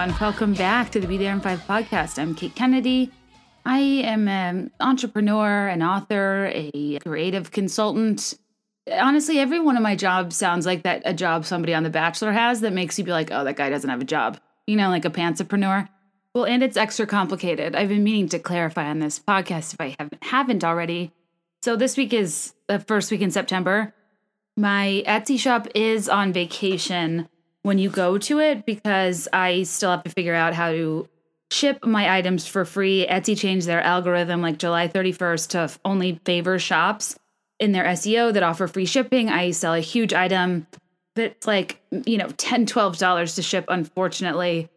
Everyone. 0.00 0.18
Welcome 0.18 0.54
back 0.54 0.90
to 0.92 1.00
the 1.00 1.06
Be 1.06 1.18
There 1.18 1.30
in 1.30 1.42
Five 1.42 1.60
podcast. 1.66 2.18
I'm 2.18 2.34
Kate 2.34 2.54
Kennedy. 2.54 3.10
I 3.66 3.80
am 3.80 4.28
an 4.28 4.70
entrepreneur, 4.80 5.68
an 5.68 5.82
author, 5.82 6.50
a 6.54 6.98
creative 7.00 7.50
consultant. 7.50 8.32
Honestly, 8.90 9.38
every 9.38 9.60
one 9.60 9.76
of 9.76 9.82
my 9.82 9.94
jobs 9.94 10.36
sounds 10.36 10.64
like 10.64 10.84
that 10.84 11.02
a 11.04 11.12
job 11.12 11.44
somebody 11.44 11.74
on 11.74 11.82
The 11.82 11.90
Bachelor 11.90 12.32
has 12.32 12.62
that 12.62 12.72
makes 12.72 12.98
you 12.98 13.04
be 13.04 13.10
like, 13.10 13.30
oh, 13.30 13.44
that 13.44 13.56
guy 13.56 13.68
doesn't 13.68 13.90
have 13.90 14.00
a 14.00 14.06
job. 14.06 14.40
You 14.66 14.76
know, 14.76 14.88
like 14.88 15.04
a 15.04 15.10
pantsapreneur. 15.10 15.86
Well, 16.34 16.46
and 16.46 16.62
it's 16.62 16.78
extra 16.78 17.06
complicated. 17.06 17.76
I've 17.76 17.90
been 17.90 18.02
meaning 18.02 18.30
to 18.30 18.38
clarify 18.38 18.86
on 18.86 19.00
this 19.00 19.18
podcast 19.18 19.74
if 19.74 19.82
I 19.82 19.96
haven't, 19.98 20.24
haven't 20.24 20.64
already. 20.64 21.12
So 21.62 21.76
this 21.76 21.98
week 21.98 22.14
is 22.14 22.54
the 22.68 22.78
first 22.78 23.10
week 23.10 23.20
in 23.20 23.30
September. 23.30 23.92
My 24.56 25.02
Etsy 25.06 25.38
shop 25.38 25.68
is 25.74 26.08
on 26.08 26.32
vacation 26.32 27.28
when 27.62 27.78
you 27.78 27.90
go 27.90 28.18
to 28.18 28.38
it 28.38 28.64
because 28.64 29.28
I 29.32 29.64
still 29.64 29.90
have 29.90 30.04
to 30.04 30.10
figure 30.10 30.34
out 30.34 30.54
how 30.54 30.70
to 30.72 31.08
ship 31.50 31.84
my 31.84 32.16
items 32.16 32.46
for 32.46 32.64
free. 32.64 33.06
Etsy 33.06 33.36
changed 33.36 33.66
their 33.66 33.82
algorithm 33.82 34.40
like 34.40 34.58
July 34.58 34.88
31st 34.88 35.48
to 35.48 35.78
only 35.84 36.20
favor 36.24 36.58
shops 36.58 37.18
in 37.58 37.72
their 37.72 37.84
SEO 37.84 38.32
that 38.32 38.42
offer 38.42 38.66
free 38.66 38.86
shipping. 38.86 39.28
I 39.28 39.50
sell 39.50 39.74
a 39.74 39.80
huge 39.80 40.14
item 40.14 40.66
that's 41.16 41.46
like, 41.46 41.82
you 42.06 42.16
know, 42.16 42.28
10 42.36 42.66
$12 42.66 43.34
to 43.34 43.42
ship, 43.42 43.64
unfortunately. 43.68 44.70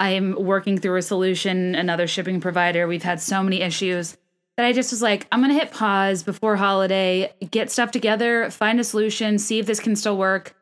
I 0.00 0.10
am 0.10 0.34
working 0.34 0.78
through 0.78 0.96
a 0.96 1.02
solution, 1.02 1.74
another 1.74 2.06
shipping 2.06 2.40
provider. 2.40 2.86
We've 2.86 3.02
had 3.02 3.20
so 3.20 3.42
many 3.42 3.62
issues 3.62 4.16
that 4.56 4.66
I 4.66 4.72
just 4.72 4.92
was 4.92 5.02
like, 5.02 5.26
I'm 5.32 5.40
going 5.40 5.52
to 5.52 5.58
hit 5.58 5.72
pause 5.72 6.22
before 6.22 6.56
holiday, 6.56 7.32
get 7.50 7.70
stuff 7.70 7.90
together, 7.90 8.50
find 8.50 8.78
a 8.78 8.84
solution, 8.84 9.38
see 9.38 9.58
if 9.58 9.66
this 9.66 9.80
can 9.80 9.96
still 9.96 10.16
work. 10.16 10.54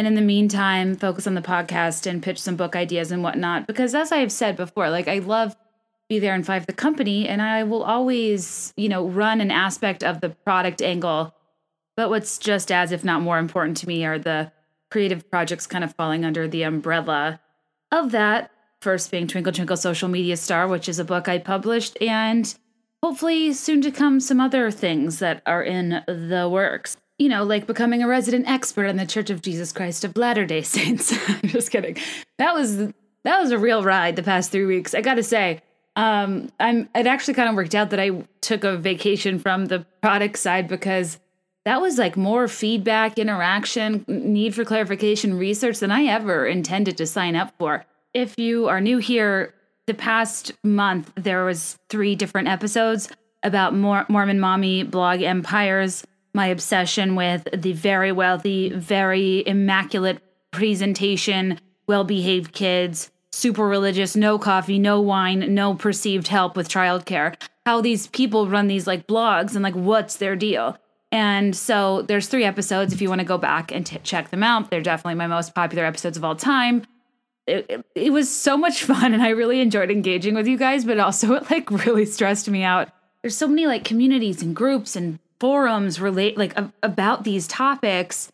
And 0.00 0.06
in 0.06 0.14
the 0.14 0.22
meantime, 0.22 0.96
focus 0.96 1.26
on 1.26 1.34
the 1.34 1.42
podcast 1.42 2.06
and 2.06 2.22
pitch 2.22 2.40
some 2.40 2.56
book 2.56 2.74
ideas 2.74 3.12
and 3.12 3.22
whatnot. 3.22 3.66
Because 3.66 3.94
as 3.94 4.12
I've 4.12 4.32
said 4.32 4.56
before, 4.56 4.88
like 4.88 5.08
I 5.08 5.18
love 5.18 5.54
Be 6.08 6.18
There 6.18 6.34
in 6.34 6.42
Five 6.42 6.64
the 6.64 6.72
company, 6.72 7.28
and 7.28 7.42
I 7.42 7.64
will 7.64 7.82
always, 7.82 8.72
you 8.78 8.88
know, 8.88 9.06
run 9.06 9.42
an 9.42 9.50
aspect 9.50 10.02
of 10.02 10.22
the 10.22 10.30
product 10.30 10.80
angle. 10.80 11.34
But 11.98 12.08
what's 12.08 12.38
just 12.38 12.72
as, 12.72 12.92
if 12.92 13.04
not 13.04 13.20
more 13.20 13.38
important 13.38 13.76
to 13.76 13.86
me, 13.86 14.06
are 14.06 14.18
the 14.18 14.50
creative 14.90 15.30
projects 15.30 15.66
kind 15.66 15.84
of 15.84 15.94
falling 15.94 16.24
under 16.24 16.48
the 16.48 16.62
umbrella 16.62 17.38
of 17.92 18.12
that. 18.12 18.50
First 18.80 19.10
being 19.10 19.26
Twinkle 19.26 19.52
Twinkle 19.52 19.76
Social 19.76 20.08
Media 20.08 20.38
Star, 20.38 20.66
which 20.66 20.88
is 20.88 20.98
a 20.98 21.04
book 21.04 21.28
I 21.28 21.36
published, 21.36 22.00
and 22.00 22.54
hopefully 23.02 23.52
soon 23.52 23.82
to 23.82 23.90
come 23.90 24.18
some 24.18 24.40
other 24.40 24.70
things 24.70 25.18
that 25.18 25.42
are 25.44 25.62
in 25.62 26.02
the 26.06 26.48
works 26.50 26.96
you 27.20 27.28
know, 27.28 27.44
like 27.44 27.66
becoming 27.66 28.02
a 28.02 28.08
resident 28.08 28.48
expert 28.48 28.86
in 28.86 28.96
the 28.96 29.04
Church 29.04 29.28
of 29.28 29.42
Jesus 29.42 29.72
Christ 29.72 30.04
of 30.04 30.16
Latter-day 30.16 30.62
Saints. 30.76 31.12
I'm 31.28 31.50
just 31.50 31.70
kidding. 31.70 31.98
That 32.38 32.54
was 32.54 32.78
that 32.78 33.38
was 33.38 33.50
a 33.50 33.58
real 33.58 33.84
ride 33.84 34.16
the 34.16 34.22
past 34.22 34.50
3 34.50 34.64
weeks. 34.64 34.94
I 34.94 35.02
got 35.02 35.14
to 35.14 35.22
say, 35.22 35.60
um 35.96 36.50
I'm 36.58 36.88
it 36.94 37.06
actually 37.06 37.34
kind 37.34 37.50
of 37.50 37.54
worked 37.54 37.74
out 37.74 37.90
that 37.90 38.00
I 38.00 38.24
took 38.40 38.64
a 38.64 38.76
vacation 38.76 39.38
from 39.38 39.66
the 39.66 39.84
product 40.00 40.38
side 40.38 40.66
because 40.66 41.18
that 41.66 41.82
was 41.82 41.98
like 41.98 42.16
more 42.16 42.48
feedback, 42.48 43.18
interaction, 43.18 44.02
need 44.08 44.54
for 44.54 44.64
clarification, 44.64 45.36
research 45.36 45.78
than 45.80 45.90
I 45.90 46.04
ever 46.04 46.46
intended 46.46 46.96
to 46.96 47.06
sign 47.06 47.36
up 47.36 47.52
for. 47.58 47.84
If 48.14 48.38
you 48.38 48.68
are 48.68 48.80
new 48.80 48.96
here, 48.96 49.52
the 49.86 49.92
past 49.92 50.52
month 50.64 51.12
there 51.16 51.44
was 51.44 51.78
three 51.90 52.16
different 52.16 52.48
episodes 52.48 53.10
about 53.42 53.74
Mormon 53.74 54.40
mommy 54.40 54.84
blog 54.84 55.20
empires 55.20 56.02
my 56.32 56.46
obsession 56.46 57.16
with 57.16 57.48
the 57.52 57.72
very 57.72 58.12
wealthy, 58.12 58.70
very 58.70 59.46
immaculate 59.46 60.22
presentation, 60.50 61.60
well 61.86 62.04
behaved 62.04 62.52
kids, 62.52 63.10
super 63.32 63.66
religious, 63.66 64.16
no 64.16 64.38
coffee, 64.38 64.78
no 64.78 65.00
wine, 65.00 65.54
no 65.54 65.74
perceived 65.74 66.28
help 66.28 66.56
with 66.56 66.68
childcare. 66.68 67.40
How 67.66 67.80
these 67.80 68.06
people 68.08 68.48
run 68.48 68.66
these 68.66 68.86
like 68.86 69.06
blogs 69.06 69.54
and 69.54 69.62
like 69.62 69.74
what's 69.74 70.16
their 70.16 70.36
deal. 70.36 70.76
And 71.12 71.56
so 71.56 72.02
there's 72.02 72.28
three 72.28 72.44
episodes 72.44 72.92
if 72.92 73.02
you 73.02 73.08
want 73.08 73.20
to 73.20 73.26
go 73.26 73.38
back 73.38 73.72
and 73.72 73.84
t- 73.84 73.98
check 74.02 74.30
them 74.30 74.42
out. 74.42 74.70
They're 74.70 74.80
definitely 74.80 75.16
my 75.16 75.26
most 75.26 75.54
popular 75.54 75.84
episodes 75.84 76.16
of 76.16 76.24
all 76.24 76.36
time. 76.36 76.84
It, 77.46 77.66
it, 77.68 77.84
it 77.96 78.12
was 78.12 78.30
so 78.30 78.56
much 78.56 78.84
fun 78.84 79.12
and 79.12 79.22
I 79.22 79.30
really 79.30 79.60
enjoyed 79.60 79.90
engaging 79.90 80.34
with 80.34 80.46
you 80.46 80.56
guys, 80.56 80.84
but 80.84 81.00
also 81.00 81.34
it 81.34 81.50
like 81.50 81.70
really 81.70 82.06
stressed 82.06 82.48
me 82.48 82.62
out. 82.62 82.90
There's 83.22 83.36
so 83.36 83.48
many 83.48 83.66
like 83.66 83.84
communities 83.84 84.42
and 84.42 84.54
groups 84.54 84.96
and 84.96 85.18
forums 85.40 86.00
relate 86.00 86.36
like 86.36 86.56
a, 86.56 86.72
about 86.82 87.24
these 87.24 87.48
topics. 87.48 88.30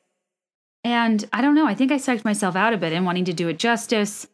And 0.85 1.29
i 1.33 1.41
don't 1.41 1.55
know 1.55 1.67
i 1.67 1.75
think 1.75 1.91
i 1.91 1.97
psyched 1.97 2.25
myself 2.25 2.55
out 2.55 2.73
a 2.73 2.77
bit 2.77 2.93
in 2.93 3.05
wanting 3.05 3.25
to 3.25 3.33
do 3.33 3.49
it 3.49 3.59
justice 3.59 4.27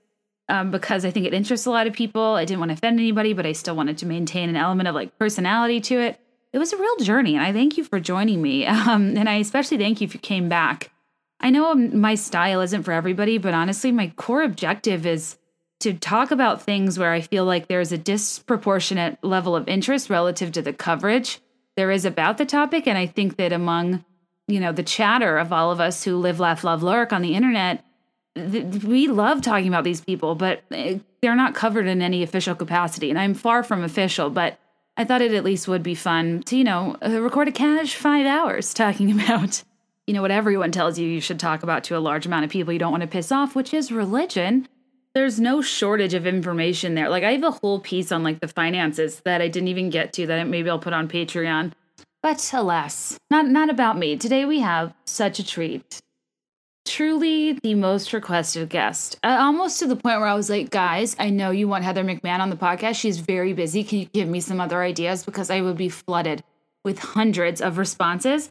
um, 0.48 0.70
because 0.70 1.04
i 1.04 1.10
think 1.10 1.26
it 1.26 1.32
interests 1.32 1.66
a 1.66 1.70
lot 1.70 1.86
of 1.86 1.94
people. 1.94 2.34
I 2.34 2.44
didn't 2.44 2.60
want 2.60 2.70
to 2.70 2.74
offend 2.74 2.98
anybody 2.98 3.32
but 3.32 3.46
i 3.46 3.52
still 3.52 3.76
wanted 3.76 3.96
to 3.98 4.06
maintain 4.06 4.48
an 4.48 4.56
element 4.56 4.88
of 4.88 4.94
like 4.94 5.18
personality 5.18 5.80
to 5.82 6.00
it. 6.00 6.20
It 6.52 6.58
was 6.58 6.74
a 6.74 6.76
real 6.76 6.96
journey 6.96 7.34
and 7.34 7.44
i 7.44 7.52
thank 7.52 7.78
you 7.78 7.84
for 7.84 8.00
joining 8.00 8.42
me. 8.42 8.66
Um, 8.66 9.16
and 9.16 9.28
i 9.28 9.36
especially 9.36 9.78
thank 9.78 10.00
you 10.00 10.06
if 10.06 10.14
you 10.14 10.20
came 10.20 10.48
back. 10.48 10.90
I 11.40 11.50
know 11.50 11.74
my 11.74 12.14
style 12.14 12.60
isn't 12.60 12.82
for 12.82 12.92
everybody 12.92 13.38
but 13.38 13.54
honestly 13.54 13.92
my 13.92 14.12
core 14.16 14.42
objective 14.42 15.06
is 15.06 15.38
to 15.80 15.94
talk 15.94 16.30
about 16.30 16.62
things 16.62 16.98
where 16.98 17.12
i 17.12 17.20
feel 17.22 17.46
like 17.46 17.68
there's 17.68 17.92
a 17.92 17.98
disproportionate 17.98 19.18
level 19.22 19.56
of 19.56 19.68
interest 19.68 20.10
relative 20.10 20.52
to 20.52 20.62
the 20.62 20.72
coverage 20.72 21.40
there 21.76 21.90
is 21.90 22.04
about 22.04 22.38
the 22.38 22.46
topic. 22.46 22.86
And 22.86 22.98
I 22.98 23.06
think 23.06 23.36
that 23.36 23.52
among, 23.52 24.04
you 24.48 24.60
know, 24.60 24.72
the 24.72 24.82
chatter 24.82 25.38
of 25.38 25.52
all 25.52 25.70
of 25.70 25.80
us 25.80 26.04
who 26.04 26.16
live, 26.16 26.40
laugh, 26.40 26.64
love, 26.64 26.82
lurk 26.82 27.12
on 27.12 27.22
the 27.22 27.34
internet, 27.34 27.84
th- 28.34 28.84
we 28.84 29.08
love 29.08 29.42
talking 29.42 29.68
about 29.68 29.84
these 29.84 30.00
people, 30.00 30.34
but 30.34 30.62
eh, 30.70 30.98
they're 31.20 31.36
not 31.36 31.54
covered 31.54 31.86
in 31.86 32.02
any 32.02 32.22
official 32.22 32.54
capacity. 32.54 33.10
And 33.10 33.18
I'm 33.18 33.34
far 33.34 33.62
from 33.62 33.82
official, 33.82 34.30
but 34.30 34.58
I 34.96 35.04
thought 35.04 35.22
it 35.22 35.32
at 35.32 35.44
least 35.44 35.68
would 35.68 35.82
be 35.82 35.94
fun 35.94 36.42
to, 36.44 36.56
you 36.56 36.64
know, 36.64 36.96
uh, 37.04 37.20
record 37.20 37.48
a 37.48 37.52
cash 37.52 37.94
five 37.94 38.26
hours 38.26 38.74
talking 38.74 39.10
about, 39.10 39.62
you 40.06 40.14
know, 40.14 40.22
what 40.22 40.30
everyone 40.30 40.72
tells 40.72 40.98
you 40.98 41.08
you 41.08 41.20
should 41.20 41.40
talk 41.40 41.62
about 41.62 41.84
to 41.84 41.96
a 41.96 42.00
large 42.00 42.26
amount 42.26 42.44
of 42.44 42.50
people 42.50 42.72
you 42.72 42.78
don't 42.78 42.92
want 42.92 43.02
to 43.02 43.06
piss 43.06 43.32
off, 43.32 43.54
which 43.54 43.72
is 43.72 43.92
religion 43.92 44.68
there's 45.14 45.38
no 45.38 45.60
shortage 45.60 46.14
of 46.14 46.26
information 46.26 46.94
there. 46.94 47.08
Like 47.08 47.24
I 47.24 47.32
have 47.32 47.44
a 47.44 47.50
whole 47.50 47.80
piece 47.80 48.12
on 48.12 48.22
like 48.22 48.40
the 48.40 48.48
finances 48.48 49.20
that 49.24 49.42
I 49.42 49.48
didn't 49.48 49.68
even 49.68 49.90
get 49.90 50.12
to 50.14 50.26
that 50.26 50.48
maybe 50.48 50.70
I'll 50.70 50.78
put 50.78 50.92
on 50.92 51.08
Patreon. 51.08 51.72
But 52.22 52.50
alas, 52.54 53.18
not 53.30 53.48
not 53.48 53.68
about 53.68 53.98
me. 53.98 54.16
Today 54.16 54.44
we 54.44 54.60
have 54.60 54.94
such 55.04 55.38
a 55.38 55.46
treat. 55.46 56.00
Truly 56.84 57.52
the 57.52 57.74
most 57.74 58.12
requested 58.12 58.68
guest. 58.68 59.18
Uh, 59.22 59.36
almost 59.38 59.78
to 59.78 59.86
the 59.86 59.96
point 59.96 60.18
where 60.18 60.28
I 60.28 60.34
was 60.34 60.50
like, 60.50 60.70
guys, 60.70 61.14
I 61.18 61.30
know 61.30 61.50
you 61.50 61.68
want 61.68 61.84
Heather 61.84 62.04
McMahon 62.04 62.40
on 62.40 62.50
the 62.50 62.56
podcast. 62.56 62.96
She's 62.96 63.18
very 63.18 63.52
busy. 63.52 63.84
Can 63.84 64.00
you 64.00 64.04
give 64.06 64.28
me 64.28 64.40
some 64.40 64.60
other 64.60 64.82
ideas? 64.82 65.24
Because 65.24 65.48
I 65.48 65.60
would 65.60 65.76
be 65.76 65.88
flooded 65.88 66.42
with 66.84 66.98
hundreds 66.98 67.60
of 67.60 67.78
responses 67.78 68.50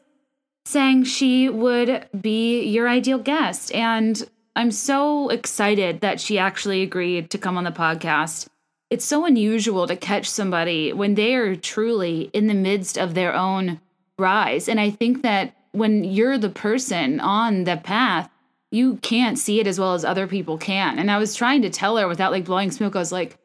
saying 0.65 1.03
she 1.03 1.49
would 1.49 2.07
be 2.19 2.63
your 2.63 2.87
ideal 2.87 3.17
guest. 3.19 3.73
And 3.73 4.23
I'm 4.55 4.71
so 4.71 5.29
excited 5.29 6.01
that 6.01 6.19
she 6.19 6.37
actually 6.37 6.81
agreed 6.81 7.29
to 7.29 7.37
come 7.37 7.57
on 7.57 7.63
the 7.63 7.71
podcast. 7.71 8.47
It's 8.89 9.05
so 9.05 9.25
unusual 9.25 9.87
to 9.87 9.95
catch 9.95 10.29
somebody 10.29 10.91
when 10.91 11.15
they 11.15 11.35
are 11.35 11.55
truly 11.55 12.29
in 12.33 12.47
the 12.47 12.53
midst 12.53 12.97
of 12.97 13.13
their 13.13 13.33
own 13.33 13.79
rise. 14.19 14.67
And 14.67 14.79
I 14.79 14.89
think 14.89 15.21
that 15.23 15.55
when 15.71 16.03
you're 16.03 16.37
the 16.37 16.49
person 16.49 17.21
on 17.21 17.63
the 17.63 17.77
path, 17.77 18.29
you 18.71 18.97
can't 18.97 19.39
see 19.39 19.61
it 19.61 19.67
as 19.67 19.79
well 19.79 19.93
as 19.93 20.03
other 20.03 20.27
people 20.27 20.57
can. 20.57 20.99
And 20.99 21.09
I 21.09 21.17
was 21.17 21.35
trying 21.35 21.61
to 21.61 21.69
tell 21.69 21.95
her 21.97 22.07
without 22.07 22.33
like 22.33 22.45
blowing 22.45 22.71
smoke, 22.71 22.95
I 22.95 22.99
was 22.99 23.11
like, 23.11 23.37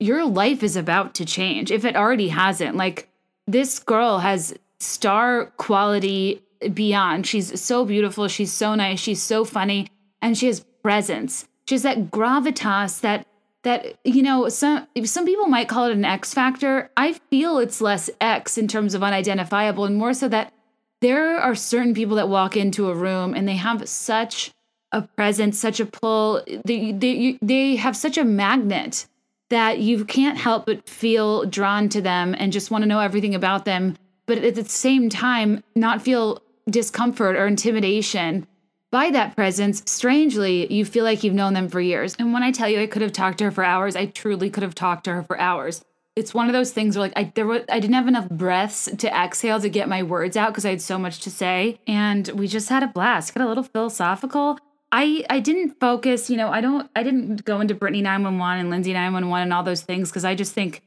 your 0.00 0.24
life 0.24 0.62
is 0.62 0.76
about 0.76 1.14
to 1.16 1.26
change 1.26 1.70
if 1.70 1.84
it 1.84 1.96
already 1.96 2.28
hasn't. 2.28 2.76
Like, 2.76 3.08
this 3.46 3.78
girl 3.78 4.18
has 4.18 4.54
star 4.80 5.46
quality 5.58 6.42
beyond. 6.72 7.26
She's 7.26 7.60
so 7.60 7.84
beautiful. 7.84 8.28
She's 8.28 8.52
so 8.52 8.74
nice. 8.74 8.98
She's 8.98 9.22
so 9.22 9.44
funny 9.44 9.88
and 10.24 10.36
she 10.36 10.46
has 10.46 10.64
presence. 10.82 11.46
She 11.68 11.74
has 11.74 11.82
that 11.82 12.10
gravitas 12.10 13.02
that 13.02 13.26
that 13.62 13.98
you 14.04 14.22
know 14.22 14.48
some 14.48 14.86
some 15.04 15.26
people 15.26 15.46
might 15.46 15.68
call 15.68 15.86
it 15.86 15.92
an 15.92 16.04
X 16.04 16.34
factor. 16.34 16.90
I 16.96 17.12
feel 17.30 17.58
it's 17.58 17.80
less 17.80 18.10
X 18.20 18.58
in 18.58 18.66
terms 18.66 18.94
of 18.94 19.02
unidentifiable 19.02 19.84
and 19.84 19.96
more 19.96 20.14
so 20.14 20.28
that 20.28 20.52
there 21.00 21.38
are 21.38 21.54
certain 21.54 21.94
people 21.94 22.16
that 22.16 22.28
walk 22.28 22.56
into 22.56 22.88
a 22.88 22.94
room 22.94 23.34
and 23.34 23.46
they 23.46 23.56
have 23.56 23.86
such 23.88 24.50
a 24.92 25.02
presence, 25.02 25.58
such 25.58 25.78
a 25.78 25.86
pull. 25.86 26.42
They 26.64 26.92
they 26.92 27.38
they 27.42 27.76
have 27.76 27.96
such 27.96 28.16
a 28.16 28.24
magnet 28.24 29.06
that 29.50 29.78
you 29.78 30.06
can't 30.06 30.38
help 30.38 30.64
but 30.66 30.88
feel 30.88 31.44
drawn 31.44 31.90
to 31.90 32.00
them 32.00 32.34
and 32.38 32.50
just 32.50 32.70
want 32.70 32.82
to 32.82 32.88
know 32.88 33.00
everything 33.00 33.34
about 33.34 33.66
them, 33.66 33.96
but 34.24 34.38
at 34.38 34.54
the 34.54 34.64
same 34.64 35.10
time 35.10 35.62
not 35.74 36.00
feel 36.00 36.42
discomfort 36.70 37.36
or 37.36 37.46
intimidation 37.46 38.46
by 38.94 39.10
that 39.10 39.34
presence, 39.34 39.82
strangely, 39.86 40.72
you 40.72 40.84
feel 40.84 41.02
like 41.02 41.24
you've 41.24 41.34
known 41.34 41.52
them 41.52 41.68
for 41.68 41.80
years. 41.80 42.14
And 42.16 42.32
when 42.32 42.44
I 42.44 42.52
tell 42.52 42.68
you 42.68 42.78
I 42.78 42.86
could 42.86 43.02
have 43.02 43.10
talked 43.10 43.38
to 43.38 43.44
her 43.46 43.50
for 43.50 43.64
hours, 43.64 43.96
I 43.96 44.06
truly 44.06 44.50
could 44.50 44.62
have 44.62 44.76
talked 44.76 45.02
to 45.06 45.14
her 45.14 45.24
for 45.24 45.36
hours. 45.36 45.84
It's 46.14 46.32
one 46.32 46.46
of 46.46 46.52
those 46.52 46.70
things 46.70 46.96
where 46.96 47.08
like 47.08 47.12
I 47.16 47.32
there 47.34 47.44
were 47.44 47.64
I 47.68 47.80
didn't 47.80 47.96
have 47.96 48.06
enough 48.06 48.28
breaths 48.28 48.88
to 48.98 49.08
exhale 49.08 49.58
to 49.58 49.68
get 49.68 49.88
my 49.88 50.04
words 50.04 50.36
out 50.36 50.50
because 50.52 50.64
I 50.64 50.70
had 50.70 50.80
so 50.80 50.96
much 50.96 51.18
to 51.22 51.30
say. 51.32 51.80
And 51.88 52.28
we 52.28 52.46
just 52.46 52.68
had 52.68 52.84
a 52.84 52.86
blast. 52.86 53.34
Got 53.34 53.44
a 53.44 53.48
little 53.48 53.64
philosophical. 53.64 54.60
I 54.92 55.24
I 55.28 55.40
didn't 55.40 55.80
focus, 55.80 56.30
you 56.30 56.36
know, 56.36 56.50
I 56.50 56.60
don't 56.60 56.88
I 56.94 57.02
didn't 57.02 57.44
go 57.44 57.60
into 57.60 57.74
Britney 57.74 58.00
911 58.00 58.60
and 58.60 58.70
Lindsay 58.70 58.92
911 58.92 59.42
and 59.42 59.52
all 59.52 59.64
those 59.64 59.82
things 59.82 60.08
because 60.10 60.24
I 60.24 60.36
just 60.36 60.52
think, 60.52 60.82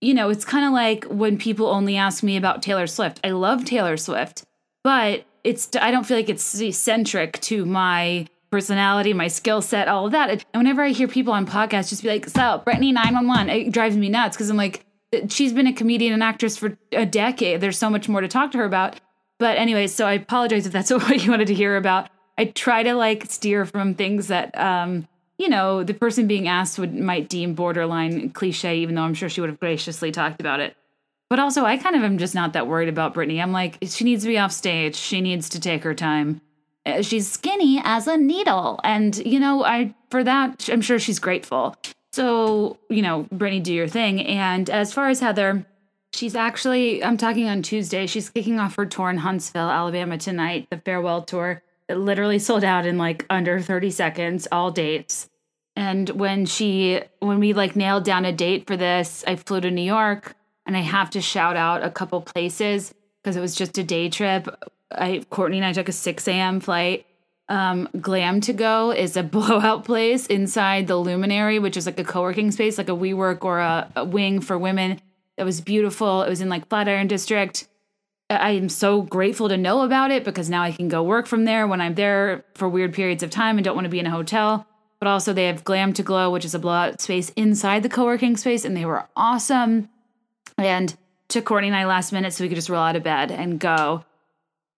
you 0.00 0.12
know, 0.12 0.28
it's 0.28 0.44
kind 0.44 0.66
of 0.66 0.72
like 0.72 1.04
when 1.04 1.38
people 1.38 1.68
only 1.68 1.96
ask 1.96 2.24
me 2.24 2.36
about 2.36 2.62
Taylor 2.62 2.88
Swift. 2.88 3.20
I 3.22 3.30
love 3.30 3.64
Taylor 3.64 3.96
Swift, 3.96 4.44
but 4.82 5.24
it's 5.44 5.68
I 5.80 5.90
don't 5.90 6.04
feel 6.04 6.16
like 6.16 6.28
it's 6.28 6.42
centric 6.76 7.40
to 7.42 7.64
my 7.64 8.26
personality, 8.50 9.12
my 9.12 9.28
skill 9.28 9.62
set, 9.62 9.88
all 9.88 10.06
of 10.06 10.12
that. 10.12 10.30
And 10.30 10.44
whenever 10.54 10.82
I 10.82 10.90
hear 10.90 11.08
people 11.08 11.32
on 11.32 11.46
podcasts 11.46 11.90
just 11.90 12.02
be 12.02 12.08
like, 12.08 12.28
"So, 12.28 12.62
Britney 12.66 12.92
911," 12.92 13.48
it 13.50 13.72
drives 13.72 13.96
me 13.96 14.08
nuts 14.08 14.36
because 14.36 14.50
I'm 14.50 14.56
like, 14.56 14.84
she's 15.28 15.52
been 15.52 15.66
a 15.66 15.72
comedian 15.72 16.12
and 16.12 16.22
actress 16.22 16.56
for 16.56 16.76
a 16.92 17.06
decade. 17.06 17.60
There's 17.60 17.78
so 17.78 17.90
much 17.90 18.08
more 18.08 18.20
to 18.20 18.28
talk 18.28 18.52
to 18.52 18.58
her 18.58 18.64
about. 18.64 19.00
But 19.38 19.58
anyway, 19.58 19.86
so 19.86 20.06
I 20.06 20.14
apologize 20.14 20.66
if 20.66 20.72
that's 20.72 20.90
what 20.90 21.24
you 21.24 21.30
wanted 21.30 21.48
to 21.48 21.54
hear 21.54 21.76
about. 21.76 22.08
I 22.36 22.46
try 22.46 22.82
to 22.82 22.94
like 22.94 23.30
steer 23.30 23.64
from 23.64 23.94
things 23.94 24.28
that 24.28 24.56
um, 24.58 25.06
you 25.38 25.48
know, 25.48 25.82
the 25.82 25.94
person 25.94 26.26
being 26.26 26.48
asked 26.48 26.78
would 26.78 26.94
might 26.94 27.28
deem 27.28 27.54
borderline 27.54 28.30
cliche, 28.30 28.78
even 28.78 28.94
though 28.94 29.02
I'm 29.02 29.14
sure 29.14 29.28
she 29.28 29.40
would 29.40 29.50
have 29.50 29.60
graciously 29.60 30.12
talked 30.12 30.40
about 30.40 30.60
it. 30.60 30.76
But 31.30 31.38
also, 31.38 31.64
I 31.64 31.78
kind 31.78 31.96
of 31.96 32.02
am 32.02 32.18
just 32.18 32.34
not 32.34 32.52
that 32.52 32.66
worried 32.66 32.88
about 32.88 33.14
Britney. 33.14 33.42
I'm 33.42 33.52
like, 33.52 33.78
she 33.82 34.04
needs 34.04 34.22
to 34.22 34.28
be 34.28 34.38
off 34.38 34.52
stage. 34.52 34.94
She 34.94 35.20
needs 35.20 35.48
to 35.50 35.60
take 35.60 35.82
her 35.82 35.94
time. 35.94 36.40
Uh, 36.86 37.02
she's 37.02 37.30
skinny 37.30 37.80
as 37.82 38.06
a 38.06 38.16
needle, 38.16 38.78
and 38.84 39.16
you 39.24 39.40
know, 39.40 39.64
I 39.64 39.94
for 40.10 40.22
that, 40.22 40.68
I'm 40.70 40.82
sure 40.82 40.98
she's 40.98 41.18
grateful. 41.18 41.74
So, 42.14 42.78
you 42.88 43.02
know, 43.02 43.24
Britney, 43.34 43.60
do 43.60 43.74
your 43.74 43.88
thing. 43.88 44.24
And 44.24 44.70
as 44.70 44.92
far 44.92 45.08
as 45.08 45.18
Heather, 45.18 45.66
she's 46.12 46.36
actually, 46.36 47.02
I'm 47.02 47.16
talking 47.16 47.48
on 47.48 47.62
Tuesday. 47.62 48.06
She's 48.06 48.30
kicking 48.30 48.60
off 48.60 48.76
her 48.76 48.86
tour 48.86 49.10
in 49.10 49.16
Huntsville, 49.16 49.68
Alabama 49.68 50.16
tonight, 50.16 50.68
the 50.70 50.76
farewell 50.76 51.22
tour. 51.22 51.60
It 51.88 51.96
literally 51.96 52.38
sold 52.38 52.62
out 52.62 52.86
in 52.86 52.98
like 52.98 53.26
under 53.28 53.58
30 53.58 53.90
seconds, 53.90 54.46
all 54.52 54.70
dates. 54.70 55.28
And 55.74 56.08
when 56.10 56.46
she, 56.46 57.00
when 57.18 57.40
we 57.40 57.52
like 57.52 57.74
nailed 57.74 58.04
down 58.04 58.24
a 58.24 58.32
date 58.32 58.68
for 58.68 58.76
this, 58.76 59.24
I 59.26 59.34
flew 59.34 59.60
to 59.62 59.72
New 59.72 59.82
York 59.82 60.36
and 60.66 60.76
I 60.76 60.80
have 60.80 61.10
to 61.10 61.20
shout 61.20 61.56
out 61.56 61.82
a 61.82 61.90
couple 61.90 62.20
places 62.20 62.94
because 63.22 63.36
it 63.36 63.40
was 63.40 63.54
just 63.54 63.78
a 63.78 63.84
day 63.84 64.08
trip. 64.08 64.48
I, 64.90 65.24
Courtney 65.30 65.58
and 65.58 65.66
I 65.66 65.72
took 65.72 65.88
a 65.88 65.92
6 65.92 66.28
a.m. 66.28 66.60
flight. 66.60 67.06
Um, 67.48 67.88
Glam 68.00 68.40
to 68.42 68.52
Go 68.52 68.90
is 68.90 69.16
a 69.16 69.22
blowout 69.36 69.84
place 69.84 70.26
inside 70.26 70.86
the 70.86 70.96
Luminary, 70.96 71.58
which 71.58 71.76
is 71.76 71.86
like 71.86 71.98
a 71.98 72.04
co 72.04 72.22
working 72.22 72.50
space, 72.50 72.78
like 72.78 72.88
a 72.88 72.92
WeWork 72.92 73.44
or 73.44 73.60
a, 73.60 73.90
a 73.96 74.04
wing 74.04 74.40
for 74.40 74.58
women. 74.58 75.00
It 75.36 75.44
was 75.44 75.60
beautiful. 75.60 76.22
It 76.22 76.28
was 76.28 76.40
in 76.40 76.48
like 76.48 76.68
Flatiron 76.68 77.08
District. 77.08 77.66
I 78.30 78.52
am 78.52 78.70
so 78.70 79.02
grateful 79.02 79.48
to 79.50 79.56
know 79.56 79.82
about 79.82 80.10
it 80.10 80.24
because 80.24 80.48
now 80.48 80.62
I 80.62 80.72
can 80.72 80.88
go 80.88 81.02
work 81.02 81.26
from 81.26 81.44
there 81.44 81.66
when 81.66 81.80
I'm 81.80 81.94
there 81.94 82.44
for 82.54 82.68
weird 82.68 82.94
periods 82.94 83.22
of 83.22 83.30
time 83.30 83.58
and 83.58 83.64
don't 83.64 83.74
want 83.74 83.84
to 83.84 83.90
be 83.90 83.98
in 83.98 84.06
a 84.06 84.10
hotel. 84.10 84.66
But 84.98 85.08
also, 85.08 85.34
they 85.34 85.46
have 85.46 85.64
Glam 85.64 85.92
to 85.94 86.02
Glow, 86.02 86.30
which 86.30 86.46
is 86.46 86.54
a 86.54 86.58
blowout 86.58 87.00
space 87.00 87.28
inside 87.30 87.82
the 87.82 87.90
co 87.90 88.04
working 88.04 88.36
space, 88.38 88.64
and 88.64 88.74
they 88.74 88.86
were 88.86 89.06
awesome. 89.14 89.90
And 90.58 90.94
took 91.28 91.44
Courtney 91.44 91.68
and 91.68 91.76
I 91.76 91.84
last 91.86 92.12
minute 92.12 92.32
so 92.32 92.44
we 92.44 92.48
could 92.48 92.56
just 92.56 92.68
roll 92.68 92.82
out 92.82 92.96
of 92.96 93.02
bed 93.02 93.30
and 93.30 93.58
go. 93.58 94.04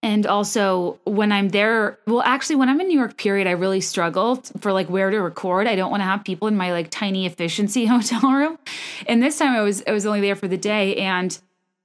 And 0.03 0.27
also, 0.27 1.01
when 1.05 1.33
I'm 1.33 1.49
there, 1.49 1.99
well, 2.07 2.23
actually, 2.23 2.57
when 2.57 2.69
I'm 2.69 2.81
in 2.81 2.87
New 2.87 2.99
York, 2.99 3.17
period, 3.17 3.49
I 3.49 3.53
really 3.53 3.81
struggle 3.81 4.37
for 4.61 4.73
like 4.73 4.89
where 4.89 5.11
to 5.11 5.21
record. 5.21 5.67
I 5.67 5.75
don't 5.75 5.91
want 5.91 6.01
to 6.01 6.05
have 6.05 6.23
people 6.23 6.49
in 6.49 6.57
my 6.57 6.71
like 6.71 6.91
tiny 6.91 7.27
efficiency 7.27 7.87
hotel 7.87 8.31
room. 8.31 8.59
And 9.07 9.23
this 9.23 9.39
time, 9.39 9.57
I 9.57 9.63
was 9.63 9.83
I 9.87 9.93
was 9.93 10.07
only 10.07 10.21
there 10.21 10.37
for 10.37 10.49
the 10.49 10.57
day, 10.57 10.97
and 10.97 11.37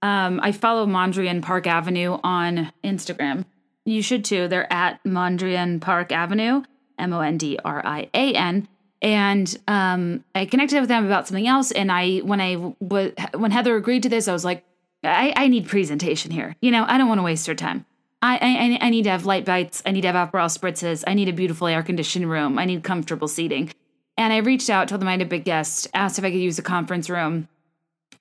um, 0.01 0.39
I 0.43 0.51
follow 0.51 0.85
Mondrian 0.85 1.41
Park 1.41 1.65
Avenue 1.65 2.19
on 2.23 2.71
Instagram. 2.83 3.45
You 3.85 4.03
should 4.03 4.23
too. 4.23 4.47
They're 4.47 4.71
at 4.71 5.03
Mondrian 5.03 5.81
Park 5.81 6.11
Avenue, 6.11 6.63
M 6.99 7.13
O 7.13 7.21
N 7.21 7.37
D 7.37 7.57
R 7.63 7.81
I 7.83 8.09
A 8.13 8.33
N. 8.33 8.67
And 9.01 9.57
um, 9.67 10.23
I 10.35 10.45
connected 10.45 10.79
with 10.79 10.89
them 10.89 11.05
about 11.05 11.27
something 11.27 11.47
else. 11.47 11.71
And 11.71 11.91
I, 11.91 12.19
when 12.19 12.39
I 12.39 12.53
w- 12.53 13.13
when 13.33 13.51
Heather 13.51 13.75
agreed 13.75 14.03
to 14.03 14.09
this, 14.09 14.27
I 14.27 14.33
was 14.33 14.45
like, 14.45 14.63
I, 15.03 15.33
I 15.35 15.47
need 15.47 15.67
presentation 15.67 16.31
here. 16.31 16.55
You 16.61 16.71
know, 16.71 16.85
I 16.87 16.97
don't 16.97 17.07
want 17.07 17.19
to 17.19 17.23
waste 17.23 17.47
her 17.47 17.55
time. 17.55 17.85
I, 18.21 18.77
I, 18.81 18.85
I 18.85 18.89
need 18.91 19.03
to 19.03 19.09
have 19.09 19.25
light 19.25 19.45
bites. 19.45 19.81
I 19.85 19.91
need 19.91 20.01
to 20.01 20.11
have 20.11 20.29
Aperol 20.29 20.55
spritzes. 20.55 21.03
I 21.07 21.15
need 21.15 21.27
a 21.27 21.33
beautiful 21.33 21.65
air 21.65 21.81
conditioned 21.81 22.29
room. 22.29 22.59
I 22.59 22.65
need 22.65 22.83
comfortable 22.83 23.27
seating. 23.27 23.71
And 24.17 24.31
I 24.31 24.37
reached 24.37 24.69
out, 24.69 24.87
told 24.87 25.01
them 25.01 25.07
I 25.07 25.13
had 25.13 25.21
a 25.23 25.25
big 25.25 25.45
guest, 25.45 25.87
asked 25.95 26.19
if 26.19 26.25
I 26.25 26.29
could 26.29 26.39
use 26.39 26.59
a 26.59 26.63
conference 26.63 27.09
room. 27.09 27.47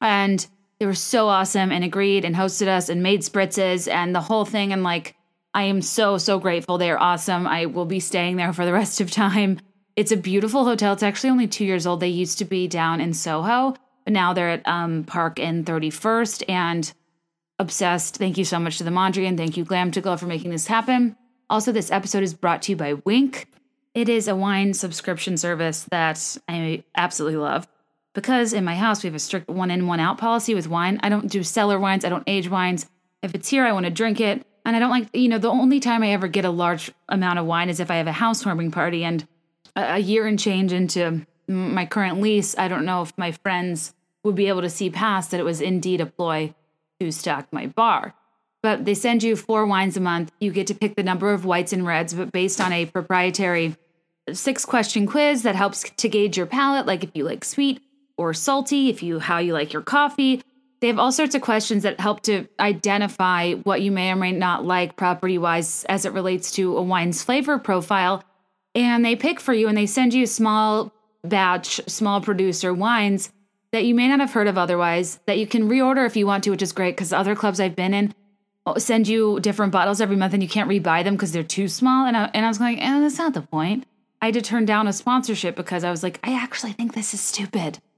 And 0.00 0.47
they 0.79 0.87
were 0.87 0.94
so 0.94 1.29
awesome 1.29 1.71
and 1.71 1.85
agreed 1.85 2.25
and 2.25 2.35
hosted 2.35 2.69
us 2.69 2.88
and 2.88 3.03
made 3.03 3.21
spritzes 3.21 3.93
and 3.93 4.15
the 4.15 4.23
whole 4.23 4.47
thing. 4.47 4.73
And 4.73 4.83
like, 4.83 5.15
I 5.53 5.65
am 5.65 5.83
so, 5.83 6.17
so 6.17 6.38
grateful. 6.38 6.79
They 6.79 6.91
are 6.91 6.99
awesome. 6.99 7.47
I 7.47 7.67
will 7.67 7.85
be 7.85 8.00
staying 8.00 8.37
there 8.37 8.55
for 8.55 8.65
the 8.65 8.73
rest 8.73 9.03
of 9.03 9.11
time. 9.11 9.61
It's 10.00 10.12
a 10.12 10.17
beautiful 10.17 10.64
hotel. 10.64 10.94
It's 10.94 11.02
actually 11.02 11.29
only 11.29 11.47
two 11.47 11.67
years 11.67 11.87
old. 11.87 12.00
They 12.00 12.08
used 12.08 12.38
to 12.38 12.47
be 12.47 12.67
down 12.67 13.02
in 13.02 13.12
Soho, 13.12 13.76
but 14.06 14.14
now 14.14 14.32
they're 14.32 14.49
at 14.49 14.67
um, 14.67 15.05
Park 15.05 15.38
in 15.38 15.62
31st 15.62 16.43
and 16.49 16.91
obsessed. 17.58 18.17
Thank 18.17 18.38
you 18.38 18.47
so 18.47 18.58
much 18.58 18.79
to 18.79 18.85
the 18.85 18.91
Mondrian 18.91 19.29
and 19.29 19.37
thank 19.37 19.58
you, 19.58 19.64
Glam 19.67 19.91
to 19.91 20.00
Go, 20.00 20.17
for 20.17 20.25
making 20.25 20.52
this 20.52 20.69
happen. 20.69 21.17
Also, 21.50 21.70
this 21.70 21.91
episode 21.91 22.23
is 22.23 22.32
brought 22.32 22.62
to 22.62 22.73
you 22.73 22.76
by 22.76 22.94
Winc. 22.94 23.44
It 23.93 24.08
is 24.08 24.26
a 24.26 24.35
wine 24.35 24.73
subscription 24.73 25.37
service 25.37 25.85
that 25.91 26.38
I 26.49 26.82
absolutely 26.97 27.37
love 27.37 27.69
because 28.14 28.55
in 28.55 28.64
my 28.64 28.76
house 28.76 29.02
we 29.02 29.08
have 29.08 29.14
a 29.14 29.19
strict 29.19 29.50
one 29.50 29.70
in, 29.70 29.87
one 29.87 30.00
out 30.00 30.17
policy 30.17 30.55
with 30.55 30.67
wine. 30.67 30.99
I 31.02 31.11
don't 31.11 31.31
do 31.31 31.43
cellar 31.43 31.79
wines, 31.79 32.06
I 32.06 32.08
don't 32.08 32.25
age 32.26 32.49
wines. 32.49 32.87
If 33.20 33.35
it's 33.35 33.50
here, 33.50 33.67
I 33.67 33.73
want 33.73 33.85
to 33.85 33.91
drink 33.91 34.19
it. 34.19 34.47
And 34.64 34.75
I 34.75 34.79
don't 34.79 34.88
like, 34.88 35.14
you 35.14 35.29
know, 35.29 35.37
the 35.37 35.50
only 35.50 35.79
time 35.79 36.02
I 36.02 36.12
ever 36.12 36.26
get 36.26 36.47
a 36.47 36.50
large 36.50 36.91
amount 37.11 37.38
of 37.38 37.44
wine 37.44 37.69
is 37.69 37.81
if 37.81 37.91
I 37.91 37.97
have 37.97 38.06
a 38.06 38.12
housewarming 38.12 38.70
party. 38.70 39.05
And 39.05 39.26
a, 39.76 39.99
year 39.99 40.26
and 40.26 40.38
change 40.38 40.72
into 40.72 41.26
my 41.49 41.87
current 41.87 42.20
lease, 42.20 42.56
I 42.56 42.69
don't 42.69 42.84
know 42.84 43.02
if 43.02 43.17
my 43.17 43.32
friends 43.32 43.94
would 44.23 44.35
be 44.35 44.49
able 44.49 44.62
to 44.62 44.71
see 44.71 44.90
past 44.90 45.30
that 45.30 45.40
it 45.40 45.45
was 45.45 45.61
indeed 45.61 46.00
a 46.00 46.06
ploy 46.06 46.54
to 47.00 47.11
stock 47.11 47.49
my 47.52 47.66
bar. 47.66 48.14
But 48.62 48.85
they 48.85 48.95
send 48.95 49.23
you 49.23 49.37
four 49.37 49.64
wines 49.64 49.97
a 49.97 50.00
month. 50.00 50.30
You 50.38 50.52
get 50.52 50.66
to 50.66 50.75
pick 50.75 50.95
the 50.95 51.02
number 51.02 51.33
of 51.33 51.45
whites 51.45 51.73
and 51.73 51.87
reds, 51.87 52.12
but 52.12 52.30
based 52.30 52.61
on 52.61 52.73
a 52.73 52.87
proprietary 52.87 53.75
six 54.33 54.64
question 54.64 55.06
quiz 55.06 55.42
that 55.42 55.56
helps 55.56 55.88
to 55.97 56.09
gauge 56.09 56.37
your 56.37 56.47
palate, 56.47 56.87
like 56.87 57.02
if 57.02 57.11
you 57.14 57.25
like 57.25 57.45
sweet 57.45 57.83
or 58.16 58.35
salty, 58.35 58.90
if 58.90 59.02
you 59.02 59.18
how 59.18 59.38
you 59.38 59.54
like 59.54 59.73
your 59.73 59.83
coffee. 59.83 60.42
They 60.80 60.88
have 60.88 60.99
all 60.99 61.12
sorts 61.12 61.35
of 61.35 61.42
questions 61.42 61.83
that 61.83 62.00
help 62.00 62.23
to 62.23 62.47
identify 62.59 63.52
what 63.52 63.83
you 63.83 63.90
may 63.90 64.12
or 64.12 64.16
may 64.16 64.33
not 64.33 64.64
like 64.64 64.97
property 64.97 65.37
wise 65.37 65.85
as 65.85 66.06
it 66.06 66.12
relates 66.12 66.52
to 66.52 66.76
a 66.76 66.83
wine's 66.83 67.23
flavor 67.23 67.59
profile. 67.59 68.23
And 68.75 69.05
they 69.05 69.17
pick 69.17 69.41
for 69.41 69.53
you 69.53 69.69
and 69.69 69.77
they 69.77 69.87
send 69.87 70.15
you 70.15 70.27
small 70.27 70.93
batch, 71.23 71.81
small 71.87 72.21
producer 72.21 72.73
wines 72.73 73.33
that 73.73 73.85
you 73.85 73.95
may 73.95 74.09
not 74.09 74.21
have 74.21 74.33
heard 74.33 74.47
of 74.47 74.59
otherwise 74.59 75.21
that 75.27 75.39
you 75.39 75.47
can 75.47 75.69
reorder 75.69 76.07
if 76.07 76.17
you 76.17 76.27
want 76.27 76.45
to, 76.45 76.50
which 76.50 76.62
is 76.62 76.73
great 76.73 76.97
because 76.97 77.12
other 77.12 77.35
clubs 77.35 77.61
I've 77.61 77.77
been 77.77 77.95
in 77.95 78.15
send 78.79 79.09
you 79.09 79.41
different 79.41 79.73
bottles 79.73 80.00
every 80.00 80.17
month 80.17 80.35
and 80.35 80.43
you 80.43 80.49
can't 80.49 80.69
rebuy 80.69 81.03
them 81.03 81.15
because 81.15 81.33
they're 81.33 81.43
too 81.43 81.69
small. 81.69 82.07
And 82.07 82.17
I, 82.17 82.31
and 82.35 82.45
I 82.45 82.49
was 82.49 82.61
like, 82.61 82.79
eh, 82.79 83.00
that's 83.00 83.19
not 83.19 83.35
the 83.35 83.43
point. 83.43 83.87
I 84.23 84.27
had 84.27 84.35
to 84.35 84.43
turn 84.43 84.67
down 84.67 84.87
a 84.87 84.93
sponsorship 84.93 85.57
because 85.57 85.83
I 85.83 85.91
was 85.91 86.03
like, 86.03 86.21
I 86.23 86.35
actually 86.35 86.73
think 86.73 86.95
this 86.95 87.15
is 87.15 87.21
stupid. 87.21 87.79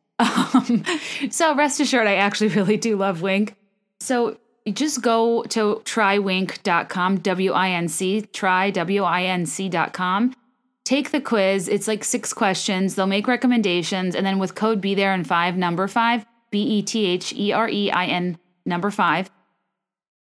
Um, 0.55 0.85
so 1.31 1.57
rest 1.57 1.81
assured, 1.81 2.07
I 2.07 2.15
actually 2.15 2.49
really 2.55 2.77
do 2.77 2.97
love 2.97 3.23
Winc. 3.23 3.57
So 3.99 4.37
just 4.73 5.03
go 5.03 5.43
to 5.45 5.83
trywinc.com, 5.85 7.19
W 7.19 7.53
I 7.53 7.71
N 7.71 7.89
C, 7.89 8.21
try, 8.21 8.71
W 8.71 9.03
I 9.03 9.25
N 9.25 9.47
C.com. 9.47 10.37
Take 10.85 11.13
the 11.13 11.21
quiz. 11.21 11.69
It's 11.69 11.87
like 11.87 12.03
six 12.03 12.33
questions. 12.33 12.95
They'll 12.95 13.07
make 13.07 13.29
recommendations. 13.29 14.17
And 14.17 14.27
then 14.27 14.39
with 14.39 14.55
code 14.55 14.81
Be 14.81 14.95
There 14.95 15.15
in 15.15 15.25
five, 15.25 15.57
number 15.57 15.87
five, 15.87 16.27
B 16.51 16.63
E 16.63 16.83
T 16.83 17.07
H 17.07 17.33
E 17.33 17.53
R 17.53 17.69
E 17.69 17.91
I 17.91 18.07
N, 18.07 18.39
number 18.67 18.91
five. 18.91 19.31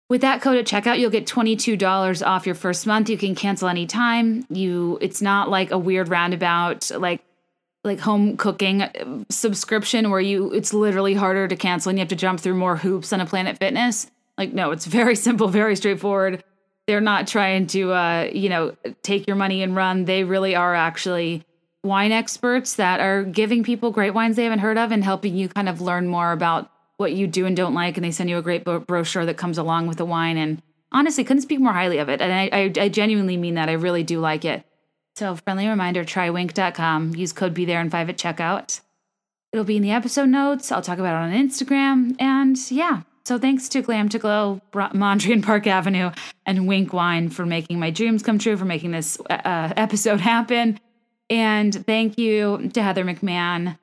With 0.10 0.22
that 0.22 0.42
code 0.42 0.58
at 0.58 0.66
checkout, 0.66 1.00
you'll 1.00 1.10
get 1.10 1.26
$22 1.26 2.28
off 2.28 2.46
your 2.46 2.54
first 2.54 2.86
month. 2.86 3.10
You 3.10 3.18
can 3.18 3.34
cancel 3.34 3.70
anytime. 3.70 4.46
You 4.50 4.98
it's 5.00 5.22
not 5.22 5.50
like 5.50 5.72
a 5.72 5.78
weird 5.78 6.10
roundabout 6.10 6.92
like 6.92 7.24
like 7.86 8.02
home 8.02 8.36
cooking 8.36 8.82
uh, 8.82 9.24
subscription 9.30 10.12
where 10.12 10.20
you 10.20 10.52
it's 10.52 10.74
literally 10.74 11.14
harder 11.14 11.48
to 11.48 11.56
cancel 11.56 11.90
and 11.90 11.98
you 11.98 12.02
have 12.02 12.10
to 12.10 12.16
jump 12.18 12.42
through 12.42 12.56
more 12.56 12.76
hoops 12.76 13.12
than 13.12 13.22
a 13.22 13.26
Planet 13.26 13.58
Fitness. 13.58 14.12
Like 14.38 14.52
no, 14.52 14.72
it's 14.72 14.86
very 14.86 15.16
simple, 15.28 15.48
very 15.48 15.78
straightforward. 15.78 16.44
They're 16.92 17.02
not 17.02 17.28
trying 17.28 17.68
to 17.68 17.94
uh, 17.94 18.30
you 18.34 18.50
know, 18.50 18.76
take 19.02 19.28
your 19.28 19.38
money 19.38 19.64
and 19.64 19.76
run. 19.76 20.06
They 20.06 20.24
really 20.24 20.56
are 20.56 20.76
actually 20.76 21.44
wine 21.84 22.12
experts 22.12 22.76
that 22.76 23.00
are 23.00 23.24
giving 23.24 23.64
people 23.64 23.92
great 23.92 24.14
wines 24.14 24.36
they 24.36 24.44
haven't 24.44 24.60
heard 24.60 24.78
of 24.78 24.92
and 24.92 25.04
helping 25.04 25.36
you 25.36 25.48
kind 25.48 25.70
of 25.70 25.82
learn 25.82 26.08
more 26.08 26.32
about 26.32 26.70
what 26.98 27.14
you 27.14 27.26
do 27.26 27.46
and 27.46 27.56
don't 27.56 27.74
like 27.74 27.98
and 27.98 28.04
they 28.04 28.12
send 28.12 28.30
you 28.30 28.38
a 28.38 28.42
great 28.42 28.64
brochure 28.64 29.26
that 29.26 29.38
comes 29.38 29.58
along 29.58 29.88
with 29.88 29.98
the 29.98 30.06
wine 30.06 30.38
and 30.38 30.62
honestly 30.92 31.24
couldn't 31.24 31.42
speak 31.42 31.60
more 31.60 31.74
highly 31.74 31.98
of 31.98 32.08
it 32.08 32.22
and 32.22 32.32
I, 32.32 32.50
I, 32.54 32.84
I 32.84 32.90
genuinely 32.90 33.36
mean 33.36 33.56
that 33.56 33.68
i 33.68 33.72
really 33.72 34.04
do 34.04 34.20
like 34.20 34.46
it 34.46 34.64
so, 35.16 35.36
friendly 35.36 35.68
reminder 35.68 36.04
trywinc.com. 36.04 37.16
Use 37.16 37.34
code 37.34 37.54
Be 37.54 37.66
There 37.66 37.82
in 37.82 37.90
5 37.90 38.10
at 38.10 38.18
checkout. 38.18 38.82
It'll 39.52 39.66
be 39.66 39.76
in 39.76 39.84
the 39.84 39.92
episode 39.92 40.30
notes. 40.30 40.72
I'll 40.72 40.82
talk 40.82 41.00
about 41.00 41.16
it 41.16 41.36
on 41.36 41.48
Instagram. 41.48 42.16
And 42.20 42.58
yeah, 42.72 43.02
So 43.26 43.38
thanks 43.38 43.70
to 43.70 43.82
Glam 43.82 44.10
to 44.10 44.20
Glow, 44.20 44.62
Mondrian 44.74 45.44
Park 45.44 45.68
Avenue, 45.68 46.12
and 46.46 46.68
Winc 46.68 46.92
Wine 46.92 47.30
for 47.30 47.46
making 47.46 47.80
my 47.80 47.92
dreams 47.92 48.24
come 48.24 48.40
true, 48.40 48.58
for 48.58 48.66
making 48.66 48.92
this 48.92 49.20
uh, 49.30 49.74
episode 49.78 50.20
happen. 50.20 50.80
And 51.30 51.86
thank 51.86 52.18
you 52.18 52.70
to 52.74 52.82
Heather 52.82 53.06
McMahon 53.06 53.78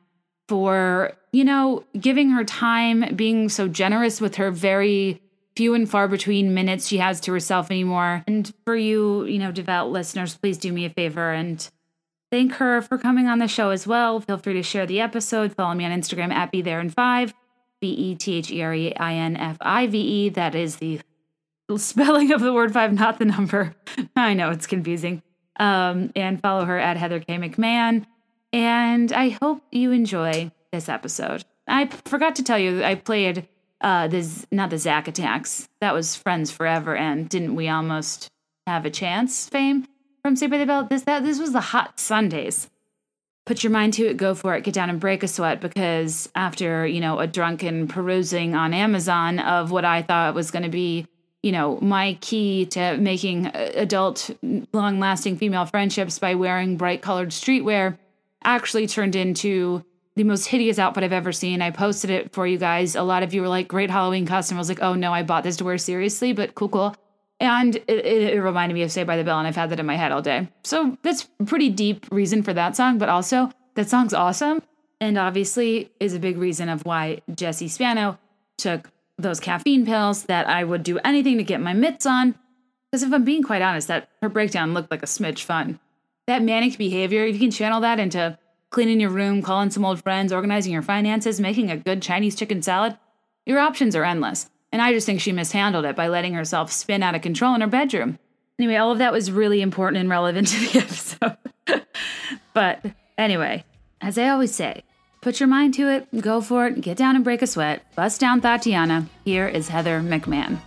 for, 0.48 1.12
you 1.32 1.44
know, 1.44 1.84
giving 1.98 2.30
her 2.30 2.44
time, 2.44 3.14
being 3.14 3.48
so 3.48 3.68
generous 3.68 4.20
with 4.20 4.36
her 4.36 4.50
very 4.50 5.22
few 5.56 5.74
and 5.74 5.90
far 5.90 6.08
between 6.08 6.54
minutes 6.54 6.86
she 6.86 6.98
has 6.98 7.20
to 7.20 7.32
herself 7.32 7.70
anymore. 7.70 8.22
And 8.26 8.52
for 8.64 8.76
you, 8.76 9.24
you 9.24 9.38
know, 9.38 9.50
devout 9.50 9.90
listeners, 9.90 10.36
please 10.36 10.56
do 10.56 10.72
me 10.72 10.84
a 10.84 10.90
favor 10.90 11.32
and 11.32 11.68
thank 12.30 12.52
her 12.54 12.80
for 12.80 12.96
coming 12.96 13.26
on 13.26 13.38
the 13.38 13.48
show 13.48 13.70
as 13.70 13.86
well. 13.86 14.20
Feel 14.20 14.38
free 14.38 14.54
to 14.54 14.62
share 14.62 14.86
the 14.86 15.00
episode. 15.00 15.54
Follow 15.54 15.74
me 15.74 15.84
on 15.84 15.90
Instagram 15.90 16.32
at 16.32 16.52
Be 16.52 16.62
There 16.62 16.80
in 16.80 16.90
Five, 16.90 17.34
B 17.80 17.90
E 17.90 18.14
T 18.14 18.34
H 18.34 18.50
E 18.50 18.62
R 18.62 18.74
E 18.74 18.94
I 18.94 19.14
N 19.14 19.36
F 19.36 19.56
I 19.60 19.86
V 19.86 19.98
E. 19.98 20.28
That 20.30 20.54
is 20.54 20.76
the 20.76 21.00
spelling 21.76 22.32
of 22.32 22.40
the 22.40 22.52
word 22.52 22.72
five, 22.72 22.92
not 22.92 23.18
the 23.18 23.24
number. 23.24 23.74
I 24.16 24.34
know 24.34 24.50
it's 24.50 24.66
confusing. 24.66 25.22
Um, 25.60 26.12
and 26.14 26.40
follow 26.40 26.64
her 26.64 26.78
at 26.78 26.96
Heather 26.96 27.20
K. 27.20 27.36
McMahon. 27.36 28.06
And 28.52 29.12
I 29.12 29.30
hope 29.30 29.62
you 29.72 29.90
enjoy 29.90 30.52
this 30.72 30.88
episode. 30.88 31.44
I 31.66 31.86
forgot 31.86 32.36
to 32.36 32.44
tell 32.44 32.58
you, 32.58 32.82
I 32.82 32.94
played 32.94 33.48
uh 33.80 34.08
the 34.08 34.46
not 34.50 34.70
the 34.70 34.78
Zack 34.78 35.08
attacks. 35.08 35.68
That 35.80 35.94
was 35.94 36.16
Friends 36.16 36.50
Forever 36.50 36.96
and 36.96 37.28
didn't 37.28 37.54
we 37.54 37.68
almost 37.68 38.28
have 38.66 38.84
a 38.84 38.90
chance 38.90 39.48
fame 39.48 39.86
from 40.22 40.36
Saved 40.36 40.50
by 40.50 40.58
the 40.58 40.66
Bell? 40.66 40.84
This 40.84 41.02
that 41.02 41.22
this 41.22 41.38
was 41.38 41.52
the 41.52 41.60
hot 41.60 42.00
Sundaes. 42.00 42.68
Put 43.48 43.64
your 43.64 43.70
mind 43.70 43.94
to 43.94 44.06
it, 44.06 44.18
go 44.18 44.34
for 44.34 44.54
it, 44.56 44.62
get 44.62 44.74
down 44.74 44.90
and 44.90 45.00
break 45.00 45.22
a 45.22 45.26
sweat 45.26 45.62
because 45.62 46.28
after, 46.34 46.86
you 46.86 47.00
know, 47.00 47.18
a 47.18 47.26
drunken 47.26 47.88
perusing 47.88 48.54
on 48.54 48.74
Amazon 48.74 49.38
of 49.38 49.70
what 49.70 49.86
I 49.86 50.02
thought 50.02 50.34
was 50.34 50.50
going 50.50 50.64
to 50.64 50.68
be, 50.68 51.06
you 51.42 51.50
know, 51.50 51.78
my 51.80 52.18
key 52.20 52.66
to 52.66 52.98
making 52.98 53.46
uh, 53.46 53.70
adult 53.74 54.28
long 54.74 55.00
lasting 55.00 55.38
female 55.38 55.64
friendships 55.64 56.18
by 56.18 56.34
wearing 56.34 56.76
bright 56.76 57.00
colored 57.00 57.30
streetwear 57.30 57.96
actually 58.44 58.86
turned 58.86 59.16
into 59.16 59.82
the 60.14 60.24
most 60.24 60.44
hideous 60.44 60.78
outfit 60.78 61.02
I've 61.02 61.14
ever 61.14 61.32
seen. 61.32 61.62
I 61.62 61.70
posted 61.70 62.10
it 62.10 62.34
for 62.34 62.46
you 62.46 62.58
guys. 62.58 62.96
A 62.96 63.02
lot 63.02 63.22
of 63.22 63.32
you 63.32 63.40
were 63.40 63.48
like, 63.48 63.66
great 63.66 63.88
Halloween 63.88 64.26
costume. 64.26 64.58
I 64.58 64.60
was 64.60 64.68
like, 64.68 64.82
oh 64.82 64.92
no, 64.92 65.10
I 65.14 65.22
bought 65.22 65.44
this 65.44 65.56
to 65.56 65.64
wear 65.64 65.78
seriously, 65.78 66.34
but 66.34 66.54
cool, 66.54 66.68
cool. 66.68 66.94
And 67.40 67.76
it, 67.76 68.04
it, 68.04 68.42
reminded 68.42 68.74
me 68.74 68.82
of 68.82 68.90
Saved 68.90 69.06
by 69.06 69.16
the 69.16 69.22
Bell, 69.22 69.38
and 69.38 69.46
I've 69.46 69.54
had 69.54 69.70
that 69.70 69.78
in 69.78 69.86
my 69.86 69.94
head 69.94 70.10
all 70.10 70.22
day. 70.22 70.48
So 70.64 70.98
that's 71.02 71.28
pretty 71.46 71.68
deep 71.68 72.06
reason 72.10 72.42
for 72.42 72.52
that 72.52 72.74
song, 72.74 72.98
but 72.98 73.08
also 73.08 73.52
that 73.74 73.88
song's 73.88 74.12
awesome. 74.12 74.62
And 75.00 75.16
obviously 75.16 75.92
is 76.00 76.14
a 76.14 76.18
big 76.18 76.36
reason 76.36 76.68
of 76.68 76.84
why 76.84 77.20
Jessie 77.32 77.68
Spano 77.68 78.18
took 78.56 78.90
those 79.18 79.38
caffeine 79.38 79.86
pills 79.86 80.24
that 80.24 80.48
I 80.48 80.64
would 80.64 80.82
do 80.82 80.98
anything 81.04 81.38
to 81.38 81.44
get 81.44 81.60
my 81.60 81.72
mitts 81.72 82.06
on. 82.06 82.34
Because 82.90 83.04
if 83.04 83.12
I'm 83.12 83.24
being 83.24 83.42
quite 83.42 83.62
honest, 83.62 83.86
that 83.88 84.08
her 84.22 84.28
breakdown 84.28 84.74
looked 84.74 84.90
like 84.90 85.02
a 85.02 85.06
smidge 85.06 85.42
fun. 85.42 85.78
That 86.26 86.42
manic 86.42 86.76
behavior, 86.76 87.24
if 87.24 87.34
you 87.34 87.40
can 87.40 87.50
channel 87.50 87.80
that 87.82 88.00
into 88.00 88.38
cleaning 88.70 89.00
your 89.00 89.10
room, 89.10 89.42
calling 89.42 89.70
some 89.70 89.84
old 89.84 90.02
friends, 90.02 90.32
organizing 90.32 90.72
your 90.72 90.82
finances, 90.82 91.40
making 91.40 91.70
a 91.70 91.76
good 91.76 92.02
Chinese 92.02 92.34
chicken 92.34 92.62
salad, 92.62 92.98
your 93.46 93.58
options 93.58 93.94
are 93.94 94.04
endless. 94.04 94.50
And 94.72 94.82
I 94.82 94.92
just 94.92 95.06
think 95.06 95.20
she 95.20 95.32
mishandled 95.32 95.84
it 95.84 95.96
by 95.96 96.08
letting 96.08 96.34
herself 96.34 96.70
spin 96.70 97.02
out 97.02 97.14
of 97.14 97.22
control 97.22 97.54
in 97.54 97.60
her 97.62 97.66
bedroom. 97.66 98.18
Anyway, 98.58 98.76
all 98.76 98.92
of 98.92 98.98
that 98.98 99.12
was 99.12 99.30
really 99.30 99.62
important 99.62 100.00
and 100.00 100.10
relevant 100.10 100.48
to 100.48 100.60
the 100.60 100.78
episode. 101.68 101.86
but 102.52 102.84
anyway, 103.16 103.64
as 104.00 104.18
I 104.18 104.28
always 104.28 104.54
say, 104.54 104.82
put 105.22 105.40
your 105.40 105.48
mind 105.48 105.74
to 105.74 105.88
it, 105.88 106.06
go 106.20 106.40
for 106.40 106.66
it, 106.66 106.80
get 106.80 106.96
down 106.96 107.14
and 107.14 107.24
break 107.24 107.40
a 107.40 107.46
sweat. 107.46 107.82
Bust 107.94 108.20
down 108.20 108.40
Thotiana. 108.40 109.06
Here 109.24 109.48
is 109.48 109.68
Heather 109.68 110.00
McMahon. 110.00 110.58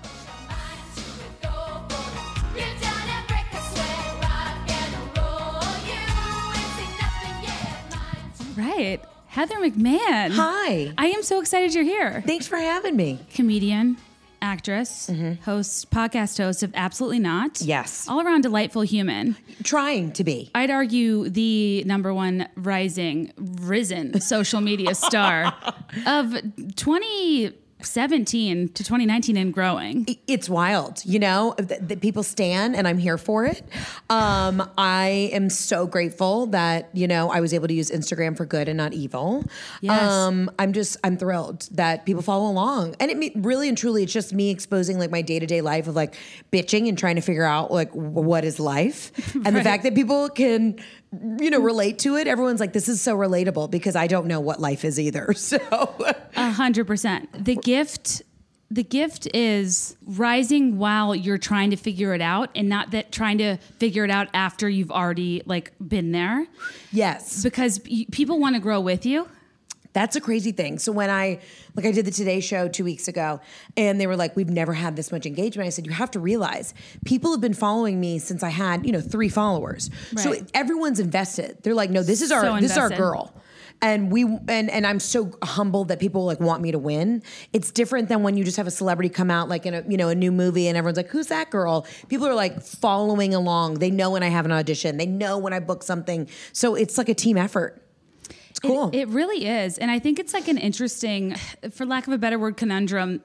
Right. 8.58 9.00
Heather 9.32 9.56
McMahon. 9.56 10.32
Hi. 10.32 10.92
I 10.98 11.06
am 11.08 11.24
so 11.24 11.40
excited 11.40 11.74
you're 11.74 11.86
here. 11.86 12.22
Thanks 12.28 12.48
for 12.48 12.58
having 12.58 12.98
me. 12.98 13.18
Comedian, 13.34 13.96
actress, 14.42 15.10
mm-hmm. 15.10 15.42
host, 15.44 15.90
podcast 15.90 16.38
host 16.38 16.64
of 16.64 16.74
Absolutely 16.76 17.20
Not. 17.20 17.62
Yes. 17.62 18.10
All 18.10 18.20
around 18.20 18.42
delightful 18.42 18.82
human. 18.82 19.38
Trying 19.64 20.12
to 20.14 20.26
be. 20.26 20.52
I'd 20.54 20.70
argue 20.70 21.30
the 21.30 21.82
number 21.86 22.14
one 22.14 22.50
rising, 22.58 23.32
risen 23.38 24.20
social 24.20 24.60
media 24.60 24.96
star 24.96 25.56
of 26.06 26.36
20 26.76 27.54
17 27.86 28.70
to 28.70 28.84
2019 28.84 29.38
and 29.38 29.54
growing. 29.54 30.06
It's 30.28 30.50
wild, 30.50 31.04
you 31.06 31.20
know, 31.20 31.56
that 31.58 32.02
people 32.02 32.24
stand 32.24 32.76
and 32.76 32.88
I'm 32.88 32.98
here 32.98 33.18
for 33.18 33.46
it. 33.46 33.64
Um, 34.10 34.70
I 34.78 35.30
am 35.34 35.50
so 35.50 35.88
grateful 35.88 36.48
that, 36.48 36.90
you 36.94 37.08
know, 37.08 37.30
I 37.30 37.40
was 37.40 37.54
able 37.54 37.68
to 37.68 37.74
use 37.74 37.92
Instagram 37.92 38.36
for 38.36 38.46
good 38.46 38.68
and 38.68 38.78
not 38.78 38.94
evil. 38.94 39.44
Yes. 39.82 40.02
Um, 40.02 40.50
I'm 40.60 40.74
just, 40.74 40.98
I'm 41.04 41.18
thrilled 41.18 41.68
that 41.72 42.06
people 42.06 42.22
follow 42.22 42.50
along. 42.50 42.96
And 43.00 43.12
it 43.12 43.34
really 43.36 43.68
and 43.68 43.78
truly, 43.78 44.04
it's 44.04 44.14
just 44.14 44.34
me 44.34 44.50
exposing 44.50 45.00
like 45.00 45.12
my 45.12 45.22
day 45.22 45.40
to 45.40 45.46
day 45.46 45.62
life 45.62 45.88
of 45.88 45.96
like 45.96 46.16
bitching 46.52 46.88
and 46.88 46.98
trying 46.98 47.16
to 47.16 47.22
figure 47.22 47.46
out 47.46 47.72
like 47.72 47.92
what 47.92 48.44
is 48.46 48.60
life. 48.60 49.12
And 49.42 49.56
right. 49.56 49.64
the 49.64 49.64
fact 49.64 49.84
that 49.84 49.96
people 49.96 50.30
can 50.30 50.78
you 51.12 51.50
know 51.50 51.60
relate 51.60 52.00
to 52.00 52.16
it 52.16 52.26
everyone's 52.26 52.60
like 52.60 52.72
this 52.72 52.88
is 52.88 53.02
so 53.02 53.18
relatable 53.18 53.70
because 53.70 53.98
i 53.98 54.08
don't 54.08 54.28
know 54.28 54.40
what 54.40 54.62
life 54.62 54.86
is 54.86 55.00
either 55.00 55.34
so. 55.36 55.60
A 56.36 56.52
hundred 56.52 56.88
percent. 56.88 57.30
The 57.46 57.56
gift 57.56 58.22
the 58.70 58.84
gift 58.84 59.28
is 59.36 59.98
rising 60.06 60.78
while 60.78 61.14
you're 61.14 61.38
trying 61.38 61.72
to 61.72 61.76
figure 61.76 62.14
it 62.14 62.22
out 62.22 62.50
and 62.56 62.70
not 62.70 62.92
that 62.92 63.12
trying 63.12 63.38
to 63.40 63.58
figure 63.80 64.06
it 64.06 64.10
out 64.10 64.30
after 64.34 64.70
you've 64.70 64.92
already 64.92 65.42
like 65.46 65.74
been 65.86 66.14
there. 66.14 66.48
Yes. 66.92 67.44
Because 67.44 67.80
people 67.80 68.40
want 68.40 68.56
to 68.56 68.62
grow 68.62 68.80
with 68.80 69.06
you 69.06 69.28
that's 69.94 70.16
a 70.16 70.22
crazy 70.22 70.52
thing. 70.52 70.80
So 70.80 70.92
when 70.92 71.10
I 71.10 71.40
like 71.76 71.86
I 71.86 71.92
did 71.92 72.06
the 72.06 72.12
Today 72.12 72.40
show 72.40 72.68
2 72.68 72.84
weeks 72.84 73.08
ago 73.08 73.42
and 73.76 74.00
they 74.00 74.08
were 74.08 74.16
like 74.16 74.36
we've 74.36 74.50
never 74.50 74.74
had 74.74 74.96
this 74.96 75.12
much 75.12 75.26
engagement. 75.26 75.68
I 75.68 75.70
said 75.70 75.86
you 75.86 75.92
have 75.92 76.12
to 76.12 76.20
realize 76.20 76.74
people 77.06 77.32
have 77.32 77.42
been 77.42 77.54
following 77.54 78.00
me 78.00 78.20
since 78.20 78.44
I 78.44 78.50
had, 78.50 78.86
you 78.86 78.92
know, 78.92 79.02
3 79.02 79.30
followers. 79.30 79.90
Right. 80.14 80.24
So 80.24 80.46
everyone's 80.54 81.00
invested. 81.00 81.58
They're 81.64 81.76
like 81.76 81.90
no, 81.90 82.04
this 82.04 82.22
is 82.22 82.32
our 82.32 82.44
so 82.44 82.60
this 82.60 82.72
is 82.72 82.78
our 82.78 82.90
girl. 82.90 83.34
And 83.84 84.12
we 84.12 84.24
and 84.24 84.70
and 84.70 84.86
I'm 84.86 85.00
so 85.00 85.32
humbled 85.44 85.88
that 85.88 86.00
people 86.00 86.26
like 86.26 86.40
want 86.40 86.62
me 86.62 86.72
to 86.72 86.80
win. 86.80 87.24
It's 87.52 87.72
different 87.72 88.10
than 88.10 88.22
when 88.22 88.38
you 88.38 88.44
just 88.44 88.58
have 88.58 88.68
a 88.68 88.72
celebrity 88.72 89.10
come 89.10 89.32
out 89.32 89.50
like 89.50 89.66
in 89.66 89.74
a 89.74 89.84
you 89.88 89.98
know 89.98 90.10
a 90.10 90.16
new 90.16 90.32
movie 90.32 90.68
and 90.68 90.78
everyone's 90.78 90.98
like 90.98 91.10
who's 91.10 91.28
that 91.28 91.50
girl? 91.50 91.88
People 92.08 92.28
are 92.28 92.36
like 92.36 92.62
following 92.62 93.34
along. 93.34 93.76
They 93.76 93.90
know 93.90 94.12
when 94.12 94.22
I 94.22 94.28
have 94.28 94.46
an 94.46 94.52
audition. 94.52 94.98
They 94.98 95.08
know 95.08 95.40
when 95.40 95.52
I 95.52 95.60
book 95.60 95.82
something. 95.82 96.30
So 96.54 96.76
it's 96.76 96.98
like 96.98 97.10
a 97.10 97.16
team 97.16 97.38
effort. 97.38 97.82
Cool. 98.62 98.90
It, 98.90 99.02
it 99.02 99.08
really 99.10 99.48
is. 99.48 99.78
And 99.78 99.90
I 99.90 100.00
think 100.00 100.20
it's 100.20 100.34
like 100.34 100.48
an 100.48 100.58
interesting, 100.58 101.36
for 101.72 101.86
lack 101.86 102.08
of 102.08 102.14
a 102.14 102.18
better 102.18 102.38
word, 102.38 102.58
conundrum 102.58 103.22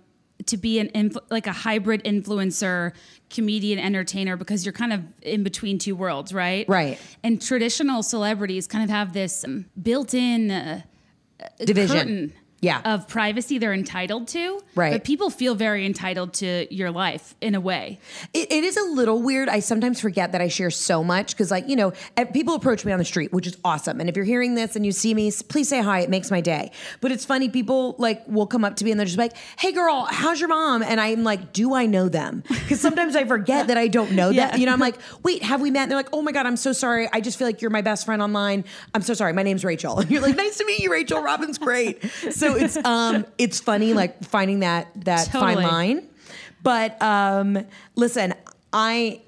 to 0.47 0.57
be 0.57 0.79
an 0.79 0.89
influ- 0.89 1.23
like 1.31 1.47
a 1.47 1.53
hybrid 1.53 2.05
influencer 2.05 2.93
comedian 3.31 3.79
entertainer 3.79 4.37
because 4.37 4.65
you're 4.65 4.73
kind 4.73 4.93
of 4.93 5.03
in 5.23 5.43
between 5.43 5.79
two 5.79 5.97
worlds 5.97 6.33
right 6.33 6.69
right 6.69 7.01
and 7.25 7.41
traditional 7.41 8.03
celebrities 8.03 8.67
kind 8.67 8.85
of 8.85 8.91
have 8.91 9.13
this 9.13 9.45
um, 9.45 9.65
built-in 9.83 10.51
uh, 10.51 10.83
division 11.65 11.99
curtain 11.99 12.33
yeah. 12.61 12.81
of 12.85 13.09
privacy 13.09 13.59
they're 13.59 13.75
entitled 13.75 14.29
to. 14.29 14.61
Right. 14.75 14.93
But 14.93 15.05
people 15.05 15.31
feel 15.31 15.55
very 15.55 15.87
entitled 15.87 16.35
to 16.35 16.73
your 16.75 16.91
life 16.91 17.35
in 17.41 17.55
a 17.55 17.61
way. 17.61 17.99
it, 18.35 18.51
it 18.51 18.65
is 18.65 18.77
a 18.77 18.85
little 18.85 19.23
weird. 19.23 19.49
I 19.49 19.61
sometimes 19.61 20.01
forget 20.01 20.33
that 20.33 20.41
I 20.41 20.49
share 20.49 20.71
so 20.71 21.05
much 21.05 21.33
because, 21.33 21.51
like, 21.51 21.69
you 21.69 21.77
know, 21.77 21.93
people 22.33 22.55
approach 22.55 22.85
me 22.85 22.93
on 22.93 22.99
the 22.99 23.05
street, 23.05 23.33
which 23.33 23.47
is 23.47 23.57
awesome. 23.65 24.01
And 24.01 24.09
if 24.09 24.17
you're 24.17 24.25
hearing 24.25 24.55
this 24.55 24.77
and 24.77 24.85
you 24.85 24.93
see 24.93 25.15
me, 25.15 25.31
please 25.49 25.69
say 25.69 25.83
hi. 25.83 26.01
It 26.01 26.11
makes 26.11 26.31
my 26.31 26.41
day. 26.41 26.71
But 27.01 27.13
it's 27.13 27.25
funny, 27.25 27.49
people 27.49 27.95
like 27.99 28.27
will 28.27 28.47
come 28.47 28.65
up 28.65 28.77
to 28.77 28.85
me 28.85 28.91
and 28.91 28.99
they're 28.99 29.07
just 29.07 29.19
like, 29.19 29.37
hey, 29.59 29.73
girl, 29.73 30.07
how's 30.11 30.41
your 30.41 30.49
mom? 30.49 30.83
And 30.83 31.01
I'm 31.01 31.25
like, 31.25 31.53
do 31.53 31.75
I 31.75 31.87
know 31.87 32.09
them? 32.09 32.43
Because 32.49 32.81
sometimes 32.81 33.17
I 33.17 33.25
forget 33.25 33.69
that 33.69 33.79
I 33.79 33.89
don't 33.89 34.13
know 34.13 34.31
yeah. 34.31 34.51
them. 34.51 34.61
You 34.61 34.67
know, 34.67 34.73
I'm 34.73 34.81
like, 34.81 34.97
wait, 35.23 35.43
have 35.43 35.61
we 35.61 35.71
met? 35.71 35.83
And 35.83 35.91
they're 35.91 35.99
like, 35.99 36.11
oh 36.13 36.23
my 36.23 36.33
God, 36.33 36.47
I'm 36.47 36.57
so 36.57 36.73
sorry. 36.73 37.09
I 37.13 37.21
just 37.21 37.39
feel 37.39 37.47
like 37.47 37.61
you're 37.61 37.71
my 37.71 37.83
best 37.83 38.07
friend 38.07 38.23
online. 38.23 38.65
I'm 38.95 39.03
so 39.03 39.15
sorry. 39.15 39.33
My 39.33 39.43
name's 39.43 39.65
Rachel. 39.65 39.99
And 39.99 40.11
you're 40.11 40.23
like, 40.23 40.37
nice 40.37 40.59
to 40.59 40.65
meet 40.65 40.81
you, 40.81 40.91
Rachel. 40.91 41.21
Robin's 41.21 41.59
great. 41.59 42.03
So 42.31 42.46
so 42.47 42.57
it's 42.57 42.77
um 42.85 43.27
it's 43.39 43.61
funny 43.61 43.95
like 43.95 44.23
finding 44.25 44.61
that 44.61 44.89
that 45.05 45.27
totally. 45.27 45.57
fine 45.57 45.65
line. 45.65 46.09
But 46.63 47.01
um 47.03 47.67
listen, 47.95 48.35
I 48.73 49.21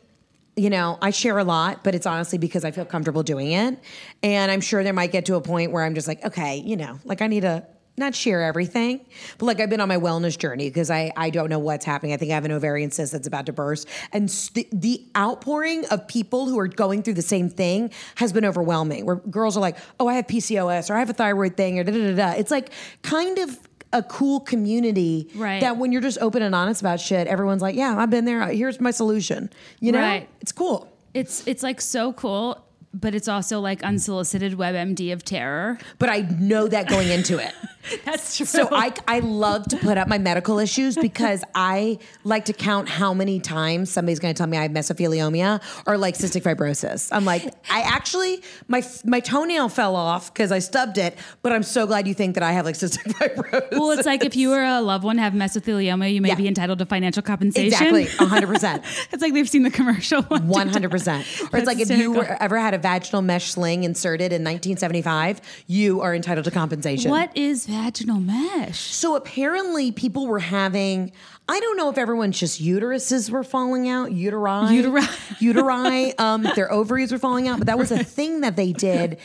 you 0.56 0.70
know, 0.70 0.98
I 1.00 1.10
share 1.10 1.38
a 1.38 1.44
lot, 1.44 1.84
but 1.84 1.94
it's 1.94 2.06
honestly 2.06 2.36
because 2.36 2.64
I 2.64 2.72
feel 2.72 2.84
comfortable 2.84 3.22
doing 3.22 3.52
it. 3.52 3.78
And 4.24 4.50
I'm 4.50 4.60
sure 4.60 4.82
there 4.82 4.92
might 4.92 5.12
get 5.12 5.26
to 5.26 5.36
a 5.36 5.40
point 5.40 5.70
where 5.70 5.84
I'm 5.84 5.94
just 5.94 6.08
like, 6.08 6.24
okay, 6.24 6.56
you 6.56 6.76
know, 6.76 6.98
like 7.04 7.22
I 7.22 7.28
need 7.28 7.42
to 7.42 7.64
not 7.98 8.14
share 8.14 8.42
everything, 8.42 9.00
but 9.38 9.46
like 9.46 9.60
I've 9.60 9.70
been 9.70 9.80
on 9.80 9.88
my 9.88 9.96
wellness 9.98 10.38
journey 10.38 10.68
because 10.68 10.90
I, 10.90 11.12
I 11.16 11.30
don't 11.30 11.48
know 11.50 11.58
what's 11.58 11.84
happening. 11.84 12.12
I 12.12 12.16
think 12.16 12.30
I 12.30 12.34
have 12.34 12.44
an 12.44 12.52
ovarian 12.52 12.90
cyst 12.90 13.12
that's 13.12 13.26
about 13.26 13.46
to 13.46 13.52
burst. 13.52 13.88
And 14.12 14.28
the, 14.54 14.68
the 14.72 15.04
outpouring 15.16 15.84
of 15.86 16.06
people 16.08 16.46
who 16.48 16.58
are 16.58 16.68
going 16.68 17.02
through 17.02 17.14
the 17.14 17.22
same 17.22 17.48
thing 17.50 17.90
has 18.16 18.32
been 18.32 18.44
overwhelming, 18.44 19.04
where 19.06 19.16
girls 19.16 19.56
are 19.56 19.60
like, 19.60 19.76
oh, 20.00 20.08
I 20.08 20.14
have 20.14 20.26
PCOS 20.26 20.90
or 20.90 20.94
I 20.94 20.98
have 21.00 21.10
a 21.10 21.14
thyroid 21.14 21.56
thing 21.56 21.78
or 21.78 21.84
da 21.84 21.92
da 21.92 21.98
da 21.98 22.14
da. 22.16 22.30
It's 22.38 22.50
like 22.50 22.70
kind 23.02 23.38
of 23.38 23.58
a 23.92 24.02
cool 24.02 24.40
community 24.40 25.30
Right. 25.34 25.60
that 25.62 25.78
when 25.78 25.92
you're 25.92 26.02
just 26.02 26.18
open 26.20 26.42
and 26.42 26.54
honest 26.54 26.80
about 26.82 27.00
shit, 27.00 27.26
everyone's 27.26 27.62
like, 27.62 27.74
yeah, 27.74 27.96
I've 27.98 28.10
been 28.10 28.26
there. 28.26 28.46
Here's 28.48 28.80
my 28.80 28.90
solution. 28.90 29.48
You 29.80 29.92
know, 29.92 30.00
Right. 30.00 30.28
it's 30.40 30.52
cool. 30.52 30.92
It's 31.14 31.46
it's 31.46 31.62
like 31.62 31.80
so 31.80 32.12
cool, 32.12 32.62
but 32.94 33.14
it's 33.14 33.28
also 33.28 33.60
like 33.60 33.80
hmm. 33.80 33.88
unsolicited 33.88 34.52
WebMD 34.54 35.12
of 35.12 35.24
terror. 35.24 35.78
But 35.98 36.08
I 36.08 36.20
know 36.38 36.68
that 36.68 36.88
going 36.88 37.08
into 37.08 37.38
it. 37.38 37.54
That's 38.04 38.36
true. 38.36 38.44
So 38.44 38.68
I, 38.70 38.92
I 39.06 39.20
love 39.20 39.66
to 39.68 39.76
put 39.76 39.96
up 39.96 40.08
my 40.08 40.18
medical 40.18 40.58
issues 40.58 40.96
because 40.96 41.42
I 41.54 41.98
like 42.24 42.46
to 42.46 42.52
count 42.52 42.88
how 42.88 43.14
many 43.14 43.40
times 43.40 43.90
somebody's 43.90 44.18
going 44.18 44.34
to 44.34 44.38
tell 44.38 44.46
me 44.46 44.58
I 44.58 44.62
have 44.62 44.72
mesothelioma 44.72 45.62
or 45.86 45.96
like 45.96 46.14
cystic 46.14 46.42
fibrosis. 46.42 47.08
I'm 47.12 47.24
like, 47.24 47.44
I 47.70 47.80
actually 47.80 48.42
my 48.66 48.82
my 49.04 49.20
toenail 49.20 49.68
fell 49.68 49.96
off 49.96 50.32
because 50.32 50.52
I 50.52 50.58
stubbed 50.58 50.98
it, 50.98 51.16
but 51.42 51.52
I'm 51.52 51.62
so 51.62 51.86
glad 51.86 52.06
you 52.06 52.14
think 52.14 52.34
that 52.34 52.42
I 52.42 52.52
have 52.52 52.64
like 52.66 52.74
cystic 52.76 53.12
fibrosis. 53.12 53.78
well, 53.78 53.90
it's 53.92 54.06
like 54.06 54.24
if 54.24 54.36
you 54.36 54.52
or 54.52 54.62
a 54.62 54.80
loved 54.80 55.04
one 55.04 55.18
have 55.18 55.32
mesothelioma, 55.32 56.12
you 56.12 56.20
may 56.20 56.28
Yeah. 56.28 56.34
be 56.34 56.48
entitled 56.48 56.78
to 56.80 56.86
financial 56.86 57.22
compensation. 57.22 57.66
exactly 57.68 58.06
100. 58.06 58.46
percent 58.46 58.84
it's 59.12 59.22
like 59.22 59.32
they've 59.32 59.48
seen 59.48 59.62
the 59.62 59.70
commercial. 59.70 60.22
One 60.22 60.68
hundred 60.68 60.90
percent. 60.90 61.26
Or 61.52 61.58
it's 61.58 61.66
like 61.66 61.80
if 61.80 61.90
you 61.90 62.12
were, 62.12 62.24
ever 62.40 62.58
had 62.58 62.74
a 62.74 62.77
vaginal 62.78 63.22
mesh 63.22 63.50
sling 63.52 63.84
inserted 63.84 64.32
in 64.32 64.42
1975, 64.42 65.40
you 65.66 66.00
are 66.00 66.14
entitled 66.14 66.44
to 66.44 66.50
compensation. 66.50 67.10
What 67.10 67.36
is 67.36 67.66
vaginal 67.66 68.20
mesh? 68.20 68.78
So 68.78 69.16
apparently, 69.16 69.92
people 69.92 70.26
were 70.26 70.38
having. 70.38 71.12
I 71.50 71.60
don't 71.60 71.78
know 71.78 71.88
if 71.88 71.96
everyone's 71.96 72.38
just 72.38 72.60
uteruses 72.62 73.30
were 73.30 73.42
falling 73.42 73.88
out, 73.88 74.10
uteri, 74.10 74.68
Uteri. 74.82 75.00
uteri. 75.40 76.14
Um, 76.20 76.42
their 76.54 76.70
ovaries 76.70 77.10
were 77.10 77.18
falling 77.18 77.48
out, 77.48 77.58
but 77.58 77.66
that 77.68 77.78
was 77.78 77.90
a 77.90 78.04
thing 78.04 78.42
that 78.42 78.56
they 78.56 78.72
did. 78.72 79.16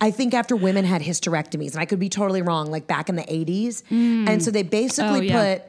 I 0.00 0.10
think 0.12 0.32
after 0.32 0.54
women 0.54 0.84
had 0.84 1.02
hysterectomies, 1.02 1.72
and 1.72 1.80
I 1.80 1.84
could 1.86 1.98
be 1.98 2.08
totally 2.08 2.40
wrong, 2.42 2.70
like 2.70 2.86
back 2.86 3.08
in 3.08 3.16
the 3.16 3.32
eighties, 3.32 3.82
and 3.90 4.42
so 4.42 4.50
they 4.52 4.62
basically 4.62 5.18
Oh, 5.18 5.22
yeah. 5.22 5.54
put. 5.56 5.62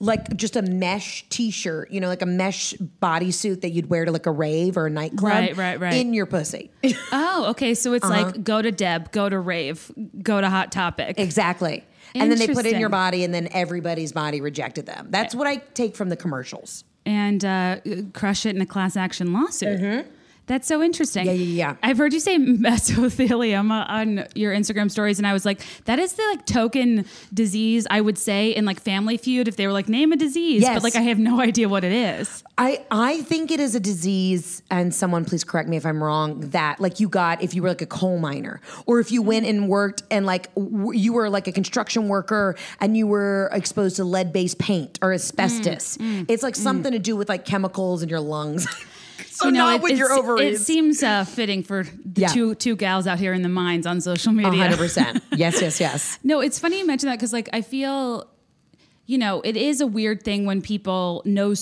Like 0.00 0.36
just 0.36 0.56
a 0.56 0.62
mesh 0.62 1.24
T-shirt, 1.30 1.90
you 1.90 2.00
know, 2.00 2.08
like 2.08 2.22
a 2.22 2.26
mesh 2.26 2.74
bodysuit 3.02 3.60
that 3.62 3.70
you'd 3.70 3.88
wear 3.88 4.04
to 4.04 4.12
like 4.12 4.26
a 4.26 4.30
rave 4.32 4.76
or 4.76 4.86
a 4.86 4.90
nightclub, 4.90 5.32
Right, 5.32 5.56
right, 5.56 5.78
right. 5.80 5.94
in 5.94 6.12
your 6.14 6.26
pussy. 6.26 6.70
Oh, 7.12 7.46
okay. 7.50 7.74
So 7.74 7.92
it's 7.92 8.04
Uh-huh. 8.04 8.24
like 8.24 8.44
go 8.44 8.60
to 8.60 8.70
Deb, 8.72 9.12
go 9.12 9.28
to 9.28 9.38
rave, 9.38 9.90
go 10.22 10.40
to 10.40 10.50
Hot 10.50 10.72
Topic. 10.72 11.18
exactly. 11.18 11.84
And 12.16 12.30
then 12.30 12.38
they 12.38 12.46
put 12.48 12.64
it 12.66 12.74
in 12.74 12.80
your 12.80 12.90
body, 12.90 13.24
and 13.24 13.34
then 13.34 13.48
everybody's 13.50 14.12
body 14.12 14.40
rejected 14.40 14.86
them. 14.86 15.08
That's 15.10 15.34
what 15.34 15.48
I 15.48 15.56
take 15.56 15.96
from 15.96 16.10
the 16.10 16.16
commercials. 16.16 16.84
and 17.06 17.44
uh, 17.44 17.80
crush 18.12 18.46
it 18.46 18.54
in 18.54 18.62
a 18.62 18.66
class 18.66 18.96
action 18.96 19.32
lawsuit. 19.32 20.06
That's 20.46 20.68
so 20.68 20.82
interesting. 20.82 21.26
Yeah, 21.26 21.32
yeah, 21.32 21.44
yeah. 21.70 21.76
I've 21.82 21.96
heard 21.98 22.12
you 22.12 22.20
say 22.20 22.36
mesothelioma 23.08 23.88
on 23.88 24.26
your 24.34 24.52
Instagram 24.54 24.90
stories, 24.90 25.18
and 25.18 25.26
I 25.26 25.32
was 25.32 25.44
like, 25.44 25.60
that 25.84 25.98
is 25.98 26.12
the 26.14 26.22
like 26.32 26.46
token 26.46 27.06
disease 27.32 27.86
I 27.90 28.00
would 28.00 28.18
say 28.18 28.50
in 28.50 28.64
like 28.64 28.80
Family 28.80 29.16
Feud 29.16 29.48
if 29.48 29.56
they 29.56 29.66
were 29.66 29.72
like 29.72 29.88
name 29.88 30.12
a 30.12 30.16
disease, 30.16 30.62
Yes. 30.62 30.74
but 30.76 30.82
like 30.82 30.96
I 30.96 31.00
have 31.02 31.18
no 31.18 31.40
idea 31.40 31.68
what 31.68 31.84
it 31.84 31.92
is. 31.92 32.42
I 32.58 32.84
I 32.90 33.22
think 33.22 33.50
it 33.50 33.60
is 33.60 33.74
a 33.74 33.80
disease, 33.80 34.62
and 34.70 34.94
someone 34.94 35.24
please 35.24 35.44
correct 35.44 35.68
me 35.68 35.76
if 35.76 35.86
I'm 35.86 36.02
wrong. 36.02 36.40
That 36.50 36.80
like 36.80 37.00
you 37.00 37.08
got 37.08 37.42
if 37.42 37.54
you 37.54 37.62
were 37.62 37.68
like 37.68 37.82
a 37.82 37.86
coal 37.86 38.18
miner, 38.18 38.60
or 38.86 39.00
if 39.00 39.10
you 39.10 39.22
went 39.22 39.46
and 39.46 39.68
worked 39.68 40.02
and 40.10 40.26
like 40.26 40.54
w- 40.54 40.92
you 40.98 41.12
were 41.12 41.30
like 41.30 41.48
a 41.48 41.52
construction 41.52 42.08
worker 42.08 42.54
and 42.80 42.96
you 42.96 43.06
were 43.06 43.48
exposed 43.52 43.96
to 43.96 44.04
lead 44.04 44.32
based 44.32 44.58
paint 44.58 44.98
or 45.02 45.12
asbestos. 45.12 45.96
Mm, 45.98 46.26
It's 46.28 46.42
like 46.42 46.54
something 46.56 46.92
to 46.92 46.98
do 46.98 47.16
with 47.16 47.28
like 47.28 47.44
chemicals 47.44 48.02
in 48.02 48.08
your 48.08 48.20
lungs. 48.20 48.66
so 49.34 49.46
You 49.46 49.52
know, 49.52 49.58
not 49.66 49.74
it- 49.76 49.82
with 49.82 49.98
your 49.98 50.06
it's- 50.12 50.18
ovaries. 50.18 50.60
It 50.60 50.64
seems 50.64 51.02
uh, 51.02 51.24
fitting 51.24 51.62
for 51.62 51.84
the 52.04 52.22
Yeah. 52.22 52.28
two 52.28 52.54
two 52.54 52.76
gals 52.76 53.06
out 53.06 53.18
here 53.18 53.32
in 53.32 53.42
the 53.42 53.48
mines 53.48 53.86
on 53.86 54.00
social 54.00 54.32
media. 54.32 54.50
hundred 54.62 54.78
percent. 54.86 55.22
Yes, 55.36 55.60
yes, 55.60 55.80
yes. 55.80 56.18
No, 56.22 56.40
it's 56.40 56.58
funny 56.58 56.78
you 56.78 56.86
mention 56.86 57.08
that 57.08 57.16
because 57.18 57.32
like 57.32 57.48
I 57.52 57.60
feel, 57.62 58.28
you 59.06 59.18
know, 59.18 59.42
it 59.42 59.56
is 59.56 59.80
a 59.82 59.86
weird 59.86 60.22
thing 60.22 60.46
when 60.46 60.62
people 60.62 61.20
know 61.26 61.52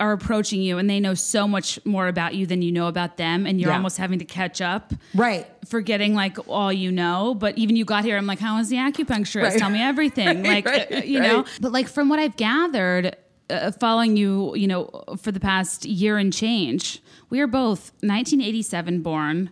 are 0.00 0.12
approaching 0.12 0.60
you 0.62 0.78
and 0.78 0.88
they 0.90 0.98
know 1.00 1.14
so 1.14 1.46
much 1.46 1.78
more 1.84 2.08
about 2.08 2.34
you 2.34 2.44
than 2.46 2.60
you 2.62 2.72
know 2.72 2.86
about 2.88 3.16
them, 3.18 3.46
and 3.46 3.60
you're 3.60 3.70
Yeah. 3.70 3.76
almost 3.76 3.98
having 3.98 4.18
to 4.18 4.24
catch 4.24 4.60
up. 4.60 4.92
Right. 5.14 5.46
Forgetting 5.66 6.14
like 6.14 6.38
all 6.48 6.72
you 6.72 6.90
know, 6.90 7.34
but 7.34 7.56
even 7.58 7.76
you 7.76 7.84
got 7.84 8.04
here, 8.04 8.16
I'm 8.16 8.26
like, 8.26 8.40
how 8.40 8.56
was 8.56 8.68
the 8.68 8.76
acupuncturist? 8.76 9.42
Right. 9.42 9.58
Tell 9.58 9.70
me 9.70 9.80
everything, 9.82 10.42
Right, 10.42 10.64
like 10.64 10.66
right, 10.66 10.92
uh, 10.92 10.96
you 11.04 11.20
know. 11.20 11.44
But 11.60 11.72
like 11.72 11.88
from 11.88 12.08
what 12.08 12.18
I've 12.18 12.36
gathered, 12.36 13.14
uh, 13.50 13.70
following 13.72 14.16
you, 14.16 14.54
you 14.56 14.66
know, 14.66 14.90
for 15.20 15.32
the 15.32 15.40
past 15.40 15.84
year 15.84 16.18
and 16.18 16.32
change, 16.32 17.00
we 17.30 17.40
are 17.40 17.46
both 17.46 17.92
1987 18.00 19.02
born. 19.02 19.50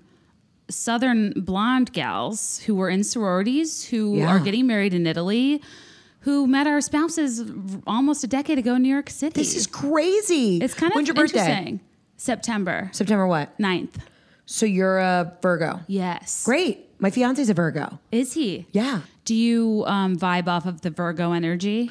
Southern 0.69 1.33
blonde 1.37 1.93
gals 1.93 2.59
who 2.67 2.75
were 2.75 2.89
in 2.91 3.05
sororities, 3.05 3.85
who 3.85 4.17
Yeah. 4.17 4.27
are 4.29 4.41
getting 4.41 4.67
married 4.67 4.93
in 4.95 5.07
Italy, 5.07 5.63
who 6.21 6.49
met 6.49 6.67
our 6.67 6.81
spouses 6.81 7.45
almost 7.87 8.25
a 8.25 8.27
decade 8.27 8.59
ago 8.59 8.75
in 8.75 8.83
New 8.83 8.89
York 8.89 9.09
City. 9.09 9.41
This 9.41 9.55
is 9.55 9.69
crazy. 9.69 10.59
it's 10.59 10.75
kind 10.75 10.91
of 10.91 10.97
When's 10.97 11.07
your 11.07 11.15
birthday? 11.15 11.39
interesting. 11.39 11.81
September 12.17 12.89
September 12.93 13.27
what? 13.29 13.57
9th. 13.59 13.95
So 14.47 14.67
you're 14.67 14.99
a 14.99 15.33
Virgo. 15.41 15.81
Yes. 15.87 16.45
Great. 16.45 16.89
My 16.99 17.11
fiance's 17.11 17.49
a 17.51 17.55
Virgo. 17.55 18.01
Is 18.11 18.33
he? 18.33 18.67
Yeah. 18.73 19.03
Do 19.25 19.35
you 19.35 19.85
um, 19.87 20.17
vibe 20.17 20.49
off 20.49 20.67
of 20.67 20.81
the 20.81 20.91
Virgo 20.91 21.33
energy? 21.33 21.91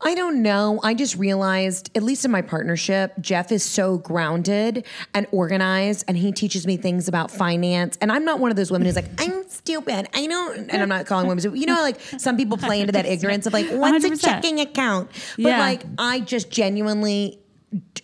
I 0.00 0.14
don't 0.14 0.42
know. 0.42 0.78
I 0.82 0.92
just 0.94 1.16
realized, 1.16 1.90
at 1.96 2.02
least 2.02 2.24
in 2.26 2.30
my 2.30 2.42
partnership, 2.42 3.14
Jeff 3.20 3.50
is 3.50 3.62
so 3.64 3.96
grounded 3.98 4.84
and 5.14 5.26
organized, 5.32 6.04
and 6.06 6.16
he 6.18 6.32
teaches 6.32 6.66
me 6.66 6.76
things 6.76 7.08
about 7.08 7.30
finance. 7.30 7.96
And 8.00 8.12
I'm 8.12 8.24
not 8.24 8.38
one 8.38 8.50
of 8.50 8.56
those 8.56 8.70
women 8.70 8.86
who's 8.86 8.96
like, 8.96 9.08
I'm 9.18 9.48
stupid. 9.48 10.06
I 10.14 10.26
don't, 10.26 10.70
and 10.70 10.82
I'm 10.82 10.88
not 10.90 11.06
calling 11.06 11.26
women 11.28 11.40
stupid. 11.40 11.58
You 11.60 11.66
know, 11.66 11.80
like 11.80 11.98
some 12.18 12.36
people 12.36 12.58
play 12.58 12.80
into 12.80 12.92
that 12.92 13.06
ignorance 13.14 13.46
of 13.46 13.54
like, 13.54 13.68
what's 13.70 14.04
a 14.04 14.10
100%. 14.10 14.20
checking 14.20 14.60
account? 14.60 15.10
But 15.36 15.44
Yeah. 15.44 15.58
like, 15.60 15.82
I 15.98 16.20
just 16.20 16.50
genuinely. 16.50 17.40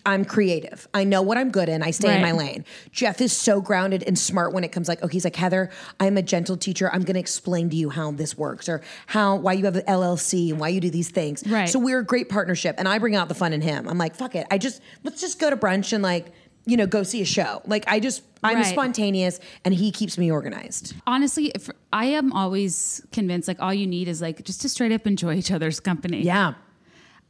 I'm 0.05 0.25
creative. 0.25 0.89
I 0.93 1.05
know 1.05 1.23
what 1.23 1.39
I'm 1.39 1.51
good 1.51 1.69
in. 1.69 1.83
I 1.83 1.93
stay 1.93 2.17
in 2.17 2.23
my 2.23 2.33
lane. 2.33 2.65
Jeff 2.91 3.21
is 3.21 3.33
so 3.33 3.61
grounded 3.61 4.03
and 4.07 4.19
smart 4.19 4.53
when 4.53 4.65
it 4.65 4.73
comes 4.73 4.89
like, 4.89 4.99
oh, 5.03 5.07
he's 5.07 5.25
like, 5.25 5.37
Heather, 5.37 5.71
I'm 6.01 6.17
a 6.17 6.23
gentle 6.23 6.57
teacher. 6.57 6.91
I'm 6.93 7.03
going 7.03 7.15
to 7.15 7.21
explain 7.21 7.71
to 7.71 7.77
you 7.77 7.91
how 7.91 8.11
this 8.11 8.37
works 8.37 8.69
or 8.69 8.83
how, 9.07 9.37
why 9.37 9.53
you 9.53 9.65
have 9.65 9.77
an 9.77 9.85
LLC 9.87 10.51
and 10.51 10.59
why 10.59 10.69
you 10.69 10.81
do 10.81 10.91
these 10.91 11.11
things. 11.11 11.47
Right. 11.47 11.69
So 11.69 11.79
we're 11.79 12.01
a 12.01 12.05
great 12.05 12.29
partnership. 12.29 12.75
And 12.79 12.89
I 12.89 12.99
bring 12.99 13.15
out 13.15 13.29
the 13.29 13.35
fun 13.35 13.53
in 13.53 13.61
him. 13.61 13.89
I'm 13.89 13.99
like, 13.99 14.17
fuck 14.17 14.35
it. 14.35 14.47
I 14.51 14.59
just, 14.59 14.83
let's 15.05 15.21
just 15.21 15.39
go 15.39 15.51
to 15.51 15.57
brunch 15.57 15.93
and 15.93 16.03
like, 16.03 16.33
you 16.67 16.77
know, 16.77 16.87
go 16.87 17.03
see 17.03 17.21
a 17.23 17.25
show. 17.25 17.61
Like 17.67 17.85
I 17.87 18.01
just, 18.01 18.23
I'm 18.43 18.57
Right. 18.57 18.67
spontaneous 18.67 19.39
and 19.65 19.73
he 19.75 19.91
keeps 19.93 20.19
me 20.19 20.31
organized. 20.33 20.95
Honestly, 21.07 21.47
if, 21.55 21.69
I 21.93 22.07
am 22.07 22.33
always 22.33 23.05
convinced 23.13 23.47
like 23.47 23.61
all 23.61 23.73
you 23.75 23.87
need 23.87 24.09
is 24.09 24.21
like 24.21 24.43
just 24.45 24.63
to 24.63 24.69
straight 24.69 24.93
up 24.93 25.07
enjoy 25.07 25.35
each 25.35 25.51
other's 25.53 25.79
company. 25.81 26.23
Yeah. 26.23 26.55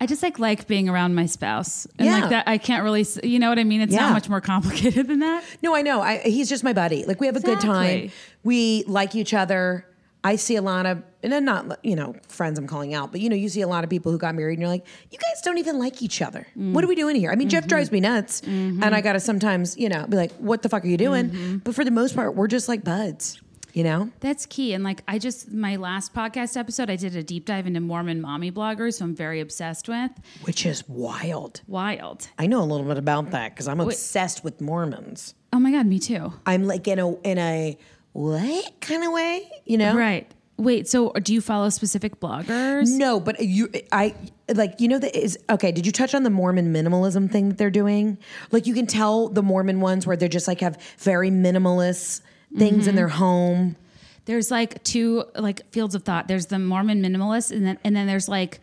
I 0.02 0.06
just 0.06 0.20
like 0.20 0.40
like 0.40 0.66
being 0.66 0.88
around 0.88 1.14
my 1.14 1.26
spouse. 1.26 1.86
And 1.96 2.06
Yeah. 2.06 2.18
like 2.18 2.30
that 2.30 2.48
I 2.48 2.58
can't 2.58 2.82
really 2.82 3.06
you 3.22 3.38
know 3.38 3.50
what 3.50 3.60
I 3.60 3.62
mean? 3.62 3.80
It's 3.80 3.92
Yeah. 3.92 4.00
not 4.00 4.14
much 4.14 4.28
more 4.28 4.40
complicated 4.40 5.06
than 5.12 5.20
that. 5.20 5.44
No, 5.62 5.76
I 5.76 5.82
know. 5.82 6.00
I, 6.00 6.18
he's 6.18 6.48
just 6.48 6.64
my 6.64 6.72
buddy. 6.72 7.04
Like 7.04 7.20
we 7.20 7.26
have 7.26 7.36
a 7.36 7.40
good 7.40 7.60
time. 7.60 8.10
We 8.42 8.82
like 8.88 9.14
each 9.14 9.32
other. 9.32 9.86
I 10.24 10.34
see 10.36 10.56
a 10.56 10.62
lot 10.62 10.86
of, 10.86 11.04
and 11.22 11.32
I'm 11.32 11.44
not, 11.44 11.78
you 11.84 11.94
know, 11.94 12.16
friends 12.26 12.58
I'm 12.58 12.66
calling 12.66 12.94
out, 12.94 13.12
but 13.12 13.20
you 13.20 13.28
know, 13.28 13.36
you 13.36 13.48
see 13.48 13.60
a 13.60 13.68
lot 13.68 13.84
of 13.84 13.90
people 13.90 14.10
who 14.10 14.18
got 14.18 14.34
married 14.34 14.54
and 14.54 14.62
you're 14.62 14.68
like, 14.68 14.86
you 15.12 15.18
guys 15.18 15.40
don't 15.42 15.58
even 15.58 15.78
like 15.78 16.02
each 16.02 16.20
other. 16.20 16.48
Mm. 16.58 16.72
What 16.72 16.82
are 16.82 16.88
we 16.88 16.96
doing 16.96 17.14
here? 17.14 17.30
I 17.30 17.36
mean, 17.36 17.48
Jeff 17.48 17.62
mm-hmm. 17.62 17.68
drives 17.68 17.92
me 17.92 18.00
nuts. 18.00 18.40
And 18.40 18.84
I 18.84 18.88
mm-hmm. 18.88 19.04
got 19.04 19.12
to 19.12 19.20
sometimes, 19.20 19.76
you 19.76 19.88
know, 19.88 20.04
be 20.08 20.16
like, 20.16 20.32
what 20.32 20.62
the 20.62 20.68
fuck 20.68 20.84
are 20.84 20.88
you 20.88 20.96
doing? 20.96 21.30
Mm-hmm. 21.30 21.56
But 21.58 21.76
for 21.76 21.84
the 21.84 21.92
most 21.92 22.16
part, 22.16 22.34
we're 22.34 22.48
just 22.48 22.68
like 22.68 22.82
buds, 22.82 23.40
you 23.72 23.84
know? 23.84 24.10
That's 24.20 24.46
key. 24.46 24.74
And 24.74 24.84
like 24.84 25.02
I 25.08 25.18
just 25.18 25.50
my 25.50 25.76
last 25.76 26.14
podcast 26.14 26.56
episode, 26.56 26.90
I 26.90 26.96
did 26.96 27.16
a 27.16 27.22
deep 27.22 27.46
dive 27.46 27.66
into 27.66 27.80
Mormon 27.80 28.20
mommy 28.20 28.50
bloggers 28.50 28.98
who 28.98 29.06
I'm 29.06 29.14
very 29.14 29.40
obsessed 29.40 29.88
with. 29.88 30.10
Which 30.42 30.66
is 30.66 30.88
wild. 30.88 31.62
Wild. 31.66 32.28
I 32.38 32.46
know 32.46 32.60
a 32.60 32.64
little 32.64 32.86
bit 32.86 32.98
about 32.98 33.30
that 33.30 33.54
because 33.54 33.68
I'm 33.68 33.80
obsessed 33.80 34.44
with 34.44 34.60
Mormons. 34.60 35.34
Oh 35.52 35.58
my 35.58 35.70
god, 35.70 35.86
me 35.86 35.98
too. 35.98 36.32
I'm 36.46 36.64
like 36.64 36.88
in 36.88 36.98
a, 36.98 37.14
in 37.22 37.38
a, 37.38 37.78
what 38.12 38.80
kind 38.80 39.04
of 39.04 39.12
way, 39.12 39.50
you 39.64 39.76
know? 39.78 39.94
Right. 39.96 40.30
Wait, 40.58 40.86
so 40.86 41.10
do 41.12 41.34
you 41.34 41.40
follow 41.40 41.70
specific 41.70 42.20
bloggers? 42.20 42.88
No, 42.88 43.18
but 43.18 43.40
you, 43.40 43.68
I 43.90 44.14
like 44.54 44.80
you 44.80 44.86
know 44.86 44.98
that 44.98 45.16
is 45.16 45.38
okay. 45.50 45.72
Did 45.72 45.86
you 45.86 45.92
touch 45.92 46.14
on 46.14 46.22
the 46.22 46.30
Mormon 46.30 46.72
minimalism 46.72 47.30
thing 47.30 47.48
that 47.48 47.58
they're 47.58 47.70
doing? 47.70 48.18
Like 48.50 48.66
you 48.66 48.74
can 48.74 48.86
tell 48.86 49.28
the 49.28 49.42
Mormon 49.42 49.80
ones 49.80 50.06
where 50.06 50.16
they're 50.16 50.28
just 50.28 50.46
like 50.46 50.60
have 50.60 50.78
very 50.98 51.30
minimalist 51.30 52.20
things 52.56 52.86
in 52.86 52.94
their 52.96 53.08
home. 53.08 53.76
There's 54.24 54.50
like 54.50 54.82
two 54.84 55.24
like 55.34 55.68
fields 55.72 55.94
of 55.94 56.04
thought. 56.04 56.28
There's 56.28 56.46
the 56.46 56.58
Mormon 56.58 57.02
minimalists 57.02 57.50
and 57.50 57.66
then 57.66 57.78
and 57.84 57.94
then 57.96 58.06
there's 58.06 58.28
like 58.28 58.60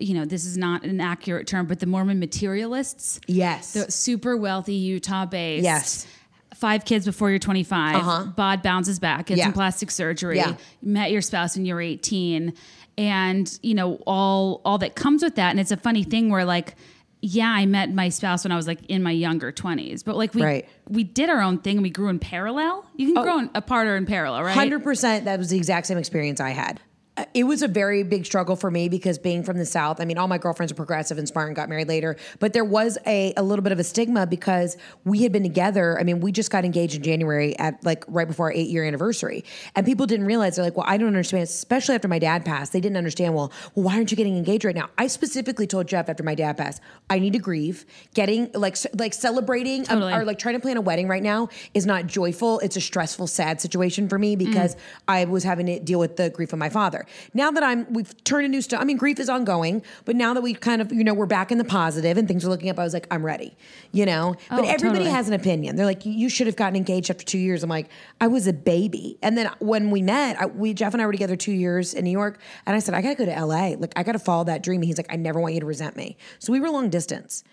you 0.00 0.14
know, 0.14 0.24
this 0.24 0.44
is 0.44 0.56
not 0.56 0.84
an 0.84 1.00
accurate 1.00 1.46
term, 1.48 1.66
but 1.66 1.80
the 1.80 1.86
Mormon 1.86 2.20
materialists. 2.20 3.20
Yes. 3.26 3.72
The 3.72 3.90
super 3.90 4.36
wealthy 4.36 4.74
Utah 4.74 5.26
based. 5.26 5.64
Yes. 5.64 6.06
Five 6.54 6.84
kids 6.84 7.04
before 7.04 7.30
you're 7.30 7.38
25. 7.38 7.96
Uh-huh. 7.96 8.24
Bod 8.26 8.62
bounces 8.62 8.98
back, 8.98 9.26
gets 9.26 9.38
Yeah. 9.38 9.44
some 9.46 9.52
plastic 9.54 9.90
surgery. 9.90 10.36
Yeah. 10.36 10.54
Met 10.82 11.10
your 11.10 11.20
spouse 11.20 11.56
when 11.56 11.64
you're 11.66 11.80
18. 11.80 12.52
And, 12.96 13.58
you 13.62 13.74
know, 13.74 13.94
all 14.06 14.60
all 14.64 14.78
that 14.78 14.94
comes 14.94 15.22
with 15.22 15.36
that. 15.36 15.50
And 15.50 15.60
it's 15.60 15.70
a 15.70 15.76
funny 15.76 16.04
thing 16.04 16.30
where 16.30 16.44
like, 16.44 16.74
yeah, 17.20 17.48
I 17.50 17.66
met 17.66 17.92
my 17.92 18.08
spouse 18.08 18.44
when 18.44 18.52
I 18.52 18.56
was 18.56 18.66
like 18.66 18.78
in 18.88 19.02
my 19.02 19.10
younger 19.10 19.50
20s. 19.50 20.04
But 20.04 20.16
like 20.16 20.34
we 20.34 20.42
Right. 20.42 20.68
we 20.88 21.04
did 21.04 21.28
our 21.28 21.40
own 21.40 21.58
thing 21.58 21.78
and 21.78 21.82
we 21.82 21.90
grew 21.90 22.08
in 22.08 22.18
parallel. 22.18 22.86
You 22.96 23.08
can 23.08 23.18
oh. 23.18 23.22
grow 23.22 23.38
in, 23.40 23.50
apart 23.54 23.86
or 23.88 23.96
in 23.96 24.06
parallel, 24.06 24.44
right? 24.44 24.54
Hundred 24.54 24.84
percent. 24.84 25.24
That 25.24 25.38
was 25.38 25.50
the 25.50 25.56
exact 25.56 25.86
same 25.86 25.98
experience 25.98 26.40
I 26.40 26.50
had. 26.50 26.80
It 27.34 27.44
was 27.44 27.62
a 27.62 27.68
very 27.68 28.02
big 28.02 28.26
struggle 28.26 28.54
for 28.54 28.70
me 28.70 28.88
because 28.88 29.18
being 29.18 29.42
from 29.42 29.58
the 29.58 29.66
South, 29.66 30.00
I 30.00 30.04
mean, 30.04 30.18
all 30.18 30.28
my 30.28 30.38
girlfriends 30.38 30.70
are 30.72 30.76
progressive 30.76 31.18
and 31.18 31.26
smart 31.26 31.48
and 31.48 31.56
got 31.56 31.68
married 31.68 31.88
later, 31.88 32.16
but 32.38 32.52
there 32.52 32.64
was 32.64 32.98
a, 33.06 33.32
a 33.36 33.42
little 33.42 33.62
bit 33.62 33.72
of 33.72 33.78
a 33.78 33.84
stigma 33.84 34.26
because 34.26 34.76
we 35.04 35.22
had 35.22 35.32
been 35.32 35.42
together. 35.42 35.98
I 35.98 36.02
mean, 36.04 36.20
we 36.20 36.32
just 36.32 36.50
got 36.50 36.64
engaged 36.64 36.94
in 36.94 37.02
January 37.02 37.58
at 37.58 37.82
like 37.82 38.04
right 38.08 38.28
before 38.28 38.46
our 38.46 38.52
eight 38.52 38.68
year 38.68 38.84
anniversary. 38.84 39.44
And 39.74 39.86
people 39.86 40.06
didn't 40.06 40.26
realize, 40.26 40.56
they're 40.56 40.64
like, 40.64 40.76
well, 40.76 40.86
I 40.88 40.96
don't 40.96 41.08
understand, 41.08 41.44
especially 41.44 41.94
after 41.94 42.08
my 42.08 42.18
dad 42.18 42.44
passed. 42.44 42.72
They 42.72 42.80
didn't 42.80 42.98
understand, 42.98 43.34
well, 43.34 43.38
well, 43.74 43.84
why 43.84 43.94
aren't 43.96 44.10
you 44.10 44.16
getting 44.16 44.36
engaged 44.36 44.64
right 44.64 44.74
now? 44.74 44.88
I 44.98 45.06
specifically 45.06 45.66
told 45.66 45.86
Jeff 45.86 46.08
after 46.08 46.22
my 46.22 46.34
dad 46.34 46.56
passed, 46.56 46.82
I 47.08 47.18
need 47.18 47.32
to 47.34 47.38
grieve. 47.38 47.86
Getting 48.14 48.50
like, 48.52 48.76
like 48.98 49.14
celebrating 49.14 49.82
a- 49.82 49.86
Totally. 49.86 50.12
or 50.12 50.24
like 50.24 50.38
trying 50.38 50.54
to 50.54 50.60
plan 50.60 50.76
a 50.76 50.80
wedding 50.80 51.08
right 51.08 51.22
now 51.22 51.48
is 51.74 51.86
not 51.86 52.06
joyful. 52.06 52.58
It's 52.60 52.76
a 52.76 52.80
stressful, 52.80 53.28
sad 53.28 53.60
situation 53.60 54.08
for 54.08 54.18
me 54.18 54.36
because 54.36 54.74
mm. 54.74 54.80
I 55.06 55.24
was 55.26 55.44
having 55.44 55.66
to 55.66 55.80
deal 55.80 56.00
with 56.00 56.16
the 56.16 56.30
grief 56.30 56.52
of 56.52 56.58
my 56.58 56.68
father. 56.68 57.06
Now 57.34 57.50
that 57.50 57.62
I'm, 57.62 57.92
we've 57.92 58.12
turned 58.24 58.46
a 58.46 58.48
new 58.48 58.60
stuff. 58.62 58.80
I 58.80 58.84
mean, 58.84 58.96
grief 58.96 59.18
is 59.18 59.28
ongoing, 59.28 59.82
but 60.04 60.16
now 60.16 60.34
that 60.34 60.40
we 60.40 60.54
kind 60.54 60.80
of, 60.82 60.92
you 60.92 61.04
know, 61.04 61.14
we're 61.14 61.26
back 61.26 61.50
in 61.52 61.58
the 61.58 61.64
positive 61.64 62.16
and 62.18 62.26
things 62.28 62.44
are 62.44 62.48
looking 62.48 62.70
up, 62.70 62.78
I 62.78 62.84
was 62.84 62.92
like, 62.94 63.06
I'm 63.10 63.24
ready, 63.24 63.56
you 63.92 64.06
know. 64.06 64.34
but 64.50 64.60
Oh, 64.60 64.68
everybody 64.68 64.98
totally. 65.00 65.10
has 65.10 65.28
an 65.28 65.34
opinion. 65.34 65.76
They're 65.76 65.86
like, 65.86 66.04
you 66.06 66.28
should 66.28 66.46
have 66.46 66.56
gotten 66.56 66.76
engaged 66.76 67.10
after 67.10 67.24
two 67.24 67.38
years. 67.38 67.62
I'm 67.62 67.70
like, 67.70 67.88
I 68.20 68.26
was 68.26 68.46
a 68.46 68.52
baby. 68.52 69.18
And 69.22 69.36
then 69.36 69.50
when 69.58 69.90
we 69.90 70.02
met, 70.02 70.40
I, 70.40 70.46
we 70.46 70.74
Jeff 70.74 70.92
and 70.94 71.02
I 71.02 71.06
were 71.06 71.12
together 71.12 71.36
two 71.36 71.52
years 71.52 71.94
in 71.94 72.04
New 72.04 72.10
York, 72.10 72.38
and 72.66 72.76
I 72.76 72.78
said, 72.78 72.94
I 72.94 73.02
gotta 73.02 73.14
go 73.14 73.24
to 73.26 73.44
LA. 73.44 73.74
Like, 73.78 73.92
I 73.96 74.02
gotta 74.02 74.18
follow 74.18 74.44
that 74.44 74.62
dream. 74.62 74.80
And 74.80 74.86
he's 74.86 74.98
like, 74.98 75.12
I 75.12 75.16
never 75.16 75.40
want 75.40 75.54
you 75.54 75.60
to 75.60 75.66
resent 75.66 75.96
me. 75.96 76.16
So 76.38 76.52
we 76.52 76.60
were 76.60 76.70
long 76.70 76.90
distance. 76.90 77.44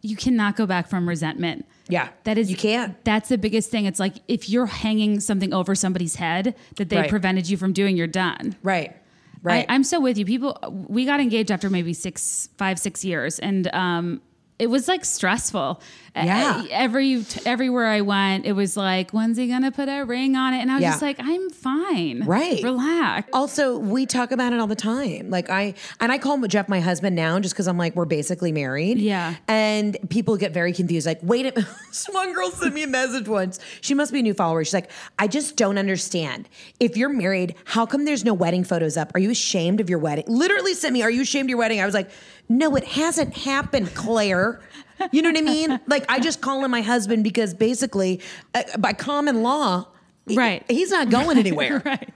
You 0.00 0.16
cannot 0.16 0.54
go 0.56 0.64
back 0.66 0.88
from 0.88 1.08
resentment. 1.08 1.66
Yeah, 1.88 2.08
That 2.24 2.38
is 2.38 2.50
you 2.50 2.56
can't. 2.56 3.02
That's 3.04 3.28
the 3.28 3.38
biggest 3.38 3.70
thing. 3.70 3.86
It's 3.86 3.98
like 4.00 4.14
if 4.28 4.48
you're 4.48 4.66
hanging 4.66 5.20
something 5.20 5.52
over 5.54 5.74
somebody's 5.74 6.16
head 6.16 6.54
that 6.76 6.88
they 6.90 6.96
Right. 6.98 7.08
prevented 7.10 7.48
you 7.48 7.56
from 7.56 7.72
doing, 7.72 7.96
you're 7.96 8.06
done. 8.06 8.56
Right. 8.62 8.94
Right. 9.42 9.64
I, 9.68 9.74
I'm 9.74 9.84
so 9.84 10.00
with 10.00 10.18
you. 10.18 10.24
People, 10.24 10.58
we 10.88 11.04
got 11.04 11.20
engaged 11.20 11.50
after 11.52 11.70
maybe 11.70 11.94
six, 11.94 12.48
five, 12.58 12.78
six 12.78 13.04
years, 13.04 13.38
and 13.38 13.68
um, 13.72 14.20
it 14.58 14.66
was 14.68 14.88
like 14.88 15.04
stressful. 15.04 15.80
Yeah. 16.26 16.64
Every 16.70 17.24
everywhere 17.46 17.86
I 17.86 18.00
went, 18.00 18.46
it 18.46 18.52
was 18.52 18.76
like, 18.76 19.10
when's 19.12 19.36
he 19.36 19.48
gonna 19.48 19.70
put 19.72 19.88
a 19.88 20.02
ring 20.04 20.36
on 20.36 20.54
it? 20.54 20.58
And 20.58 20.70
I 20.70 20.74
was 20.74 20.82
Yeah. 20.82 20.90
just 20.90 21.02
like, 21.02 21.16
I'm 21.20 21.50
fine. 21.50 22.24
Right. 22.24 22.62
Relax. 22.62 23.28
Also, 23.32 23.78
we 23.78 24.06
talk 24.06 24.32
about 24.32 24.52
it 24.52 24.60
all 24.60 24.66
the 24.66 24.74
time. 24.76 25.30
Like 25.30 25.50
I 25.50 25.74
and 26.00 26.10
I 26.12 26.18
call 26.18 26.38
Jeff 26.46 26.68
my 26.68 26.80
husband 26.80 27.16
now 27.16 27.38
just 27.40 27.54
because 27.54 27.68
I'm 27.68 27.78
like, 27.78 27.94
we're 27.96 28.04
basically 28.04 28.52
married. 28.52 28.98
Yeah. 28.98 29.34
And 29.48 29.96
people 30.08 30.36
get 30.36 30.52
very 30.52 30.72
confused. 30.72 31.06
Like, 31.06 31.20
wait 31.22 31.46
a 31.46 31.66
one 32.12 32.32
girl 32.34 32.50
sent 32.50 32.74
me 32.74 32.82
a 32.82 32.86
message 32.86 33.28
once. 33.28 33.58
She 33.80 33.94
must 33.94 34.12
be 34.12 34.20
a 34.20 34.22
new 34.22 34.34
follower. 34.34 34.64
She's 34.64 34.74
like, 34.74 34.90
I 35.18 35.26
just 35.28 35.56
don't 35.56 35.78
understand. 35.78 36.48
If 36.80 36.96
you're 36.96 37.08
married, 37.12 37.54
how 37.64 37.86
come 37.86 38.04
there's 38.04 38.24
no 38.24 38.34
wedding 38.34 38.64
photos 38.64 38.96
up? 38.96 39.10
Are 39.14 39.20
you 39.20 39.30
ashamed 39.30 39.80
of 39.80 39.90
your 39.90 39.98
wedding? 39.98 40.24
Literally 40.26 40.74
sent 40.74 40.92
me, 40.92 41.02
Are 41.02 41.10
you 41.10 41.22
ashamed 41.22 41.46
of 41.46 41.50
your 41.50 41.58
wedding? 41.58 41.80
I 41.80 41.84
was 41.86 41.94
like, 41.94 42.10
No, 42.48 42.74
it 42.76 42.84
hasn't 42.84 43.36
happened, 43.36 43.94
Claire. 43.94 44.60
You 45.12 45.22
know 45.22 45.30
what 45.30 45.38
I 45.38 45.42
mean? 45.42 45.80
Like 45.86 46.04
I 46.08 46.20
just 46.20 46.40
call 46.40 46.64
him 46.64 46.70
my 46.70 46.80
husband 46.82 47.24
because 47.24 47.54
basically, 47.54 48.20
uh, 48.54 48.62
by 48.78 48.92
common 48.92 49.42
law, 49.42 49.86
he- 50.26 50.36
Right. 50.36 50.62
he's 50.68 50.90
not 50.90 51.10
going 51.10 51.38
anywhere. 51.38 51.82
right. 51.84 52.08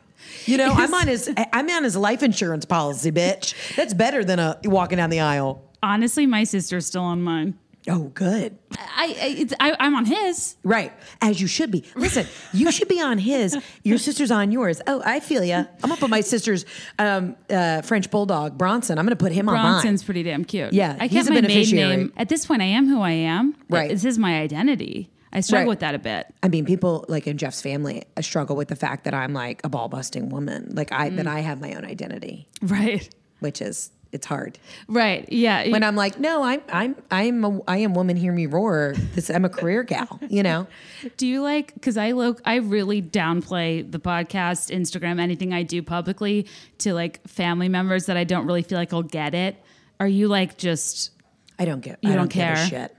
You 0.46 0.56
know, 0.56 0.72
I'm 0.72 0.92
on 0.94 1.06
his 1.08 1.30
I'm 1.52 1.68
on 1.70 1.84
his 1.84 1.96
life 1.96 2.22
insurance 2.22 2.64
policy, 2.64 3.10
bitch. 3.12 3.54
That's 3.76 3.94
better 3.94 4.24
than 4.24 4.38
a 4.38 4.58
walking 4.64 4.96
down 4.98 5.10
the 5.10 5.20
aisle. 5.20 5.62
Honestly, 5.82 6.26
my 6.26 6.44
sister's 6.44 6.86
still 6.86 7.02
on 7.02 7.22
mine. 7.22 7.58
Oh, 7.88 8.04
good. 8.14 8.56
I, 8.78 9.06
I, 9.20 9.34
it's, 9.38 9.54
I 9.58 9.74
I'm 9.80 9.96
on 9.96 10.04
his. 10.04 10.54
Right. 10.62 10.92
As 11.20 11.40
you 11.40 11.48
should 11.48 11.70
be. 11.72 11.82
Listen, 11.96 12.26
you 12.52 12.70
should 12.70 12.86
be 12.88 13.00
on 13.00 13.18
his. 13.18 13.58
Your 13.82 13.98
sister's 13.98 14.30
on 14.30 14.52
yours. 14.52 14.80
Oh, 14.86 15.02
I 15.04 15.18
feel 15.18 15.42
ya. 15.42 15.64
I'm 15.82 15.88
gonna 15.88 15.96
put 15.96 16.08
my 16.10 16.20
sister's 16.20 16.64
um, 17.00 17.34
uh, 17.50 17.82
French 17.82 18.10
bulldog 18.10 18.56
Bronson. 18.56 18.98
I'm 18.98 19.04
gonna 19.04 19.16
put 19.16 19.32
him 19.32 19.48
on 19.48 19.56
mine. 19.56 19.64
Bronson's 19.72 20.04
pretty 20.04 20.22
damn 20.22 20.44
cute. 20.44 20.72
Yeah, 20.72 20.96
I 21.00 21.08
he's 21.08 21.24
kept 21.26 21.30
a 21.30 21.30
my 21.30 21.40
maiden 21.40 21.48
beneficiary. 21.50 21.96
name. 21.96 22.12
At 22.16 22.28
this 22.28 22.46
point, 22.46 22.62
I 22.62 22.66
am 22.66 22.88
who 22.88 23.00
I 23.00 23.10
am. 23.10 23.56
Right. 23.68 23.90
This 23.90 24.04
is 24.04 24.16
my 24.16 24.40
identity. 24.40 25.10
I 25.32 25.40
struggle 25.40 25.62
Right. 25.64 25.68
with 25.70 25.80
that 25.80 25.94
a 25.94 25.98
bit. 25.98 26.26
I 26.42 26.48
mean, 26.48 26.64
people 26.66 27.04
like 27.08 27.26
in 27.26 27.38
Jeff's 27.38 27.62
family 27.62 28.04
uh, 28.16 28.22
struggle 28.22 28.54
with 28.54 28.68
the 28.68 28.76
fact 28.76 29.04
that 29.04 29.14
I'm 29.14 29.32
like 29.32 29.60
a 29.64 29.68
ball 29.68 29.88
busting 29.88 30.28
woman. 30.28 30.68
Like 30.74 30.92
I 30.92 31.08
Mm. 31.10 31.16
that 31.16 31.26
I 31.26 31.40
have 31.40 31.60
my 31.60 31.72
own 31.74 31.84
identity, 31.84 32.46
Right. 32.62 33.08
which 33.40 33.60
is 33.62 33.90
it's 34.12 34.26
hard. 34.26 34.58
Right. 34.88 35.26
Yeah. 35.32 35.68
When 35.70 35.82
I'm 35.82 35.96
like, 35.96 36.20
no, 36.20 36.42
I'm 36.42 36.60
I'm 36.70 36.96
I'm 37.10 37.44
a, 37.44 37.60
I 37.66 37.78
am 37.78 37.94
woman. 37.94 38.16
Hear 38.16 38.32
me 38.32 38.46
roar. 38.46 38.94
This 39.14 39.30
I'm 39.30 39.44
a 39.44 39.48
career 39.48 39.82
gal. 39.82 40.20
You 40.28 40.42
know. 40.42 40.66
Do 41.16 41.26
you 41.26 41.42
like 41.42 41.72
because 41.74 41.96
I 41.96 42.12
look 42.12 42.40
I 42.44 42.56
really 42.56 43.00
downplay 43.02 43.90
the 43.90 43.98
podcast, 43.98 44.70
Instagram, 44.74 45.18
anything 45.20 45.52
I 45.54 45.62
do 45.62 45.82
publicly 45.82 46.46
to 46.78 46.92
like 46.94 47.26
family 47.26 47.68
members 47.68 48.06
that 48.06 48.16
I 48.16 48.24
don't 48.24 48.46
really 48.46 48.62
feel 48.62 48.78
like 48.78 48.92
I'll 48.92 49.02
get 49.02 49.34
it. 49.34 49.56
Are 49.98 50.08
you 50.08 50.28
like 50.28 50.58
just 50.58 51.10
I 51.58 51.64
don't 51.64 51.80
get. 51.80 51.98
You 52.02 52.10
I 52.10 52.14
don't 52.14 52.24
don't, 52.24 52.28
care? 52.30 52.56
shit. 52.56 52.94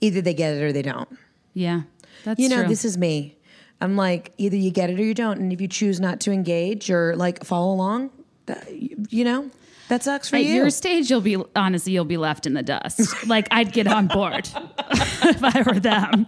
Either 0.00 0.20
they 0.20 0.34
get 0.34 0.54
it 0.54 0.62
or 0.62 0.72
they 0.72 0.82
don't. 0.82 1.08
yeah? 1.54 1.82
That's 2.24 2.40
You 2.40 2.48
know, 2.48 2.60
true. 2.60 2.68
this 2.68 2.84
is 2.84 2.98
me. 2.98 3.36
I'm 3.80 3.94
like, 3.96 4.32
either 4.38 4.56
you 4.56 4.70
get 4.70 4.90
it 4.90 4.98
or 4.98 5.02
you 5.04 5.14
don't. 5.14 5.38
And 5.38 5.52
if 5.52 5.60
you 5.60 5.68
choose 5.68 6.00
not 6.00 6.18
to 6.20 6.32
engage 6.32 6.90
or 6.90 7.14
like 7.14 7.44
follow 7.44 7.72
along, 7.72 8.10
that, 8.46 8.66
you 9.12 9.24
know, 9.24 9.50
that 9.88 10.02
sucks 10.02 10.28
for 10.28 10.36
At 10.36 10.44
you. 10.44 10.54
your 10.54 10.70
stage, 10.70 11.10
you'll 11.10 11.20
be 11.20 11.36
honestly, 11.54 11.92
you'll 11.92 12.04
be 12.04 12.16
left 12.16 12.46
in 12.46 12.54
the 12.54 12.62
dust. 12.62 13.26
like 13.26 13.48
I'd 13.50 13.72
get 13.72 13.86
on 13.86 14.08
board 14.08 14.48
if 14.90 15.44
I 15.44 15.62
were 15.62 15.78
them. 15.78 16.26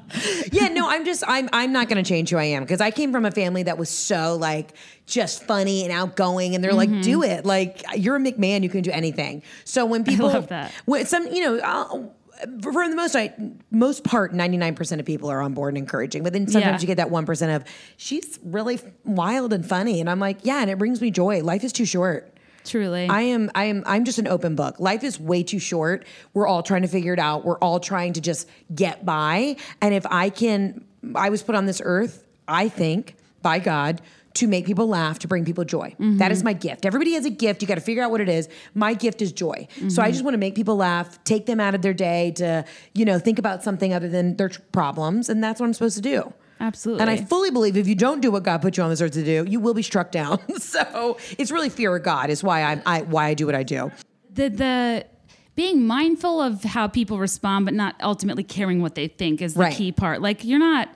yeah, 0.52 0.68
no, 0.68 0.88
I'm 0.88 1.04
just, 1.04 1.24
I'm, 1.26 1.48
I'm 1.52 1.72
not 1.72 1.88
going 1.88 2.02
to 2.02 2.08
change 2.08 2.30
who 2.30 2.36
I 2.36 2.44
am 2.44 2.62
because 2.62 2.80
I 2.80 2.90
came 2.90 3.12
from 3.12 3.24
a 3.24 3.30
family 3.30 3.64
that 3.64 3.78
was 3.78 3.88
so 3.88 4.36
like 4.36 4.74
just 5.06 5.44
funny 5.44 5.84
and 5.84 5.92
outgoing, 5.92 6.54
and 6.54 6.62
they're 6.62 6.74
like, 6.74 6.90
mm-hmm. 6.90 7.00
do 7.00 7.22
it. 7.22 7.44
Like 7.44 7.82
you're 7.96 8.16
a 8.16 8.20
McMahon, 8.20 8.62
you 8.62 8.68
can 8.68 8.82
do 8.82 8.90
anything. 8.90 9.42
So 9.64 9.86
when 9.86 10.04
people 10.04 10.28
love 10.28 10.48
that. 10.48 10.72
when 10.84 11.06
some, 11.06 11.26
you 11.28 11.42
know. 11.42 11.58
I'll, 11.60 12.14
for 12.62 12.88
the 12.88 12.94
most 12.94 13.16
I, 13.16 13.34
most 13.72 14.04
part, 14.04 14.32
ninety 14.32 14.56
nine 14.58 14.76
percent 14.76 15.00
of 15.00 15.06
people 15.06 15.28
are 15.28 15.40
on 15.40 15.54
board 15.54 15.74
and 15.74 15.78
encouraging. 15.78 16.22
But 16.22 16.32
then 16.32 16.46
sometimes 16.46 16.74
Yeah. 16.74 16.80
you 16.82 16.86
get 16.86 16.98
that 16.98 17.10
one 17.10 17.26
percent 17.26 17.50
of 17.50 17.68
she's 17.96 18.38
really 18.44 18.78
wild 19.04 19.52
and 19.52 19.66
funny, 19.66 20.00
and 20.00 20.08
I'm 20.08 20.20
like, 20.20 20.38
yeah, 20.44 20.60
and 20.60 20.70
it 20.70 20.78
brings 20.78 21.00
me 21.00 21.10
joy. 21.10 21.42
Life 21.42 21.64
is 21.64 21.72
too 21.72 21.84
short. 21.84 22.37
Truly. 22.64 23.08
I 23.08 23.22
am 23.22 23.50
I 23.54 23.64
am 23.64 23.82
I'm 23.86 24.04
just 24.04 24.18
an 24.18 24.28
open 24.28 24.54
book. 24.54 24.78
Life 24.78 25.04
is 25.04 25.18
way 25.18 25.42
too 25.42 25.58
short. 25.58 26.04
We're 26.34 26.46
all 26.46 26.62
trying 26.62 26.82
to 26.82 26.88
figure 26.88 27.12
it 27.12 27.18
out. 27.18 27.44
We're 27.44 27.58
all 27.58 27.80
trying 27.80 28.14
to 28.14 28.20
just 28.20 28.48
get 28.74 29.04
by. 29.04 29.56
And 29.80 29.94
if 29.94 30.06
I 30.06 30.30
can 30.30 30.84
I 31.14 31.30
was 31.30 31.42
put 31.42 31.54
on 31.54 31.66
this 31.66 31.80
earth, 31.84 32.26
I 32.46 32.68
think, 32.68 33.16
by 33.40 33.58
God, 33.58 34.00
to 34.34 34.46
make 34.46 34.66
people 34.66 34.86
laugh, 34.86 35.18
to 35.20 35.28
bring 35.28 35.44
people 35.44 35.64
joy. 35.64 35.90
Mm-hmm. 35.90 36.18
That 36.18 36.30
is 36.30 36.44
my 36.44 36.52
gift. 36.52 36.86
Everybody 36.86 37.14
has 37.14 37.24
a 37.24 37.30
gift. 37.30 37.60
You 37.62 37.68
got 37.68 37.74
to 37.74 37.80
figure 37.80 38.02
out 38.02 38.10
what 38.10 38.20
it 38.20 38.28
is. 38.28 38.48
My 38.74 38.94
gift 38.94 39.20
is 39.20 39.32
joy. 39.32 39.66
So 39.70 39.82
I 39.82 40.06
mm-hmm. 40.06 40.12
just 40.12 40.24
want 40.24 40.34
to 40.34 40.38
make 40.38 40.54
people 40.54 40.76
laugh, 40.76 41.22
take 41.24 41.46
them 41.46 41.58
out 41.58 41.74
of 41.74 41.82
their 41.82 41.94
day 41.94 42.32
to, 42.36 42.64
you 42.94 43.04
know, 43.04 43.18
think 43.18 43.38
about 43.38 43.64
something 43.64 43.92
other 43.92 44.08
than 44.08 44.36
their 44.36 44.48
tr- 44.50 44.60
problems, 44.70 45.28
and 45.28 45.42
that's 45.42 45.60
what 45.60 45.66
I'm 45.66 45.72
supposed 45.72 45.96
to 45.96 46.02
do. 46.02 46.32
Absolutely. 46.60 47.02
And 47.02 47.10
I 47.10 47.16
fully 47.16 47.50
believe 47.50 47.76
if 47.76 47.86
you 47.86 47.94
don't 47.94 48.20
do 48.20 48.30
what 48.30 48.42
God 48.42 48.62
put 48.62 48.76
you 48.76 48.82
on 48.82 48.90
this 48.90 49.00
earth 49.00 49.12
to 49.12 49.24
do, 49.24 49.44
you 49.48 49.60
will 49.60 49.74
be 49.74 49.82
struck 49.82 50.10
down. 50.10 50.38
so 50.58 51.18
it's 51.38 51.50
really 51.50 51.68
fear 51.68 51.94
of 51.94 52.02
God 52.02 52.30
is 52.30 52.42
why 52.42 52.62
I, 52.62 52.82
I 52.84 53.02
why 53.02 53.26
I 53.26 53.34
do 53.34 53.46
what 53.46 53.54
I 53.54 53.62
do. 53.62 53.90
the 54.32 54.48
the 54.48 55.06
being 55.58 55.84
mindful 55.84 56.40
of 56.40 56.62
how 56.62 56.86
people 56.86 57.18
respond, 57.18 57.64
but 57.64 57.74
not 57.74 57.96
ultimately 58.00 58.44
caring 58.44 58.80
what 58.80 58.94
they 58.94 59.08
think 59.08 59.42
is 59.42 59.54
the 59.54 59.60
Right. 59.60 59.74
key 59.74 59.90
part. 59.90 60.22
Like 60.22 60.44
you're 60.44 60.60
not, 60.60 60.88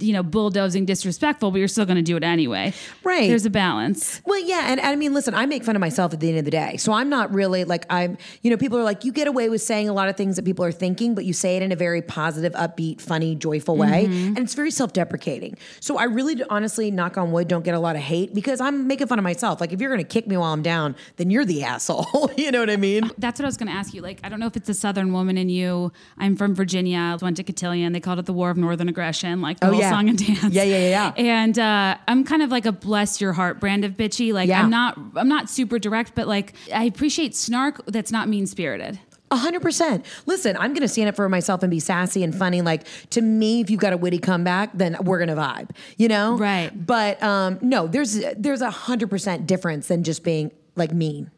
you 0.00 0.14
know, 0.14 0.22
bulldozing 0.22 0.86
disrespectful, 0.86 1.50
but 1.50 1.58
you're 1.58 1.68
still 1.68 1.84
going 1.84 1.98
to 1.98 2.02
do 2.02 2.16
it 2.16 2.24
anyway. 2.24 2.72
Right. 3.04 3.28
There's 3.28 3.44
a 3.44 3.50
balance. 3.50 4.22
Well, 4.24 4.42
yeah, 4.42 4.70
and, 4.70 4.80
and 4.80 4.88
I 4.88 4.96
mean, 4.96 5.12
listen, 5.12 5.34
I 5.34 5.44
make 5.44 5.64
fun 5.64 5.76
of 5.76 5.80
myself 5.80 6.14
at 6.14 6.20
the 6.20 6.30
end 6.30 6.38
of 6.38 6.46
the 6.46 6.50
day, 6.50 6.78
so 6.78 6.94
I'm 6.94 7.10
not 7.10 7.30
really 7.34 7.64
like 7.64 7.84
I'm. 7.90 8.16
You 8.40 8.50
know, 8.50 8.56
people 8.56 8.78
are 8.78 8.82
like, 8.82 9.04
you 9.04 9.12
get 9.12 9.28
away 9.28 9.50
with 9.50 9.60
saying 9.60 9.86
a 9.86 9.92
lot 9.92 10.08
of 10.08 10.16
things 10.16 10.36
that 10.36 10.46
people 10.46 10.64
are 10.64 10.72
thinking, 10.72 11.14
but 11.14 11.26
you 11.26 11.34
say 11.34 11.58
it 11.58 11.62
in 11.62 11.70
a 11.70 11.76
very 11.76 12.00
positive, 12.00 12.54
upbeat, 12.54 13.02
funny, 13.02 13.34
joyful 13.34 13.76
way, 13.76 14.06
mm-hmm. 14.06 14.28
and 14.28 14.38
it's 14.38 14.54
very 14.54 14.70
self-deprecating. 14.70 15.58
So 15.80 15.98
I 15.98 16.04
really, 16.04 16.42
honestly, 16.48 16.90
knock 16.90 17.18
on 17.18 17.32
wood, 17.32 17.48
don't 17.48 17.64
get 17.66 17.74
a 17.74 17.80
lot 17.80 17.96
of 17.96 18.02
hate 18.02 18.32
because 18.32 18.62
I'm 18.62 18.86
making 18.86 19.08
fun 19.08 19.18
of 19.18 19.24
myself. 19.24 19.60
Like 19.60 19.74
if 19.74 19.80
you're 19.80 19.90
going 19.90 20.02
to 20.02 20.08
kick 20.08 20.26
me 20.26 20.38
while 20.38 20.54
I'm 20.54 20.62
down, 20.62 20.96
then 21.16 21.28
you're 21.28 21.44
the 21.44 21.64
asshole. 21.64 22.30
you 22.38 22.50
know 22.50 22.60
what 22.60 22.70
I 22.70 22.76
mean? 22.76 23.04
Uh, 23.04 23.08
that's 23.18 23.38
what 23.38 23.44
I 23.44 23.48
was 23.48 23.58
going 23.58 23.68
to 23.68 23.74
ask 23.74 23.92
you. 23.92 24.05
Like, 24.06 24.20
I 24.22 24.28
don't 24.28 24.38
know 24.38 24.46
if 24.46 24.56
it's 24.56 24.68
a 24.68 24.74
Southern 24.74 25.12
woman 25.12 25.36
in 25.36 25.48
you. 25.48 25.90
I'm 26.16 26.36
from 26.36 26.54
Virginia. 26.54 26.98
I 26.98 27.16
went 27.16 27.38
to 27.38 27.42
Cotillion. 27.42 27.92
They 27.92 27.98
called 27.98 28.20
it 28.20 28.26
the 28.26 28.32
War 28.32 28.50
of 28.50 28.56
Northern 28.56 28.88
Aggression, 28.88 29.40
like 29.40 29.58
the 29.58 29.66
Oh, 29.66 29.70
whole 29.72 29.80
yeah. 29.80 29.90
song 29.90 30.08
and 30.08 30.16
dance. 30.16 30.54
Yeah, 30.54 30.62
yeah, 30.62 30.78
yeah, 30.78 30.88
yeah. 30.88 31.12
And 31.40 31.58
uh, 31.58 31.96
I'm 32.06 32.22
kind 32.22 32.40
of 32.42 32.50
like 32.52 32.66
a 32.66 32.72
bless 32.72 33.20
your 33.20 33.32
heart 33.32 33.58
brand 33.58 33.84
of 33.84 33.94
bitchy. 33.94 34.32
Like, 34.32 34.48
Yeah. 34.48 34.62
I'm 34.62 34.70
not, 34.70 34.96
I'm 35.16 35.28
not 35.28 35.50
super 35.50 35.80
direct, 35.80 36.14
but 36.14 36.28
like, 36.28 36.54
I 36.72 36.84
appreciate 36.84 37.34
snark 37.34 37.84
that's 37.86 38.12
not 38.12 38.28
mean 38.28 38.46
spirited. 38.46 39.00
A 39.32 39.36
hundred 39.36 39.60
percent. 39.60 40.06
Listen, 40.26 40.56
I'm 40.56 40.72
gonna 40.72 40.86
stand 40.86 41.08
up 41.08 41.16
for 41.16 41.28
myself 41.28 41.64
and 41.64 41.70
be 41.72 41.80
sassy 41.80 42.22
and 42.22 42.32
funny. 42.32 42.62
Like 42.62 42.86
to 43.10 43.20
me, 43.20 43.60
if 43.60 43.70
you've 43.70 43.80
got 43.80 43.92
a 43.92 43.96
witty 43.96 44.18
comeback, 44.20 44.70
then 44.72 44.96
we're 45.02 45.18
gonna 45.18 45.34
vibe. 45.34 45.70
You 45.96 46.06
know, 46.06 46.36
Right. 46.38 46.70
But 46.86 47.20
um, 47.24 47.58
no, 47.60 47.88
there's 47.88 48.20
there's 48.36 48.60
a 48.62 48.70
hundred 48.70 49.10
percent 49.10 49.48
difference 49.48 49.88
than 49.88 50.04
just 50.04 50.22
being 50.22 50.52
like 50.76 50.92
mean. 50.92 51.32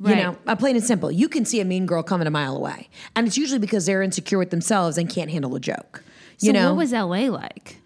Right. 0.00 0.16
You 0.16 0.22
know, 0.22 0.38
I'm 0.46 0.56
plain 0.56 0.76
and 0.76 0.84
simple. 0.84 1.10
You 1.10 1.28
can 1.28 1.44
see 1.44 1.60
a 1.60 1.64
mean 1.64 1.84
girl 1.86 2.02
coming 2.04 2.26
a 2.26 2.30
mile 2.30 2.56
away, 2.56 2.88
and 3.16 3.26
it's 3.26 3.36
usually 3.36 3.58
because 3.58 3.86
they're 3.86 4.02
insecure 4.02 4.38
with 4.38 4.50
themselves 4.50 4.96
and 4.96 5.10
can't 5.10 5.30
handle 5.30 5.54
a 5.56 5.60
joke. 5.60 6.04
So 6.36 6.46
You 6.46 6.52
know, 6.52 6.68
what 6.74 6.78
was 6.78 6.92
LA 6.92 7.28
like? 7.30 7.78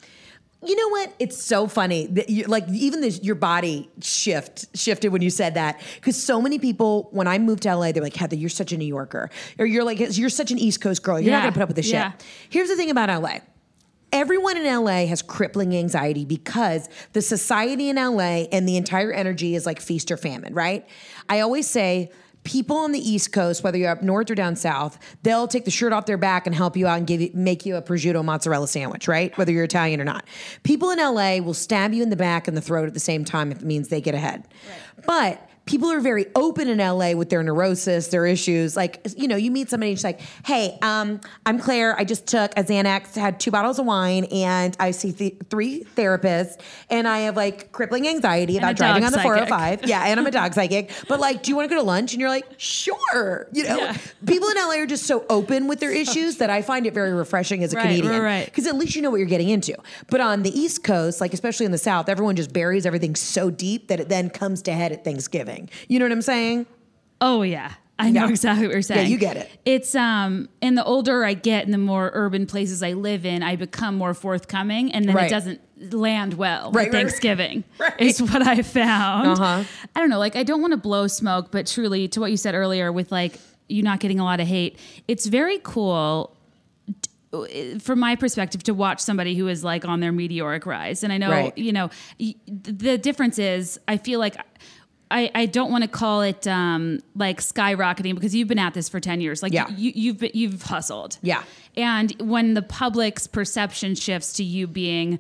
You 0.65 0.77
know 0.77 0.89
what? 0.91 1.13
It's 1.19 1.43
so 1.43 1.67
funny 1.67 2.07
that 2.09 2.29
you 2.31 2.45
like 2.45 2.69
even 2.69 3.01
this 3.01 3.21
your 3.25 3.35
body 3.35 3.91
shift 4.01 4.67
shifted 4.77 5.09
when 5.09 5.21
you 5.23 5.31
said 5.31 5.55
that 5.55 5.81
because 5.97 6.23
so 6.23 6.41
many 6.41 6.59
people 6.61 7.09
when 7.11 7.27
I 7.27 7.39
moved 7.39 7.65
to 7.65 7.75
LA 7.75 7.91
they're 7.91 8.03
like 8.03 8.15
Heather 8.15 8.37
you're 8.37 8.49
such 8.49 8.71
a 8.73 8.77
New 8.77 8.85
Yorker 8.85 9.29
or 9.59 9.67
you're 9.67 9.83
like 9.83 9.99
you're 10.17 10.29
such 10.29 10.53
an 10.53 10.59
East 10.59 10.81
Coast 10.81 11.03
girl 11.03 11.19
you're 11.19 11.33
not 11.33 11.41
gonna 11.41 11.53
put 11.53 11.63
up 11.63 11.69
with 11.69 11.77
this 11.77 11.91
Yeah. 11.91 12.13
shit. 12.13 12.25
Here's 12.49 12.69
the 12.69 12.77
thing 12.77 12.91
about 12.91 13.09
LA. 13.09 13.39
Everyone 14.13 14.57
in 14.59 14.65
LA 14.67 15.07
has 15.07 15.21
crippling 15.23 15.75
anxiety 15.75 16.25
because 16.27 16.89
the 17.15 17.23
society 17.23 17.89
in 17.89 17.97
LA 17.97 18.45
and 18.53 18.69
the 18.69 18.77
entire 18.77 19.11
energy 19.11 19.55
is 19.57 19.65
like 19.67 19.81
feast 19.81 20.13
or 20.13 20.17
famine, 20.19 20.55
right? 20.55 20.87
I 21.29 21.41
always 21.41 21.69
say 21.69 22.11
people 22.45 22.77
on 22.77 22.93
the 22.93 22.99
East 22.99 23.33
Coast, 23.33 23.63
whether 23.63 23.79
you're 23.79 23.91
up 23.91 24.03
north 24.03 24.31
or 24.31 24.35
down 24.35 24.57
south, 24.57 24.99
they'll 25.23 25.47
take 25.47 25.65
the 25.65 25.71
shirt 25.71 25.93
off 25.93 26.07
their 26.07 26.17
back 26.17 26.47
and 26.47 26.55
help 26.55 26.77
you 26.77 26.87
out 26.87 26.99
and 26.99 27.07
give 27.07 27.21
you, 27.21 27.31
make 27.35 27.65
you 27.65 27.77
a 27.77 27.83
prosciutto 27.83 28.25
mozzarella 28.25 28.67
sandwich, 28.67 29.07
right? 29.07 29.37
Whether 29.39 29.53
you're 29.53 29.65
Italian 29.65 30.01
or 30.01 30.05
not. 30.05 30.25
People 30.63 30.91
in 30.91 30.99
LA 30.99 31.39
will 31.39 31.55
stab 31.55 31.93
you 31.93 32.03
in 32.03 32.11
the 32.11 32.17
back 32.17 32.49
and 32.49 32.57
the 32.57 32.61
throat 32.61 32.89
at 32.89 32.95
the 32.95 33.01
same 33.01 33.25
time 33.25 33.53
if 33.53 33.59
it 33.59 33.65
means 33.65 33.89
they 33.89 34.01
get 34.01 34.15
ahead. 34.15 34.45
But 35.07 35.49
people 35.65 35.91
are 35.91 36.01
very 36.01 36.27
open 36.35 36.69
in 36.69 36.79
LA 36.79 37.13
with 37.13 37.31
their 37.31 37.43
neurosis, 37.43 38.09
their 38.09 38.27
issues. 38.27 38.77
Like, 38.77 39.01
you 39.17 39.29
know, 39.29 39.37
you 39.37 39.51
meet 39.51 39.71
somebody 39.71 39.91
and 39.93 39.99
she's 39.99 40.05
like, 40.05 40.21
hey, 40.45 40.77
um, 40.83 41.21
I'm 41.47 41.59
Claire. 41.59 41.97
I 41.99 42.05
just 42.05 42.27
took 42.27 42.51
a 42.59 42.65
Xanax, 42.65 43.15
had 43.15 43.39
two 43.39 43.51
bottles 43.51 43.79
of 43.79 43.87
wine, 43.87 44.25
and 44.33 44.77
I 44.81 44.91
see 44.91 45.13
th- 45.13 45.37
three 45.51 45.85
therapists, 45.97 46.61
and 46.91 47.07
I 47.07 47.21
have 47.21 47.37
like 47.37 47.71
crippling 47.73 48.09
anxiety 48.09 48.59
about 48.59 48.77
driving 48.77 49.05
on 49.05 49.13
the 49.13 49.19
psychic. 49.19 49.49
405. 49.49 49.89
Yeah, 49.89 50.03
and 50.05 50.19
I'm 50.19 50.27
a 50.27 50.31
dog 50.31 50.53
psychic. 50.55 50.91
But 51.09 51.21
like, 51.21 51.43
do 51.43 51.51
you 51.51 51.57
want 51.57 51.69
to 51.69 51.75
go 51.75 51.81
to 51.81 51.87
lunch? 51.87 52.13
And 52.13 52.21
you're 52.21 52.31
like, 52.31 52.47
sure. 52.59 53.47
You 53.53 53.65
know, 53.65 53.77
Yeah. 53.79 53.97
people 54.27 54.49
in 54.49 54.57
LA 54.57 54.75
are 54.79 54.87
just 54.87 55.05
so 55.07 55.25
open 55.31 55.69
with 55.69 55.81
their 55.81 55.93
issues 55.93 56.39
that 56.39 56.51
I 56.51 56.63
find 56.63 56.87
it 56.87 56.95
very 56.95 57.13
refreshing 57.13 57.63
as 57.63 57.73
a 57.73 57.77
Right, 57.77 57.83
comedian. 57.85 58.13
right, 58.13 58.21
right. 58.21 58.45
Because 58.47 58.67
at 58.67 58.75
least 58.77 58.97
you 58.97 59.03
know 59.03 59.11
what 59.11 59.17
you're 59.19 59.27
getting 59.27 59.49
into. 59.49 59.77
But 60.09 60.21
on 60.21 60.43
the 60.43 60.51
East 60.59 60.83
Coast, 60.85 61.21
like 61.21 61.33
especially 61.33 61.67
in 61.67 61.73
the 61.73 61.79
South, 61.79 62.09
everyone 62.09 62.37
just 62.37 62.53
buries 62.53 62.85
everything 62.87 63.15
so 63.15 63.51
deep 63.51 63.89
that 63.89 64.01
it 64.01 64.09
then 64.09 64.29
comes 64.31 64.63
to 64.63 64.73
head 64.73 64.93
at 64.93 65.05
Thanksgiving. 65.05 65.62
You 65.89 65.99
know 65.99 66.05
what 66.05 66.13
I'm 66.13 66.23
saying? 66.23 66.67
Oh 67.21 67.43
yeah. 67.43 67.73
I 67.99 68.11
know 68.11 68.25
Yeah. 68.25 68.31
exactly 68.31 68.67
what 68.67 68.73
you're 68.73 68.83
saying. 68.83 69.03
Yeah, 69.07 69.13
you 69.13 69.19
get 69.19 69.37
it. 69.37 69.51
It's 69.65 69.95
um 69.95 70.49
and 70.61 70.77
the 70.77 70.85
older 70.85 71.25
I 71.25 71.35
get 71.35 71.65
and 71.65 71.73
the 71.75 71.79
more 71.79 72.11
urban 72.15 72.47
places 72.47 72.83
I 72.83 72.95
live 72.95 73.25
in, 73.27 73.43
I 73.43 73.55
become 73.57 73.97
more 73.97 74.15
forthcoming 74.15 74.93
and 74.93 75.05
then 75.07 75.15
Right. 75.15 75.27
it 75.27 75.31
doesn't 75.31 75.61
land 75.93 76.35
well 76.35 76.73
Right, 76.73 76.91
Thanksgiving. 76.91 77.65
right. 77.79 77.95
Is 78.01 78.21
what 78.23 78.47
I 78.47 78.63
found. 78.63 79.29
Uh-huh. 79.41 79.65
I 79.95 80.01
don't 80.01 80.09
know, 80.11 80.19
like 80.19 80.37
I 80.37 80.43
don't 80.43 80.61
want 80.61 80.73
to 80.73 80.77
blow 80.79 81.07
smoke, 81.07 81.51
but 81.51 81.67
truly 81.67 82.09
to 82.09 82.21
what 82.21 82.31
you 82.31 82.37
said 82.37 82.55
earlier 82.55 82.91
with 82.91 83.13
like 83.13 83.39
you 83.69 83.83
not 83.83 84.01
getting 84.01 84.19
a 84.21 84.25
lot 84.25 84.41
of 84.41 84.47
hate, 84.49 84.79
it's 85.07 85.27
very 85.27 85.59
cool 85.63 86.37
from 87.81 87.99
my 87.99 88.15
perspective 88.15 88.63
to 88.65 88.75
watch 88.75 89.01
somebody 89.01 89.35
who 89.35 89.49
is 89.49 89.65
like 89.65 89.87
on 89.87 90.01
their 90.01 90.13
meteoric 90.13 90.67
rise 90.67 91.03
and 91.03 91.11
i 91.15 91.17
know 91.17 91.31
Right. 91.31 91.57
you 91.57 91.73
know 91.73 91.89
the 92.47 92.99
difference 92.99 93.39
is 93.39 93.81
i 93.89 93.97
feel 93.97 94.21
like 94.21 94.37
I, 95.13 95.31
I 95.35 95.47
don't 95.47 95.71
want 95.71 95.85
to 95.85 95.89
call 95.89 96.23
it 96.23 96.47
um, 96.47 97.01
like 97.15 97.41
skyrocketing 97.41 98.15
because 98.15 98.35
you've 98.35 98.49
been 98.49 98.59
at 98.59 98.75
this 98.75 98.89
for 98.89 98.99
10 99.01 99.21
years. 99.21 99.43
Like 99.43 99.53
Yeah. 99.53 99.69
you, 99.69 99.93
you've 99.95 100.19
been, 100.19 100.31
you've 100.35 100.63
hustled. 100.63 101.19
Yeah. 101.23 101.43
And 101.77 102.15
when 102.21 102.55
the 102.55 102.63
public's 102.63 103.27
perception 103.27 103.95
shifts 103.95 104.33
to 104.35 104.45
you 104.45 104.67
being, 104.67 105.19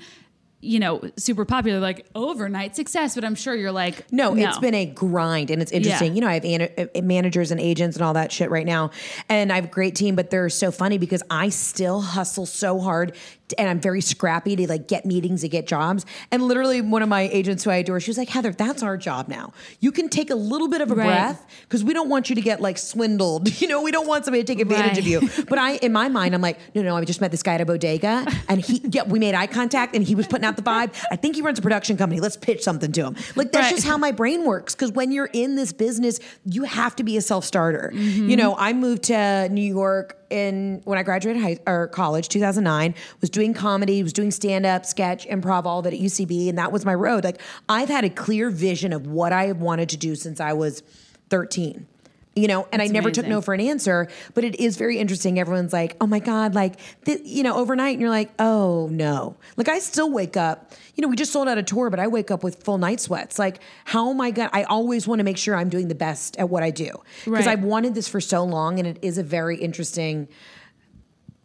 you 0.64 0.78
know, 0.78 1.00
super 1.16 1.44
popular, 1.44 1.80
like 1.80 2.06
overnight 2.14 2.76
success, 2.76 3.16
but 3.16 3.24
I'm 3.24 3.34
sure 3.34 3.54
you're 3.54 3.72
like, 3.72 4.10
No, 4.12 4.36
it's 4.36 4.58
been 4.58 4.74
a 4.74 4.86
grind 4.86 5.50
and 5.50 5.60
it's 5.60 5.72
interesting. 5.72 6.12
Yeah. 6.12 6.14
You 6.14 6.20
know, 6.20 6.28
I 6.28 6.34
have 6.34 6.44
an- 6.44 6.88
uh, 6.94 7.02
managers 7.02 7.50
and 7.50 7.60
agents 7.60 7.96
and 7.96 8.04
all 8.04 8.14
that 8.14 8.30
shit 8.30 8.48
right 8.50 8.64
now. 8.66 8.92
And 9.28 9.52
I 9.52 9.56
have 9.56 9.64
a 9.64 9.68
great 9.68 9.96
team, 9.96 10.14
but 10.14 10.30
they're 10.30 10.48
so 10.48 10.70
funny 10.70 10.98
because 10.98 11.22
I 11.30 11.48
still 11.48 12.00
hustle 12.00 12.46
so 12.46 12.78
hard 12.78 13.16
and 13.54 13.68
I'm 13.68 13.80
very 13.80 14.00
scrappy 14.00 14.56
to 14.56 14.68
like 14.68 14.88
get 14.88 15.04
meetings, 15.06 15.42
to 15.42 15.48
get 15.48 15.66
jobs. 15.66 16.04
And 16.30 16.42
literally 16.42 16.80
one 16.80 17.02
of 17.02 17.08
my 17.08 17.22
agents 17.22 17.64
who 17.64 17.70
I 17.70 17.76
adore, 17.76 18.00
she 18.00 18.10
was 18.10 18.18
like, 18.18 18.28
Heather, 18.28 18.52
that's 18.52 18.82
our 18.82 18.96
job 18.96 19.28
now. 19.28 19.52
You 19.80 19.92
can 19.92 20.08
take 20.08 20.30
a 20.30 20.34
little 20.34 20.68
bit 20.68 20.80
of 20.80 20.90
a 20.90 20.94
Right. 20.94 21.06
breath 21.06 21.46
because 21.62 21.82
we 21.84 21.92
don't 21.94 22.08
want 22.08 22.28
you 22.28 22.34
to 22.36 22.40
get 22.42 22.60
like 22.60 22.78
swindled. 22.78 23.48
You 23.62 23.68
know, 23.68 23.80
we 23.82 23.92
don't 23.92 24.08
want 24.08 24.24
somebody 24.24 24.42
to 24.42 24.46
take 24.52 24.60
advantage 24.60 24.98
of 24.98 25.06
you. 25.06 25.20
But 25.48 25.58
I, 25.58 25.76
in 25.76 25.92
my 25.92 26.08
mind, 26.08 26.34
I'm 26.34 26.40
like, 26.40 26.58
no, 26.74 26.82
no, 26.82 26.96
I 26.96 27.04
just 27.04 27.20
met 27.20 27.30
this 27.30 27.42
guy 27.44 27.54
at 27.54 27.60
a 27.60 27.64
bodega 27.64 28.26
and 28.48 28.60
he, 28.60 28.80
yeah, 28.90 29.04
we 29.04 29.18
made 29.20 29.34
eye 29.36 29.46
contact 29.46 29.94
and 29.94 30.04
he 30.04 30.14
was 30.16 30.26
putting 30.26 30.44
out 30.44 30.56
the 30.56 30.62
vibe. 30.62 30.92
I 31.12 31.16
think 31.16 31.36
he 31.36 31.42
runs 31.42 31.58
a 31.60 31.62
production 31.62 31.96
company. 31.96 32.20
Let's 32.20 32.36
pitch 32.36 32.62
something 32.62 32.90
to 32.92 33.04
him. 33.06 33.16
Like 33.36 33.52
that's 33.52 33.66
Right. 33.66 33.74
just 33.76 33.86
how 33.86 33.96
my 33.98 34.10
brain 34.10 34.44
works. 34.44 34.74
Because 34.74 34.90
when 34.90 35.12
you're 35.12 35.30
in 35.32 35.54
this 35.54 35.72
business, 35.72 36.18
you 36.44 36.64
have 36.64 36.96
to 36.96 37.04
be 37.04 37.16
a 37.16 37.20
self 37.20 37.44
starter. 37.44 37.92
Mm-hmm. 37.94 38.30
You 38.30 38.36
know, 38.36 38.56
I 38.56 38.72
moved 38.72 39.04
to 39.04 39.48
New 39.50 39.62
York 39.62 40.18
in 40.32 40.80
when 40.84 40.98
I 40.98 41.02
graduated 41.02 41.42
high 41.42 41.58
or 41.66 41.88
college, 41.88 42.28
2009. 42.28 42.94
Was 43.20 43.30
doing 43.30 43.54
comedy, 43.54 44.02
was 44.02 44.12
doing 44.12 44.30
stand 44.30 44.66
up, 44.66 44.86
sketch, 44.86 45.26
improv, 45.28 45.66
all 45.66 45.86
it 45.86 45.94
at 45.94 46.00
UCB, 46.00 46.48
and 46.48 46.58
that 46.58 46.72
was 46.72 46.84
my 46.84 46.94
road. 46.94 47.22
Like 47.22 47.40
I've 47.68 47.88
had 47.88 48.04
a 48.04 48.10
clear 48.10 48.50
vision 48.50 48.92
of 48.92 49.06
what 49.06 49.32
I 49.32 49.46
have 49.46 49.58
wanted 49.58 49.88
to 49.90 49.96
do 49.96 50.14
since 50.14 50.40
I 50.40 50.54
was 50.54 50.82
13. 51.28 51.86
You 52.34 52.48
know, 52.48 52.66
and 52.72 52.80
I 52.80 52.86
That's 52.86 52.92
never 52.94 53.10
took 53.10 53.26
no 53.26 53.42
for 53.42 53.52
an 53.52 53.60
answer, 53.60 54.08
but 54.32 54.42
it 54.42 54.58
is 54.58 54.78
very 54.78 54.96
interesting. 54.96 55.38
Everyone's 55.38 55.72
like, 55.72 55.96
"Oh 56.00 56.06
my 56.06 56.18
god!" 56.18 56.54
Like, 56.54 56.76
th- 57.04 57.20
you 57.24 57.42
know, 57.42 57.56
overnight, 57.56 57.92
and 57.92 58.00
you're 58.00 58.08
like, 58.08 58.30
"Oh 58.38 58.88
no!" 58.90 59.36
Like, 59.58 59.68
I 59.68 59.78
still 59.80 60.10
wake 60.10 60.34
up. 60.36 60.72
You 60.94 61.02
know, 61.02 61.08
we 61.08 61.16
just 61.16 61.30
sold 61.30 61.46
out 61.46 61.58
a 61.58 61.62
tour, 61.62 61.90
but 61.90 62.00
I 62.00 62.06
wake 62.06 62.30
up 62.30 62.42
with 62.42 62.62
full 62.64 62.78
night 62.78 63.00
sweats. 63.00 63.38
Like, 63.38 63.60
how 63.84 64.08
am 64.08 64.18
I 64.22 64.30
gonna? 64.30 64.48
I 64.52 64.62
always 64.62 65.06
want 65.06 65.18
to 65.18 65.24
make 65.24 65.36
sure 65.36 65.54
I'm 65.54 65.68
doing 65.68 65.88
the 65.88 65.94
best 65.94 66.38
at 66.38 66.48
what 66.48 66.62
I 66.62 66.70
do 66.70 66.90
because 67.24 67.44
Right. 67.44 67.48
I've 67.48 67.64
wanted 67.64 67.94
this 67.94 68.08
for 68.08 68.20
so 68.20 68.44
long, 68.44 68.78
and 68.78 68.88
it 68.88 68.98
is 69.02 69.18
a 69.18 69.22
very 69.22 69.58
interesting. 69.58 70.26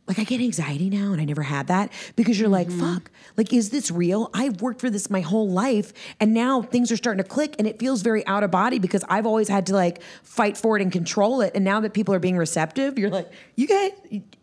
Like 0.08 0.20
I 0.20 0.24
get 0.24 0.40
anxiety 0.42 0.90
now, 0.90 1.12
and 1.12 1.22
I 1.22 1.26
never 1.26 1.44
had 1.44 1.68
that 1.68 1.92
because 2.16 2.40
you're 2.40 2.50
like, 2.50 2.68
mm-hmm. 2.68 2.94
fuck, 2.94 3.12
like, 3.36 3.54
is 3.54 3.70
this 3.70 3.92
real? 3.92 4.30
I've 4.34 4.62
worked 4.62 4.82
for 4.82 4.90
this 4.90 5.10
my 5.10 5.22
whole 5.22 5.50
life, 5.50 5.94
and 6.20 6.34
now 6.34 6.62
things 6.62 6.92
are 6.92 6.98
starting 6.98 7.24
to 7.24 7.30
click, 7.30 7.56
and 7.60 7.68
it 7.68 7.80
feels 7.80 8.02
very 8.02 8.26
out 8.26 8.44
of 8.44 8.52
body 8.52 8.80
because 8.80 9.04
I've 9.10 9.26
always 9.26 9.50
had 9.50 9.66
to 9.68 9.74
like 9.74 10.02
fight 10.24 10.58
for 10.58 10.78
it 10.78 10.82
and 10.82 10.92
control 10.92 11.42
it. 11.42 11.54
And 11.56 11.66
now 11.66 11.80
that 11.82 11.94
people 11.94 12.14
are 12.14 12.20
being 12.20 12.38
receptive, 12.38 12.98
you're 12.98 13.10
like, 13.10 13.32
you 13.56 13.68
guys, 13.68 13.92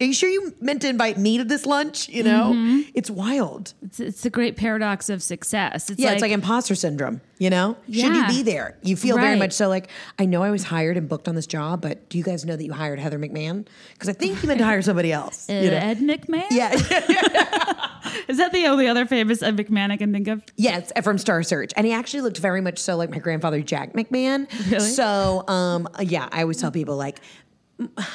are 0.00 0.04
you 0.04 0.14
sure 0.14 0.28
you 0.28 0.54
meant 0.60 0.82
to 0.82 0.88
invite 0.88 1.18
me 1.18 1.38
to 1.38 1.44
this 1.44 1.66
lunch? 1.66 2.08
You 2.08 2.24
know, 2.24 2.52
mm-hmm. 2.54 2.90
it's 2.94 3.10
wild. 3.10 3.74
It's, 3.82 4.00
it's 4.00 4.22
the 4.22 4.30
great 4.30 4.56
paradox 4.56 5.08
of 5.08 5.22
success. 5.22 5.90
It's 5.90 5.98
Yeah, 5.98 6.08
like, 6.08 6.14
it's 6.16 6.22
like 6.22 6.32
imposter 6.32 6.74
syndrome. 6.74 7.20
You 7.38 7.50
know, 7.50 7.76
should 7.90 8.14
you 8.14 8.26
be 8.28 8.42
there? 8.42 8.78
You 8.82 8.96
feel 8.96 9.16
very 9.16 9.36
much 9.36 9.52
so. 9.52 9.68
Like 9.68 9.88
I 10.18 10.24
know 10.26 10.42
I 10.42 10.50
was 10.50 10.62
hired 10.64 10.96
and 10.96 11.08
booked 11.08 11.26
on 11.28 11.34
this 11.34 11.46
job, 11.46 11.80
but 11.82 12.08
do 12.08 12.16
you 12.16 12.24
guys 12.24 12.44
know 12.44 12.54
that 12.56 12.64
you 12.64 12.72
hired 12.72 12.98
Heather 13.00 13.18
McMahon? 13.18 13.66
Because 13.92 14.08
I 14.08 14.12
think 14.12 14.40
you 14.42 14.46
meant 14.48 14.58
to 14.60 14.64
hire 14.64 14.82
somebody 14.82 15.12
else. 15.12 15.50
uh, 15.50 15.54
you 15.54 15.70
know? 15.70 15.76
Ed 15.76 15.98
McMahon. 15.98 16.46
Yeah, 16.50 16.72
Is 18.28 18.38
that 18.38 18.52
the 18.52 18.66
only 18.66 18.86
other 18.86 19.06
famous 19.06 19.42
Ed 19.42 19.56
McMahon 19.56 19.90
I 19.90 19.96
can 19.96 20.12
think 20.12 20.28
of? 20.28 20.42
yes, 20.56 20.92
from 21.02 21.18
Star 21.18 21.42
Search, 21.42 21.72
and 21.76 21.86
he 21.86 21.92
actually 21.92 22.20
looked 22.20 22.38
very 22.38 22.60
much 22.60 22.78
so 22.78 22.96
like 22.96 23.10
my 23.10 23.18
grandfather 23.18 23.60
Jack 23.62 23.94
McMahon. 23.94 24.48
Really? 24.70 24.90
So, 24.90 25.44
um, 25.48 25.88
yeah, 26.00 26.28
I 26.30 26.42
always 26.42 26.60
tell 26.60 26.70
people 26.70 26.96
like, 26.96 27.20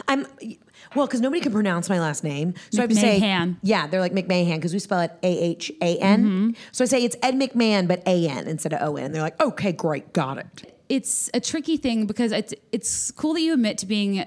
I'm. 0.08 0.26
Well, 0.96 1.06
because 1.08 1.22
nobody 1.22 1.42
can 1.42 1.52
pronounce 1.52 1.90
my 1.90 2.00
last 2.00 2.24
name, 2.24 2.54
so 2.72 2.80
I 2.80 2.82
have 2.82 2.90
to 2.90 2.96
say, 2.96 3.20
yeah, 3.62 3.88
they're 3.88 4.00
like 4.00 4.14
McMahon 4.14 4.56
because 4.56 4.74
we 4.74 4.80
spell 4.80 5.02
it 5.02 5.12
A 5.24 5.28
H 5.40 5.72
A 5.82 5.98
N. 6.00 6.24
Mm-hmm. 6.24 6.50
So 6.72 6.84
I 6.84 6.88
say 6.88 7.04
it's 7.04 7.16
Ed 7.22 7.36
McMahon, 7.36 7.88
but 7.88 8.02
A 8.08 8.28
N 8.28 8.48
instead 8.48 8.74
of 8.74 8.82
O 8.82 8.96
N. 8.96 9.12
They're 9.12 9.22
like, 9.22 9.40
okay, 9.42 9.72
great, 9.72 10.14
got 10.14 10.38
it. 10.40 10.74
it's 10.90 11.30
a 11.34 11.40
tricky 11.40 11.78
thing 11.78 12.06
because 12.08 12.32
it's 12.32 12.54
it's 12.72 13.12
cool 13.12 13.34
that 13.36 13.42
you 13.42 13.54
admit 13.54 13.78
to 13.78 13.86
being 13.86 14.20
uh, 14.22 14.26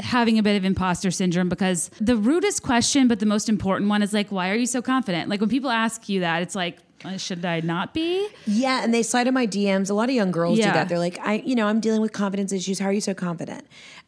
having 0.00 0.38
a 0.38 0.42
bit 0.42 0.56
of 0.56 0.64
imposter 0.64 1.10
syndrome 1.12 1.48
because 1.48 1.90
the 2.00 2.16
rudest 2.16 2.62
question 2.62 3.06
but 3.06 3.20
the 3.20 3.26
most 3.26 3.48
important 3.48 3.88
one 3.88 4.02
is 4.02 4.12
like 4.12 4.30
why 4.32 4.50
are 4.50 4.56
you 4.56 4.66
so 4.66 4.82
confident 4.82 5.28
like 5.30 5.40
when 5.40 5.48
people 5.48 5.70
ask 5.70 6.08
you 6.08 6.20
that 6.20 6.42
it's 6.42 6.56
like 6.56 6.78
uh, 7.04 7.16
should 7.18 7.44
I 7.44 7.60
not 7.60 7.92
be 7.92 8.26
Yeah, 8.46 8.82
and 8.82 8.92
they 8.92 9.02
slide 9.02 9.28
in 9.28 9.34
my 9.34 9.46
DMs. 9.46 9.90
A 9.90 9.94
lot 9.94 10.08
of 10.08 10.14
young 10.14 10.30
girls 10.32 10.56
do 10.58 10.64
that. 10.64 10.88
They're 10.88 10.98
like, 10.98 11.18
I, 11.20 11.34
you 11.44 11.54
know, 11.54 11.66
I'm 11.66 11.78
dealing 11.78 12.00
with 12.00 12.12
confidence 12.12 12.52
issues. 12.52 12.78
How 12.78 12.86
are 12.86 12.92
you 12.92 13.02
so 13.02 13.12
confident? 13.12 13.66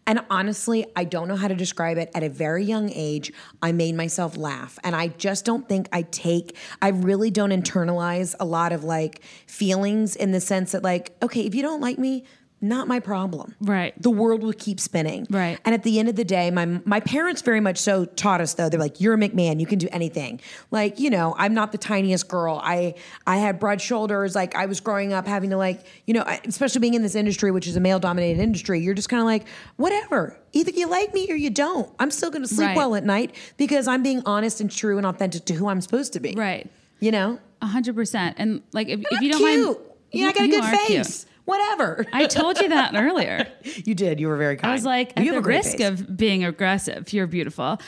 And 0.08 0.24
honestly, 0.30 0.86
I 0.96 1.04
don't 1.04 1.28
know 1.28 1.36
how 1.36 1.48
to 1.48 1.54
describe 1.54 1.98
it. 1.98 2.10
At 2.14 2.22
a 2.22 2.30
very 2.30 2.64
young 2.64 2.90
age, 2.90 3.30
I 3.60 3.72
made 3.72 3.94
myself 3.94 4.38
laugh. 4.38 4.78
And 4.82 4.96
I 4.96 5.08
just 5.08 5.44
don't 5.44 5.68
think 5.68 5.86
I 5.92 6.00
take, 6.00 6.56
I 6.80 6.88
really 6.88 7.30
don't 7.30 7.50
internalize 7.50 8.34
a 8.40 8.46
lot 8.46 8.72
of 8.72 8.84
like 8.84 9.22
feelings 9.46 10.16
in 10.16 10.32
the 10.32 10.40
sense 10.40 10.72
that, 10.72 10.82
like, 10.82 11.12
okay, 11.22 11.42
if 11.42 11.54
you 11.54 11.60
don't 11.60 11.82
like 11.82 11.98
me, 11.98 12.24
not 12.60 12.88
my 12.88 12.98
problem. 12.98 13.54
Right. 13.60 13.94
The 14.02 14.10
world 14.10 14.42
will 14.42 14.52
keep 14.52 14.80
spinning. 14.80 15.26
Right. 15.30 15.58
And 15.64 15.74
at 15.74 15.84
the 15.84 15.98
end 16.00 16.08
of 16.08 16.16
the 16.16 16.24
day, 16.24 16.50
my 16.50 16.66
my 16.84 16.98
parents 17.00 17.40
very 17.42 17.60
much 17.60 17.78
so 17.78 18.04
taught 18.04 18.40
us 18.40 18.54
though. 18.54 18.68
They're 18.68 18.80
like, 18.80 19.00
you're 19.00 19.14
a 19.14 19.16
McMahon, 19.16 19.60
you 19.60 19.66
can 19.66 19.78
do 19.78 19.88
anything. 19.92 20.40
Like, 20.72 20.98
you 20.98 21.08
know, 21.10 21.34
I'm 21.38 21.54
not 21.54 21.70
the 21.72 21.78
tiniest 21.78 22.28
girl. 22.28 22.60
I 22.62 22.94
I 23.26 23.36
had 23.36 23.60
broad 23.60 23.80
shoulders. 23.80 24.34
Like 24.34 24.56
I 24.56 24.66
was 24.66 24.80
growing 24.80 25.12
up 25.12 25.26
having 25.26 25.50
to 25.50 25.56
like, 25.56 25.84
you 26.06 26.14
know, 26.14 26.24
especially 26.46 26.80
being 26.80 26.94
in 26.94 27.02
this 27.02 27.14
industry, 27.14 27.50
which 27.52 27.66
is 27.68 27.76
a 27.76 27.80
male 27.80 28.00
dominated 28.00 28.40
industry, 28.42 28.80
you're 28.80 28.94
just 28.94 29.08
kind 29.08 29.20
of 29.20 29.26
like, 29.26 29.46
whatever. 29.76 30.36
Either 30.52 30.70
you 30.72 30.88
like 30.88 31.14
me 31.14 31.30
or 31.30 31.36
you 31.36 31.50
don't. 31.50 31.88
I'm 31.98 32.10
still 32.10 32.30
gonna 32.30 32.48
sleep 32.48 32.68
Right. 32.68 32.76
well 32.76 32.94
at 32.96 33.04
night 33.04 33.34
because 33.56 33.86
I'm 33.86 34.02
being 34.02 34.22
honest 34.26 34.60
and 34.60 34.70
true 34.70 34.96
and 34.98 35.06
authentic 35.06 35.44
to 35.46 35.54
who 35.54 35.68
I'm 35.68 35.80
supposed 35.80 36.12
to 36.14 36.20
be. 36.20 36.34
right 36.36 36.68
You 37.00 37.12
know? 37.12 37.38
a 37.60 37.66
hundred 37.66 37.94
percent 37.96 38.36
and 38.38 38.62
like 38.72 38.88
if, 38.88 39.00
if 39.10 39.20
you 39.20 39.32
don't 39.32 39.40
cute. 39.40 39.66
mind 39.66 39.76
Yeah, 40.12 40.26
I 40.28 40.32
got 40.32 40.44
a 40.44 40.48
good 40.48 40.64
face. 40.64 40.86
cute. 41.24 41.32
Whatever. 41.48 42.04
I 42.12 42.26
told 42.26 42.58
you 42.58 42.68
that 42.68 42.94
earlier. 42.94 43.48
you 43.62 43.94
did. 43.94 44.20
You 44.20 44.28
were 44.28 44.36
very 44.36 44.56
kind. 44.56 44.70
I 44.70 44.74
was 44.74 44.84
like, 44.84 45.14
you 45.16 45.22
at 45.30 45.34
have 45.34 45.42
the 45.42 45.50
a 45.50 45.54
risk 45.54 45.78
face. 45.78 45.88
of 45.88 46.16
being 46.16 46.44
aggressive, 46.44 47.10
you're 47.12 47.26
beautiful. 47.26 47.80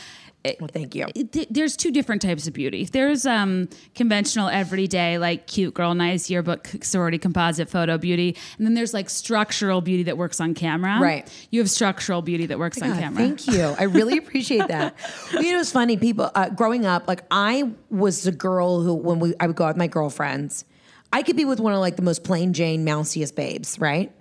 Well, 0.59 0.71
thank 0.73 0.95
you. 0.95 1.07
There's 1.51 1.77
two 1.77 1.91
different 1.91 2.23
types 2.23 2.47
of 2.47 2.55
beauty. 2.55 2.87
There's 2.87 3.27
um, 3.27 3.69
conventional, 3.95 4.49
everyday, 4.49 5.19
like 5.19 5.47
cute 5.47 5.75
girl, 5.75 5.95
nice 5.95 6.31
yearbook, 6.31 6.67
sorority, 6.81 7.19
composite 7.19 7.69
photo 7.69 7.99
beauty, 7.99 8.39
and 8.57 8.67
then 8.67 8.73
there's 8.73 8.95
like 8.95 9.11
structural 9.11 9.83
beauty 9.83 10.05
that 10.05 10.17
works 10.17 10.41
on 10.41 10.55
camera. 10.55 10.99
Right. 10.99 11.31
You 11.51 11.61
have 11.61 11.69
structural 11.69 12.23
beauty 12.23 12.47
that 12.47 12.59
works 12.59 12.81
on 12.81 12.99
camera. 12.99 13.19
Thank 13.19 13.47
you. 13.49 13.75
I 13.79 13.83
really 13.83 14.17
appreciate 14.23 14.67
that. 14.69 14.97
Well, 15.35 15.43
you 15.43 15.53
know, 15.53 15.61
it's 15.61 15.73
funny. 15.73 15.99
People 15.99 16.31
uh, 16.35 16.49
growing 16.49 16.87
up, 16.87 17.07
like 17.07 17.23
I 17.31 17.73
was 17.91 18.23
the 18.23 18.33
girl 18.33 18.81
who, 18.81 18.95
when 18.95 19.21
we, 19.21 19.35
I 19.41 19.47
would 19.47 19.57
go 19.57 19.65
out 19.65 19.69
with 19.69 19.77
my 19.77 19.89
girlfriends, 19.89 20.65
I 21.13 21.23
could 21.23 21.37
be 21.37 21.45
with 21.45 21.61
one 21.61 21.73
of 21.73 21.81
like 21.81 21.97
the 21.97 22.03
most 22.03 22.25
plain 22.25 22.53
Jane, 22.53 22.85
mousiest 22.85 23.35
babes, 23.35 23.79
right? 23.79 24.13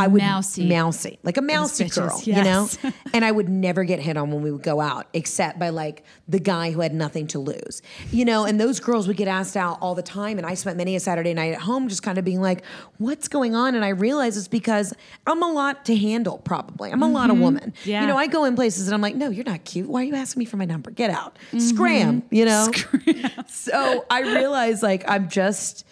I 0.00 0.06
would 0.06 0.22
Mousy. 0.22 0.66
mousy, 0.66 1.18
like 1.22 1.36
a 1.36 1.42
mousy 1.42 1.84
bitches, 1.84 1.94
girl, 1.94 2.22
you 2.24 2.42
know. 2.42 2.68
and 3.12 3.22
I 3.22 3.30
would 3.30 3.50
never 3.50 3.84
get 3.84 4.00
hit 4.00 4.16
on 4.16 4.30
when 4.30 4.42
we 4.42 4.50
would 4.50 4.62
go 4.62 4.80
out, 4.80 5.08
except 5.12 5.58
by 5.58 5.68
like 5.68 6.04
the 6.26 6.40
guy 6.40 6.70
who 6.70 6.80
had 6.80 6.94
nothing 6.94 7.26
to 7.28 7.38
lose, 7.38 7.82
you 8.10 8.24
know. 8.24 8.46
And 8.46 8.58
those 8.58 8.80
girls 8.80 9.06
would 9.08 9.18
get 9.18 9.28
asked 9.28 9.58
out 9.58 9.76
all 9.82 9.94
the 9.94 10.02
time, 10.02 10.38
and 10.38 10.46
I 10.46 10.54
spent 10.54 10.78
many 10.78 10.96
a 10.96 11.00
Saturday 11.00 11.34
night 11.34 11.52
at 11.52 11.60
home 11.60 11.88
just 11.88 12.02
kind 12.02 12.16
of 12.16 12.24
being 12.24 12.40
like, 12.40 12.64
"What's 12.96 13.28
going 13.28 13.54
on?" 13.54 13.74
And 13.74 13.84
I 13.84 13.90
realized 13.90 14.38
it's 14.38 14.48
because 14.48 14.94
I'm 15.26 15.42
a 15.42 15.52
lot 15.52 15.84
to 15.86 15.96
handle. 15.96 16.38
Probably, 16.38 16.90
I'm 16.90 17.02
a 17.02 17.08
lot 17.08 17.28
of 17.28 17.34
mm-hmm. 17.34 17.42
woman. 17.42 17.74
Yeah. 17.84 18.00
You 18.00 18.06
know, 18.06 18.16
I 18.16 18.26
go 18.26 18.44
in 18.44 18.56
places 18.56 18.88
and 18.88 18.94
I'm 18.94 19.02
like, 19.02 19.16
"No, 19.16 19.28
you're 19.28 19.44
not 19.44 19.64
cute. 19.64 19.88
Why 19.88 20.00
are 20.00 20.04
you 20.04 20.14
asking 20.14 20.40
me 20.40 20.46
for 20.46 20.56
my 20.56 20.64
number? 20.64 20.90
Get 20.90 21.10
out, 21.10 21.36
mm-hmm. 21.48 21.58
scram." 21.58 22.22
You 22.30 22.46
know. 22.46 22.70
so 23.48 24.06
I 24.08 24.20
realized 24.20 24.82
like 24.82 25.04
I'm 25.06 25.28
just, 25.28 25.84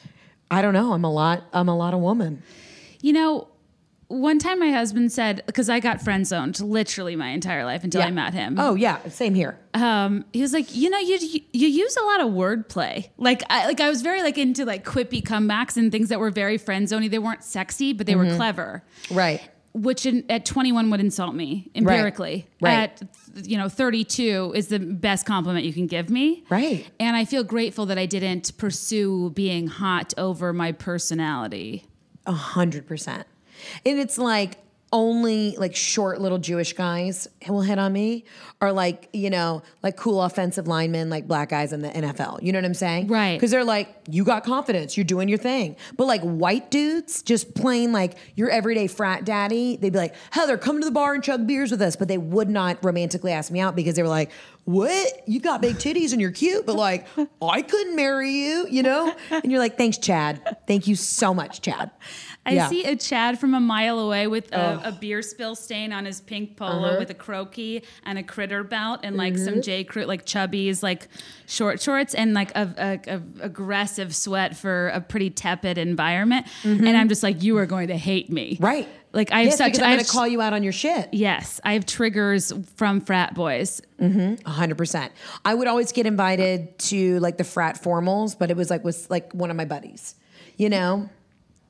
I 0.50 0.62
don't 0.62 0.74
know. 0.74 0.92
I'm 0.92 1.04
a 1.04 1.12
lot. 1.12 1.44
I'm 1.52 1.68
a 1.68 1.76
lot 1.76 1.94
of 1.94 2.00
woman. 2.00 2.42
You 3.00 3.12
know, 3.12 3.48
one 4.08 4.38
time 4.38 4.58
my 4.58 4.70
husband 4.70 5.12
said, 5.12 5.42
because 5.46 5.68
I 5.68 5.80
got 5.80 6.00
friend 6.00 6.26
zoned 6.26 6.58
literally 6.61 7.14
my 7.14 7.28
entire 7.28 7.64
life 7.66 7.84
until 7.84 8.00
I 8.00 8.11
met 8.11 8.32
him. 8.32 8.56
Oh 8.58 8.74
yeah, 8.74 9.06
same 9.08 9.34
here. 9.34 9.58
um, 9.74 10.24
he 10.32 10.40
was 10.40 10.52
like, 10.54 10.74
you 10.74 10.88
know, 10.88 10.98
you 10.98 11.18
you 11.52 11.68
use 11.68 11.96
a 11.96 12.02
lot 12.02 12.20
of 12.22 12.28
wordplay. 12.28 13.11
Like, 13.18 13.42
I 13.50 13.66
like 13.66 13.80
I 13.80 13.88
was 13.90 14.00
very 14.00 14.22
like 14.22 14.38
into 14.38 14.64
like 14.64 14.84
quippy 14.84 15.22
comebacks 15.22 15.76
and 15.76 15.92
things 15.92 16.08
that 16.08 16.18
were 16.20 16.30
very 16.30 16.56
friend 16.56 16.88
zoney. 16.88 17.11
They 17.11 17.18
weren't 17.18 17.44
sexy, 17.44 17.92
but 17.92 18.06
they 18.06 18.14
were 18.16 18.34
clever. 18.37 18.82
Right. 19.11 19.42
Which 19.80 20.06
in, 20.06 20.24
at 20.28 20.44
21 20.44 20.90
would 20.90 21.00
insult 21.00 21.34
me 21.34 21.70
empirically. 21.74 22.46
Right. 22.60 22.90
Right. 22.90 23.02
At 23.02 23.48
you 23.48 23.56
know 23.56 23.68
32 23.68 24.52
is 24.54 24.68
the 24.68 24.78
best 24.78 25.26
compliment 25.26 25.64
you 25.64 25.72
can 25.72 25.86
give 25.86 26.10
me. 26.10 26.44
Right. 26.50 26.86
And 26.98 27.16
I 27.16 27.24
feel 27.24 27.44
grateful 27.44 27.86
that 27.86 27.98
I 27.98 28.06
didn't 28.06 28.56
pursue 28.58 29.30
being 29.30 29.66
hot 29.66 30.14
over 30.16 30.52
my 30.52 30.72
personality. 30.72 31.84
A 32.26 32.32
hundred 32.32 32.86
percent. 32.86 33.26
And 33.84 33.98
it's 33.98 34.18
like 34.18 34.58
only 34.92 35.55
like 35.59 35.77
short 35.77 36.20
little 36.20 36.38
Jewish 36.38 36.72
guys 36.72 37.29
who 37.46 37.53
will 37.53 37.62
hit 37.62 37.79
on 37.79 37.92
me, 37.92 38.24
or 38.61 38.72
like 38.72 39.09
you 39.12 39.31
know 39.31 39.62
like 39.83 39.96
cool 39.96 40.22
offensive 40.22 40.66
linemen 40.66 41.11
like 41.11 41.27
black 41.29 41.51
guys 41.51 41.72
in 41.72 41.83
the 41.83 41.90
NFL. 41.90 42.42
You 42.42 42.53
know 42.53 42.59
what 42.59 42.64
I'm 42.64 42.74
saying? 42.74 43.09
Right. 43.09 43.37
Because 43.37 43.51
they're 43.51 43.64
like, 43.64 43.94
you 44.09 44.24
got 44.24 44.44
confidence, 44.44 44.96
you're 44.96 45.05
doing 45.05 45.29
your 45.29 45.38
thing. 45.38 45.77
But 45.96 46.07
like 46.07 46.22
white 46.22 46.70
dudes, 46.70 47.22
just 47.22 47.55
plain 47.55 47.92
like 47.92 48.16
your 48.35 48.51
everyday 48.51 48.87
frat 48.87 49.24
daddy, 49.24 49.77
they'd 49.77 49.92
be 49.92 49.98
like, 49.98 50.14
Heather, 50.31 50.57
come 50.57 50.81
to 50.81 50.85
the 50.85 50.90
bar 50.90 51.14
and 51.14 51.22
chug 51.22 51.46
beers 51.46 51.70
with 51.70 51.83
us. 51.83 51.96
But 51.96 52.09
they 52.09 52.18
would 52.18 52.48
not 52.48 52.83
romantically 52.85 53.33
ask 53.33 53.51
me 53.53 53.61
out 53.61 53.77
because 53.77 53.94
they 53.94 54.03
were 54.03 54.09
like, 54.09 54.31
what? 54.64 55.22
You 55.27 55.40
got 55.40 55.62
big 55.62 55.77
titties 55.77 56.12
and 56.12 56.20
you're 56.20 56.31
cute, 56.31 56.66
but 56.66 56.77
like, 56.77 57.07
I 57.40 57.62
couldn't 57.62 57.96
marry 57.96 58.31
you, 58.31 58.66
you 58.68 58.83
know? 58.83 59.14
And 59.31 59.51
you're 59.51 59.61
like, 59.61 59.79
thanks, 59.79 59.96
Chad. 59.96 60.59
Thank 60.66 60.87
you 60.87 60.94
so 60.94 61.33
much, 61.33 61.62
Chad. 61.62 61.90
I 62.48 62.52
Yeah. 62.52 62.68
see 62.68 62.84
a 62.84 62.96
Chad 62.96 63.38
from 63.38 63.54
a 63.54 63.61
mile 63.61 63.98
away 63.98 64.26
with 64.26 64.52
a, 64.52 64.80
a 64.84 64.92
beer 64.92 65.20
spill 65.22 65.54
stain 65.54 65.92
on 65.92 66.04
his 66.04 66.20
pink 66.20 66.56
polo 66.56 66.88
Uh-huh. 66.88 66.96
with 66.98 67.11
a 67.11 67.14
croaky 67.14 67.82
and 68.04 68.18
a 68.18 68.22
critter 68.22 68.64
belt 68.64 69.00
and 69.02 69.16
like 69.16 69.34
Mm-hmm. 69.34 69.44
some 69.44 69.62
J 69.62 69.84
Crew 69.84 70.04
like 70.06 70.24
chubbies 70.24 70.82
like 70.82 71.08
short 71.46 71.80
shorts 71.82 72.14
and 72.14 72.32
like 72.34 72.50
a, 72.56 73.00
a, 73.08 73.14
a 73.16 73.20
aggressive 73.44 74.14
sweat 74.16 74.56
for 74.56 74.88
a 74.88 75.00
pretty 75.00 75.30
tepid 75.30 75.76
environment. 75.78 76.46
And 76.64 76.96
I'm 76.96 77.08
just 77.08 77.22
like, 77.22 77.42
you 77.42 77.56
are 77.58 77.66
going 77.66 77.88
to 77.88 77.96
hate 77.96 78.30
me, 78.30 78.54
Mm-hmm. 78.54 78.64
Right. 78.64 78.88
Like 79.12 79.32
I 79.32 79.38
have 79.38 79.46
yes, 79.46 79.58
such. 79.58 79.72
because 79.72 79.82
I'm 79.82 79.94
going 79.94 80.04
to 80.04 80.11
call 80.11 80.28
you 80.28 80.42
out 80.42 80.52
on 80.52 80.62
your 80.62 80.72
shit. 80.72 81.08
Yes, 81.12 81.61
I 81.64 81.72
have 81.72 81.87
triggers 81.87 82.52
from 82.76 83.00
frat 83.00 83.34
boys. 83.34 83.80
A 83.98 84.37
hundred 84.50 84.76
percent. 84.76 85.12
I 85.46 85.54
would 85.54 85.66
always 85.66 85.92
get 85.92 86.04
invited 86.06 86.78
to 86.90 87.18
like 87.20 87.38
the 87.38 87.44
frat 87.44 87.82
formals, 87.82 88.38
but 88.38 88.50
it 88.50 88.56
was 88.56 88.68
like 88.70 88.84
with 88.84 89.08
like 89.11 89.32
one 89.32 89.50
of 89.50 89.56
my 89.56 89.64
buddies, 89.64 90.14
you 90.58 90.68
know, 90.68 91.08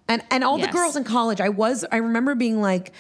and 0.09 0.23
and 0.31 0.43
all 0.45 0.59
Yes. 0.59 0.69
the 0.69 0.73
girls 0.73 0.97
in 0.97 1.05
college. 1.05 1.41
I 1.41 1.49
was. 1.51 1.85
I 1.93 1.97
remember 1.99 2.35
being 2.35 2.61
like. 2.61 2.93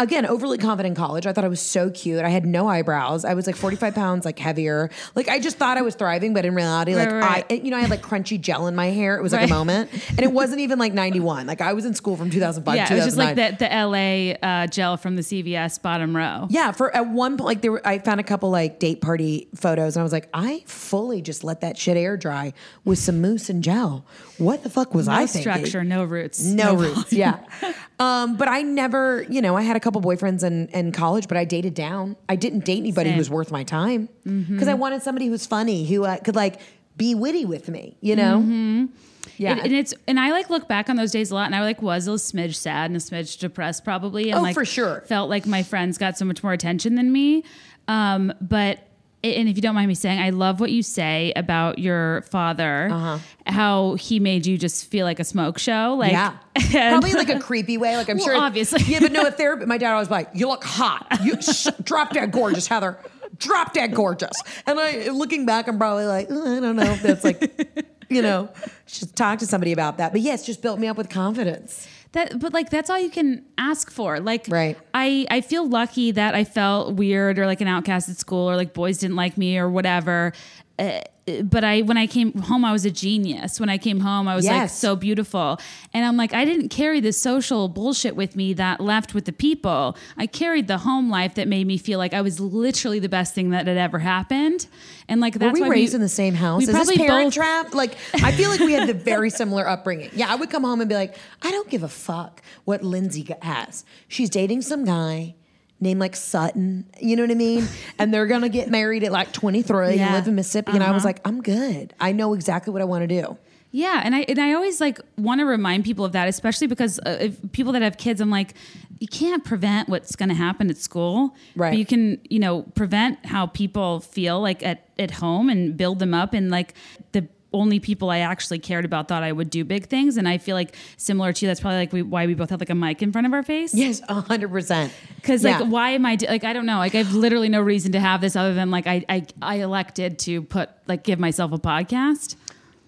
Again, 0.00 0.26
overly 0.26 0.58
confident 0.58 0.96
in 0.96 1.04
college. 1.04 1.26
I 1.26 1.32
thought 1.32 1.44
I 1.44 1.48
was 1.48 1.60
so 1.60 1.90
cute. 1.90 2.20
I 2.24 2.28
had 2.28 2.46
no 2.46 2.68
eyebrows. 2.68 3.24
I 3.24 3.34
was 3.34 3.48
like 3.48 3.56
45 3.56 3.96
pounds, 3.96 4.24
like 4.24 4.38
heavier. 4.38 4.90
Like 5.16 5.26
I 5.28 5.40
just 5.40 5.56
thought 5.56 5.76
I 5.76 5.82
was 5.82 5.96
thriving, 5.96 6.34
but 6.34 6.44
in 6.44 6.54
reality, 6.54 6.94
like 6.94 7.10
Right, 7.10 7.20
right. 7.20 7.46
I, 7.50 7.54
you 7.54 7.72
know, 7.72 7.76
I 7.78 7.80
had 7.80 7.90
like 7.90 8.00
crunchy 8.00 8.40
gel 8.40 8.68
in 8.68 8.76
my 8.76 8.90
hair. 8.90 9.16
It 9.16 9.22
was 9.24 9.32
like 9.32 9.40
Right. 9.40 9.50
a 9.50 9.54
moment, 9.54 9.90
and 10.10 10.20
it 10.20 10.30
wasn't 10.30 10.60
even 10.60 10.78
like 10.78 10.92
91. 10.94 11.48
Like 11.48 11.60
I 11.60 11.72
was 11.72 11.84
in 11.84 11.94
school 11.94 12.16
from 12.16 12.30
2005 12.30 12.76
Yeah, 12.76 12.84
to 12.84 12.92
it 12.92 12.96
was 12.98 13.06
just 13.06 13.16
like 13.16 13.34
2009. 13.34 13.56
the 13.58 14.38
the 14.38 14.46
LA 14.46 14.48
uh, 14.62 14.66
gel 14.68 14.96
from 14.98 15.16
the 15.16 15.22
CVS 15.22 15.82
bottom 15.82 16.14
row. 16.14 16.46
Yeah, 16.48 16.70
for 16.70 16.94
at 16.94 17.08
one 17.08 17.36
point, 17.36 17.46
like 17.46 17.62
there, 17.62 17.72
were, 17.72 17.82
I 17.84 17.98
found 17.98 18.20
a 18.20 18.22
couple 18.22 18.50
like 18.50 18.78
date 18.78 19.00
party 19.00 19.48
photos, 19.56 19.96
and 19.96 20.00
I 20.00 20.04
was 20.04 20.12
like, 20.12 20.28
I 20.32 20.62
fully 20.66 21.22
just 21.22 21.42
let 21.42 21.60
that 21.62 21.76
shit 21.76 21.96
air 21.96 22.16
dry 22.16 22.52
with 22.84 23.00
some 23.00 23.20
mousse 23.20 23.50
and 23.50 23.64
gel. 23.64 24.06
What 24.38 24.62
the 24.62 24.70
fuck 24.70 24.94
was 24.94 25.06
No 25.08 25.14
I 25.14 25.26
thinking? 25.26 25.40
structure, 25.40 25.84
no 25.84 26.04
roots, 26.04 26.44
no, 26.44 26.74
volume. 26.76 26.94
roots. 26.96 27.12
Yeah, 27.12 27.40
um, 27.98 28.36
but 28.36 28.48
I 28.48 28.62
never, 28.62 29.26
you 29.28 29.42
know, 29.42 29.56
I 29.56 29.62
had 29.62 29.76
a 29.76 29.80
couple 29.80 30.00
boyfriends 30.00 30.42
in, 30.44 30.68
in 30.68 30.92
college, 30.92 31.26
but 31.28 31.36
I 31.36 31.44
dated 31.44 31.74
down. 31.74 32.16
I 32.28 32.36
didn't 32.36 32.64
date 32.64 32.78
anybody 32.78 33.10
Same. 33.10 33.14
who 33.14 33.18
was 33.20 33.30
worth 33.30 33.50
my 33.50 33.64
time 33.64 34.08
because 34.24 34.68
I 34.68 34.74
wanted 34.74 35.02
somebody 35.02 35.26
who 35.26 35.32
was 35.32 35.46
funny, 35.46 35.86
who 35.86 36.04
uh, 36.04 36.18
could 36.18 36.36
like 36.36 36.60
be 36.96 37.14
witty 37.14 37.44
with 37.44 37.68
me. 37.68 37.96
You 38.00 38.16
know? 38.16 38.88
Yeah, 39.36 39.52
And, 39.52 39.60
and 39.60 39.72
it's 39.72 39.94
and 40.08 40.18
I 40.18 40.30
like 40.30 40.50
look 40.50 40.66
back 40.68 40.88
on 40.88 40.96
those 40.96 41.12
days 41.12 41.30
a 41.30 41.34
lot, 41.34 41.46
and 41.46 41.54
I 41.54 41.60
like 41.62 41.80
was 41.82 42.08
a 42.08 42.12
smidge 42.12 42.54
sad 42.56 42.90
and 42.90 42.96
a 42.96 43.00
smidge 43.00 43.38
depressed 43.38 43.84
probably, 43.84 44.30
and 44.30 44.38
Oh, 44.40 44.42
like 44.42 44.54
for 44.54 44.64
sure. 44.64 45.02
felt 45.06 45.28
like 45.30 45.46
my 45.46 45.62
friends 45.62 45.98
got 45.98 46.16
so 46.18 46.24
much 46.24 46.42
more 46.42 46.52
attention 46.52 46.94
than 46.96 47.12
me. 47.12 47.44
Um, 47.88 48.32
but 48.40 48.80
and 49.24 49.48
if 49.48 49.56
you 49.56 49.62
don't 49.62 49.74
mind 49.74 49.88
me 49.88 49.94
saying, 49.94 50.20
I 50.20 50.30
love 50.30 50.60
what 50.60 50.70
you 50.70 50.82
say 50.82 51.32
about 51.34 51.78
your 51.78 52.22
father, 52.30 52.88
Uh-huh. 52.90 53.18
how 53.46 53.94
he 53.94 54.20
made 54.20 54.46
you 54.46 54.56
just 54.58 54.86
feel 54.90 55.04
like 55.04 55.18
a 55.18 55.24
smoke 55.24 55.58
show, 55.58 55.96
like 55.98 56.12
yeah, 56.12 56.36
probably 56.70 57.12
like 57.14 57.28
a 57.28 57.38
creepy 57.48 57.78
way. 57.78 57.96
Like 57.96 58.08
I'm 58.08 58.18
Well, 58.18 58.26
sure, 58.26 58.36
obviously. 58.36 58.82
Yeah, 58.84 59.00
but 59.00 59.12
no, 59.12 59.22
a 59.26 59.30
therapy. 59.30 59.66
My 59.66 59.78
dad 59.78 59.92
always 59.92 60.10
like, 60.10 60.28
"You 60.34 60.48
look 60.48 60.62
hot. 60.64 61.06
You 61.22 61.40
sh- 61.42 61.66
drop 61.82 62.12
dead 62.12 62.30
gorgeous, 62.32 62.66
Heather. 62.68 62.98
Drop 63.38 63.72
dead 63.72 63.94
gorgeous." 63.94 64.40
And 64.66 64.78
I, 64.78 65.08
looking 65.08 65.46
back, 65.46 65.66
I'm 65.68 65.78
probably 65.78 66.06
like, 66.06 66.30
"Uh, 66.30 66.34
I 66.56 66.60
don't 66.60 66.76
know 66.76 66.82
if 66.92 67.02
that's 67.02 67.24
like, 67.24 67.84
you 68.08 68.22
know, 68.22 68.48
should 68.86 69.14
talk 69.16 69.40
to 69.40 69.46
somebody 69.46 69.72
about 69.72 69.98
that. 69.98 70.12
But 70.12 70.20
yes, 70.22 70.46
just 70.46 70.62
built 70.62 70.78
me 70.78 70.86
up 70.86 70.96
with 70.96 71.08
confidence. 71.10 71.86
That 72.12 72.38
but 72.38 72.52
like 72.52 72.70
that's 72.70 72.88
all 72.90 72.98
you 72.98 73.10
can 73.10 73.44
ask 73.58 73.90
for 73.90 74.18
like 74.20 74.46
Right. 74.48 74.76
i 74.94 75.26
i 75.30 75.40
feel 75.40 75.68
lucky 75.68 76.10
that 76.12 76.34
i 76.34 76.44
felt 76.44 76.94
weird 76.94 77.38
or 77.38 77.46
like 77.46 77.60
an 77.60 77.68
outcast 77.68 78.08
at 78.08 78.16
school 78.16 78.48
or 78.50 78.56
like 78.56 78.72
boys 78.74 78.98
didn't 78.98 79.16
like 79.16 79.36
me 79.36 79.58
or 79.58 79.68
whatever 79.68 80.32
uh, 80.78 81.00
but 81.44 81.64
I 81.64 81.82
when 81.82 81.96
I 81.96 82.06
came 82.06 82.32
home 82.34 82.64
I 82.64 82.72
was 82.72 82.84
a 82.84 82.90
genius. 82.90 83.60
When 83.60 83.68
I 83.68 83.78
came 83.78 84.00
home 84.00 84.28
I 84.28 84.36
was 84.36 84.46
like 84.46 84.70
so 84.70 84.96
beautiful. 84.96 85.58
And 85.92 86.04
I'm 86.04 86.16
like 86.16 86.34
I 86.34 86.44
didn't 86.44 86.68
carry 86.68 87.00
the 87.00 87.12
social 87.12 87.68
bullshit 87.68 88.16
with 88.16 88.36
me 88.36 88.54
that 88.54 88.80
left 88.80 89.14
with 89.14 89.24
the 89.24 89.32
people. 89.32 89.96
I 90.16 90.26
carried 90.26 90.68
the 90.68 90.78
home 90.78 91.10
life 91.10 91.34
that 91.34 91.48
made 91.48 91.66
me 91.66 91.78
feel 91.78 91.98
like 91.98 92.14
I 92.14 92.20
was 92.20 92.40
literally 92.40 92.98
the 92.98 93.08
best 93.08 93.34
thing 93.34 93.50
that 93.50 93.66
had 93.66 93.76
ever 93.76 93.98
happened. 93.98 94.66
And 95.08 95.20
like 95.20 95.34
that's 95.34 95.58
Were 95.58 95.64
we 95.64 95.68
why 95.68 95.74
raised 95.74 95.94
in 95.94 96.00
the 96.00 96.08
same 96.08 96.34
house? 96.34 96.58
We 96.58 96.64
Is 96.64 96.68
this 96.68 96.76
probably 96.76 96.96
parent 96.98 97.26
both 97.26 97.34
trap? 97.34 97.74
Like, 97.74 97.96
I 98.22 98.32
feel 98.32 98.50
like 98.50 98.60
we 98.60 98.72
had 98.72 98.88
the 98.88 98.94
very 98.94 99.30
similar 99.30 99.66
upbringing. 99.66 100.10
Yeah, 100.12 100.30
I 100.30 100.34
would 100.34 100.50
come 100.50 100.64
home 100.64 100.80
and 100.80 100.88
be 100.88 100.94
like, 100.94 101.16
I 101.42 101.50
don't 101.50 101.70
give 101.70 101.82
a 101.82 101.88
fuck 101.88 102.42
what 102.64 102.82
Lindsay 102.82 103.26
has. 103.40 103.84
She's 104.08 104.28
dating 104.28 104.62
some 104.62 104.84
guy 104.84 105.34
named 105.80 106.00
like 106.00 106.16
Sutton. 106.16 106.86
You 107.00 107.16
know 107.16 107.22
what 107.22 107.30
I 107.30 107.34
mean? 107.34 107.66
And 107.98 108.12
they're 108.14 108.26
gonna 108.26 108.48
get 108.48 108.68
married 108.70 109.04
at 109.04 109.12
like 109.12 109.32
23 109.32 109.98
and 109.98 110.14
live 110.14 110.28
in 110.28 110.34
Mississippi. 110.34 110.72
And 110.72 110.82
I 110.82 110.90
was 110.92 111.00
Uh-huh. 111.04 111.08
like, 111.08 111.20
I'm 111.26 111.42
good. 111.42 111.94
I 112.00 112.12
know 112.12 112.34
exactly 112.34 112.72
what 112.72 112.82
I 112.82 112.84
want 112.84 113.08
to 113.08 113.22
do. 113.22 113.36
Yeah, 113.70 114.00
and 114.02 114.14
I 114.14 114.20
and 114.20 114.38
I 114.38 114.54
always 114.54 114.80
like 114.80 114.98
want 115.18 115.40
to 115.40 115.44
remind 115.44 115.84
people 115.84 116.04
of 116.06 116.12
that, 116.12 116.26
especially 116.26 116.68
because 116.68 116.98
uh, 117.04 117.18
if 117.20 117.52
people 117.52 117.72
that 117.74 117.82
have 117.82 117.98
kids, 117.98 118.20
I'm 118.22 118.30
like, 118.30 118.54
you 118.98 119.06
can't 119.08 119.44
prevent 119.44 119.90
what's 119.90 120.16
going 120.16 120.30
to 120.30 120.34
happen 120.34 120.70
at 120.70 120.78
school, 120.78 121.36
Right. 121.54 121.72
But 121.72 121.78
you 121.78 121.84
can, 121.84 122.18
you 122.30 122.38
know, 122.38 122.62
prevent 122.74 123.26
how 123.26 123.46
people 123.46 124.00
feel 124.00 124.40
like 124.40 124.62
at 124.62 124.88
at 124.98 125.10
home 125.10 125.50
and 125.50 125.76
build 125.76 125.98
them 125.98 126.14
up. 126.14 126.32
And 126.32 126.50
like 126.50 126.72
the 127.12 127.28
only 127.52 127.80
people 127.80 128.10
I 128.10 128.18
actually 128.18 128.58
cared 128.58 128.84
about 128.84 129.08
thought 129.08 129.22
I 129.22 129.32
would 129.32 129.48
do 129.48 129.64
big 129.64 129.86
things, 129.86 130.16
and 130.18 130.28
I 130.28 130.36
feel 130.38 130.54
like 130.54 130.76
similar 130.98 131.32
to 131.32 131.44
you, 131.44 131.48
that's 131.48 131.60
probably 131.60 131.78
like 131.78 131.92
we, 131.92 132.02
why 132.02 132.26
we 132.26 132.34
both 132.34 132.50
have 132.50 132.60
like 132.60 132.68
a 132.70 132.74
mic 132.74 133.02
in 133.02 133.10
front 133.12 133.26
of 133.26 133.32
our 133.32 133.42
face. 133.42 133.72
Yes, 133.74 134.00
100%. 134.02 134.90
Because 135.16 135.42
Yeah. 135.42 135.58
like, 135.60 135.70
why 135.70 135.90
am 135.90 136.04
I 136.04 136.16
do- 136.16 136.26
like 136.26 136.44
I 136.44 136.52
don't 136.52 136.66
know. 136.66 136.78
Like, 136.78 136.94
I've 136.94 137.14
literally 137.14 137.48
no 137.48 137.60
reason 137.60 137.92
to 137.92 138.00
have 138.00 138.20
this 138.20 138.36
other 138.36 138.52
than 138.54 138.70
like 138.70 138.86
I 138.86 139.04
I, 139.08 139.26
I 139.40 139.56
elected 139.56 140.18
to 140.20 140.42
put 140.42 140.68
like 140.86 141.04
give 141.04 141.18
myself 141.18 141.52
a 141.52 141.58
podcast. 141.58 142.36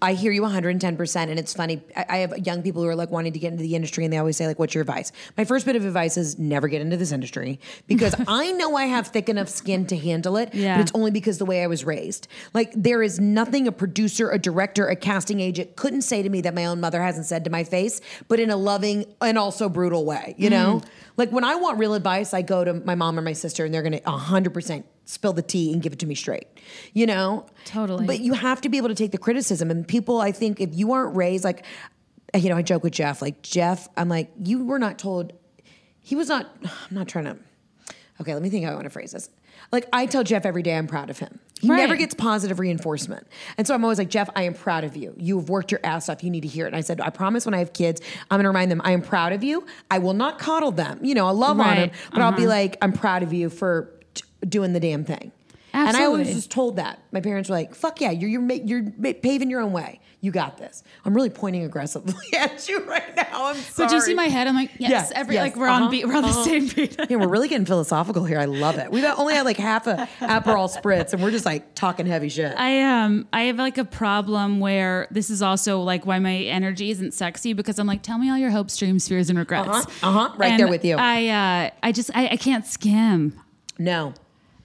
I 0.01 0.13
hear 0.13 0.31
you 0.31 0.41
110%. 0.41 1.15
And 1.29 1.37
it's 1.37 1.53
funny. 1.53 1.81
I, 1.95 2.05
I 2.09 2.17
have 2.17 2.37
young 2.45 2.63
people 2.63 2.81
who 2.81 2.87
are 2.87 2.95
like 2.95 3.11
wanting 3.11 3.33
to 3.33 3.39
get 3.39 3.51
into 3.51 3.61
the 3.63 3.75
industry 3.75 4.03
and 4.03 4.11
they 4.11 4.17
always 4.17 4.35
say, 4.37 4.47
like, 4.47 4.57
what's 4.57 4.73
your 4.73 4.81
advice? 4.81 5.11
My 5.37 5.45
first 5.45 5.65
bit 5.65 5.75
of 5.75 5.85
advice 5.85 6.17
is 6.17 6.39
never 6.39 6.67
get 6.67 6.81
into 6.81 6.97
this 6.97 7.11
industry 7.11 7.59
because 7.87 8.15
I 8.27 8.51
know 8.53 8.75
I 8.75 8.85
have 8.85 9.07
thick 9.07 9.29
enough 9.29 9.49
skin 9.49 9.85
to 9.87 9.97
handle 9.97 10.37
it, 10.37 10.53
Yeah. 10.53 10.77
but 10.77 10.81
it's 10.81 10.91
only 10.95 11.11
because 11.11 11.37
the 11.37 11.45
way 11.45 11.63
I 11.63 11.67
was 11.67 11.83
raised. 11.85 12.27
Like, 12.53 12.71
there 12.75 13.03
is 13.03 13.19
nothing 13.19 13.67
a 13.67 13.71
producer, 13.71 14.31
a 14.31 14.39
director, 14.39 14.87
a 14.87 14.95
casting 14.95 15.39
agent 15.39 15.75
couldn't 15.75 16.01
say 16.01 16.23
to 16.23 16.29
me 16.29 16.41
that 16.41 16.53
my 16.55 16.65
own 16.65 16.79
mother 16.79 17.01
hasn't 17.01 17.27
said 17.27 17.43
to 17.43 17.49
my 17.49 17.63
face, 17.63 18.01
but 18.27 18.39
in 18.39 18.49
a 18.49 18.57
loving 18.57 19.05
and 19.21 19.37
also 19.37 19.69
brutal 19.69 20.05
way, 20.05 20.33
you 20.37 20.49
know? 20.49 20.81
Mm. 20.83 20.87
Like, 21.17 21.31
when 21.31 21.43
I 21.43 21.55
want 21.55 21.77
real 21.77 21.93
advice, 21.93 22.33
I 22.33 22.41
go 22.41 22.63
to 22.63 22.73
my 22.73 22.95
mom 22.95 23.19
or 23.19 23.21
my 23.21 23.33
sister 23.33 23.65
and 23.65 23.73
they're 23.73 23.83
going 23.83 23.93
to 23.93 23.99
100% 23.99 24.83
spill 25.05 25.33
the 25.33 25.41
tea 25.41 25.73
and 25.73 25.81
give 25.81 25.93
it 25.93 25.99
to 25.99 26.05
me 26.05 26.15
straight, 26.15 26.47
you 26.93 27.05
know? 27.05 27.45
Totally. 27.65 28.05
But 28.05 28.19
you 28.19 28.33
have 28.33 28.61
to 28.61 28.69
be 28.69 28.77
able 28.77 28.89
to 28.89 28.95
take 28.95 29.11
the 29.11 29.17
criticism. 29.17 29.69
And 29.71 29.87
people, 29.87 30.21
I 30.21 30.31
think, 30.31 30.61
if 30.61 30.69
you 30.73 30.93
aren't 30.93 31.15
raised 31.15 31.43
like, 31.43 31.65
you 32.33 32.49
know, 32.49 32.55
I 32.57 32.61
joke 32.61 32.83
with 32.83 32.93
Jeff, 32.93 33.21
like 33.21 33.41
Jeff, 33.41 33.89
I'm 33.97 34.07
like, 34.07 34.31
you 34.43 34.63
were 34.65 34.79
not 34.79 34.97
told. 34.97 35.33
He 35.99 36.15
was 36.15 36.29
not. 36.29 36.49
I'm 36.63 36.95
not 36.95 37.07
trying 37.07 37.25
to. 37.25 37.37
Okay, 38.21 38.33
let 38.33 38.43
me 38.43 38.49
think 38.49 38.65
how 38.65 38.71
I 38.71 38.75
want 38.75 38.85
to 38.85 38.89
phrase 38.91 39.11
this. 39.11 39.29
Like 39.71 39.87
I 39.91 40.05
tell 40.05 40.23
Jeff 40.23 40.45
every 40.45 40.63
day, 40.63 40.77
I'm 40.77 40.87
proud 40.87 41.09
of 41.09 41.19
him. 41.19 41.39
He 41.59 41.69
Right. 41.69 41.77
never 41.77 41.95
gets 41.95 42.13
positive 42.15 42.59
reinforcement, 42.59 43.27
and 43.57 43.67
so 43.67 43.75
I'm 43.75 43.83
always 43.83 43.99
like, 43.99 44.09
Jeff, 44.09 44.29
I 44.35 44.43
am 44.43 44.53
proud 44.53 44.83
of 44.83 44.95
you. 44.95 45.13
You 45.17 45.39
have 45.39 45.49
worked 45.49 45.71
your 45.71 45.79
ass 45.83 46.09
off. 46.09 46.23
You 46.23 46.29
need 46.31 46.41
to 46.41 46.47
hear 46.47 46.65
it. 46.65 46.69
And 46.69 46.75
I 46.75 46.81
said, 46.81 46.99
I 47.01 47.09
promise, 47.11 47.45
when 47.45 47.53
I 47.53 47.59
have 47.59 47.73
kids, 47.73 48.01
I'm 48.31 48.37
going 48.37 48.43
to 48.43 48.49
remind 48.49 48.71
them, 48.71 48.81
I 48.83 48.91
am 48.91 49.01
proud 49.01 49.31
of 49.33 49.43
you. 49.43 49.65
I 49.91 49.99
will 49.99 50.13
not 50.13 50.39
coddle 50.39 50.71
them. 50.71 51.03
You 51.03 51.13
know, 51.13 51.27
I'll 51.27 51.35
love 51.35 51.59
on 51.59 51.75
them, 51.75 51.89
Right. 51.89 51.93
but 52.11 52.21
I'll 52.21 52.31
be 52.31 52.43
uh-huh. 52.43 52.49
like, 52.49 52.77
I'm 52.81 52.93
proud 52.93 53.21
of 53.21 53.31
you 53.33 53.49
for 53.49 53.91
doing 54.47 54.73
the 54.73 54.79
damn 54.79 55.03
thing. 55.05 55.31
And 55.73 55.95
I 55.95 56.03
always 56.03 56.21
Absolutely. 56.27 56.33
was 56.35 56.47
told 56.47 56.75
that. 56.75 56.99
My 57.13 57.21
parents 57.21 57.47
were 57.49 57.55
like, 57.55 57.73
"Fuck 57.75 58.01
yeah, 58.01 58.11
you're 58.11 58.29
you're 58.29 58.41
ma- 58.41 58.55
you're 58.55 58.83
ma- 58.97 59.13
paving 59.21 59.49
your 59.49 59.61
own 59.61 59.71
way. 59.71 60.01
You 60.19 60.29
got 60.31 60.57
this." 60.57 60.83
I'm 61.05 61.13
really 61.13 61.29
pointing 61.29 61.63
aggressively 61.63 62.13
at 62.37 62.67
you 62.67 62.83
right 62.83 63.15
now. 63.15 63.45
I'm 63.45 63.55
sorry. 63.55 63.85
But 63.85 63.87
do 63.89 63.95
you 63.95 64.01
see 64.01 64.13
my 64.13 64.25
head? 64.25 64.49
I'm 64.49 64.55
like, 64.55 64.71
yes, 64.79 64.91
Yes, 64.91 65.11
every 65.15 65.35
yes, 65.35 65.43
like 65.43 65.55
we're 65.55 65.69
uh-huh, 65.69 65.85
on 65.85 65.89
beat, 65.89 66.05
we're 66.05 66.17
on 66.17 66.23
the 66.23 66.27
uh-huh. 66.27 66.43
same 66.43 66.67
beat. 66.67 66.97
Yeah, 67.09 67.15
we're 67.15 67.29
really 67.29 67.47
getting 67.47 67.65
philosophical 67.65 68.25
here. 68.25 68.37
I 68.37 68.45
love 68.45 68.79
it. 68.79 68.91
We've 68.91 69.05
only 69.05 69.33
had 69.33 69.45
like 69.45 69.55
half 69.55 69.87
a 69.87 70.09
Aperol 70.19 70.69
spritz, 70.69 71.13
and 71.13 71.23
we're 71.23 71.31
just 71.31 71.45
like 71.45 71.73
talking 71.73 72.05
heavy 72.05 72.27
shit. 72.27 72.53
I 72.57 72.81
um 72.81 73.29
I 73.31 73.43
have 73.43 73.55
like 73.55 73.77
a 73.77 73.85
problem 73.85 74.59
where 74.59 75.07
this 75.09 75.29
is 75.29 75.41
also 75.41 75.79
like 75.79 76.05
why 76.05 76.19
my 76.19 76.35
energy 76.35 76.91
isn't 76.91 77.13
sexy 77.13 77.53
because 77.53 77.79
I'm 77.79 77.87
like, 77.87 78.01
tell 78.03 78.17
me 78.17 78.29
all 78.29 78.37
your 78.37 78.51
hopes, 78.51 78.75
dreams, 78.75 79.07
fears, 79.07 79.29
and 79.29 79.39
regrets. 79.39 79.69
Uh-huh, 79.69 80.09
uh-huh, 80.09 80.35
right 80.37 80.51
And 80.51 80.59
there 80.59 80.67
with 80.67 80.83
you. 80.83 80.97
I 80.97 81.27
uh 81.29 81.69
I 81.81 81.93
just 81.93 82.11
I, 82.13 82.27
I 82.31 82.35
can't 82.35 82.65
skim. 82.65 83.39
no, 83.79 84.13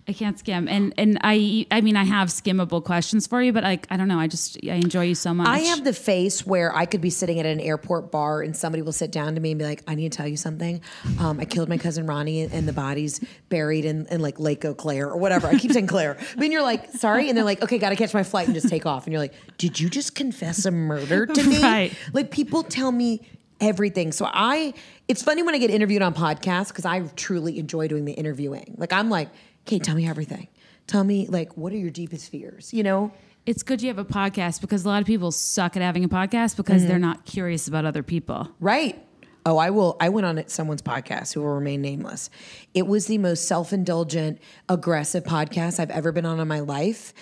I 0.08 0.12
can't 0.12 0.38
skim, 0.38 0.68
and 0.68 0.94
and 0.96 1.18
I 1.22 1.66
I 1.72 1.80
mean 1.80 1.96
I 1.96 2.04
have 2.04 2.28
skimmable 2.28 2.84
questions 2.84 3.26
for 3.26 3.42
you, 3.42 3.52
but 3.52 3.64
like 3.64 3.88
I 3.90 3.96
don't 3.96 4.06
know, 4.06 4.20
I 4.20 4.28
just 4.28 4.56
I 4.64 4.74
enjoy 4.74 5.04
you 5.04 5.16
so 5.16 5.34
much. 5.34 5.48
I 5.48 5.58
have 5.60 5.82
the 5.82 5.92
face 5.92 6.46
where 6.46 6.74
I 6.74 6.86
could 6.86 7.00
be 7.00 7.10
sitting 7.10 7.40
at 7.40 7.46
an 7.46 7.58
airport 7.58 8.12
bar 8.12 8.42
and 8.42 8.56
somebody 8.56 8.82
will 8.82 8.92
sit 8.92 9.10
down 9.10 9.34
to 9.34 9.40
me 9.40 9.50
and 9.50 9.58
be 9.58 9.64
like, 9.64 9.82
I 9.88 9.96
need 9.96 10.12
to 10.12 10.16
tell 10.16 10.28
you 10.28 10.36
something. 10.36 10.80
Um, 11.18 11.40
I 11.40 11.44
killed 11.44 11.68
my 11.68 11.76
cousin 11.76 12.06
Ronnie 12.06 12.42
and 12.42 12.68
the 12.68 12.72
body's 12.72 13.18
buried 13.48 13.84
in, 13.84 14.06
in 14.06 14.20
like 14.20 14.38
Lake 14.38 14.64
Eau 14.64 14.74
Claire 14.74 15.08
or 15.08 15.16
whatever. 15.16 15.48
I 15.48 15.58
keep 15.58 15.72
saying 15.72 15.88
Claire. 15.88 16.14
But 16.14 16.38
then 16.38 16.52
you're 16.52 16.62
like, 16.62 16.92
sorry. 16.92 17.28
And 17.28 17.36
they're 17.36 17.44
like, 17.44 17.62
okay, 17.62 17.78
got 17.78 17.90
to 17.90 17.96
catch 17.96 18.14
my 18.14 18.22
flight 18.22 18.46
and 18.46 18.54
just 18.54 18.68
take 18.68 18.86
off. 18.86 19.06
And 19.06 19.12
you're 19.12 19.20
like, 19.20 19.34
did 19.58 19.80
you 19.80 19.90
just 19.90 20.14
confess 20.14 20.64
a 20.66 20.70
murder 20.70 21.26
to 21.26 21.42
me? 21.42 21.60
Right. 21.62 21.92
Like 22.12 22.30
people 22.30 22.62
tell 22.62 22.92
me 22.92 23.22
everything. 23.60 24.12
So 24.12 24.28
I, 24.32 24.72
it's 25.08 25.22
funny 25.22 25.42
when 25.42 25.54
I 25.54 25.58
get 25.58 25.70
interviewed 25.70 26.02
on 26.02 26.14
podcasts 26.14 26.68
because 26.68 26.84
I 26.84 27.00
truly 27.16 27.58
enjoy 27.58 27.88
doing 27.88 28.04
the 28.04 28.12
interviewing. 28.12 28.74
Like 28.78 28.92
I'm 28.92 29.10
like, 29.10 29.30
okay, 29.66 29.78
tell 29.78 29.94
me 29.96 30.08
everything. 30.08 30.48
Tell 30.86 31.02
me 31.04 31.26
like, 31.26 31.56
what 31.56 31.72
are 31.72 31.76
your 31.76 31.90
deepest 31.90 32.30
fears? 32.30 32.72
You 32.72 32.82
know? 32.82 33.12
it's 33.46 33.62
good 33.62 33.80
you 33.80 33.86
have 33.86 33.98
a 33.98 34.04
podcast 34.04 34.60
because 34.60 34.84
a 34.84 34.88
lot 34.88 35.00
of 35.00 35.06
people 35.06 35.30
suck 35.30 35.76
at 35.76 35.82
having 35.82 36.02
a 36.02 36.08
podcast 36.08 36.56
because 36.56 36.82
Mm-hmm. 36.82 36.88
they're 36.88 36.98
not 36.98 37.24
curious 37.24 37.68
about 37.68 37.84
other 37.84 38.02
people. 38.02 38.48
Right. 38.58 39.00
Oh, 39.44 39.56
I 39.56 39.70
will. 39.70 39.96
I 40.00 40.08
went 40.08 40.26
on 40.26 40.42
someone's 40.48 40.82
podcast 40.82 41.32
who 41.32 41.42
will 41.42 41.54
remain 41.54 41.80
nameless. 41.80 42.28
It 42.74 42.88
was 42.88 43.06
the 43.06 43.18
most 43.18 43.46
self 43.46 43.72
indulgent, 43.72 44.40
aggressive 44.68 45.22
podcast 45.22 45.78
I've 45.78 45.92
ever 45.92 46.10
been 46.10 46.26
on 46.26 46.40
in 46.40 46.48
my 46.48 46.58
life. 46.58 47.14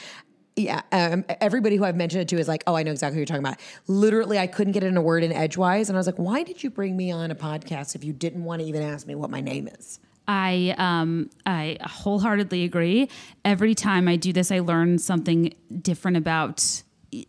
Yeah, 0.57 0.81
um, 0.93 1.27
everybody 1.43 1.77
who 1.77 1.85
I've 1.85 1.97
mentioned 1.97 2.23
it 2.23 2.29
to 2.29 2.39
is 2.39 2.49
like, 2.49 2.65
oh, 2.67 2.75
I 2.75 2.85
know 2.85 2.93
exactly 2.93 3.17
what 3.17 3.29
you're 3.29 3.37
talking 3.39 3.45
about. 3.45 3.59
Literally, 3.87 4.39
I 4.39 4.47
couldn't 4.47 4.73
get 4.73 4.83
in 4.83 4.97
a 4.97 5.03
word 5.03 5.25
in 5.25 5.33
edgewise, 5.33 5.91
and 5.91 5.97
I 5.97 6.01
was 6.01 6.07
like, 6.07 6.17
why 6.17 6.43
did 6.43 6.63
you 6.63 6.71
bring 6.71 6.97
me 6.97 7.11
on 7.11 7.31
a 7.31 7.35
podcast 7.35 7.95
if 7.97 8.03
you 8.03 8.15
didn't 8.15 8.45
want 8.45 8.63
to 8.63 8.67
even 8.67 8.81
ask 8.81 9.07
me 9.07 9.15
what 9.15 9.29
my 9.29 9.43
name 9.43 9.69
is? 9.69 9.99
I 10.27 10.75
um 10.79 11.31
I 11.47 11.79
wholeheartedly 11.83 12.65
agree. 12.65 13.09
Every 13.45 13.75
time 13.75 14.09
I 14.09 14.17
do 14.17 14.33
this, 14.33 14.51
I 14.51 14.61
learn 14.61 14.99
something 14.99 15.55
different 15.83 16.17
about 16.17 16.83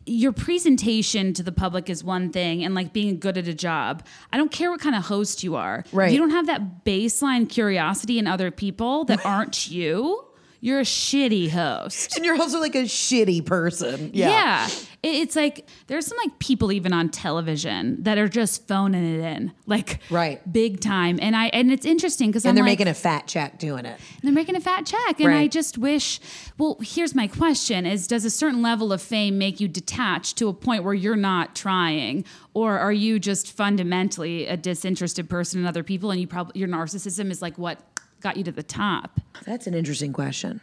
your 0.06 0.32
presentation 0.32 1.34
to 1.34 1.44
the 1.44 1.52
public 1.52 1.90
is 1.90 2.04
one 2.04 2.32
thing 2.32 2.64
and 2.64 2.74
like 2.74 2.92
being 2.92 3.20
good 3.20 3.38
at 3.38 3.48
a 3.48 3.54
job. 3.54 4.04
I 4.34 4.38
don't 4.38 4.52
care 4.52 4.72
what 4.72 4.80
kind 4.80 4.96
of 4.96 5.06
host 5.06 5.44
you 5.44 5.56
are. 5.56 5.84
Right. 5.92 6.08
If 6.08 6.14
you 6.14 6.20
don't 6.20 6.32
have 6.32 6.48
that 6.48 6.84
baseline 6.84 7.48
curiosity 7.48 8.18
in 8.18 8.26
other 8.26 8.50
people 8.50 9.06
that 9.06 9.24
aren't 9.26 9.70
you, 9.70 10.25
you're 10.66 10.80
a 10.80 10.84
shitty 10.84 11.50
host. 11.52 12.16
And 12.16 12.26
you're 12.26 12.40
also 12.42 12.60
like 12.60 12.74
a 12.76 12.84
shitty 12.84 13.46
person. 13.46 14.10
Yeah. 14.14 14.66
It- 14.68 14.82
It's 15.04 15.36
like 15.36 15.68
there's 15.86 16.08
some 16.08 16.18
like 16.18 16.40
people 16.40 16.72
even 16.72 16.92
on 16.92 17.10
television 17.10 18.02
that 18.02 18.18
are 18.18 18.28
just 18.28 18.68
phoning 18.68 19.06
it 19.06 19.20
in, 19.24 19.52
like 19.68 20.00
Right. 20.10 20.42
big 20.52 20.80
time. 20.80 21.20
And 21.22 21.36
I 21.36 21.46
and 21.50 21.72
it's 21.72 21.86
interesting 21.86 22.32
because 22.32 22.44
And 22.46 22.58
they're 22.58 22.64
like, 22.64 22.72
making 22.80 22.88
a 22.88 22.96
fat 22.96 23.28
check 23.28 23.60
doing 23.60 23.86
it. 23.86 24.00
they're 24.24 24.32
making 24.34 24.56
a 24.56 24.60
fat 24.60 24.88
check. 24.88 25.20
And 25.20 25.32
I 25.32 25.46
just 25.48 25.78
wish, 25.78 26.20
well, 26.58 26.80
here's 26.82 27.14
my 27.14 27.28
question 27.28 27.86
is 27.86 28.08
does 28.08 28.26
a 28.26 28.32
certain 28.32 28.64
level 28.64 28.92
of 28.92 29.00
fame 29.00 29.38
make 29.38 29.60
you 29.60 29.68
detached 29.68 30.38
to 30.38 30.48
a 30.48 30.54
point 30.54 30.84
where 30.84 30.96
you're 30.96 31.16
not 31.16 31.56
trying? 31.56 32.26
Or 32.56 32.80
are 32.80 32.94
you 32.94 33.20
just 33.20 33.52
fundamentally 33.52 34.48
a 34.48 34.58
disinterested 34.58 35.30
person 35.30 35.60
in 35.60 35.68
other 35.68 35.84
people 35.84 36.10
and 36.10 36.20
you 36.20 36.26
probably 36.26 36.60
your 36.60 36.68
narcissism 36.70 37.30
is 37.30 37.44
like 37.44 37.60
what 37.60 37.78
got 38.22 38.38
you 38.38 38.44
to 38.44 38.52
the 38.52 38.64
top? 38.64 39.20
That's 39.46 39.68
an 39.68 39.74
interesting 39.74 40.14
question. 40.14 40.62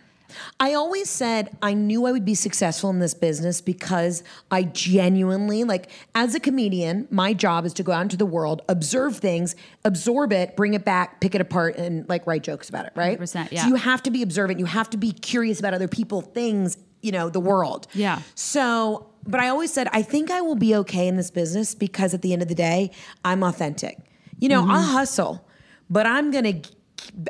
I 0.60 0.74
always 0.74 1.08
said 1.10 1.56
I 1.62 1.74
knew 1.74 2.06
I 2.06 2.12
would 2.12 2.24
be 2.24 2.34
successful 2.34 2.90
in 2.90 2.98
this 2.98 3.14
business 3.14 3.60
because 3.60 4.22
I 4.50 4.64
genuinely, 4.64 5.64
like, 5.64 5.90
as 6.14 6.34
a 6.34 6.40
comedian, 6.40 7.06
my 7.10 7.32
job 7.32 7.64
is 7.64 7.72
to 7.74 7.82
go 7.82 7.92
out 7.92 8.02
into 8.02 8.16
the 8.16 8.26
world, 8.26 8.62
observe 8.68 9.16
things, 9.16 9.54
absorb 9.84 10.32
it, 10.32 10.56
bring 10.56 10.74
it 10.74 10.84
back, 10.84 11.20
pick 11.20 11.34
it 11.34 11.40
apart, 11.40 11.76
and 11.76 12.08
like 12.08 12.26
write 12.26 12.42
jokes 12.42 12.68
about 12.68 12.86
it, 12.86 12.92
right? 12.94 13.18
100%, 13.18 13.52
yeah. 13.52 13.62
So 13.62 13.68
you 13.68 13.74
have 13.76 14.02
to 14.04 14.10
be 14.10 14.22
observant. 14.22 14.58
You 14.58 14.66
have 14.66 14.90
to 14.90 14.96
be 14.96 15.12
curious 15.12 15.58
about 15.58 15.74
other 15.74 15.88
people, 15.88 16.20
things, 16.20 16.76
you 17.00 17.12
know, 17.12 17.28
the 17.28 17.40
world. 17.40 17.86
Yeah. 17.94 18.22
So, 18.34 19.10
but 19.26 19.40
I 19.40 19.48
always 19.48 19.72
said, 19.72 19.88
I 19.92 20.02
think 20.02 20.30
I 20.30 20.40
will 20.40 20.56
be 20.56 20.74
okay 20.76 21.06
in 21.08 21.16
this 21.16 21.30
business 21.30 21.74
because 21.74 22.14
at 22.14 22.22
the 22.22 22.32
end 22.32 22.42
of 22.42 22.48
the 22.48 22.54
day, 22.54 22.90
I'm 23.24 23.42
authentic. 23.42 23.98
You 24.38 24.48
know, 24.48 24.62
I'll 24.62 24.82
mm-hmm. 24.82 24.92
hustle, 24.92 25.46
but 25.88 26.06
I'm 26.06 26.30
gonna, 26.32 26.62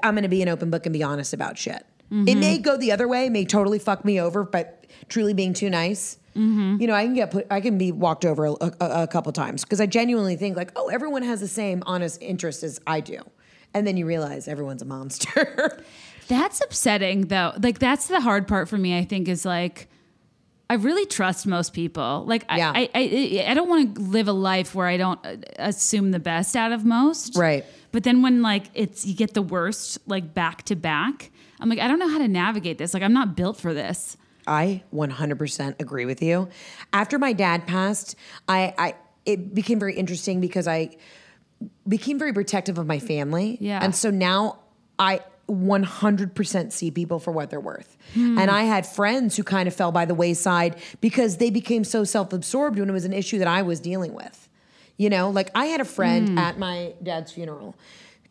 I'm 0.03 0.15
gonna 0.15 0.29
be 0.29 0.43
an 0.43 0.49
open 0.49 0.71
book 0.71 0.87
and 0.87 0.93
be 0.93 1.03
honest 1.03 1.33
about 1.33 1.59
shit. 1.59 1.85
It 2.11 2.35
may 2.35 2.59
go 2.59 2.77
the 2.77 2.93
other 2.93 3.09
way, 3.09 3.31
may 3.31 3.47
totally 3.47 3.79
fuck 3.79 4.05
me 4.05 4.21
over, 4.21 4.45
but 4.45 4.87
truly 5.09 5.33
being 5.33 5.55
too 5.55 5.71
nice. 5.71 6.19
You 6.35 6.87
know, 6.87 6.95
I 6.95 7.05
can 7.05 7.15
get 7.15 7.31
put, 7.31 7.47
I 7.51 7.61
can 7.63 7.79
be 7.79 7.91
walked 7.93 8.25
over 8.27 8.47
a, 8.47 8.53
a, 8.53 8.75
a 8.81 9.07
couple 9.07 9.33
times 9.33 9.65
because 9.65 9.81
I 9.81 9.87
genuinely 9.87 10.37
think 10.37 10.57
like, 10.57 10.73
oh, 10.77 10.89
everyone 10.89 11.23
has 11.23 11.41
the 11.41 11.49
same 11.49 11.83
honest 11.87 12.21
interest 12.23 12.63
as 12.63 12.81
I 12.87 13.01
do, 13.01 13.19
and 13.73 13.87
then 13.87 13.97
you 13.97 14.05
realize 14.07 14.47
everyone's 14.49 14.83
a 14.83 14.87
monster. 14.87 15.83
That's 16.29 16.61
upsetting 16.61 17.29
though. 17.29 17.53
Like 17.63 17.79
that's 17.79 18.07
the 18.07 18.21
hard 18.21 18.47
part 18.47 18.69
for 18.69 18.79
me, 18.79 18.97
I 18.97 19.05
think, 19.05 19.29
is 19.29 19.45
like 19.45 19.89
I 20.71 20.75
really 20.75 21.05
trust 21.05 21.47
most 21.47 21.75
people. 21.75 22.25
Like 22.27 22.45
I, 22.49 22.57
Yeah. 22.59 22.73
I, 22.75 22.91
I, 22.95 23.45
I 23.49 23.55
don't 23.55 23.69
want 23.69 23.95
to 23.97 24.01
live 24.01 24.29
a 24.29 24.33
life 24.33 24.75
where 24.75 24.87
I 24.87 24.97
don't 24.97 25.19
uh, 25.27 25.37
assume 25.59 26.13
the 26.13 26.21
best 26.21 26.57
out 26.57 26.73
of 26.73 26.85
most. 26.85 27.37
Right. 27.37 27.65
But 27.93 28.05
then 28.05 28.23
when 28.23 28.43
like 28.43 28.65
it's 28.75 29.07
you 29.07 29.15
get 29.15 29.35
the 29.35 29.43
worst 29.43 29.99
like 30.07 30.35
back 30.35 30.63
to 30.65 30.77
back, 30.77 31.31
I'm 31.61 31.69
like 31.69 31.79
I 31.79 31.87
don't 31.87 31.99
know 31.99 32.09
how 32.09 32.19
to 32.19 32.29
navigate 32.29 32.79
this. 32.79 32.95
Like 32.95 33.03
I'm 33.03 33.13
not 33.13 33.37
built 33.37 33.59
for 33.59 33.73
this. 33.73 34.17
I 34.47 34.83
100% 34.93 35.81
agree 35.81 36.05
with 36.05 36.21
you. 36.21 36.49
After 36.93 37.17
my 37.17 37.33
dad 37.33 37.67
passed, 37.67 38.17
I, 38.49 38.75
I 38.77 38.95
it 39.25 39.55
became 39.55 39.79
very 39.79 39.95
interesting 39.95 40.41
because 40.41 40.67
I 40.67 40.97
became 41.87 42.19
very 42.19 42.33
protective 42.33 42.79
of 42.79 42.87
my 42.87 42.99
family. 42.99 43.57
Yeah. 43.61 43.79
And 43.83 43.95
so 43.95 44.11
now 44.11 44.59
I 44.99 45.21
100% 45.49 46.73
see 46.73 46.91
people 46.91 47.19
for 47.19 47.31
what 47.31 47.51
they're 47.51 47.61
worth. 47.61 47.97
Hmm. 48.15 48.39
And 48.39 48.51
I 48.51 48.63
had 48.63 48.87
friends 48.87 49.37
who 49.37 49.45
kind 49.45 49.69
of 49.69 49.75
fell 49.75 49.93
by 49.93 50.05
the 50.05 50.15
wayside 50.15 50.77
because 51.01 51.37
they 51.37 51.51
became 51.51 51.85
so 51.85 52.05
self-absorbed 52.05 52.79
when 52.79 52.89
it 52.89 52.93
was 52.93 53.05
an 53.05 53.13
issue 53.13 53.39
that 53.39 53.49
I 53.49 53.63
was 53.63 53.81
dealing 53.81 54.15
with. 54.15 54.42
You 54.97 55.11
know, 55.11 55.31
like 55.31 55.51
I 55.55 55.67
had 55.67 55.81
a 55.81 55.85
friend 55.85 56.31
mm. 56.31 56.39
at 56.39 56.59
my 56.59 56.95
dad's 57.03 57.33
funeral 57.33 57.77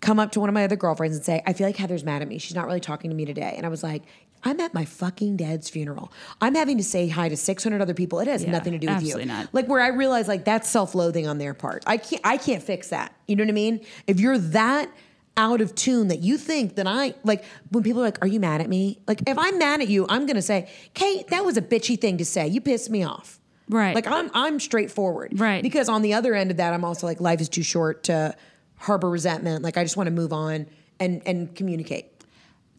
come 0.02 0.20
up 0.20 0.32
to 0.32 0.40
one 0.40 0.50
of 0.50 0.54
my 0.54 0.64
other 0.64 0.76
girlfriends 0.76 1.16
and 1.16 1.24
say, 1.24 1.42
I 1.46 1.54
feel 1.54 1.68
like 1.68 1.78
Heather's 1.78 2.04
mad 2.04 2.22
at 2.22 2.28
me. 2.28 2.40
She's 2.40 2.56
not 2.56 2.66
really 2.66 2.80
talking 2.80 3.12
to 3.12 3.16
me 3.16 3.24
today. 3.24 3.54
And 3.56 3.66
I 3.66 3.70
was 3.70 3.84
like, 3.84 4.04
I'm 4.44 4.60
at 4.60 4.74
my 4.74 4.86
fucking 4.86 5.38
dad's 5.38 5.70
funeral. 5.70 6.12
I'm 6.42 6.56
having 6.56 6.78
to 6.78 6.84
say 6.84 7.08
hi 7.08 7.30
to 7.30 7.38
600 7.38 7.80
other 7.80 7.94
people. 7.94 8.20
It 8.20 8.28
has 8.28 8.44
Yeah, 8.44 8.52
nothing 8.52 8.74
to 8.74 8.80
do 8.80 8.88
with 8.88 9.04
you. 9.04 9.24
not. 9.26 9.50
Like 9.54 9.68
where 9.68 9.82
I 9.82 9.90
realize 9.90 10.28
like 10.28 10.46
that's 10.46 10.68
self-loathing 10.68 11.28
on 11.28 11.38
their 11.38 11.54
part. 11.54 11.84
I 11.86 11.98
can't 11.98 12.22
I 12.26 12.38
can't 12.38 12.64
fix 12.64 12.90
that. 12.90 13.16
You 13.28 13.36
know 13.36 13.44
what 13.44 13.50
I 13.50 13.54
mean? 13.54 13.86
If 14.08 14.20
you're 14.20 14.40
that 14.40 14.90
out 15.38 15.62
of 15.62 15.76
tune 15.76 16.08
that 16.10 16.20
you 16.20 16.38
think 16.38 16.76
that 16.76 16.88
I 16.88 17.14
like 17.24 17.46
when 17.70 17.84
people 17.84 18.02
are 18.02 18.06
like, 18.06 18.18
Are 18.24 18.28
you 18.28 18.40
mad 18.40 18.62
at 18.62 18.70
me? 18.70 19.00
Like 19.08 19.22
if 19.28 19.38
I'm 19.38 19.60
mad 19.60 19.82
at 19.82 19.90
you, 19.90 20.08
I'm 20.10 20.26
gonna 20.26 20.42
say, 20.42 20.70
Kate, 20.96 21.28
that 21.28 21.46
was 21.46 21.56
a 21.58 21.62
bitchy 21.62 22.00
thing 22.00 22.18
to 22.18 22.26
say. 22.26 22.48
You 22.48 22.62
pissed 22.62 22.90
me 22.90 23.04
off. 23.04 23.40
Right. 23.72 23.96
Like 23.96 24.08
I'm 24.08 24.30
I'm 24.34 24.60
straightforward. 24.60 25.40
Right. 25.40 25.64
Because 25.64 25.90
on 25.90 26.02
the 26.02 26.14
other 26.14 26.36
end 26.36 26.52
of 26.52 26.58
that, 26.58 26.74
I'm 26.74 26.84
also 26.86 27.08
like 27.08 27.20
life 27.22 27.42
is 27.42 27.50
too 27.50 27.64
short 27.64 28.04
to 28.04 28.36
harbor 28.78 29.10
resentment. 29.10 29.64
Like 29.64 29.78
I 29.78 29.84
just 29.84 29.98
want 29.98 30.08
to 30.08 30.12
move 30.12 30.34
on 30.34 30.68
and 31.00 31.22
and 31.26 31.56
communicate. 31.56 32.06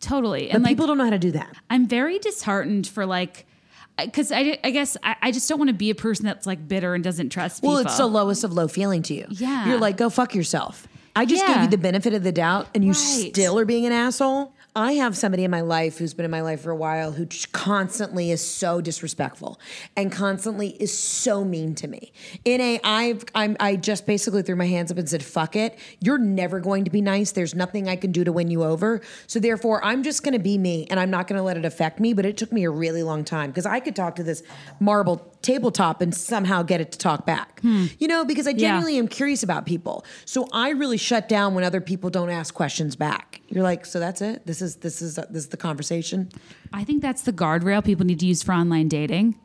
Totally. 0.00 0.46
But 0.46 0.54
And 0.56 0.64
like 0.64 0.72
people 0.72 0.86
don't 0.86 0.98
know 0.98 1.04
how 1.04 1.10
to 1.10 1.18
do 1.18 1.32
that. 1.32 1.56
I'm 1.70 1.86
very 1.88 2.18
disheartened 2.18 2.86
for 2.86 3.06
like 3.06 3.46
because 4.02 4.32
I, 4.32 4.58
I 4.64 4.70
guess 4.70 4.96
I, 5.02 5.16
I 5.22 5.30
just 5.32 5.48
don't 5.48 5.58
want 5.58 5.68
to 5.68 5.74
be 5.74 5.90
a 5.90 5.94
person 5.94 6.24
that's 6.26 6.46
like 6.46 6.66
bitter 6.66 6.94
and 6.94 7.04
doesn't 7.04 7.30
trust 7.30 7.62
people. 7.62 7.74
Well, 7.74 7.84
it's 7.86 7.96
the 7.98 8.06
lowest 8.06 8.42
of 8.44 8.52
low 8.52 8.68
feeling 8.68 9.02
to 9.04 9.14
you. 9.14 9.26
Yeah. 9.30 9.68
You're 9.68 9.78
like, 9.78 9.96
go 9.96 10.10
fuck 10.10 10.34
yourself. 10.34 10.88
I 11.14 11.26
just 11.26 11.46
gave 11.46 11.60
you 11.60 11.68
the 11.68 11.76
benefit 11.78 12.14
of 12.14 12.22
the 12.22 12.32
doubt 12.32 12.68
and 12.74 12.82
you 12.84 12.92
Right. 12.92 12.96
still 13.34 13.58
are 13.58 13.66
being 13.66 13.84
an 13.86 13.92
asshole. 13.92 14.54
I 14.74 14.92
have 14.94 15.18
somebody 15.18 15.44
in 15.44 15.50
my 15.50 15.60
life 15.60 15.98
who's 15.98 16.14
been 16.14 16.24
in 16.24 16.30
my 16.30 16.40
life 16.40 16.62
for 16.62 16.70
a 16.70 16.76
while 16.76 17.12
who 17.12 17.26
constantly 17.52 18.30
is 18.30 18.40
so 18.40 18.80
disrespectful 18.80 19.60
and 19.96 20.10
constantly 20.10 20.70
is 20.82 20.96
so 20.96 21.44
mean 21.44 21.74
to 21.74 21.88
me. 21.88 22.10
In 22.46 22.62
a, 22.62 22.80
I've, 22.82 23.22
I'm, 23.34 23.58
I 23.60 23.76
just 23.76 24.06
basically 24.06 24.40
threw 24.40 24.56
my 24.56 24.66
hands 24.66 24.90
up 24.90 24.96
and 24.96 25.06
said, 25.06 25.22
fuck 25.22 25.56
it. 25.56 25.78
You're 26.00 26.16
never 26.16 26.58
going 26.58 26.84
to 26.84 26.90
be 26.90 27.02
nice. 27.02 27.32
There's 27.32 27.54
nothing 27.54 27.86
I 27.86 27.96
can 27.96 28.12
do 28.12 28.24
to 28.24 28.32
win 28.32 28.50
you 28.50 28.64
over. 28.64 29.02
So 29.26 29.38
therefore, 29.38 29.84
I'm 29.84 30.02
just 30.02 30.22
going 30.22 30.32
to 30.32 30.38
be 30.38 30.56
me 30.56 30.86
and 30.88 30.98
I'm 30.98 31.10
not 31.10 31.26
going 31.26 31.36
to 31.36 31.42
let 31.42 31.58
it 31.58 31.66
affect 31.66 32.00
me. 32.00 32.14
But 32.14 32.24
it 32.24 32.38
took 32.38 32.50
me 32.50 32.64
a 32.64 32.70
really 32.70 33.02
long 33.02 33.24
time 33.24 33.50
because 33.50 33.66
I 33.66 33.78
could 33.78 33.94
talk 33.94 34.16
to 34.16 34.22
this 34.22 34.42
marble 34.80 35.31
tabletop 35.42 36.00
and 36.00 36.14
somehow 36.14 36.62
get 36.62 36.80
it 36.80 36.92
to 36.92 36.98
talk 36.98 37.26
back. 37.26 37.60
Hmm. 37.60 37.86
You 37.98 38.08
know, 38.08 38.24
because 38.24 38.46
I 38.46 38.52
genuinely 38.52 38.96
am 38.98 39.08
curious 39.08 39.42
about 39.42 39.66
people. 39.66 40.04
So 40.24 40.48
I 40.52 40.70
really 40.70 40.96
shut 40.96 41.28
down 41.28 41.54
when 41.54 41.64
other 41.64 41.80
people 41.80 42.10
don't 42.10 42.30
ask 42.30 42.54
questions 42.54 42.96
back. 42.96 43.40
You're 43.48 43.62
like, 43.64 43.84
so 43.84 44.00
that's 44.00 44.20
it. 44.22 44.46
This 44.46 44.62
is 44.62 44.76
this 44.76 45.02
is 45.02 45.16
this 45.16 45.44
is 45.44 45.48
the 45.48 45.56
conversation. 45.56 46.30
I 46.72 46.84
think 46.84 47.02
that's 47.02 47.22
the 47.22 47.32
guardrail 47.32 47.84
people 47.84 48.06
need 48.06 48.20
to 48.20 48.26
use 48.26 48.42
for 48.42 48.52
online 48.52 48.88
dating. 48.88 49.38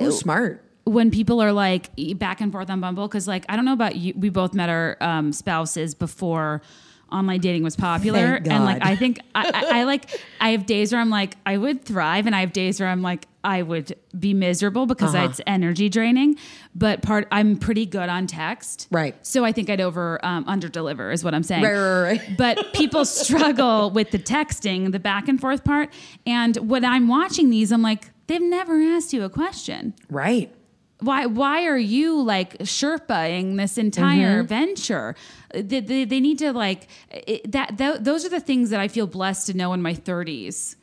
Oh, 0.00 0.10
smart. 0.10 0.64
when 0.84 1.10
people 1.10 1.40
are 1.42 1.52
like 1.52 1.90
back 2.18 2.40
and 2.40 2.50
forth 2.50 2.70
on 2.70 2.80
Bumble, 2.80 3.08
because 3.08 3.28
like 3.28 3.44
I 3.48 3.56
don't 3.56 3.64
know 3.64 3.72
about 3.72 3.96
you, 3.96 4.14
we 4.16 4.28
both 4.30 4.54
met 4.54 4.68
our 4.68 4.96
um, 5.00 5.32
spouses 5.32 5.94
before 5.94 6.62
online 7.10 7.40
dating 7.40 7.62
was 7.62 7.76
popular, 7.76 8.36
and 8.36 8.64
like 8.64 8.84
I 8.84 8.96
think 8.96 9.20
I, 9.34 9.50
I, 9.54 9.80
I 9.80 9.84
like 9.84 10.10
I 10.40 10.50
have 10.50 10.66
days 10.66 10.92
where 10.92 11.00
I'm 11.00 11.10
like 11.10 11.36
I 11.46 11.56
would 11.56 11.84
thrive, 11.84 12.26
and 12.26 12.34
I 12.34 12.40
have 12.40 12.52
days 12.52 12.80
where 12.80 12.88
I'm 12.88 13.02
like 13.02 13.26
I 13.44 13.62
would 13.62 13.94
be 14.18 14.34
miserable 14.34 14.84
because 14.86 15.14
Uh-huh. 15.14 15.26
it's 15.26 15.40
energy 15.46 15.88
draining. 15.88 16.36
But 16.74 17.02
part 17.02 17.26
I'm 17.32 17.56
pretty 17.56 17.86
good 17.86 18.08
on 18.08 18.26
text, 18.26 18.88
Right. 18.90 19.14
So 19.26 19.44
I 19.44 19.52
think 19.52 19.70
I'd 19.70 19.80
over 19.80 20.22
um, 20.24 20.44
under 20.46 20.68
deliver 20.68 21.10
is 21.12 21.24
what 21.24 21.34
I'm 21.34 21.42
saying, 21.42 21.62
Right, 21.62 21.72
right, 21.72 22.02
right. 22.02 22.36
but 22.38 22.72
people 22.74 23.04
struggle 23.04 23.90
with 23.90 24.10
the 24.10 24.18
texting, 24.18 24.92
the 24.92 24.98
back 25.00 25.28
and 25.28 25.40
forth 25.40 25.64
part. 25.64 25.90
And 26.26 26.56
when 26.68 26.84
I'm 26.84 27.08
watching 27.08 27.50
these, 27.50 27.72
I'm 27.72 27.82
like, 27.82 28.10
they've 28.26 28.42
never 28.42 28.80
asked 28.82 29.12
you 29.12 29.24
a 29.24 29.30
question 29.30 29.94
Right. 30.10 30.52
Why 31.00 31.26
why 31.26 31.64
are 31.66 31.78
you 31.78 32.20
like 32.22 32.58
sherpaing 32.58 33.56
this 33.56 33.78
entire 33.78 34.42
Mm-hmm. 34.42 34.46
venture 34.48 35.14
they, 35.54 35.80
they, 35.80 36.04
they 36.04 36.20
need 36.20 36.38
to 36.38 36.52
like 36.52 36.88
it, 37.10 37.50
that 37.52 37.78
th- 37.78 37.98
those 38.00 38.24
are 38.24 38.28
the 38.30 38.40
things 38.40 38.70
that 38.70 38.80
i 38.80 38.88
feel 38.88 39.06
blessed 39.06 39.46
to 39.46 39.54
know 39.56 39.72
in 39.72 39.80
my 39.82 39.94
30s 39.94 40.74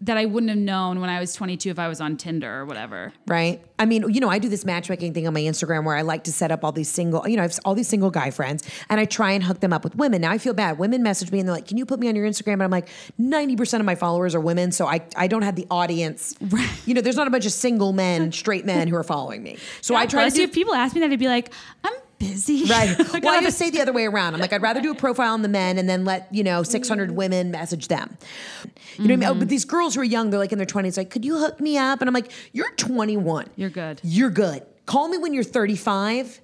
that 0.00 0.16
i 0.16 0.24
wouldn't 0.24 0.50
have 0.50 0.58
known 0.58 1.00
when 1.00 1.10
i 1.10 1.20
was 1.20 1.34
22 1.34 1.70
if 1.70 1.78
i 1.78 1.88
was 1.88 2.00
on 2.00 2.16
tinder 2.16 2.60
or 2.60 2.64
whatever 2.64 3.12
Right. 3.26 3.60
I 3.80 3.84
mean, 3.84 4.12
you 4.12 4.20
know, 4.20 4.28
I 4.28 4.38
do 4.40 4.48
this 4.48 4.64
matchmaking 4.64 5.14
thing 5.14 5.26
on 5.28 5.34
my 5.34 5.40
Instagram 5.40 5.84
where 5.84 5.94
I 5.94 6.02
like 6.02 6.24
to 6.24 6.32
set 6.32 6.50
up 6.50 6.64
all 6.64 6.72
these 6.72 6.88
single, 6.88 7.28
you 7.28 7.36
know, 7.36 7.42
I 7.42 7.44
have 7.44 7.56
all 7.64 7.76
these 7.76 7.86
single 7.86 8.10
guy 8.10 8.30
friends 8.32 8.64
and 8.88 8.98
I 8.98 9.04
try 9.04 9.30
and 9.32 9.44
hook 9.44 9.60
them 9.60 9.72
up 9.72 9.84
with 9.84 9.94
women. 9.94 10.22
Now 10.22 10.32
I 10.32 10.38
feel 10.38 10.52
bad. 10.54 10.78
Women 10.78 11.02
message 11.04 11.30
me 11.30 11.38
and 11.38 11.48
they're 11.48 11.54
like, 11.54 11.68
can 11.68 11.76
you 11.76 11.86
put 11.86 12.00
me 12.00 12.08
on 12.08 12.16
your 12.16 12.26
Instagram? 12.26 12.54
And 12.54 12.64
I'm 12.64 12.70
like, 12.70 12.88
90% 13.20 13.78
of 13.78 13.86
my 13.86 13.94
followers 13.94 14.34
are 14.34 14.40
women. 14.40 14.72
So 14.72 14.86
I, 14.86 15.00
I 15.14 15.28
don't 15.28 15.42
have 15.42 15.54
the 15.54 15.66
audience. 15.70 16.34
Right. 16.40 16.68
You 16.86 16.94
know, 16.94 17.00
there's 17.02 17.16
not 17.16 17.28
a 17.28 17.30
bunch 17.30 17.46
of 17.46 17.52
single 17.52 17.92
men, 17.92 18.32
straight 18.42 18.64
men 18.64 18.88
who 18.88 18.96
are 18.96 19.04
following 19.04 19.42
me. 19.42 19.58
So 19.80 19.94
I 19.94 20.06
try 20.06 20.28
to 20.28 20.34
do 20.34 20.42
if 20.42 20.52
people 20.52 20.74
ask 20.74 20.94
me 20.94 21.00
that 21.02 21.10
i'd 21.10 21.18
be 21.18 21.28
like 21.28 21.52
i'm 21.84 21.92
busy 22.18 22.64
Right. 22.68 22.98
Like, 23.12 23.22
well, 23.22 23.38
I 23.38 23.42
just 23.42 23.58
say 23.58 23.70
the 23.70 23.80
other 23.80 23.92
way 23.92 24.06
around. 24.06 24.34
I'm 24.34 24.40
like, 24.40 24.52
I'd 24.52 24.62
rather 24.62 24.80
do 24.80 24.90
a 24.90 24.94
profile 24.94 25.34
on 25.34 25.42
the 25.42 25.48
men 25.48 25.78
and 25.78 25.88
then 25.88 26.04
let, 26.04 26.32
you 26.32 26.42
know, 26.42 26.62
600 26.62 27.12
women 27.12 27.50
message 27.50 27.88
them. 27.88 28.18
You 28.96 29.04
know 29.04 29.04
what 29.04 29.12
I 29.12 29.16
mean? 29.16 29.24
Oh, 29.24 29.34
but 29.34 29.40
mm-hmm. 29.40 29.48
these 29.48 29.64
girls 29.64 29.94
who 29.94 30.00
are 30.00 30.04
young, 30.04 30.30
they're 30.30 30.40
like 30.40 30.52
in 30.52 30.58
their 30.58 30.66
20s, 30.66 30.96
like, 30.96 31.10
could 31.10 31.24
you 31.24 31.38
hook 31.38 31.60
me 31.60 31.78
up? 31.78 32.00
And 32.00 32.08
I'm 32.08 32.14
like, 32.14 32.32
you're 32.52 32.72
21. 32.72 33.50
You're 33.56 33.70
good. 33.70 34.00
You're 34.02 34.30
good. 34.30 34.66
Call 34.86 35.08
me 35.08 35.18
when 35.18 35.34
you're 35.34 35.44
35 35.44 36.40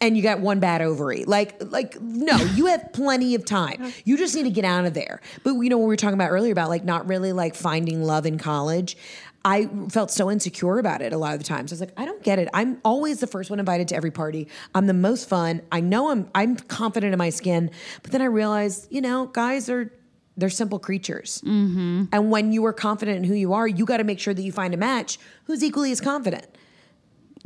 and 0.00 0.16
you 0.16 0.22
got 0.22 0.40
one 0.40 0.60
bad 0.60 0.80
ovary. 0.80 1.24
Like, 1.24 1.56
like, 1.60 2.00
no, 2.00 2.36
you 2.54 2.66
have 2.66 2.92
plenty 2.92 3.34
of 3.34 3.44
time. 3.44 3.92
You 4.04 4.16
just 4.16 4.34
need 4.34 4.44
to 4.44 4.50
get 4.50 4.64
out 4.64 4.86
of 4.86 4.94
there. 4.94 5.20
But 5.44 5.54
you 5.54 5.68
know, 5.68 5.76
what 5.76 5.84
we 5.84 5.88
were 5.88 5.96
talking 5.96 6.14
about 6.14 6.30
earlier 6.30 6.52
about 6.52 6.70
like 6.70 6.84
not 6.84 7.06
really 7.08 7.32
like 7.32 7.54
finding 7.54 8.02
love 8.02 8.24
in 8.24 8.38
college. 8.38 8.96
I 9.44 9.66
felt 9.88 10.10
so 10.10 10.30
insecure 10.30 10.78
about 10.78 11.00
it 11.00 11.12
a 11.12 11.16
lot 11.18 11.32
of 11.32 11.38
the 11.38 11.44
times. 11.44 11.72
I 11.72 11.74
was 11.74 11.80
like, 11.80 11.92
I 11.96 12.04
don't 12.04 12.22
get 12.22 12.38
it. 12.38 12.48
I'm 12.52 12.80
always 12.84 13.20
the 13.20 13.26
first 13.26 13.50
one 13.50 13.60
invited 13.60 13.88
to 13.88 13.96
every 13.96 14.10
party. 14.10 14.48
I'm 14.74 14.86
the 14.86 14.94
most 14.94 15.28
fun. 15.28 15.62
I 15.70 15.80
know 15.80 16.10
I'm 16.10 16.28
I'm 16.34 16.56
confident 16.56 17.12
in 17.12 17.18
my 17.18 17.30
skin, 17.30 17.70
but 18.02 18.10
then 18.12 18.20
I 18.20 18.26
realized, 18.26 18.88
you 18.90 19.00
know, 19.00 19.26
guys 19.26 19.70
are 19.70 19.92
they're 20.36 20.50
simple 20.50 20.78
creatures. 20.78 21.42
Mm-hmm. 21.44 22.04
And 22.12 22.30
when 22.30 22.52
you 22.52 22.64
are 22.66 22.72
confident 22.72 23.18
in 23.18 23.24
who 23.24 23.34
you 23.34 23.52
are, 23.54 23.66
you 23.66 23.84
got 23.84 23.96
to 23.96 24.04
make 24.04 24.20
sure 24.20 24.34
that 24.34 24.42
you 24.42 24.52
find 24.52 24.72
a 24.74 24.76
match 24.76 25.18
who's 25.44 25.64
equally 25.64 25.90
as 25.92 26.00
confident, 26.00 26.46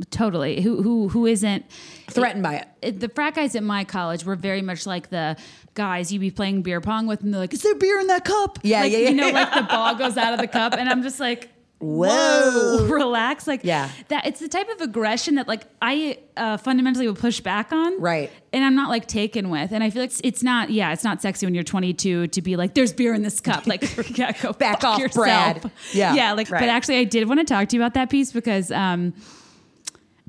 totally 0.09 0.61
who 0.61 0.81
who 0.81 1.07
who 1.09 1.25
isn't 1.25 1.65
threatened 2.09 2.43
by 2.43 2.55
it. 2.55 2.67
it- 2.81 2.99
the 2.99 3.09
frat 3.09 3.35
guys 3.35 3.55
at 3.55 3.63
my 3.63 3.83
college 3.83 4.25
were 4.25 4.35
very 4.35 4.61
much 4.61 4.85
like 4.85 5.09
the 5.09 5.35
guys 5.75 6.11
you'd 6.11 6.19
be 6.19 6.31
playing 6.31 6.61
beer 6.63 6.81
pong 6.81 7.07
with, 7.07 7.21
and 7.21 7.33
they're 7.33 7.41
like, 7.41 7.53
"Is 7.53 7.61
there 7.61 7.75
beer 7.75 7.99
in 7.99 8.07
that 8.07 8.25
cup?" 8.25 8.59
Yeah, 8.63 8.81
like, 8.81 8.91
yeah, 8.91 8.97
yeah. 8.99 9.09
You 9.09 9.15
know, 9.15 9.29
like 9.29 9.53
the 9.53 9.61
ball 9.69 9.95
goes 9.95 10.17
out 10.17 10.33
of 10.33 10.39
the 10.39 10.47
cup, 10.47 10.73
and 10.73 10.89
I'm 10.89 11.01
just 11.03 11.19
like, 11.19 11.49
Whoa. 11.83 12.07
"Whoa, 12.07 12.85
relax!" 12.89 13.45
Like, 13.47 13.61
Yeah. 13.63 13.89
that. 14.07 14.25
It's 14.25 14.39
the 14.39 14.47
type 14.47 14.69
of 14.69 14.81
aggression 14.81 15.35
that 15.35 15.47
like 15.47 15.63
I 15.81 16.17
uh, 16.37 16.57
fundamentally 16.57 17.07
would 17.07 17.19
push 17.19 17.39
back 17.41 17.71
on, 17.73 17.99
Right. 17.99 18.31
And 18.53 18.63
I'm 18.63 18.75
not 18.75 18.89
like 18.89 19.07
taken 19.07 19.49
with, 19.49 19.71
and 19.71 19.83
I 19.83 19.89
feel 19.89 20.03
like 20.03 20.11
it's, 20.11 20.21
it's 20.23 20.43
not. 20.43 20.69
Yeah, 20.69 20.93
it's 20.93 21.03
not 21.03 21.21
sexy 21.21 21.45
when 21.45 21.53
you're 21.53 21.63
22 21.63 22.27
to 22.27 22.41
be 22.41 22.55
like, 22.55 22.73
"There's 22.73 22.93
beer 22.93 23.13
in 23.13 23.21
this 23.21 23.39
cup." 23.39 23.65
Like, 23.73 23.83
yeah, 24.17 24.31
go 24.41 24.53
Back 24.53 24.83
off, 24.83 24.99
yourself. 24.99 25.61
Brad. 25.61 25.71
Yeah, 25.91 26.13
yeah. 26.15 26.33
Like, 26.33 26.49
right. 26.51 26.59
but 26.59 26.69
actually, 26.69 26.97
I 26.97 27.03
did 27.03 27.27
want 27.27 27.39
to 27.39 27.45
talk 27.45 27.67
to 27.69 27.75
you 27.75 27.81
about 27.81 27.93
that 27.95 28.09
piece 28.09 28.31
because. 28.31 28.71
um 28.71 29.13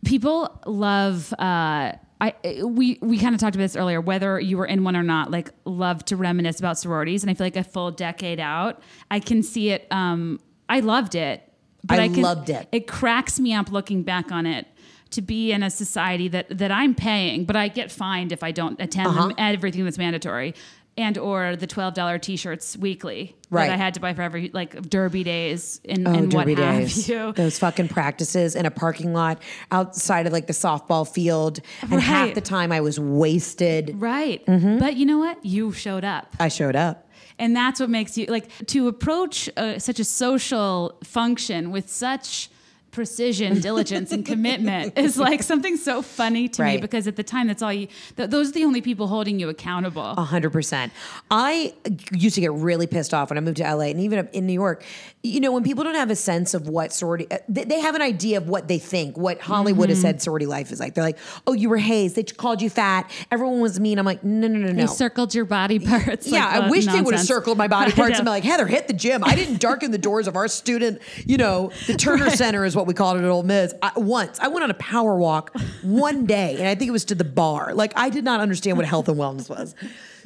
people 0.04 0.60
love 0.66 1.32
uh 1.38 1.92
I 2.20 2.34
we 2.62 2.98
we 3.00 3.18
kind 3.18 3.34
of 3.34 3.40
talked 3.40 3.56
about 3.56 3.64
this 3.64 3.74
earlier 3.76 4.00
whether 4.00 4.38
you 4.38 4.58
were 4.58 4.66
in 4.66 4.84
one 4.84 4.96
or 4.96 5.02
not 5.02 5.30
like 5.30 5.50
love 5.64 6.04
to 6.06 6.16
reminisce 6.16 6.58
about 6.58 6.78
sororities 6.78 7.22
and 7.22 7.30
I 7.30 7.34
feel 7.34 7.46
like 7.46 7.56
a 7.56 7.64
full 7.64 7.90
decade 7.90 8.38
out 8.38 8.82
I 9.10 9.18
can 9.20 9.42
see 9.42 9.70
it 9.70 9.86
um 9.90 10.40
I 10.68 10.80
loved 10.80 11.14
it 11.14 11.43
I 11.90 12.08
can, 12.08 12.22
loved 12.22 12.50
it. 12.50 12.68
it 12.72 12.86
cracks 12.86 13.38
me 13.40 13.52
up 13.54 13.70
looking 13.70 14.02
back 14.02 14.32
on 14.32 14.46
it 14.46 14.66
to 15.10 15.22
be 15.22 15.52
in 15.52 15.62
a 15.62 15.70
society 15.70 16.28
that 16.28 16.46
that 16.58 16.70
I'm 16.72 16.94
paying 16.94 17.44
but 17.44 17.56
I 17.56 17.68
get 17.68 17.92
fined 17.92 18.32
if 18.32 18.42
I 18.42 18.50
don't 18.52 18.80
attend 18.80 19.08
Uh-huh. 19.08 19.28
them, 19.28 19.34
everything 19.38 19.84
that's 19.84 19.98
mandatory 19.98 20.54
and 20.96 21.18
or 21.18 21.56
the 21.56 21.66
$12 21.66 22.20
t-shirts 22.22 22.76
weekly 22.76 23.34
Right. 23.50 23.66
that 23.66 23.74
I 23.74 23.76
had 23.76 23.94
to 23.94 24.00
buy 24.00 24.14
for 24.14 24.22
every 24.22 24.50
like 24.52 24.80
derby 24.88 25.22
days 25.24 25.80
and, 25.88 26.06
Oh, 26.08 26.12
and 26.12 26.32
what 26.32 26.46
derby 26.46 26.54
have 26.60 26.90
you 27.08 27.32
Those 27.32 27.58
fucking 27.58 27.88
practices 27.88 28.54
in 28.56 28.64
a 28.66 28.70
parking 28.70 29.12
lot 29.12 29.40
outside 29.72 30.26
of 30.26 30.32
like 30.32 30.46
the 30.48 30.52
softball 30.52 31.06
field. 31.06 31.60
And 31.82 32.00
half 32.00 32.34
the 32.34 32.40
time 32.40 32.70
I 32.72 32.80
was 32.80 32.98
wasted. 32.98 33.92
right 34.00 34.44
Mm-hmm. 34.46 34.78
but 34.78 34.96
you 34.96 35.06
know 35.06 35.18
what 35.18 35.44
you 35.44 35.72
showed 35.72 36.04
up 36.04 36.34
I 36.40 36.48
showed 36.48 36.76
up. 36.76 37.03
And 37.38 37.54
that's 37.54 37.80
what 37.80 37.90
makes 37.90 38.16
you 38.16 38.26
like 38.26 38.48
to 38.66 38.88
approach 38.88 39.48
uh, 39.56 39.78
such 39.78 39.98
a 39.98 40.04
social 40.04 40.96
function 41.04 41.70
with 41.70 41.88
such 41.90 42.50
precision 42.90 43.60
diligence 43.68 44.12
and 44.12 44.24
commitment 44.24 44.96
is 44.98 45.18
like 45.18 45.42
something 45.42 45.76
so 45.76 46.00
funny 46.00 46.48
to 46.48 46.62
me 46.62 46.76
because 46.78 47.08
at 47.08 47.16
the 47.16 47.24
time 47.24 47.48
that's 47.48 47.60
all 47.60 47.72
you 47.72 47.88
th- 48.16 48.30
those 48.30 48.50
are 48.50 48.52
the 48.52 48.64
only 48.64 48.80
people 48.80 49.08
holding 49.08 49.40
you 49.40 49.48
accountable 49.48 50.14
A 50.16 50.22
hundred 50.22 50.50
percent. 50.50 50.92
I 51.30 51.74
used 52.12 52.36
to 52.36 52.40
get 52.40 52.52
really 52.52 52.86
pissed 52.86 53.12
off 53.12 53.30
when 53.30 53.36
I 53.38 53.40
moved 53.40 53.56
to 53.56 53.64
LA 53.64 53.86
and 53.86 54.00
even 54.00 54.20
up 54.20 54.32
in 54.32 54.46
New 54.46 54.52
York. 54.52 54.84
You 55.26 55.40
know, 55.40 55.52
when 55.52 55.64
people 55.64 55.84
don't 55.84 55.94
have 55.94 56.10
a 56.10 56.16
sense 56.16 56.52
of 56.52 56.68
what 56.68 56.92
sorority, 56.92 57.26
uh, 57.30 57.38
they, 57.48 57.80
have 57.80 57.94
an 57.94 58.02
idea 58.02 58.36
of 58.36 58.46
what 58.46 58.68
they 58.68 58.78
think, 58.78 59.16
what 59.16 59.40
Hollywood 59.40 59.88
has 59.88 60.00
said 60.00 60.20
sorority 60.20 60.44
life 60.44 60.70
is 60.70 60.78
like. 60.78 60.94
They're 60.94 61.02
like, 61.02 61.16
oh, 61.46 61.54
you 61.54 61.70
were 61.70 61.78
hazed. 61.78 62.14
They 62.14 62.24
called 62.24 62.60
you 62.60 62.68
fat. 62.68 63.10
Everyone 63.30 63.60
was 63.60 63.80
mean. 63.80 63.98
I'm 63.98 64.04
like, 64.04 64.22
no, 64.22 64.48
no, 64.48 64.58
no, 64.58 64.68
no. 64.68 64.74
they 64.74 64.86
circled 64.86 65.34
your 65.34 65.46
body 65.46 65.78
parts 65.78 66.26
Yeah, 66.26 66.44
like, 66.44 66.54
I 66.54 66.70
wish 66.70 66.86
they 66.86 67.00
would 67.00 67.14
have 67.14 67.24
circled 67.24 67.56
my 67.56 67.68
body 67.68 67.92
parts 67.92 68.18
and 68.18 68.26
be 68.26 68.30
like, 68.30 68.44
Heather, 68.44 68.66
hit 68.66 68.86
the 68.86 68.92
gym. 68.92 69.24
I 69.24 69.34
didn't 69.34 69.60
darken 69.60 69.90
the 69.90 69.98
doors 69.98 70.28
of 70.28 70.36
our 70.36 70.46
student, 70.46 71.00
you 71.24 71.38
know, 71.38 71.72
the 71.86 71.94
Turner 71.94 72.28
Center 72.28 72.66
is 72.66 72.76
what 72.76 72.86
we 72.86 72.92
called 72.92 73.16
it 73.16 73.24
at 73.24 73.30
Ole 73.30 73.42
Miss. 73.42 73.72
I, 73.82 73.92
once 73.96 74.38
I 74.40 74.48
went 74.48 74.64
on 74.64 74.70
a 74.70 74.74
power 74.74 75.16
walk 75.16 75.58
one 75.82 76.26
day, 76.26 76.56
and 76.58 76.68
I 76.68 76.74
think 76.74 76.90
it 76.90 76.92
was 76.92 77.06
to 77.06 77.14
the 77.14 77.24
bar. 77.24 77.74
Like 77.74 77.94
I 77.96 78.10
did 78.10 78.24
not 78.24 78.40
understand 78.40 78.76
what 78.76 78.86
health 78.86 79.08
and 79.08 79.18
wellness 79.18 79.48
was. 79.48 79.74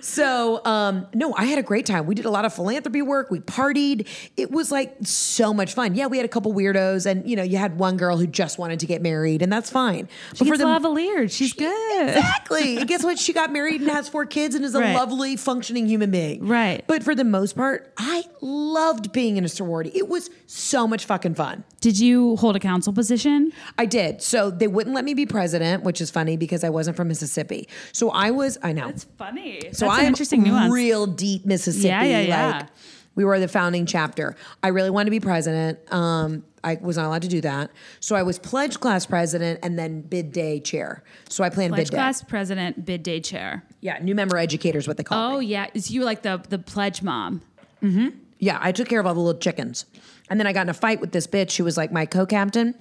So 0.00 0.64
um, 0.64 1.06
no, 1.14 1.34
I 1.36 1.44
had 1.44 1.58
a 1.58 1.62
great 1.62 1.86
time. 1.86 2.06
We 2.06 2.14
did 2.14 2.24
a 2.24 2.30
lot 2.30 2.44
of 2.44 2.54
philanthropy 2.54 3.02
work. 3.02 3.30
We 3.30 3.40
partied. 3.40 4.06
It 4.36 4.50
was 4.50 4.70
like 4.70 4.94
so 5.02 5.52
much 5.52 5.74
fun. 5.74 5.94
Yeah, 5.94 6.06
we 6.06 6.16
had 6.16 6.26
a 6.26 6.28
couple 6.28 6.52
weirdos, 6.54 7.06
and 7.06 7.28
you 7.28 7.36
know, 7.36 7.42
you 7.42 7.56
had 7.58 7.78
one 7.78 7.96
girl 7.96 8.16
who 8.16 8.26
just 8.26 8.58
wanted 8.58 8.80
to 8.80 8.86
get 8.86 9.02
married, 9.02 9.42
and 9.42 9.52
that's 9.52 9.70
fine. 9.70 10.08
She 10.34 10.44
gets 10.44 10.62
lavalier. 10.62 11.30
She's 11.30 11.52
good. 11.52 12.08
Exactly. 12.08 12.76
and 12.78 12.88
guess 12.88 13.02
what? 13.04 13.18
She 13.18 13.32
got 13.32 13.52
married 13.52 13.80
and 13.80 13.90
has 13.90 14.08
four 14.08 14.26
kids 14.26 14.54
and 14.54 14.64
is 14.64 14.74
a 14.74 14.80
Right. 14.80 14.94
lovely, 14.94 15.36
functioning 15.36 15.86
human 15.88 16.10
being. 16.10 16.46
Right. 16.46 16.84
But 16.86 17.02
for 17.02 17.14
the 17.14 17.24
most 17.24 17.56
part, 17.56 17.92
I 17.98 18.24
loved 18.40 19.12
being 19.12 19.36
in 19.36 19.44
a 19.44 19.48
sorority. 19.48 19.90
It 19.94 20.08
was 20.08 20.30
so 20.46 20.86
much 20.86 21.04
fucking 21.04 21.34
fun. 21.34 21.64
Did 21.80 21.98
you 21.98 22.36
hold 22.36 22.54
a 22.56 22.60
council 22.60 22.92
position? 22.92 23.52
I 23.76 23.86
did. 23.86 24.22
So 24.22 24.50
they 24.50 24.66
wouldn't 24.68 24.94
let 24.94 25.04
me 25.04 25.14
be 25.14 25.26
president, 25.26 25.82
which 25.84 26.00
is 26.00 26.10
funny 26.10 26.36
because 26.36 26.62
I 26.64 26.70
wasn't 26.70 26.96
from 26.96 27.08
Mississippi. 27.08 27.68
So 27.92 28.10
I 28.10 28.30
was, 28.30 28.58
I 28.62 28.72
know. 28.72 28.86
That's 28.86 29.04
funny. 29.16 29.60
So 29.72 29.87
That's 29.88 29.98
I'm 29.98 30.04
an 30.04 30.06
interesting 30.08 30.42
nuance. 30.42 30.72
real 30.72 31.06
deep 31.06 31.44
Mississippi. 31.46 31.88
Yeah, 31.88 32.02
yeah, 32.04 32.20
yeah. 32.20 32.58
Like 32.58 32.66
we 33.14 33.24
were 33.24 33.40
the 33.40 33.48
founding 33.48 33.84
chapter. 33.86 34.36
I 34.62 34.68
really 34.68 34.90
wanted 34.90 35.06
to 35.06 35.10
be 35.10 35.20
president. 35.20 35.78
Um, 35.92 36.44
I 36.62 36.78
was 36.80 36.96
not 36.96 37.06
allowed 37.06 37.22
to 37.22 37.28
do 37.28 37.40
that. 37.40 37.70
So 38.00 38.14
I 38.16 38.22
was 38.22 38.38
pledge 38.38 38.78
class 38.80 39.06
president 39.06 39.60
and 39.62 39.78
then 39.78 40.02
bid 40.02 40.32
day 40.32 40.60
chair. 40.60 41.02
So 41.28 41.42
I 41.44 41.50
planned 41.50 41.72
Pledge 41.74 41.86
bid 41.86 41.90
day. 41.92 41.96
class 41.96 42.22
president, 42.22 42.84
bid 42.84 43.02
day 43.02 43.20
chair. 43.20 43.64
Yeah, 43.80 43.98
new 44.02 44.14
member 44.14 44.36
educator 44.36 44.78
is 44.78 44.86
what 44.88 44.96
they 44.96 45.04
call 45.04 45.36
Oh 45.36 45.38
me. 45.40 45.46
yeah, 45.46 45.66
is 45.74 45.90
you 45.90 46.00
were 46.00 46.06
like 46.06 46.22
the 46.22 46.42
the 46.48 46.58
pledge 46.58 47.02
mom? 47.02 47.42
Mm-hmm. 47.82 48.08
Yeah, 48.40 48.58
I 48.60 48.70
took 48.72 48.88
care 48.88 49.00
of 49.00 49.06
all 49.06 49.14
the 49.14 49.20
little 49.20 49.40
chickens. 49.40 49.84
And 50.30 50.38
then 50.38 50.46
I 50.46 50.52
got 50.52 50.62
in 50.62 50.68
a 50.68 50.74
fight 50.74 51.00
with 51.00 51.10
this 51.12 51.26
bitch 51.26 51.56
who 51.56 51.64
was 51.64 51.76
like 51.76 51.90
my 51.90 52.06
co-captain. 52.06 52.74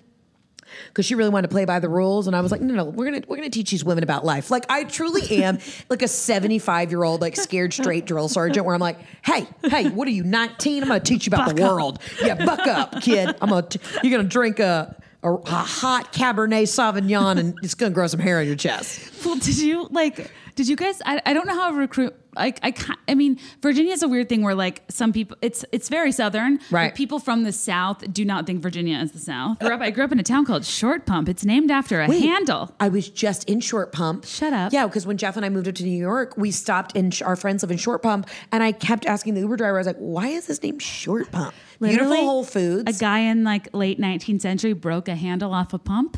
Because 0.88 1.05
she 1.05 1.15
really 1.15 1.30
wanted 1.30 1.47
to 1.47 1.53
play 1.53 1.65
by 1.65 1.80
the 1.80 1.89
rules, 1.89 2.28
and 2.28 2.36
I 2.36 2.41
was 2.41 2.51
like, 2.51 2.61
"No, 2.61 2.73
no, 2.73 2.86
we're 2.86 3.05
gonna 3.05 3.23
we're 3.28 3.38
gonna 3.38 3.49
teach 3.49 3.71
these 3.71 3.84
women 3.84 4.03
about 4.03 4.25
life." 4.25 4.49
Like 4.51 4.65
I 4.69 4.84
truly 4.84 5.43
am 5.43 5.59
like 5.89 6.01
a 6.01 6.07
seventy 6.07 6.59
five 6.59 6.91
year 6.91 7.03
old 7.03 7.21
like 7.21 7.36
scared 7.36 7.73
straight 7.73 8.05
drill 8.05 8.30
sergeant, 8.30 8.65
where 8.65 8.75
I'm 8.75 8.82
like, 8.82 8.97
"Hey, 9.23 9.47
hey, 9.63 9.89
what 9.89 10.07
are 10.07 10.11
you 10.11 10.23
nineteen? 10.23 10.84
I'm 10.84 10.89
gonna 10.89 10.99
teach 10.99 11.25
you 11.28 11.32
about 11.34 11.55
the 11.55 11.61
world. 11.61 11.99
Yeah, 12.23 12.34
buck 12.45 12.65
up, 12.67 13.01
kid. 13.01 13.36
I'm 13.41 13.49
gonna 13.49 13.63
t- 13.67 13.80
you're 14.03 14.17
gonna 14.17 14.30
drink 14.30 14.59
a, 14.59 14.95
a 15.23 15.34
a 15.34 15.39
hot 15.51 16.13
Cabernet 16.13 16.63
Sauvignon, 16.63 17.38
and 17.38 17.57
it's 17.63 17.73
gonna 17.75 17.93
grow 17.93 18.07
some 18.07 18.19
hair 18.19 18.39
on 18.39 18.47
your 18.47 18.55
chest." 18.55 19.25
Well, 19.25 19.36
did 19.36 19.57
you 19.57 19.88
like? 19.91 20.32
Did 20.58 20.68
you 20.68 20.76
guys? 20.76 21.01
I, 21.05 21.22
I 21.26 21.34
don't 21.34 21.47
know 21.47 21.53
how 21.55 21.72
recruit. 21.72 22.14
Like 22.36 22.60
I, 22.62 22.72
ca- 22.72 22.97
I 23.08 23.16
mean, 23.16 23.39
Virginia 23.64 23.93
is 23.93 24.03
a 24.03 24.08
weird 24.08 24.28
thing 24.30 24.41
where 24.43 24.53
like 24.53 24.84
some 24.89 25.14
people, 25.14 25.38
it's 25.41 25.64
it's 25.72 25.88
very 25.88 26.12
southern. 26.12 26.58
but 26.58 26.72
Right. 26.72 26.93
people 26.95 27.20
from 27.20 27.43
the 27.43 27.51
south 27.51 28.03
do 28.14 28.26
not 28.26 28.45
think 28.45 28.62
Virginia 28.62 28.97
is 28.99 29.12
the 29.12 29.20
south. 29.20 29.58
I 29.62 29.66
grew 29.66 29.74
up, 29.76 29.82
I 29.82 29.89
grew 29.91 30.03
up 30.03 30.12
in 30.12 30.20
a 30.20 30.24
town 30.24 30.45
called 30.45 30.66
Short 30.66 31.05
Pump. 31.05 31.30
It's 31.30 31.45
named 31.45 31.72
after 31.72 32.01
a 32.01 32.08
Wait, 32.08 32.22
handle. 32.22 32.76
I 32.80 32.89
was 32.89 33.10
just 33.10 33.43
in 33.49 33.60
Short 33.60 33.91
Pump. 33.91 34.26
Shut 34.26 34.51
up. 34.53 34.74
Yeah, 34.74 34.86
because 34.88 35.05
when 35.08 35.18
Jeff 35.18 35.36
and 35.38 35.45
I 35.45 35.49
moved 35.49 35.68
up 35.68 35.76
to 35.76 35.84
New 35.84 35.97
York, 35.97 36.36
we 36.38 36.51
stopped 36.51 36.95
in 36.95 37.12
our 37.24 37.36
friends 37.36 37.64
live 37.64 37.72
in 37.72 37.78
Short 37.78 38.01
Pump, 38.03 38.28
and 38.51 38.62
I 38.62 38.72
kept 38.72 39.05
asking 39.05 39.36
the 39.36 39.41
Uber 39.41 39.58
driver. 39.58 39.78
I 39.78 39.80
was 39.80 39.88
like, 39.88 39.97
"Why 39.97 40.28
is 40.28 40.47
this 40.47 40.62
name 40.62 40.80
Short 40.80 41.32
Pump? 41.32 41.53
Beautiful 41.80 42.16
Whole 42.18 42.43
Foods." 42.43 42.97
A 42.97 42.99
guy 42.99 43.20
in 43.20 43.43
like 43.43 43.70
late 43.74 43.99
19th 43.99 44.41
century 44.41 44.74
broke 44.74 45.08
a 45.08 45.16
handle 45.16 45.53
off 45.53 45.72
a 45.74 45.80
pump. 45.80 46.18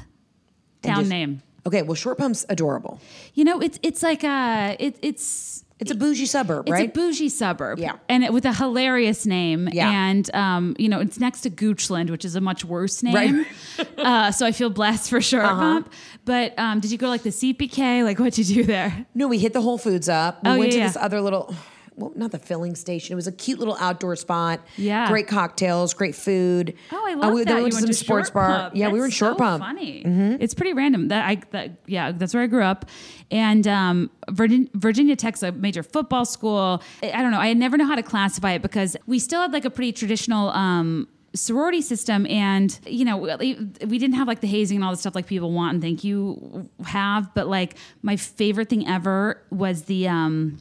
Town 0.81 0.99
just- 0.99 1.09
name. 1.09 1.41
Okay, 1.69 1.81
well, 1.83 1.95
Short 1.95 2.17
Pump's 2.17 2.45
adorable. 2.49 2.99
You 3.33 3.43
know, 3.45 3.61
it's 3.61 3.79
it's 3.81 4.01
like 4.03 4.23
a 4.23 4.75
it, 4.79 4.97
it's 5.01 5.63
It's 5.79 5.91
a 5.91 5.95
bougie 5.95 6.25
suburb, 6.25 6.67
It's 6.67 6.73
right? 6.73 6.89
a 6.89 6.91
bougie 6.91 7.29
suburb. 7.29 7.79
Yeah. 7.79 7.95
And 8.09 8.23
it, 8.25 8.33
with 8.33 8.43
a 8.45 8.51
hilarious 8.53 9.25
name. 9.25 9.69
Yeah. 9.71 9.89
And, 9.89 10.25
um, 10.35 10.75
you 10.77 10.89
know, 10.89 10.99
it's 10.99 11.19
next 11.19 11.39
to 11.45 11.49
Goochland, 11.49 12.09
which 12.09 12.25
is 12.25 12.35
a 12.35 12.41
much 12.41 12.65
worse 12.65 13.01
name. 13.01 13.15
Right. 13.15 13.45
Uh-huh. 13.79 14.01
uh, 14.09 14.31
so 14.31 14.45
I 14.45 14.51
feel 14.51 14.69
blessed 14.69 15.09
for 15.09 15.21
Short 15.21 15.45
Pump. 15.45 15.85
But 16.25 16.47
um, 16.59 16.81
did 16.81 16.91
you 16.91 16.97
go 16.97 17.07
like 17.07 17.23
the 17.23 17.29
CPK? 17.31 18.03
Like, 18.03 18.19
what'd 18.19 18.37
you 18.37 18.55
do 18.55 18.63
there? 18.65 18.91
no, 19.15 19.27
we 19.29 19.37
hit 19.39 19.53
the 19.53 19.61
Whole 19.61 19.77
Foods 19.77 20.09
up. 20.09 20.43
We 20.43 20.49
Oh, 20.49 20.59
went 20.59 20.73
yeah, 20.73 20.79
to 20.79 20.87
this 20.89 20.97
other 20.97 21.21
little. 21.21 21.55
Well, 21.99 22.11
not 22.15 22.31
the 22.31 22.39
filling 22.39 22.75
station. 22.75 23.13
It 23.13 23.15
was 23.17 23.27
a 23.27 23.31
cute 23.31 23.59
little 23.59 23.75
outdoor 23.79 24.15
spot. 24.15 24.61
Yeah. 24.77 25.07
Great 25.09 25.27
cocktails, 25.27 25.93
great 25.93 26.15
food. 26.15 26.73
Oh, 26.91 27.05
I 27.07 27.13
Uh, 27.13 27.17
love 27.17 27.33
we, 27.33 27.39
that. 27.43 27.45
Then 27.47 27.55
we 27.57 27.69
you 27.69 27.75
went 27.75 27.87
to 27.87 27.93
some 27.93 28.05
sports 28.05 28.29
bar. 28.29 28.47
Pump. 28.47 28.75
Yeah, 28.75 28.89
we 28.89 28.99
were 28.99 29.05
in 29.05 29.11
Short 29.11 29.33
so 29.33 29.37
Pump. 29.37 29.63
Mm-hmm. 29.63 29.77
Funny. 29.77 30.37
It's 30.39 30.53
pretty 30.53 30.73
random. 30.73 31.09
That 31.09 31.25
I 31.25 31.41
that 31.51 31.71
yeah, 31.85 32.11
that's 32.11 32.33
where 32.33 32.43
I 32.43 32.47
grew 32.47 32.63
up. 32.63 32.85
And 33.31 33.67
um, 33.67 34.09
Virgin, 34.29 34.69
Virginia 34.73 35.15
Tech's 35.15 35.43
a 35.43 35.51
major 35.51 35.83
football 35.83 36.25
school. 36.25 36.81
I 37.03 37.11
I 37.11 37.21
don't 37.21 37.31
know. 37.31 37.39
I 37.39 37.53
never 37.53 37.77
know 37.77 37.85
how 37.85 37.95
to 37.95 38.03
classify 38.03 38.53
it 38.53 38.61
because 38.61 38.95
we 39.05 39.19
still 39.19 39.41
had 39.41 39.51
like 39.53 39.65
a 39.65 39.69
pretty 39.69 39.91
traditional. 39.91 40.49
Um, 40.51 41.07
sorority 41.35 41.79
system 41.79 42.25
and 42.25 42.79
you 42.87 43.05
know 43.05 43.15
we 43.15 43.53
we 43.85 43.99
didn't 43.99 44.15
have 44.15 44.27
like 44.27 44.39
the 44.41 44.47
hazing 44.47 44.77
and 44.77 44.83
all 44.83 44.89
the 44.89 44.97
stuff 44.97 45.13
like 45.13 45.27
people 45.27 45.51
want 45.51 45.73
and 45.75 45.81
think 45.83 46.03
you 46.03 46.67
have 46.83 47.31
but 47.35 47.47
like 47.47 47.75
my 48.01 48.15
favorite 48.15 48.67
thing 48.67 48.87
ever 48.87 49.39
was 49.51 49.83
the 49.83 50.07
um 50.07 50.57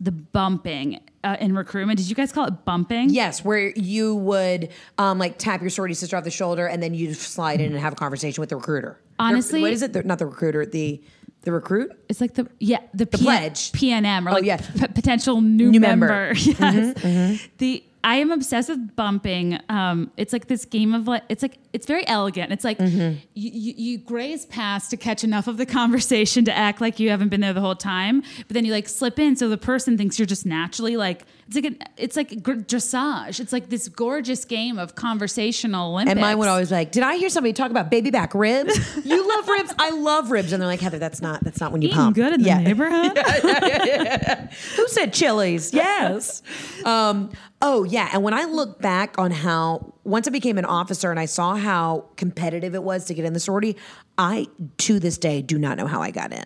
the 0.00 0.12
bumping 0.12 1.00
uh, 1.24 1.36
in 1.40 1.54
recruitment 1.54 1.98
did 1.98 2.08
you 2.08 2.14
guys 2.14 2.30
call 2.32 2.46
it 2.46 2.64
bumping 2.64 3.10
Yes, 3.10 3.44
where 3.44 3.70
you 3.70 4.14
would 4.14 4.68
um, 4.98 5.18
like 5.18 5.38
tap 5.38 5.60
your 5.60 5.70
sorority 5.70 5.94
sister 5.94 6.16
off 6.16 6.24
the 6.24 6.30
shoulder, 6.30 6.66
and 6.66 6.82
then 6.82 6.94
you 6.94 7.14
slide 7.14 7.60
in 7.60 7.72
and 7.72 7.80
have 7.80 7.92
a 7.92 7.96
conversation 7.96 8.40
with 8.40 8.50
the 8.50 8.56
recruiter. 8.56 9.00
Honestly- 9.18 9.58
The- 9.58 9.62
what 9.62 9.72
is 9.72 9.82
it? 9.82 9.92
The, 9.92 10.02
not 10.04 10.18
the 10.18 10.26
recruiter. 10.26 10.64
The 10.66 11.02
the 11.42 11.52
recruit. 11.52 11.92
It's 12.08 12.20
like 12.20 12.34
the 12.34 12.48
yeah 12.58 12.80
the, 12.94 13.06
P- 13.06 13.18
pledge. 13.18 13.72
PNM 13.72 14.26
or 14.26 14.30
Oh, 14.30 14.32
like 14.34 14.44
yeah. 14.44 14.56
p- 14.58 14.88
potential 14.88 15.40
new, 15.40 15.70
New 15.70 15.80
member. 15.80 16.06
member. 16.08 16.34
Mm-hmm, 16.34 17.06
Yes. 17.08 17.48
The 17.58 17.84
I 18.04 18.16
am 18.16 18.30
obsessed 18.30 18.68
with 18.68 18.94
bumping. 18.96 19.58
Um, 19.68 20.10
it's 20.16 20.32
like 20.32 20.46
this 20.46 20.64
game 20.64 20.94
of 20.94 21.08
like 21.08 21.24
it's 21.28 21.42
like 21.42 21.58
it's 21.72 21.86
very 21.86 22.06
elegant. 22.06 22.52
It's 22.52 22.64
like 22.64 22.78
Mm-hmm. 22.78 23.18
you, 23.34 23.50
you 23.52 23.74
you 23.76 23.98
graze 23.98 24.46
past 24.46 24.90
to 24.90 24.96
catch 24.96 25.24
enough 25.24 25.48
of 25.48 25.56
the 25.56 25.66
conversation 25.80 26.44
to 26.44 26.56
act 26.56 26.80
like 26.80 27.00
you 27.00 27.10
haven't 27.10 27.28
been 27.28 27.40
there 27.40 27.52
the 27.52 27.60
whole 27.60 27.74
time, 27.76 28.22
but 28.38 28.48
then 28.54 28.64
you 28.64 28.72
like 28.72 28.88
slip 28.88 29.18
in 29.18 29.36
so 29.36 29.48
the 29.48 29.58
person 29.58 29.98
thinks 29.98 30.18
you're 30.18 30.26
just 30.26 30.46
naturally 30.46 30.96
like 30.96 31.24
it's 31.48 31.54
like 31.56 31.64
an, 31.64 31.78
it's 31.96 32.16
like 32.16 32.30
dressage. 32.30 33.40
It's 33.40 33.52
like 33.52 33.68
this 33.70 33.88
gorgeous 33.88 34.44
game 34.44 34.78
of 34.78 34.94
conversational 34.94 35.92
Olympics. 35.92 36.12
And 36.12 36.20
mine 36.20 36.38
would 36.38 36.48
always 36.48 36.68
be 36.68 36.74
like, 36.74 36.92
"Did 36.92 37.02
I 37.02 37.16
hear 37.16 37.30
somebody 37.30 37.54
talk 37.54 37.70
about 37.70 37.90
baby 37.90 38.10
back 38.10 38.34
ribs? 38.34 38.76
you 39.04 39.26
love 39.28 39.48
ribs. 39.48 39.74
I 39.78 39.90
love 39.90 40.30
ribs." 40.30 40.52
And 40.52 40.60
they're 40.60 40.68
like, 40.68 40.80
"Heather, 40.80 40.98
that's 40.98 41.22
not 41.22 41.42
that's 41.42 41.60
not 41.60 41.72
when 41.72 41.80
you 41.82 41.88
Eating 41.88 41.96
pump." 41.98 42.16
good 42.16 42.34
in 42.34 42.42
the 42.42 42.46
Yeah. 42.48 42.58
neighborhood. 42.58 43.18
Who 44.76 44.88
said 44.88 45.12
chilies? 45.12 45.72
Yes. 45.72 46.42
um, 46.84 47.30
oh, 47.62 47.84
yeah. 47.84 48.10
And 48.12 48.22
when 48.22 48.34
I 48.34 48.44
look 48.44 48.80
back 48.80 49.18
on 49.18 49.30
how, 49.30 49.94
once 50.04 50.28
I 50.28 50.30
became 50.30 50.58
an 50.58 50.64
officer 50.64 51.10
and 51.10 51.18
I 51.18 51.24
saw 51.26 51.56
how 51.56 52.06
competitive 52.16 52.74
it 52.74 52.82
was 52.82 53.06
to 53.06 53.14
get 53.14 53.24
in 53.24 53.32
the 53.32 53.40
sorority, 53.40 53.76
I, 54.16 54.46
to 54.78 54.98
this 54.98 55.18
day, 55.18 55.42
do 55.42 55.58
not 55.58 55.76
know 55.78 55.86
how 55.86 56.02
I 56.02 56.10
got 56.10 56.32
in. 56.32 56.44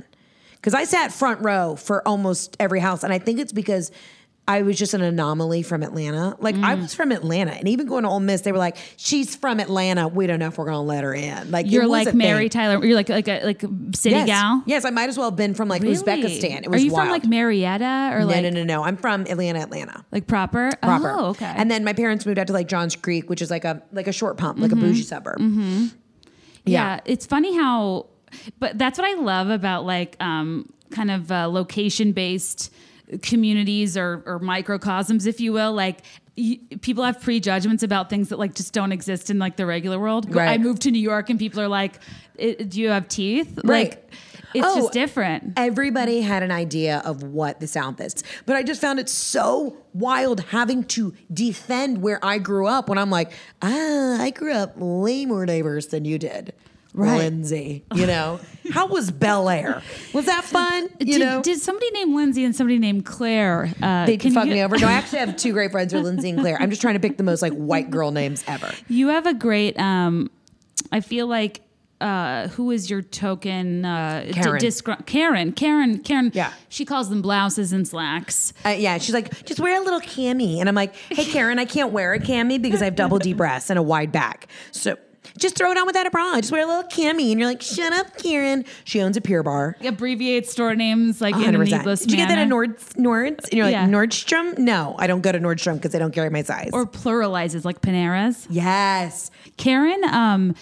Because 0.54 0.74
I 0.74 0.84
sat 0.84 1.12
front 1.12 1.40
row 1.44 1.74
for 1.74 2.06
almost 2.06 2.56
every 2.60 2.78
house. 2.80 3.02
And 3.02 3.12
I 3.12 3.18
think 3.18 3.40
it's 3.40 3.52
because 3.52 3.90
I 4.48 4.62
was 4.62 4.76
just 4.76 4.92
an 4.92 5.02
anomaly 5.02 5.62
from 5.62 5.84
Atlanta. 5.84 6.34
Like, 6.40 6.56
I 6.56 6.74
Mm. 6.74 6.82
was 6.82 6.94
from 6.94 7.12
Atlanta. 7.12 7.52
And 7.52 7.68
even 7.68 7.86
going 7.86 8.02
to 8.02 8.08
Ole 8.08 8.18
Miss, 8.18 8.40
they 8.40 8.50
were 8.50 8.58
like, 8.58 8.76
she's 8.96 9.36
from 9.36 9.60
Atlanta. 9.60 10.08
We 10.08 10.26
don't 10.26 10.40
know 10.40 10.48
if 10.48 10.58
we're 10.58 10.64
going 10.64 10.74
to 10.74 10.80
let 10.80 11.04
her 11.04 11.14
in. 11.14 11.52
Like, 11.52 11.70
You're 11.70 11.86
like 11.86 12.08
a 12.08 12.10
thing. 12.10 12.18
Mary 12.18 12.48
Tyler. 12.48 12.84
You're 12.84 12.96
like 12.96 13.08
like 13.08 13.28
a 13.28 13.40
like 13.44 13.60
city 13.94 14.16
Yes. 14.16 14.26
gal. 14.26 14.62
Yes, 14.66 14.84
I 14.84 14.90
might 14.90 15.08
as 15.08 15.16
well 15.16 15.30
have 15.30 15.36
been 15.36 15.54
from 15.54 15.68
like 15.68 15.82
Really? 15.82 15.94
Uzbekistan. 15.94 16.64
It 16.64 16.70
was 16.70 16.80
Are 16.82 16.84
you 16.84 16.90
wild. 16.90 17.04
from 17.04 17.12
like 17.12 17.24
Marietta 17.24 18.10
or 18.14 18.20
No, 18.22 18.26
like 18.26 18.42
no, 18.42 18.50
no, 18.50 18.64
no. 18.64 18.82
I'm 18.82 18.96
from 18.96 19.22
Atlanta, 19.28 19.60
Atlanta. 19.60 20.04
like 20.10 20.26
proper? 20.26 20.70
Proper. 20.82 21.10
Oh, 21.16 21.26
okay. 21.26 21.46
And 21.56 21.70
then 21.70 21.84
my 21.84 21.92
parents 21.92 22.26
moved 22.26 22.40
out 22.40 22.48
to 22.48 22.52
like 22.52 22.66
Johns 22.66 22.96
Creek, 22.96 23.30
which 23.30 23.42
is 23.42 23.50
like 23.50 23.64
a 23.64 23.80
like 23.92 24.08
a 24.08 24.12
short 24.12 24.38
pump, 24.38 24.58
like 24.58 24.72
Mm-hmm. 24.72 24.78
a 24.84 24.86
bougie 24.88 25.02
suburb. 25.02 25.40
yeah. 26.64 27.00
it's 27.04 27.26
funny 27.26 27.54
how, 27.56 28.06
but 28.58 28.76
that's 28.78 28.98
what 28.98 29.08
I 29.08 29.14
love 29.20 29.50
about 29.50 29.84
like 29.86 30.16
um, 30.20 30.72
kind 30.90 31.10
of 31.12 31.30
uh, 31.30 31.48
location 31.48 32.10
based 32.12 32.72
communities 33.20 33.96
or, 33.96 34.22
or 34.26 34.38
microcosms, 34.38 35.26
if 35.26 35.40
you 35.40 35.52
will. 35.52 35.72
Like 35.72 36.00
y- 36.36 36.60
people 36.80 37.04
have 37.04 37.20
prejudgments 37.20 37.82
about 37.82 38.08
things 38.10 38.28
that 38.30 38.38
like 38.38 38.54
just 38.54 38.72
don't 38.72 38.92
exist 38.92 39.30
in 39.30 39.38
like 39.38 39.56
the 39.56 39.66
regular 39.66 39.98
world. 39.98 40.34
Right. 40.34 40.48
I 40.48 40.58
moved 40.58 40.82
to 40.82 40.90
New 40.90 41.00
York 41.02 41.30
and 41.30 41.38
people 41.38 41.60
are 41.60 41.68
like, 41.68 41.98
"Do 42.38 42.80
you 42.80 42.88
have 42.90 43.08
teeth?" 43.08 43.58
Right. 43.64 43.90
Like 43.90 44.12
it's 44.54 44.66
Oh, 44.66 44.76
just 44.82 44.92
different. 44.92 45.54
Everybody 45.56 46.20
had 46.20 46.42
an 46.42 46.50
idea 46.50 47.00
of 47.06 47.22
what 47.22 47.58
the 47.60 47.66
South 47.66 47.98
is, 48.02 48.22
but 48.44 48.54
I 48.54 48.62
just 48.62 48.82
found 48.82 48.98
it 48.98 49.08
so 49.08 49.78
wild 49.94 50.40
having 50.50 50.84
to 50.84 51.14
defend 51.32 52.02
where 52.02 52.22
I 52.22 52.36
grew 52.36 52.66
up 52.66 52.86
when 52.90 52.98
I'm 52.98 53.08
like, 53.08 53.32
ah, 53.62 54.20
I 54.22 54.28
grew 54.30 54.52
up 54.52 54.76
way 54.76 55.24
more 55.24 55.46
diverse 55.46 55.86
than 55.86 56.04
you 56.04 56.18
did. 56.18 56.52
Right. 56.94 57.16
Lindsay, 57.18 57.84
you 57.94 58.06
know, 58.06 58.38
how 58.72 58.86
was 58.86 59.10
Bel 59.10 59.48
Air? 59.48 59.82
Was 60.12 60.26
that 60.26 60.44
fun? 60.44 60.90
You 61.00 61.18
did, 61.18 61.20
know, 61.20 61.42
did 61.42 61.58
somebody 61.58 61.90
named 61.92 62.14
Lindsay 62.14 62.44
and 62.44 62.54
somebody 62.54 62.78
named 62.78 63.06
Claire? 63.06 63.72
Uh, 63.82 64.04
they 64.04 64.18
can 64.18 64.32
fuck 64.32 64.46
you- 64.46 64.52
me 64.52 64.62
over. 64.62 64.76
No, 64.78 64.88
I 64.88 64.92
actually 64.92 65.20
have 65.20 65.36
two 65.36 65.52
great 65.54 65.70
friends 65.72 65.92
who 65.92 65.98
are 66.00 66.02
Lindsay 66.02 66.28
and 66.30 66.38
Claire. 66.38 66.58
I'm 66.60 66.68
just 66.68 66.82
trying 66.82 66.94
to 66.94 67.00
pick 67.00 67.16
the 67.16 67.22
most 67.24 67.40
like 67.40 67.54
white 67.54 67.90
girl 67.90 68.10
names 68.10 68.44
ever. 68.46 68.70
You 68.88 69.08
have 69.08 69.26
a 69.26 69.32
great. 69.34 69.78
Um, 69.78 70.30
I 70.90 71.00
feel 71.00 71.26
like. 71.26 71.62
Uh, 72.00 72.48
who 72.48 72.72
is 72.72 72.90
your 72.90 73.00
token? 73.00 73.84
Uh, 73.84 74.24
d- 74.26 74.32
Karen. 74.32 74.60
disgr- 74.60 75.06
Karen. 75.06 75.52
Karen. 75.52 75.98
Karen. 76.00 76.32
Yeah. 76.34 76.52
She 76.68 76.84
calls 76.84 77.08
them 77.10 77.22
blouses 77.22 77.72
and 77.72 77.86
slacks. 77.86 78.52
Uh, 78.66 78.70
yeah, 78.70 78.98
she's 78.98 79.14
like, 79.14 79.44
just 79.46 79.60
wear 79.60 79.80
a 79.80 79.84
little 79.84 80.00
cami. 80.00 80.58
And 80.58 80.68
I'm 80.68 80.74
like, 80.74 80.96
hey, 80.96 81.24
Karen, 81.24 81.60
I 81.60 81.64
can't 81.64 81.92
wear 81.92 82.12
a 82.12 82.18
cami 82.18 82.60
because 82.60 82.82
I 82.82 82.86
have 82.86 82.96
double 82.96 83.20
D 83.20 83.34
breasts 83.34 83.70
and 83.70 83.78
a 83.78 83.82
wide 83.84 84.10
back. 84.10 84.48
So 84.72 84.96
Just 85.38 85.56
throw 85.56 85.70
it 85.70 85.78
on 85.78 85.86
without 85.86 86.06
a 86.06 86.10
bra. 86.10 86.36
Just 86.36 86.52
wear 86.52 86.62
a 86.62 86.66
little 86.66 86.82
cami, 86.84 87.30
and 87.30 87.40
you're 87.40 87.48
like, 87.48 87.62
shut 87.62 87.92
up, 87.92 88.16
Karen. 88.18 88.64
She 88.84 89.00
owns 89.00 89.16
a 89.16 89.20
Pure 89.20 89.42
Barre. 89.44 89.76
Abbreviate 89.84 90.46
store 90.48 90.74
names 90.74 91.20
like 91.20 91.34
in 91.36 91.54
a 91.54 91.58
100%. 91.58 91.64
needless 91.70 92.00
Did 92.00 92.10
you 92.12 92.16
get 92.18 92.28
that 92.28 92.38
at. 92.38 92.48
Nord's? 92.48 92.96
Nord's? 92.96 93.44
And 93.48 93.54
you're 93.54 93.66
like, 93.66 93.72
Yeah. 93.72 93.86
Nordstrom? 93.88 94.58
No, 94.58 94.94
I 94.98 95.06
don't 95.06 95.20
go 95.22 95.32
to 95.32 95.38
Nordstrom 95.40 95.74
because 95.74 95.92
they 95.92 95.98
don't 95.98 96.12
carry 96.14 96.30
my 96.30 96.42
size. 96.42 96.70
or 96.72 96.86
pluralizes 96.86 97.64
like 97.64 97.80
Panera's. 97.80 98.46
yes. 98.50 99.30
Karen, 99.56 100.02
um, 100.04 100.54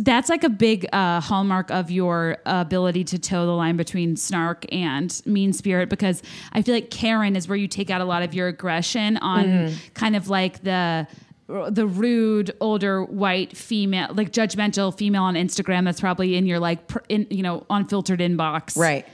that's 0.00 0.28
like 0.28 0.42
a 0.42 0.48
big 0.48 0.86
uh, 0.92 1.20
hallmark 1.20 1.70
of 1.70 1.88
your 1.90 2.38
ability 2.46 3.04
to 3.04 3.18
toe 3.18 3.46
the 3.46 3.52
line 3.52 3.76
between 3.76 4.16
snark 4.16 4.64
and 4.72 5.22
mean 5.24 5.52
spirit 5.52 5.88
because 5.88 6.20
I 6.52 6.62
feel 6.62 6.74
like 6.74 6.90
Karen 6.90 7.36
is 7.36 7.46
where 7.46 7.56
you 7.56 7.68
take 7.68 7.88
out 7.88 8.00
a 8.00 8.04
lot 8.04 8.22
of 8.24 8.34
your 8.34 8.48
aggression 8.48 9.18
on 9.18 9.44
Mm-hmm. 9.44 9.74
kind 9.94 10.16
of 10.16 10.28
like 10.28 10.62
the 10.64 11.06
the 11.48 11.86
rude 11.86 12.52
older 12.60 13.04
white 13.04 13.56
female 13.56 14.08
like 14.14 14.32
judgmental 14.32 14.96
female 14.96 15.24
on 15.24 15.34
Instagram 15.34 15.84
that's 15.84 16.00
probably 16.00 16.36
in 16.36 16.46
your 16.46 16.58
like 16.58 16.90
in 17.08 17.26
you 17.30 17.42
know 17.42 17.66
unfiltered 17.68 18.20
inbox 18.20 18.76
Right. 18.76 19.06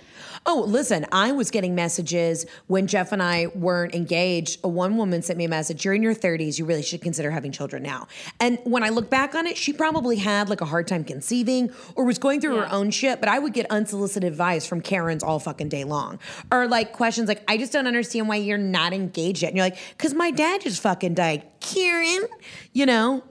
Oh, 0.51 0.64
listen, 0.66 1.05
I 1.12 1.32
was 1.32 1.51
getting 1.51 1.74
messages 1.74 2.46
when 2.68 2.86
Jeff 2.86 3.12
and 3.12 3.22
I 3.22 3.49
weren't 3.49 3.94
engaged. 3.94 4.61
A 4.64 4.68
One 4.68 4.96
woman 4.96 5.20
sent 5.20 5.36
me 5.36 5.44
a 5.44 5.49
message, 5.49 5.84
You're 5.84 5.92
in 5.92 6.03
your 6.03 6.14
30s, 6.14 6.59
you 6.59 6.64
really 6.64 6.82
should 6.82 7.03
consider 7.03 7.30
having 7.30 7.53
children 7.53 7.82
now. 7.82 8.09
And 8.40 8.59
when 8.64 8.82
I 8.82 8.88
look 8.88 9.11
back 9.11 9.34
on 9.34 9.46
it, 9.46 9.59
she 9.59 9.74
probably 9.74 10.16
had 10.16 10.49
like 10.49 10.62
a 10.62 10.64
hard 10.64 10.88
time 10.88 11.05
conceiving 11.05 11.70
or 11.96 12.07
was 12.07 12.16
going 12.16 12.40
through 12.40 12.57
her 12.57 12.72
own 12.72 12.90
shit, 12.90 13.20
but 13.20 13.28
I 13.28 13.38
would 13.38 13.53
get 13.53 13.66
unsolicited 13.70 14.26
advice 14.26 14.66
from 14.66 14.80
Karens 14.80 15.22
all 15.22 15.38
fucking 15.38 15.68
day 15.68 15.84
long. 15.84 16.18
Or 16.51 16.66
like 16.66 16.94
questions 16.94 17.28
like, 17.28 17.44
I 17.46 17.59
just 17.59 17.70
don't 17.70 17.86
understand 17.86 18.26
why 18.26 18.36
you're 18.36 18.57
not 18.57 18.94
engaged 18.94 19.42
yet. 19.42 19.49
And 19.49 19.59
you're 19.59 19.66
like, 19.66 19.76
Because 19.99 20.14
my 20.14 20.30
dad 20.30 20.62
just 20.62 20.80
fucking 20.80 21.12
died. 21.12 21.42
Karen, 21.61 22.26
you 22.72 22.86
know? 22.86 23.22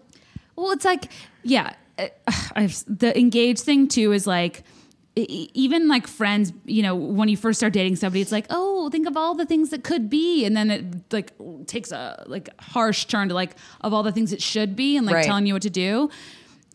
Well, 0.56 0.70
it's 0.70 0.86
like, 0.86 1.12
yeah, 1.42 1.74
uh, 1.98 2.10
I've, 2.56 2.84
the 2.86 3.18
engaged 3.18 3.62
thing 3.62 3.88
too 3.88 4.12
is 4.12 4.28
like, 4.28 4.64
even 5.26 5.88
like 5.88 6.06
friends, 6.08 6.54
you 6.66 6.84
know, 6.84 6.96
when 6.96 7.28
you 7.30 7.38
first 7.38 7.60
start 7.60 7.74
dating 7.74 7.96
somebody, 7.96 8.22
it's 8.22 8.32
like, 8.32 8.46
oh, 8.50 8.90
think 8.90 9.08
of 9.08 9.18
all 9.18 9.34
the 9.36 9.46
things 9.46 9.70
that 9.72 9.84
could 9.84 10.10
be, 10.10 10.46
and 10.46 10.56
then 10.56 10.70
it 10.70 10.86
like 11.12 11.34
takes 11.66 11.92
a 11.92 12.24
like 12.28 12.50
harsh 12.62 13.06
turn 13.06 13.30
to 13.30 13.34
like 13.34 13.56
of 13.82 13.94
all 13.94 14.04
the 14.04 14.12
things 14.12 14.32
it 14.32 14.42
should 14.42 14.76
be, 14.76 14.96
and 14.98 15.06
like 15.06 15.16
Right. 15.16 15.26
telling 15.26 15.46
you 15.48 15.54
what 15.54 15.64
to 15.64 15.70
do. 15.70 16.10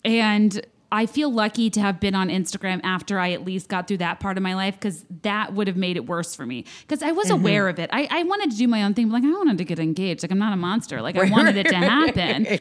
And 0.05 0.61
I 0.93 1.07
feel 1.07 1.33
lucky 1.33 1.71
to 1.71 1.81
have 1.81 1.99
been 1.99 2.15
on 2.15 2.29
Instagram 2.29 2.81
after 2.85 3.19
I 3.19 3.33
at 3.33 3.45
least 3.45 3.69
got 3.69 3.89
through 3.89 3.97
that 3.99 4.21
part 4.21 4.37
of 4.37 4.43
my 4.43 4.55
life 4.55 4.75
because 4.75 5.05
that 5.23 5.55
would 5.55 5.67
have 5.67 5.77
made 5.77 5.97
it 5.97 6.07
worse 6.07 6.35
for 6.37 6.47
me. 6.47 6.67
Because 6.83 7.03
I 7.03 7.11
was 7.11 7.29
Mm-hmm. 7.29 7.41
aware 7.41 7.69
of 7.69 7.79
it. 7.79 7.89
I, 7.93 8.07
I 8.11 8.23
wanted 8.25 8.51
to 8.53 8.57
do 8.57 8.69
my 8.69 8.83
own 8.85 8.93
thing, 8.95 9.09
but 9.09 9.15
like 9.15 9.25
I 9.25 9.31
wanted 9.31 9.59
to 9.59 9.65
get 9.65 9.79
engaged. 9.79 10.23
Like 10.23 10.31
I'm 10.31 10.39
not 10.39 10.53
a 10.53 10.57
monster. 10.57 11.01
Like 11.03 11.17
I 11.17 11.31
wanted 11.31 11.57
it 11.57 11.67
to 11.69 11.75
happen. 11.77 12.59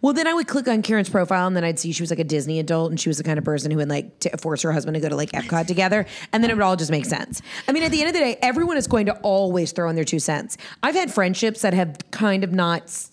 Well, 0.00 0.12
then 0.12 0.26
I 0.26 0.32
would 0.34 0.46
click 0.46 0.68
on 0.68 0.82
Karen's 0.82 1.08
profile 1.08 1.46
and 1.46 1.56
then 1.56 1.64
I'd 1.64 1.78
see 1.78 1.92
she 1.92 2.02
was 2.02 2.10
like 2.10 2.18
a 2.20 2.24
Disney 2.24 2.58
adult 2.60 2.90
and 2.90 3.00
she 3.00 3.08
was 3.08 3.18
the 3.18 3.24
kind 3.24 3.38
of 3.38 3.44
person 3.44 3.70
who 3.70 3.78
would 3.78 3.88
like 3.88 4.18
t- 4.20 4.30
force 4.40 4.62
her 4.62 4.72
husband 4.72 4.94
to 4.94 5.00
go 5.00 5.08
to 5.08 5.16
like 5.16 5.32
Epcot 5.32 5.66
together. 5.66 6.06
And 6.32 6.42
then 6.42 6.50
it 6.50 6.54
would 6.54 6.62
all 6.62 6.76
just 6.76 6.90
make 6.90 7.04
sense. 7.04 7.42
I 7.66 7.72
mean, 7.72 7.82
at 7.82 7.90
the 7.90 8.00
end 8.00 8.08
of 8.08 8.14
the 8.14 8.20
day, 8.20 8.38
everyone 8.42 8.76
is 8.76 8.86
going 8.86 9.06
to 9.06 9.14
always 9.22 9.72
throw 9.72 9.88
in 9.90 9.96
their 9.96 10.04
two 10.04 10.20
cents. 10.20 10.56
I've 10.82 10.94
had 10.94 11.12
friendships 11.12 11.62
that 11.62 11.74
have 11.74 11.96
kind 12.12 12.44
of 12.44 12.52
not. 12.52 13.08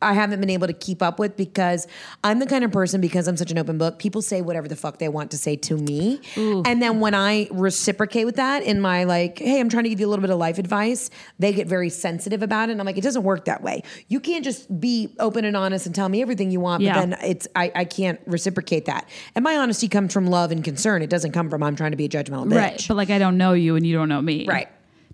I 0.00 0.12
haven't 0.12 0.40
been 0.40 0.50
able 0.50 0.66
to 0.66 0.72
keep 0.72 1.02
up 1.02 1.18
with 1.18 1.36
because 1.36 1.86
I'm 2.22 2.38
the 2.38 2.46
kind 2.46 2.64
of 2.64 2.70
person 2.72 3.00
because 3.00 3.26
I'm 3.26 3.36
such 3.36 3.50
an 3.50 3.58
open 3.58 3.78
book. 3.78 3.98
People 3.98 4.22
say 4.22 4.40
whatever 4.42 4.68
the 4.68 4.76
fuck 4.76 4.98
they 4.98 5.08
want 5.08 5.30
to 5.32 5.38
say 5.38 5.56
to 5.56 5.76
me, 5.76 6.20
and 6.36 6.80
then 6.82 7.00
when 7.00 7.14
I 7.14 7.48
reciprocate 7.50 8.24
with 8.26 8.36
that 8.36 8.62
in 8.62 8.80
my 8.80 9.04
like, 9.04 9.38
hey, 9.38 9.60
I'm 9.60 9.68
trying 9.68 9.84
to 9.84 9.90
give 9.90 10.00
you 10.00 10.06
a 10.06 10.10
little 10.10 10.22
bit 10.22 10.30
of 10.30 10.38
life 10.38 10.58
advice, 10.58 11.10
they 11.38 11.52
get 11.52 11.66
very 11.66 11.90
sensitive 11.90 12.42
about 12.42 12.68
it, 12.68 12.72
and 12.72 12.80
I'm 12.80 12.86
like, 12.86 12.98
it 12.98 13.02
doesn't 13.04 13.22
work 13.24 13.46
that 13.46 13.62
way. 13.62 13.82
You 14.08 14.20
can't 14.20 14.44
just 14.44 14.80
be 14.80 15.14
open 15.18 15.44
and 15.44 15.56
honest 15.56 15.86
and 15.86 15.94
tell 15.94 16.08
me 16.08 16.22
everything 16.22 16.50
you 16.50 16.60
want, 16.60 16.82
Yeah. 16.82 16.94
but 16.94 17.00
then 17.00 17.18
it's 17.30 17.48
I, 17.56 17.72
I 17.74 17.84
can't 17.84 18.20
reciprocate 18.26 18.84
that. 18.86 19.08
And 19.34 19.42
my 19.42 19.56
honesty 19.56 19.88
comes 19.88 20.12
from 20.12 20.26
love 20.26 20.52
and 20.52 20.62
concern. 20.62 21.02
It 21.02 21.10
doesn't 21.10 21.32
come 21.32 21.50
from 21.50 21.62
I'm 21.62 21.76
trying 21.76 21.90
to 21.90 21.96
be 21.96 22.04
a 22.04 22.08
judgmental 22.08 22.46
bitch. 22.46 22.56
Right. 22.56 22.84
But 22.86 22.96
like 22.96 23.10
I 23.10 23.18
don't 23.18 23.36
know 23.36 23.52
you 23.52 23.76
and 23.76 23.86
you 23.86 23.96
don't 23.96 24.08
know 24.08 24.22
me. 24.22 24.46
Right. 24.46 24.68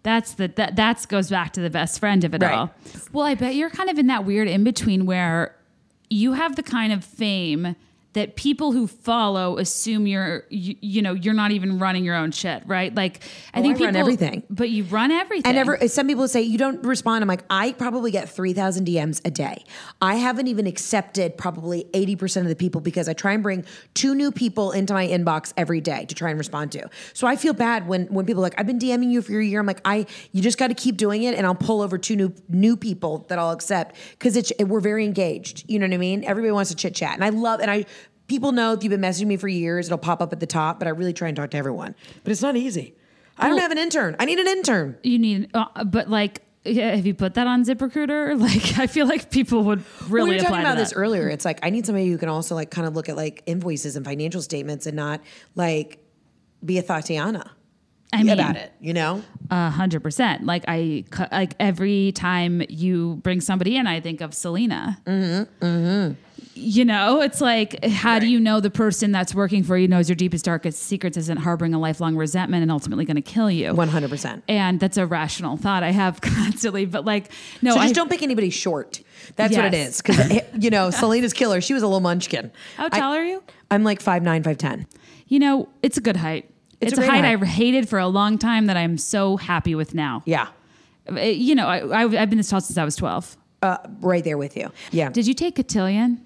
That's 0.04 0.34
the 0.34 0.46
that 0.48 0.76
that's 0.76 1.06
goes 1.06 1.28
back 1.30 1.52
to 1.54 1.60
the 1.60 1.70
best 1.70 1.98
friend 1.98 2.22
of 2.24 2.32
it 2.34 2.42
Right. 2.42 2.54
all. 2.54 2.70
Well, 3.12 3.26
I 3.26 3.34
bet 3.34 3.56
you're 3.56 3.70
kind 3.70 3.90
of 3.90 3.98
in 3.98 4.06
that 4.06 4.24
weird 4.24 4.46
in 4.48 4.62
between 4.62 5.06
where 5.06 5.56
you 6.10 6.34
have 6.34 6.54
the 6.56 6.62
kind 6.62 6.92
of 6.92 7.02
fame 7.04 7.74
that 8.14 8.34
people 8.36 8.72
who 8.72 8.86
follow 8.86 9.58
assume 9.58 10.06
you're 10.06 10.44
you, 10.48 10.76
you 10.80 11.02
know 11.02 11.12
you're 11.12 11.34
not 11.34 11.50
even 11.50 11.78
running 11.78 12.04
your 12.04 12.16
own 12.16 12.30
shit 12.32 12.62
right 12.66 12.94
like 12.94 13.20
i 13.52 13.60
Oh, 13.60 13.62
think 13.62 13.74
I 13.74 13.78
people 13.78 13.86
run 13.86 13.96
everything. 13.96 14.42
but 14.50 14.70
you 14.70 14.84
run 14.84 15.10
everything 15.10 15.46
And 15.48 15.58
ever, 15.58 15.86
some 15.88 16.06
people 16.08 16.26
say 16.28 16.42
you 16.42 16.58
don't 16.58 16.82
respond. 16.84 17.22
I'm 17.22 17.28
like, 17.28 17.44
I 17.50 17.72
probably 17.72 18.10
get 18.10 18.28
3,000 18.28 18.86
DMs 18.86 19.20
a 19.24 19.30
day. 19.30 19.64
I 20.02 20.14
haven't 20.16 20.48
even 20.48 20.66
accepted 20.66 21.36
probably 21.38 21.84
80% 21.92 22.42
of 22.42 22.48
the 22.48 22.56
people 22.56 22.80
because 22.80 23.08
I 23.08 23.12
try 23.12 23.32
and 23.32 23.42
bring 23.42 23.64
two 23.94 24.14
new 24.14 24.30
people 24.32 24.72
into 24.72 24.92
my 24.94 25.06
inbox 25.06 25.52
every 25.56 25.80
day 25.80 26.04
to 26.06 26.14
try 26.14 26.30
and 26.30 26.38
respond 26.38 26.72
to. 26.72 26.88
So 27.12 27.26
I 27.26 27.36
feel 27.36 27.52
bad 27.52 27.86
when 27.88 28.06
when 28.06 28.26
people 28.26 28.40
are 28.42 28.46
like, 28.48 28.54
I've 28.58 28.66
been 28.66 28.78
DMing 28.78 29.10
you 29.10 29.22
for 29.22 29.38
a 29.38 29.44
year. 29.44 29.60
I'm 29.60 29.66
like, 29.66 29.80
I 29.84 30.06
you 30.32 30.42
just 30.42 30.58
got 30.58 30.68
to 30.68 30.74
keep 30.74 30.96
doing 30.96 31.22
it 31.22 31.34
and 31.34 31.46
I'll 31.46 31.54
pull 31.54 31.80
over 31.82 31.98
two 31.98 32.16
new 32.16 32.32
new 32.48 32.76
people 32.76 33.24
that 33.28 33.38
I'll 33.38 33.50
accept 33.52 33.96
because 34.18 34.36
it's 34.36 34.52
we're 34.60 34.80
very 34.80 35.04
engaged. 35.04 35.64
You 35.68 35.78
know 35.78 35.86
what 35.86 35.94
I 35.94 35.98
mean? 35.98 36.24
Everybody 36.24 36.52
wants 36.52 36.70
to 36.70 36.76
chit 36.76 36.94
chat. 36.94 37.14
And 37.14 37.24
I 37.24 37.30
love 37.30 37.60
and 37.60 37.70
I 37.70 37.84
people 38.26 38.52
know 38.52 38.72
if 38.72 38.82
you've 38.82 38.90
been 38.90 39.00
messaging 39.00 39.26
me 39.26 39.36
for 39.36 39.48
years, 39.48 39.86
it'll 39.86 39.98
pop 39.98 40.20
up 40.20 40.32
at 40.32 40.40
the 40.40 40.46
top, 40.46 40.78
but 40.78 40.88
I 40.88 40.92
really 40.92 41.12
try 41.12 41.28
and 41.28 41.36
talk 41.36 41.50
to 41.50 41.56
everyone. 41.56 41.94
But 42.22 42.32
it's 42.32 42.42
not 42.42 42.56
easy. 42.56 42.94
I 43.36 43.46
don't 43.46 43.54
Well- 43.56 43.62
have 43.62 43.72
an 43.72 43.78
intern. 43.78 44.16
I 44.18 44.24
need 44.24 44.38
an 44.38 44.46
intern. 44.46 44.96
you 45.02 45.18
need 45.18 45.50
uh, 45.54 45.84
but 45.84 46.08
like 46.08 46.42
yeah, 46.66 46.94
have 46.94 47.04
you 47.06 47.12
put 47.12 47.34
that 47.34 47.46
on 47.46 47.64
ZipRecruiter? 47.64 48.40
Like, 48.44 48.78
I 48.78 48.86
feel 48.86 49.06
like 49.06 49.30
people 49.30 49.64
would 49.64 49.84
really 50.08 50.30
we 50.30 50.36
were 50.36 50.40
talking 50.40 50.60
about 50.60 50.78
this 50.78 50.94
earlier. 50.94 51.28
It's 51.28 51.44
like 51.44 51.58
I 51.62 51.70
need 51.70 51.84
somebody 51.84 52.08
who 52.08 52.16
can 52.16 52.28
also 52.30 52.54
like 52.54 52.70
kind 52.70 52.86
of 52.86 52.94
look 52.96 53.08
at 53.08 53.16
like 53.16 53.42
invoices 53.46 53.96
and 53.96 54.04
financial 54.04 54.40
statements 54.40 54.86
and 54.86 54.96
not 54.96 55.20
like 55.54 55.98
be 56.64 56.78
a 56.78 56.82
Tatiana 56.82 57.50
I 58.14 58.22
mean, 58.22 58.38
about 58.38 58.56
it. 58.56 58.72
You 58.80 58.94
know? 58.94 59.22
A 59.50 59.70
hundred 59.70 60.02
percent. 60.02 60.46
Like 60.46 60.64
I, 60.68 61.04
like 61.32 61.54
every 61.60 62.12
time 62.12 62.62
you 62.68 63.16
bring 63.22 63.40
somebody 63.40 63.76
in, 63.76 63.86
I 63.86 64.00
think 64.00 64.20
of 64.20 64.32
Selena. 64.34 65.00
Mm-hmm. 65.04 65.64
Mm-hmm. 65.64 66.14
You 66.56 66.84
know, 66.84 67.20
it's 67.20 67.40
like, 67.40 67.84
how 67.84 68.18
do 68.20 68.26
you 68.28 68.38
know 68.38 68.60
the 68.60 68.70
person 68.70 69.10
that's 69.10 69.34
working 69.34 69.64
for 69.64 69.76
you 69.76 69.88
knows 69.88 70.08
your 70.08 70.14
deepest, 70.14 70.44
darkest 70.44 70.82
secrets 70.84 71.16
isn't 71.16 71.38
harboring 71.38 71.74
a 71.74 71.80
lifelong 71.80 72.14
resentment 72.16 72.62
and 72.62 72.70
ultimately 72.70 73.04
going 73.04 73.16
to 73.16 73.22
kill 73.22 73.50
you? 73.50 73.74
One 73.74 73.88
hundred 73.88 74.10
percent. 74.10 74.44
And 74.46 74.78
that's 74.78 74.96
a 74.96 75.04
rational 75.04 75.56
thought 75.56 75.82
I 75.82 75.90
have 75.90 76.20
constantly. 76.20 76.86
But 76.86 77.04
like, 77.04 77.32
no, 77.60 77.72
So 77.72 77.78
just 77.78 77.88
I 77.90 77.92
don't 77.92 78.08
pick 78.08 78.22
anybody 78.22 78.50
short. 78.50 79.00
That's 79.36 79.56
what 79.56 79.64
it 79.64 79.74
is. 79.74 80.00
Because 80.00 80.32
you 80.58 80.70
know, 80.70 80.90
Selena's 80.90 81.32
killer. 81.32 81.60
She 81.60 81.74
was 81.74 81.82
a 81.82 81.86
little 81.86 82.00
munchkin. 82.00 82.52
How 82.76 82.86
I- 82.86 82.88
tall 83.00 83.12
are 83.14 83.24
you? 83.24 83.42
I'm 83.70 83.82
like 83.82 84.00
five 84.00 84.22
nine, 84.22 84.42
five 84.44 84.58
ten. 84.58 84.86
You 85.26 85.40
know, 85.40 85.68
it's 85.82 85.96
a 85.96 86.00
good 86.00 86.16
height. 86.16 86.48
It's 86.80 86.92
It's, 86.92 87.00
a 87.00 87.02
a, 87.02 87.06
height, 87.06 87.24
height. 87.24 87.42
I 87.42 87.46
hated 87.46 87.88
for 87.88 87.98
a 87.98 88.06
long 88.06 88.38
time 88.38 88.66
that 88.66 88.76
I'm 88.76 88.96
so 88.98 89.36
happy 89.38 89.74
with 89.74 89.94
now. 89.94 90.22
Yeah, 90.26 90.48
Uh, 91.10 91.18
You 91.20 91.54
know, 91.54 91.66
I, 91.66 91.78
I, 91.78 92.02
I've 92.04 92.28
been 92.30 92.36
this 92.36 92.50
tall 92.50 92.60
since 92.60 92.76
I 92.78 92.84
was 92.84 92.94
12. 92.94 93.36
uh, 93.62 93.78
right 94.00 94.22
there 94.22 94.36
with 94.38 94.56
you. 94.56 94.70
Yeah. 94.92 95.08
Did 95.10 95.26
you 95.26 95.34
take 95.34 95.56
cotillion? 95.56 96.20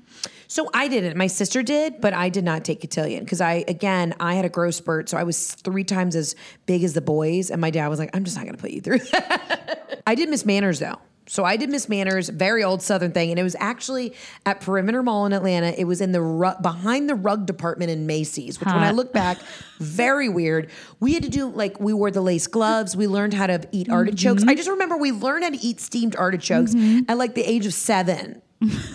So 0.48 0.70
I 0.72 0.88
didn't. 0.88 1.16
My 1.16 1.26
sister 1.26 1.62
did, 1.62 2.00
but 2.00 2.14
I 2.14 2.30
did 2.30 2.42
not 2.42 2.64
take 2.64 2.80
cotillion 2.80 3.22
because 3.22 3.42
I, 3.42 3.64
again, 3.68 4.14
I 4.18 4.34
had 4.34 4.46
a 4.46 4.48
growth 4.48 4.76
spurt. 4.76 5.10
So 5.10 5.18
I 5.18 5.22
was 5.22 5.52
three 5.52 5.84
times 5.84 6.16
as 6.16 6.34
big 6.64 6.82
as 6.82 6.94
the 6.94 7.02
boys. 7.02 7.50
And 7.50 7.60
my 7.60 7.70
dad 7.70 7.88
was 7.88 7.98
like, 7.98 8.10
I'm 8.14 8.24
just 8.24 8.34
not 8.34 8.46
going 8.46 8.56
to 8.56 8.60
put 8.60 8.70
you 8.70 8.80
through 8.80 8.98
that. 8.98 10.02
I 10.06 10.14
did 10.14 10.30
Miss 10.30 10.46
Manners 10.46 10.78
though. 10.78 10.98
So 11.26 11.44
I 11.44 11.58
did 11.58 11.68
Miss 11.68 11.90
Manners, 11.90 12.30
very 12.30 12.64
old 12.64 12.80
Southern 12.80 13.12
thing. 13.12 13.28
And 13.28 13.38
it 13.38 13.42
was 13.42 13.54
actually 13.60 14.14
at 14.46 14.62
Perimeter 14.62 15.02
Mall 15.02 15.26
in 15.26 15.34
Atlanta. 15.34 15.74
It 15.76 15.84
was 15.84 16.00
in 16.00 16.12
the 16.12 16.22
ru- 16.22 16.58
behind 16.62 17.10
the 17.10 17.14
rug 17.14 17.44
department 17.44 17.90
in 17.90 18.06
Macy's, 18.06 18.58
which 18.58 18.68
when 18.68 18.82
I 18.82 18.92
look 18.92 19.12
back, 19.12 19.36
very 19.78 20.30
weird. 20.30 20.70
We 21.00 21.12
had 21.12 21.24
to 21.24 21.28
do 21.28 21.50
like, 21.50 21.78
we 21.78 21.92
wore 21.92 22.10
the 22.10 22.22
lace 22.22 22.46
gloves. 22.46 22.96
We 22.96 23.06
learned 23.06 23.34
how 23.34 23.48
to 23.48 23.68
eat 23.72 23.90
artichokes. 23.90 24.42
I 24.42 24.46
mm-hmm. 24.46 24.56
just 24.56 24.70
remember 24.70 24.96
we 24.96 25.12
learned 25.12 25.44
how 25.44 25.50
to 25.50 25.58
eat 25.58 25.80
steamed 25.80 26.16
artichokes 26.16 26.74
mm-hmm. 26.74 27.10
at 27.10 27.18
like 27.18 27.34
the 27.34 27.42
age 27.42 27.66
of 27.66 27.74
seven. 27.74 28.40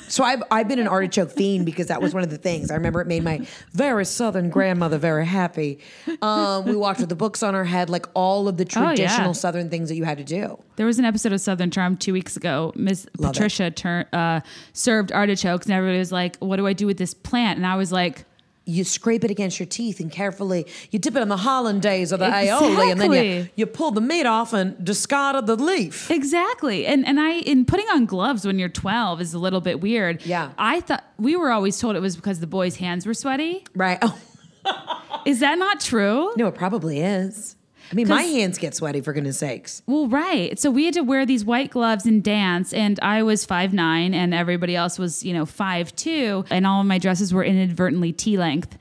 So 0.09 0.25
I've 0.25 0.43
I've 0.51 0.67
been 0.67 0.79
an 0.79 0.89
artichoke 0.89 1.31
fiend 1.31 1.65
because 1.65 1.87
that 1.87 2.01
was 2.01 2.13
one 2.13 2.21
of 2.21 2.29
the 2.29 2.37
things. 2.37 2.69
I 2.69 2.73
remember 2.75 2.99
it 2.99 3.07
made 3.07 3.23
my 3.23 3.47
very 3.71 4.03
southern 4.05 4.49
grandmother 4.49 4.97
very 4.97 5.25
happy. 5.25 5.79
Um, 6.21 6.65
we 6.65 6.75
walked 6.75 6.99
with 6.99 7.07
the 7.09 7.15
books 7.15 7.41
on 7.43 7.55
our 7.55 7.63
head, 7.63 7.89
like 7.89 8.05
all 8.13 8.47
of 8.49 8.57
the 8.57 8.65
Oh, 8.75 8.81
yeah. 8.81 8.87
traditional 8.95 9.33
southern 9.33 9.69
things 9.69 9.87
that 9.89 9.95
you 9.95 10.03
had 10.03 10.17
to 10.17 10.23
do. 10.25 10.61
There 10.75 10.85
was 10.85 10.99
an 10.99 11.05
episode 11.05 11.31
of 11.31 11.39
Southern 11.39 11.71
Charm 11.71 11.95
two 11.95 12.11
weeks 12.11 12.35
ago. 12.35 12.73
Miss 12.75 13.07
Love. 13.17 13.31
Patricia 13.33 13.71
tur- 13.71 14.05
uh, 14.11 14.41
served 14.73 15.11
artichokes, 15.13 15.65
and 15.67 15.73
everybody 15.73 15.97
was 15.99 16.11
like, 16.11 16.35
"What 16.39 16.57
do 16.57 16.67
I 16.67 16.73
do 16.73 16.85
with 16.85 16.97
this 16.97 17.13
plant?" 17.13 17.57
And 17.57 17.65
I 17.65 17.75
was 17.75 17.91
like, 17.91 18.25
You 18.65 18.83
scrape 18.83 19.23
it 19.23 19.31
against 19.31 19.59
your 19.59 19.65
teeth 19.67 19.99
and 19.99 20.11
carefully 20.11 20.65
you 20.91 20.99
dip 20.99 21.15
it 21.15 21.21
in 21.21 21.27
the 21.27 21.37
hollandaise 21.37 22.13
or 22.13 22.17
the 22.17 22.25
aioli, 22.25 22.91
and 22.91 23.01
then 23.01 23.11
you, 23.11 23.49
you 23.55 23.65
pull 23.65 23.91
the 23.91 24.01
meat 24.01 24.25
off 24.25 24.53
and 24.53 24.83
discard 24.83 25.45
the 25.45 25.55
leaf. 25.55 26.09
"Exactly." 26.09 26.85
And 26.85 27.05
and 27.05 27.19
I 27.19 27.39
in 27.39 27.65
putting 27.65 27.87
on 27.87 28.05
gloves 28.05 28.45
when 28.45 28.59
you're 28.59 28.69
12 28.69 29.19
is 29.21 29.33
a 29.33 29.39
little 29.39 29.61
bit 29.61 29.81
weird. 29.81 30.25
Yeah. 30.25 30.51
I 30.57 30.79
thought 30.79 31.03
we 31.17 31.35
were 31.35 31.51
always 31.51 31.77
told 31.79 31.95
it 31.95 31.99
was 32.01 32.15
because 32.15 32.39
the 32.39 32.47
boys' 32.47 32.77
hands 32.77 33.05
were 33.05 33.13
sweaty. 33.13 33.65
Right? 33.75 33.99
Oh 34.01 34.17
Is 35.25 35.39
that 35.41 35.57
not 35.57 35.79
true? 35.81 36.31
no, 36.37 36.47
it 36.47 36.55
probably 36.55 37.01
is. 37.01 37.55
I 37.93 37.95
mean, 37.95 38.07
my 38.07 38.23
hands 38.23 38.57
get 38.57 38.73
sweaty 38.73 39.01
for 39.01 39.13
goodness 39.13 39.37
sakes. 39.37 39.83
Well, 39.85 40.07
right. 40.07 40.57
So 40.57 40.71
we 40.71 40.85
had 40.85 40.95
to 40.95 41.01
wear 41.01 41.27
these 41.27 41.45
white 41.45 41.69
gloves 41.69 42.07
and 42.07 42.23
dance, 42.23 42.73
and 42.73 42.99
I 43.01 43.21
was 43.21 43.45
five 43.45 43.71
nine, 43.71 44.15
and 44.15 44.33
everybody 44.33 44.75
else 44.75 44.97
was, 44.97 45.23
you 45.23 45.31
know, 45.31 45.45
five 45.45 45.95
two, 45.95 46.43
and 46.49 46.65
all 46.65 46.81
of 46.81 46.87
my 46.87 46.97
dresses 46.97 47.31
were 47.31 47.43
inadvertently 47.43 48.11
T 48.11 48.35
length 48.35 48.77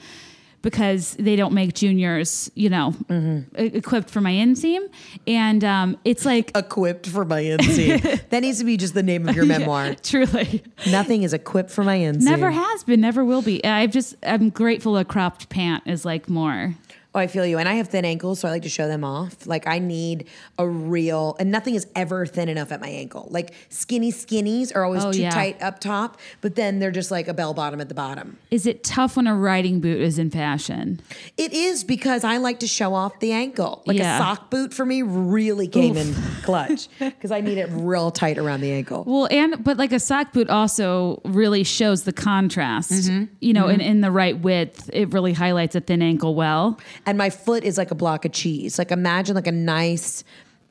because 0.63 1.15
they 1.19 1.37
don't 1.37 1.53
make 1.53 1.75
juniors, 1.75 2.51
you 2.55 2.71
know, 2.71 2.95
e- 3.11 3.45
equipped 3.59 4.09
for 4.09 4.21
my 4.23 4.33
inseam, 4.33 4.89
and 5.27 5.63
um, 5.63 5.99
it's 6.07 6.25
like 6.25 6.53
Equipped 6.57 7.07
for 7.09 7.25
my 7.27 7.43
inseam. 7.43 8.01
that 8.31 8.41
needs 8.41 8.61
to 8.61 8.65
be 8.65 8.79
just 8.79 8.95
the 8.95 9.03
name 9.03 9.29
of 9.29 9.37
your 9.37 9.45
memoir. 9.45 9.95
truly 10.03 10.63
Nothing 10.91 11.23
is 11.25 11.35
equipped 11.35 11.71
for 11.71 11.85
my 11.85 11.99
inseam. 11.99 12.23
never 12.23 12.51
has 12.51 12.85
been, 12.85 13.03
never 13.03 13.25
will 13.27 13.43
be. 13.43 13.63
I've 13.63 13.91
just 13.91 14.15
I'm 14.23 14.49
grateful 14.49 14.97
a 14.97 15.05
cropped 15.05 15.51
pant 15.51 15.83
is 15.87 16.07
like 16.07 16.31
more. 16.31 16.77
Oh, 17.15 17.19
I 17.19 17.27
feel 17.27 17.45
you. 17.45 17.59
And 17.59 17.69
I 17.69 17.75
have 17.75 17.89
thin 17.89 18.07
ankles, 18.07 18.41
so 18.41 18.49
I 18.49 18.51
like 18.53 18.63
to 18.63 18.71
show 18.71 18.89
them 18.89 19.05
off. 19.05 19.47
Like 19.47 19.67
I 19.67 19.79
need 19.79 20.29
a 20.59 20.67
real, 20.67 21.37
and 21.39 21.51
nothing 21.51 21.75
is 21.75 21.87
ever 21.95 22.25
thin 22.25 22.49
enough 22.49 22.73
at 22.73 22.81
my 22.81 22.89
ankle. 22.89 23.29
Like 23.31 23.53
skinny 23.69 24.11
skinnies 24.11 24.75
are 24.75 24.83
always 24.85 25.05
Oh, 25.05 25.13
too 25.13 25.21
yeah. 25.21 25.31
tight 25.31 25.61
up 25.61 25.79
top, 25.79 26.19
but 26.41 26.55
then 26.55 26.79
they're 26.79 26.91
just 26.91 27.11
like 27.11 27.29
a 27.29 27.35
bell 27.35 27.53
bottom 27.53 27.83
at 27.83 27.89
the 27.91 27.95
bottom. 27.95 28.39
Is 28.51 28.67
it 28.67 28.83
tough 28.83 29.17
when 29.17 29.27
a 29.27 29.35
riding 29.37 29.81
boot 29.81 30.01
is 30.01 30.19
in 30.19 30.31
fashion? 30.31 31.01
It 31.37 31.53
is 31.53 31.85
because 31.85 32.25
I 32.25 32.39
like 32.39 32.61
to 32.61 32.67
show 32.67 32.95
off 32.95 33.21
the 33.21 33.33
ankle. 33.33 33.83
Like 33.85 33.99
Yeah. 33.99 34.17
a 34.17 34.19
sock 34.19 34.51
boot 34.51 34.73
for 34.73 34.87
me 34.87 35.03
really 35.03 35.69
came 35.69 35.99
in 35.99 36.15
clutch 36.45 36.89
because 36.99 37.31
I 37.31 37.43
need 37.43 37.59
it 37.59 37.69
real 37.73 38.11
tight 38.11 38.39
around 38.39 38.63
the 38.63 38.73
ankle. 38.73 39.05
Well, 39.07 39.29
and 39.31 39.63
but 39.63 39.77
like 39.77 39.93
a 39.93 40.01
sock 40.01 40.33
boot 40.33 40.49
also 40.49 41.21
really 41.27 41.63
shows 41.65 42.05
the 42.05 42.13
contrast. 42.15 42.91
Mm-hmm. 42.91 43.25
You 43.41 43.53
know, 43.53 43.69
in, 43.69 43.83
in 43.83 44.01
the 44.01 44.11
right 44.11 44.39
width, 44.39 44.89
it 44.95 45.13
really 45.13 45.35
highlights 45.35 45.75
a 45.75 45.81
thin 45.83 46.01
ankle 46.01 46.35
well. 46.35 46.79
And 47.07 47.19
my 47.19 47.31
foot 47.31 47.65
is 47.65 47.79
like 47.79 47.91
a 47.91 47.95
block 47.95 48.25
of 48.25 48.33
cheese. 48.33 48.79
Like 48.79 48.91
imagine 48.93 49.35
like 49.35 49.47
a 49.49 49.53
nice, 49.53 50.23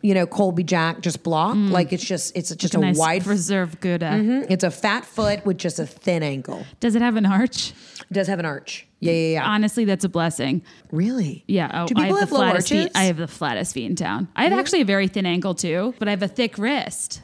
you 0.01 0.13
know, 0.13 0.25
Colby 0.25 0.63
Jack 0.63 1.01
just 1.01 1.23
block. 1.23 1.55
Like 1.57 1.91
it's 1.93 2.03
just 2.03 2.35
it's 2.37 2.55
just 2.55 2.73
a, 2.73 2.77
Mm. 2.77 2.81
nice 2.81 2.97
wide. 2.97 3.27
reserve 3.27 3.79
Gouda. 3.81 4.05
Mhm. 4.11 4.45
It's 4.49 4.63
a 4.63 4.71
fat 4.71 5.05
foot 5.05 5.45
with 5.45 5.57
just 5.57 5.77
a 5.79 5.85
thin 5.85 6.23
ankle. 6.23 6.65
Does 6.79 6.95
it 6.95 7.01
have 7.01 7.17
an 7.17 7.25
arch? 7.25 7.73
It 8.09 8.13
does 8.13 8.27
have 8.27 8.39
an 8.39 8.45
arch. 8.45 8.87
Yeah, 8.99 9.11
yeah, 9.13 9.33
yeah. 9.33 9.45
Honestly, 9.45 9.83
that's 9.85 10.05
a 10.05 10.09
blessing. 10.09 10.61
really? 10.91 11.43
Yeah. 11.47 11.69
Oh, 11.73 11.87
Do 11.87 11.95
I 11.97 12.03
people 12.05 12.17
have, 12.17 12.19
have 12.19 12.29
the 12.29 12.35
low 12.35 12.41
flattest 12.41 12.71
arches? 12.71 12.83
feet. 12.85 12.91
I 12.95 13.03
have 13.05 13.17
the 13.17 13.27
flattest 13.27 13.73
feet 13.73 13.85
in 13.89 13.95
town. 13.95 14.27
I 14.35 14.43
have 14.43 14.53
actually 14.53 14.81
a 14.81 14.85
very 14.85 15.07
thin 15.07 15.25
ankle 15.25 15.55
too, 15.55 15.93
but 15.99 16.07
I 16.07 16.11
have 16.11 16.21
a 16.23 16.27
thick 16.27 16.57
wrist. 16.57 17.21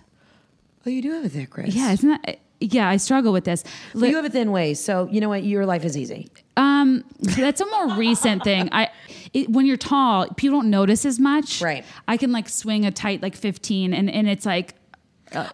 oh, 0.86 0.90
you 0.90 1.02
do 1.02 1.12
have 1.14 1.26
a 1.26 1.30
thick 1.30 1.56
wrist. 1.56 1.76
Yeah, 1.78 1.92
isn't 1.92 2.10
that? 2.10 2.40
Yeah, 2.60 2.90
I 2.90 2.98
struggle 2.98 3.32
with 3.32 3.44
this. 3.44 3.64
But 3.94 4.10
you 4.10 4.16
have 4.16 4.26
a 4.26 4.30
thin 4.30 4.52
waist, 4.52 4.84
so 4.84 5.08
you 5.12 5.22
know 5.22 5.30
what? 5.30 5.44
Your 5.44 5.66
life 5.66 5.86
is 5.86 5.96
easy. 5.96 6.30
Um, 6.56 7.04
that's 7.20 7.62
a 7.62 7.66
more 7.68 7.96
recent 7.96 8.44
thing. 8.44 8.70
I, 8.72 8.90
it, 9.34 9.50
when 9.50 9.66
you're 9.66 9.78
tall, 9.78 10.28
people 10.30 10.60
don't 10.60 10.72
notice 10.72 11.06
as 11.06 11.20
much. 11.20 11.62
Right. 11.62 11.86
I 12.08 12.18
can 12.18 12.32
like 12.32 12.50
swing 12.50 12.86
a 12.86 12.92
tight 12.92 13.22
like 13.22 13.36
15, 13.36 13.94
and 13.94 14.10
and 14.10 14.28
it's 14.28 14.46
like 14.46 14.76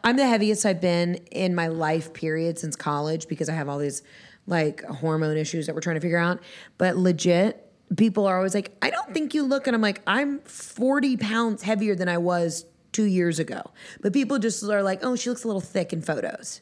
I'm 0.03 0.17
the 0.17 0.27
heaviest 0.27 0.65
I've 0.65 0.81
been 0.81 1.15
in 1.31 1.55
my 1.55 1.67
life 1.67 2.13
period 2.13 2.59
since 2.59 2.75
college 2.75 3.27
because 3.27 3.49
I 3.49 3.53
have 3.53 3.69
all 3.69 3.79
these 3.79 4.03
like 4.45 4.83
hormone 4.83 5.37
issues 5.37 5.67
that 5.67 5.75
we're 5.75 5.81
trying 5.81 5.95
to 5.95 6.01
figure 6.01 6.17
out. 6.17 6.39
But 6.77 6.97
legit, 6.97 7.71
people 7.95 8.25
are 8.27 8.37
always 8.37 8.53
like, 8.53 8.75
I 8.81 8.89
don't 8.89 9.13
think 9.13 9.33
you 9.33 9.43
look. 9.43 9.67
And 9.67 9.75
I'm 9.75 9.81
like, 9.81 10.01
I'm 10.05 10.39
40 10.41 11.17
pounds 11.17 11.63
heavier 11.63 11.95
than 11.95 12.09
I 12.09 12.17
was 12.17 12.65
two 12.93 13.03
years 13.03 13.39
ago. 13.39 13.61
But 14.01 14.13
people 14.13 14.39
just 14.39 14.63
are 14.63 14.81
like, 14.81 14.99
oh, 15.03 15.15
she 15.17 15.29
looks 15.29 15.43
a 15.43 15.47
little 15.47 15.59
thick 15.61 15.91
in 15.91 16.01
photos. 16.01 16.61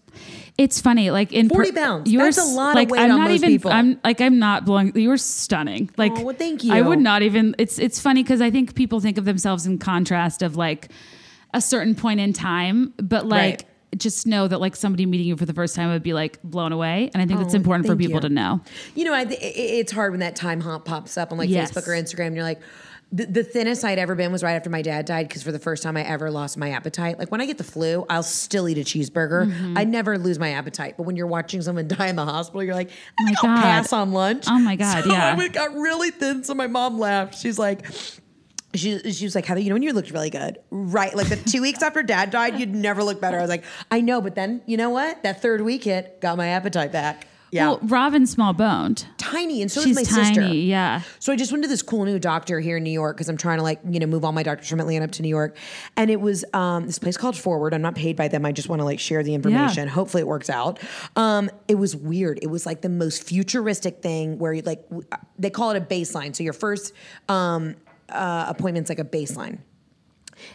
It's 0.57 0.81
funny, 0.81 1.11
like 1.11 1.31
in 1.31 1.47
40 1.49 1.71
pounds. 1.73 2.11
you're 2.11 2.23
That's 2.23 2.37
a 2.39 2.43
lot 2.45 2.69
of 2.71 2.75
like, 2.75 2.89
weight 2.89 3.01
I'm 3.01 3.11
on 3.11 3.17
not 3.19 3.29
most 3.29 3.35
even. 3.35 3.49
people. 3.49 3.71
I'm 3.71 3.99
like 4.03 4.19
I'm 4.21 4.39
not 4.39 4.65
blowing. 4.65 4.91
You're 4.95 5.17
stunning. 5.17 5.89
Like, 5.97 6.13
Oh, 6.15 6.23
well, 6.23 6.35
thank 6.35 6.65
I 6.65 6.81
would 6.81 6.99
not 6.99 7.21
even. 7.21 7.55
It's 7.59 7.77
it's 7.77 7.99
funny 7.99 8.23
because 8.23 8.41
I 8.41 8.49
think 8.49 8.73
people 8.75 8.99
think 8.99 9.17
of 9.19 9.25
themselves 9.25 9.65
in 9.67 9.77
contrast 9.77 10.41
of 10.41 10.55
like 10.55 10.89
a 11.53 11.61
certain 11.61 11.93
point 11.95 12.19
in 12.19 12.33
time, 12.33 12.93
but 12.97 13.27
like. 13.27 13.41
Right. 13.59 13.65
Just 13.97 14.25
know 14.25 14.47
that 14.47 14.61
like 14.61 14.77
somebody 14.77 15.05
meeting 15.05 15.27
you 15.27 15.35
for 15.35 15.45
the 15.45 15.53
first 15.53 15.75
time 15.75 15.89
would 15.89 16.01
be 16.01 16.13
like 16.13 16.41
blown 16.43 16.71
away, 16.71 17.11
and 17.13 17.21
I 17.21 17.25
think 17.25 17.41
it's 17.41 17.53
Oh, 17.53 17.57
important 17.57 17.87
for 17.87 17.93
people 17.97 18.15
you. 18.15 18.21
to 18.21 18.29
know. 18.29 18.61
You 18.95 19.03
know, 19.03 19.13
I, 19.13 19.25
th- 19.25 19.37
it- 19.37 19.43
it's 19.57 19.91
hard 19.91 20.11
when 20.11 20.21
that 20.21 20.33
time 20.33 20.61
hop 20.61 20.85
pops 20.85 21.17
up 21.17 21.33
on 21.33 21.37
like 21.37 21.49
Yes. 21.49 21.71
Facebook 21.73 21.89
or 21.89 21.91
Instagram. 21.91 22.27
And 22.27 22.35
you're 22.37 22.45
like, 22.45 22.61
the, 23.13 23.25
the 23.25 23.43
thinnest 23.43 23.83
I'd 23.83 23.99
ever 23.99 24.15
been 24.15 24.31
was 24.31 24.41
right 24.41 24.53
after 24.53 24.69
my 24.69 24.81
dad 24.81 25.05
died 25.05 25.27
because 25.27 25.43
for 25.43 25.51
the 25.51 25.59
first 25.59 25.83
time 25.83 25.97
I 25.97 26.03
ever 26.03 26.31
lost 26.31 26.57
my 26.57 26.71
appetite. 26.71 27.19
Like 27.19 27.29
when 27.29 27.41
I 27.41 27.45
get 27.45 27.57
the 27.57 27.63
flu, 27.63 28.05
I'll 28.09 28.23
still 28.23 28.69
eat 28.69 28.77
a 28.77 28.81
cheeseburger. 28.81 29.47
Mm-hmm. 29.47 29.77
I 29.77 29.83
never 29.83 30.17
lose 30.17 30.39
my 30.39 30.51
appetite. 30.51 30.95
But 30.95 31.03
when 31.03 31.17
you're 31.17 31.27
watching 31.27 31.61
someone 31.61 31.87
die 31.89 32.07
in 32.07 32.15
the 32.15 32.25
hospital, 32.25 32.63
you're 32.63 32.75
like, 32.75 32.89
I 32.89 33.23
my 33.23 33.25
think 33.27 33.43
I'll 33.43 33.55
God. 33.55 33.61
pass 33.61 33.93
on 33.93 34.11
lunch. 34.13 34.45
Oh 34.47 34.59
my 34.59 34.75
God, 34.77 35.03
So 35.03 35.11
yeah. 35.11 35.35
I 35.37 35.47
got 35.49 35.73
really 35.73 36.11
thin. 36.11 36.43
So 36.43 36.53
my 36.53 36.67
mom 36.67 36.99
laughed. 36.99 37.37
She's 37.37 37.59
like, 37.59 37.85
she, 38.73 39.11
she 39.11 39.25
was 39.25 39.35
like, 39.35 39.45
Heather, 39.45 39.59
you 39.59 39.67
know 39.69 39.75
when 39.75 39.83
you 39.83 39.91
looked 39.91 40.11
really 40.11 40.29
good? 40.29 40.59
Right. 40.69 41.13
Like 41.13 41.27
the 41.27 41.35
two 41.35 41.61
weeks 41.61 41.81
after 41.81 42.03
dad 42.03 42.29
died, 42.31 42.57
you'd 42.57 42.73
never 42.73 43.03
look 43.03 43.19
better. 43.19 43.37
I 43.37 43.41
was 43.41 43.49
like, 43.49 43.65
I 43.89 43.99
know, 43.99 44.21
but 44.21 44.35
then 44.35 44.61
you 44.65 44.77
know 44.77 44.89
what? 44.89 45.23
That 45.23 45.41
third 45.41 45.59
week 45.61 45.83
hit, 45.83 46.21
got 46.21 46.37
my 46.37 46.47
appetite 46.47 46.93
back. 46.93 47.27
Yeah. 47.51 47.67
Well, 47.67 47.79
Robin's 47.83 48.31
small 48.31 48.53
boned. 48.53 49.05
tiny. 49.17 49.61
And 49.61 49.69
so 49.69 49.81
She's 49.81 49.97
is 49.97 50.09
my 50.09 50.23
tiny. 50.23 50.25
sister. 50.25 50.53
Yeah. 50.53 51.01
So 51.19 51.33
I 51.33 51.35
just 51.35 51.51
went 51.51 51.63
to 51.65 51.67
this 51.67 51.81
cool 51.81 52.05
new 52.05 52.17
doctor 52.17 52.59
here 52.61 52.77
in 52.77 52.83
New 52.83 52.91
York 52.91 53.17
because 53.17 53.27
I'm 53.27 53.37
trying 53.37 53.57
to 53.57 53.63
like, 53.63 53.79
you 53.89 53.99
know, 53.99 54.05
move 54.05 54.23
all 54.23 54.31
my 54.31 54.43
doctors 54.43 54.69
from 54.69 54.79
Atlanta 54.79 55.05
up 55.05 55.11
to 55.11 55.21
New 55.21 55.29
York. 55.29 55.57
And 55.97 56.09
it 56.09 56.21
was 56.21 56.45
um, 56.53 56.85
this 56.85 56.97
place 56.97 57.17
called 57.17 57.37
Forward. 57.37 57.73
I'm 57.73 57.81
not 57.81 57.95
paid 57.95 58.15
by 58.15 58.29
them. 58.29 58.45
I 58.45 58.51
just 58.53 58.69
want 58.69 58.79
to 58.79 58.85
like 58.85 58.99
share 58.99 59.21
the 59.21 59.33
information. 59.35 59.87
Hopefully 59.87 60.21
it 60.21 60.27
works 60.27 60.49
out. 60.49 60.79
Um, 61.15 61.49
it 61.67 61.75
was 61.75 61.95
weird. 61.95 62.39
It 62.41 62.47
was 62.47 62.65
like 62.65 62.81
the 62.81 62.89
most 62.89 63.23
futuristic 63.23 64.01
thing 64.01 64.39
where 64.39 64.53
you 64.53 64.61
like, 64.61 64.83
they 65.37 65.49
call 65.49 65.71
it 65.71 65.77
a 65.77 65.81
baseline. 65.81 66.35
So 66.35 66.43
your 66.43 66.53
first 66.53 66.93
um, 67.27 67.75
uh, 68.09 68.45
appointment's 68.47 68.89
like 68.89 68.99
a 68.99 69.03
baseline. 69.05 69.59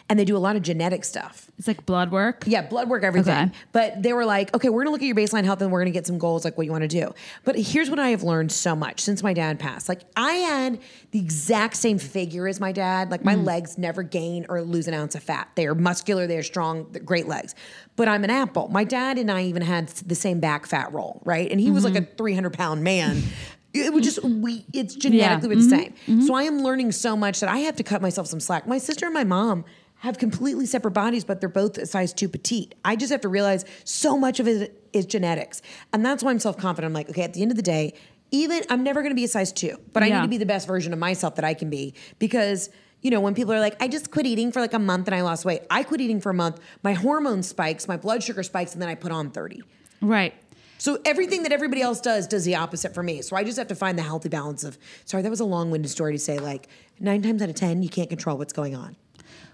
And 0.09 0.19
they 0.19 0.25
do 0.25 0.35
a 0.35 0.39
lot 0.39 0.55
of 0.55 0.61
genetic 0.61 1.03
stuff. 1.03 1.49
It's 1.57 1.67
like 1.67 1.85
blood 1.85 2.11
work. 2.11 2.43
Yeah, 2.45 2.61
blood 2.61 2.89
work, 2.89 3.03
everything. 3.03 3.33
Okay. 3.33 3.51
But 3.71 4.03
they 4.03 4.13
were 4.13 4.25
like, 4.25 4.53
okay, 4.55 4.69
we're 4.69 4.83
gonna 4.83 4.91
look 4.91 5.01
at 5.01 5.07
your 5.07 5.15
baseline 5.15 5.43
health 5.43 5.61
and 5.61 5.71
we're 5.71 5.81
gonna 5.81 5.91
get 5.91 6.05
some 6.05 6.17
goals, 6.17 6.45
like 6.45 6.57
what 6.57 6.65
you 6.65 6.71
wanna 6.71 6.87
do. 6.87 7.13
But 7.43 7.57
here's 7.57 7.89
what 7.89 7.99
I 7.99 8.09
have 8.09 8.23
learned 8.23 8.51
so 8.51 8.75
much 8.75 9.01
since 9.01 9.23
my 9.23 9.33
dad 9.33 9.59
passed. 9.59 9.89
Like, 9.89 10.01
I 10.15 10.33
had 10.33 10.79
the 11.11 11.19
exact 11.19 11.75
same 11.77 11.97
figure 11.97 12.47
as 12.47 12.59
my 12.59 12.71
dad. 12.71 13.11
Like, 13.11 13.23
my 13.23 13.35
mm. 13.35 13.45
legs 13.45 13.77
never 13.77 14.03
gain 14.03 14.45
or 14.49 14.61
lose 14.61 14.87
an 14.87 14.93
ounce 14.93 15.15
of 15.15 15.23
fat. 15.23 15.49
They 15.55 15.67
are 15.67 15.75
muscular, 15.75 16.27
they 16.27 16.37
are 16.37 16.43
strong, 16.43 16.87
they're 16.91 17.01
great 17.01 17.27
legs. 17.27 17.55
But 17.95 18.07
I'm 18.07 18.23
an 18.23 18.29
apple. 18.29 18.67
My 18.67 18.83
dad 18.83 19.17
and 19.17 19.31
I 19.31 19.43
even 19.43 19.63
had 19.63 19.87
the 19.87 20.15
same 20.15 20.39
back 20.39 20.67
fat 20.67 20.93
roll, 20.93 21.21
right? 21.25 21.49
And 21.49 21.59
he 21.59 21.71
was 21.71 21.83
like 21.83 21.95
a 21.95 22.01
mm-hmm. 22.01 22.15
300 22.15 22.53
pound 22.53 22.83
man. 22.83 23.23
It 23.73 23.93
was 23.93 24.03
just 24.03 24.23
we. 24.23 24.65
It's 24.73 24.95
genetically 24.95 25.55
mm-hmm. 25.55 25.69
the 25.69 25.69
same. 25.69 25.93
Mm-hmm. 26.07 26.21
So 26.21 26.33
I 26.33 26.43
am 26.43 26.59
learning 26.59 26.91
so 26.93 27.15
much 27.15 27.39
that 27.41 27.49
I 27.49 27.59
have 27.59 27.75
to 27.77 27.83
cut 27.83 28.01
myself 28.01 28.27
some 28.27 28.39
slack. 28.39 28.67
My 28.67 28.77
sister 28.77 29.05
and 29.05 29.13
my 29.13 29.23
mom 29.23 29.65
have 29.99 30.17
completely 30.17 30.65
separate 30.65 30.91
bodies, 30.91 31.23
but 31.23 31.39
they're 31.39 31.49
both 31.49 31.77
a 31.77 31.85
size 31.85 32.13
two 32.13 32.29
petite. 32.29 32.75
I 32.85 32.95
just 32.95 33.11
have 33.11 33.21
to 33.21 33.29
realize 33.29 33.65
so 33.83 34.17
much 34.17 34.39
of 34.39 34.47
it 34.47 34.89
is 34.93 35.05
genetics, 35.05 35.61
and 35.93 36.05
that's 36.05 36.23
why 36.23 36.31
I'm 36.31 36.39
self 36.39 36.57
confident. 36.57 36.89
I'm 36.89 36.93
like, 36.93 37.09
okay, 37.09 37.23
at 37.23 37.33
the 37.33 37.41
end 37.41 37.51
of 37.51 37.57
the 37.57 37.63
day, 37.63 37.93
even 38.31 38.63
I'm 38.69 38.83
never 38.83 39.01
going 39.01 39.11
to 39.11 39.15
be 39.15 39.23
a 39.23 39.29
size 39.29 39.51
two, 39.51 39.77
but 39.93 40.03
I 40.03 40.09
need 40.09 40.21
to 40.21 40.27
be 40.27 40.37
the 40.37 40.45
best 40.45 40.67
version 40.67 40.93
of 40.93 40.99
myself 40.99 41.35
that 41.35 41.45
I 41.45 41.53
can 41.53 41.69
be 41.69 41.93
because. 42.19 42.69
You 42.99 43.11
know, 43.11 43.19
when 43.19 43.35
people 43.35 43.53
are 43.53 43.59
like, 43.59 43.79
I 43.79 43.87
just 43.87 44.09
quit 44.09 44.25
eating 44.25 44.51
for 44.51 44.59
like 44.59 44.73
a 44.73 44.79
month 44.79 45.07
and 45.07 45.13
I 45.13 45.21
lost 45.21 45.45
weight. 45.45 45.61
I 45.69 45.83
quit 45.83 46.01
eating 46.01 46.19
for 46.19 46.31
a 46.31 46.33
month. 46.33 46.59
My 46.81 46.93
hormone 46.93 47.43
spikes, 47.43 47.87
my 47.87 47.95
blood 47.95 48.23
sugar 48.23 48.41
spikes, 48.41 48.73
and 48.73 48.81
then 48.81 48.89
I 48.89 48.95
put 48.95 49.11
on 49.11 49.29
30. 49.29 49.61
Right. 50.01 50.33
So 50.77 50.99
everything 51.05 51.43
that 51.43 51.51
everybody 51.51 51.81
else 51.81 51.99
does 51.99 52.27
does 52.27 52.45
the 52.45 52.55
opposite 52.55 52.93
for 52.93 53.03
me. 53.03 53.21
So 53.21 53.35
I 53.35 53.43
just 53.43 53.57
have 53.57 53.67
to 53.67 53.75
find 53.75 53.97
the 53.97 54.03
healthy 54.03 54.29
balance 54.29 54.63
of. 54.63 54.77
Sorry, 55.05 55.23
that 55.23 55.29
was 55.29 55.39
a 55.39 55.45
long-winded 55.45 55.89
story 55.89 56.13
to 56.13 56.19
say. 56.19 56.39
Like 56.39 56.67
nine 56.99 57.21
times 57.21 57.41
out 57.41 57.49
of 57.49 57.55
ten, 57.55 57.83
you 57.83 57.89
can't 57.89 58.09
control 58.09 58.37
what's 58.37 58.53
going 58.53 58.75
on. 58.75 58.95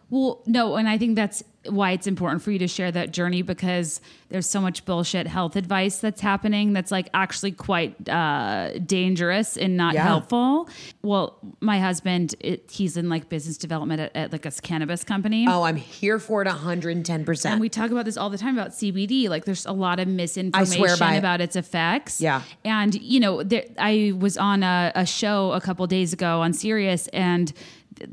Well, 0.09 0.41
no, 0.45 0.75
and 0.75 0.87
I 0.87 0.97
think 0.97 1.15
that's 1.15 1.43
why 1.69 1.91
it's 1.91 2.07
important 2.07 2.41
for 2.41 2.51
you 2.51 2.59
to 2.59 2.67
share 2.67 2.91
that 2.91 3.11
journey 3.11 3.41
because 3.41 4.01
there's 4.29 4.49
so 4.49 4.59
much 4.59 4.83
bullshit 4.85 5.27
health 5.27 5.55
advice 5.55 5.99
that's 5.99 6.19
happening 6.21 6.73
that's 6.73 6.91
like 6.91 7.07
actually 7.13 7.51
quite 7.51 8.09
uh, 8.09 8.77
dangerous 8.79 9.55
and 9.57 9.77
not 9.77 9.93
Yeah. 9.93 10.03
helpful. 10.03 10.67
Well, 11.03 11.37
my 11.61 11.79
husband, 11.79 12.35
it, 12.39 12.69
he's 12.71 12.97
in 12.97 13.09
like 13.09 13.29
business 13.29 13.57
development 13.57 14.01
at, 14.01 14.15
at 14.15 14.31
like 14.31 14.45
a 14.45 14.51
cannabis 14.51 15.03
company. 15.03 15.45
Oh, 15.47 15.63
I'm 15.63 15.75
here 15.75 16.19
for 16.19 16.41
it 16.41 16.47
110%. 16.47 17.45
And 17.45 17.61
we 17.61 17.69
talk 17.69 17.91
about 17.91 18.05
this 18.05 18.17
all 18.17 18.29
the 18.29 18.37
time 18.37 18.57
about 18.57 18.71
CBD. 18.71 19.29
Like, 19.29 19.45
there's 19.45 19.65
a 19.65 19.71
lot 19.71 19.99
of 19.99 20.07
misinformation 20.07 20.97
by 20.99 21.15
it. 21.15 21.19
about 21.19 21.41
its 21.41 21.55
effects. 21.55 22.19
Yeah. 22.19 22.41
And 22.65 22.93
you 22.95 23.19
know, 23.19 23.43
there, 23.43 23.65
I 23.77 24.13
was 24.17 24.37
on 24.37 24.63
a, 24.63 24.91
a 24.95 25.05
show 25.05 25.51
a 25.51 25.61
couple 25.61 25.85
days 25.87 26.11
ago 26.13 26.41
on 26.41 26.53
Sirius, 26.53 27.07
and 27.09 27.53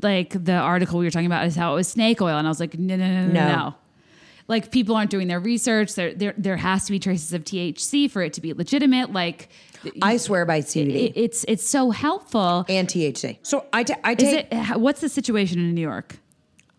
like 0.02 0.42
the 0.44 0.54
article 0.54 0.98
we 0.98 1.04
were 1.04 1.10
talking 1.10 1.26
about 1.26 1.46
is 1.46 1.54
how 1.56 1.72
it 1.72 1.76
was 1.76 1.88
snake 1.88 2.20
oil, 2.22 2.36
and 2.38 2.46
I 2.46 2.50
was 2.50 2.60
like, 2.60 2.78
no, 2.78 2.96
no, 2.96 3.06
no, 3.06 3.26
no, 3.26 3.32
No. 3.32 3.48
no. 3.56 3.74
Like 4.48 4.72
people 4.72 4.96
aren't 4.96 5.10
doing 5.10 5.28
their 5.28 5.38
research. 5.38 5.94
There, 5.94 6.12
there, 6.12 6.34
there 6.36 6.56
has 6.56 6.86
to 6.86 6.92
be 6.92 6.98
traces 6.98 7.32
of 7.32 7.44
THC 7.44 8.10
for 8.10 8.20
it 8.22 8.32
to 8.32 8.40
be 8.40 8.52
legitimate. 8.52 9.12
Like, 9.12 9.48
I 10.02 10.16
swear 10.16 10.44
by 10.44 10.60
CBD 10.60 11.10
it, 11.10 11.12
it's 11.16 11.44
it's 11.46 11.68
so 11.68 11.90
helpful. 11.92 12.64
and 12.68 12.88
THC. 12.88 13.38
So 13.42 13.66
I 13.72 13.84
ta- 13.84 13.94
I 14.02 14.12
Is 14.12 14.18
take. 14.18 14.48
it? 14.50 14.80
What's 14.80 15.00
the 15.00 15.08
situation 15.08 15.60
in 15.60 15.72
New 15.74 15.80
York? 15.80 16.16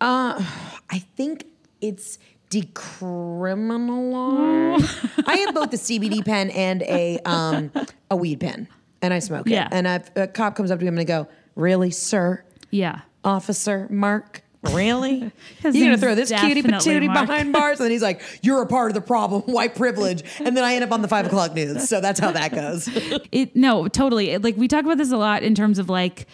Uh, 0.02 0.44
I 0.90 0.98
think 1.16 1.46
it's 1.80 2.18
decriminalized. 2.50 5.24
I 5.26 5.36
have 5.36 5.54
both 5.54 5.72
a 5.72 5.76
CBD 5.76 6.24
pen 6.24 6.50
and 6.50 6.82
a 6.82 7.18
um 7.24 7.70
a 8.10 8.16
weed 8.16 8.40
pen, 8.40 8.68
and 9.00 9.14
I 9.14 9.18
smoke 9.18 9.48
Yeah. 9.48 9.66
it. 9.66 9.72
And 9.72 9.86
a 10.16 10.26
cop 10.28 10.56
comes 10.56 10.70
up 10.70 10.78
to 10.78 10.84
me, 10.84 10.88
and 10.88 10.98
I'm 10.98 11.04
gonna 11.06 11.24
go, 11.24 11.30
"Really, 11.54 11.90
sir? 11.90 12.44
Yeah. 12.72 13.02
Officer 13.22 13.86
Mark. 13.90 14.42
Really? 14.70 15.30
You're 15.64 15.72
gonna 15.72 15.98
throw 15.98 16.14
this 16.14 16.30
cutie 16.30 16.62
patootie 16.62 17.06
Mark. 17.06 17.26
behind 17.26 17.52
bars, 17.52 17.78
and 17.80 17.84
then 17.86 17.90
he's 17.90 18.02
like, 18.02 18.22
"You're 18.42 18.62
a 18.62 18.66
part 18.66 18.90
of 18.90 18.94
the 18.94 19.00
problem, 19.00 19.42
white 19.46 19.74
privilege," 19.74 20.22
and 20.38 20.56
then 20.56 20.62
I 20.62 20.74
end 20.74 20.84
up 20.84 20.92
on 20.92 21.02
the 21.02 21.08
five 21.08 21.26
o'clock 21.26 21.52
news. 21.54 21.88
So 21.88 22.00
that's 22.00 22.20
how 22.20 22.30
that 22.30 22.52
goes. 22.52 22.88
it 23.32 23.56
no 23.56 23.88
totally 23.88 24.30
It- 24.30 24.42
like 24.42 24.56
we 24.56 24.68
talk 24.68 24.84
about 24.84 24.98
this 24.98 25.10
a 25.12 25.16
lot 25.16 25.42
in 25.42 25.54
terms 25.56 25.78
of 25.80 25.88
like 25.88 26.26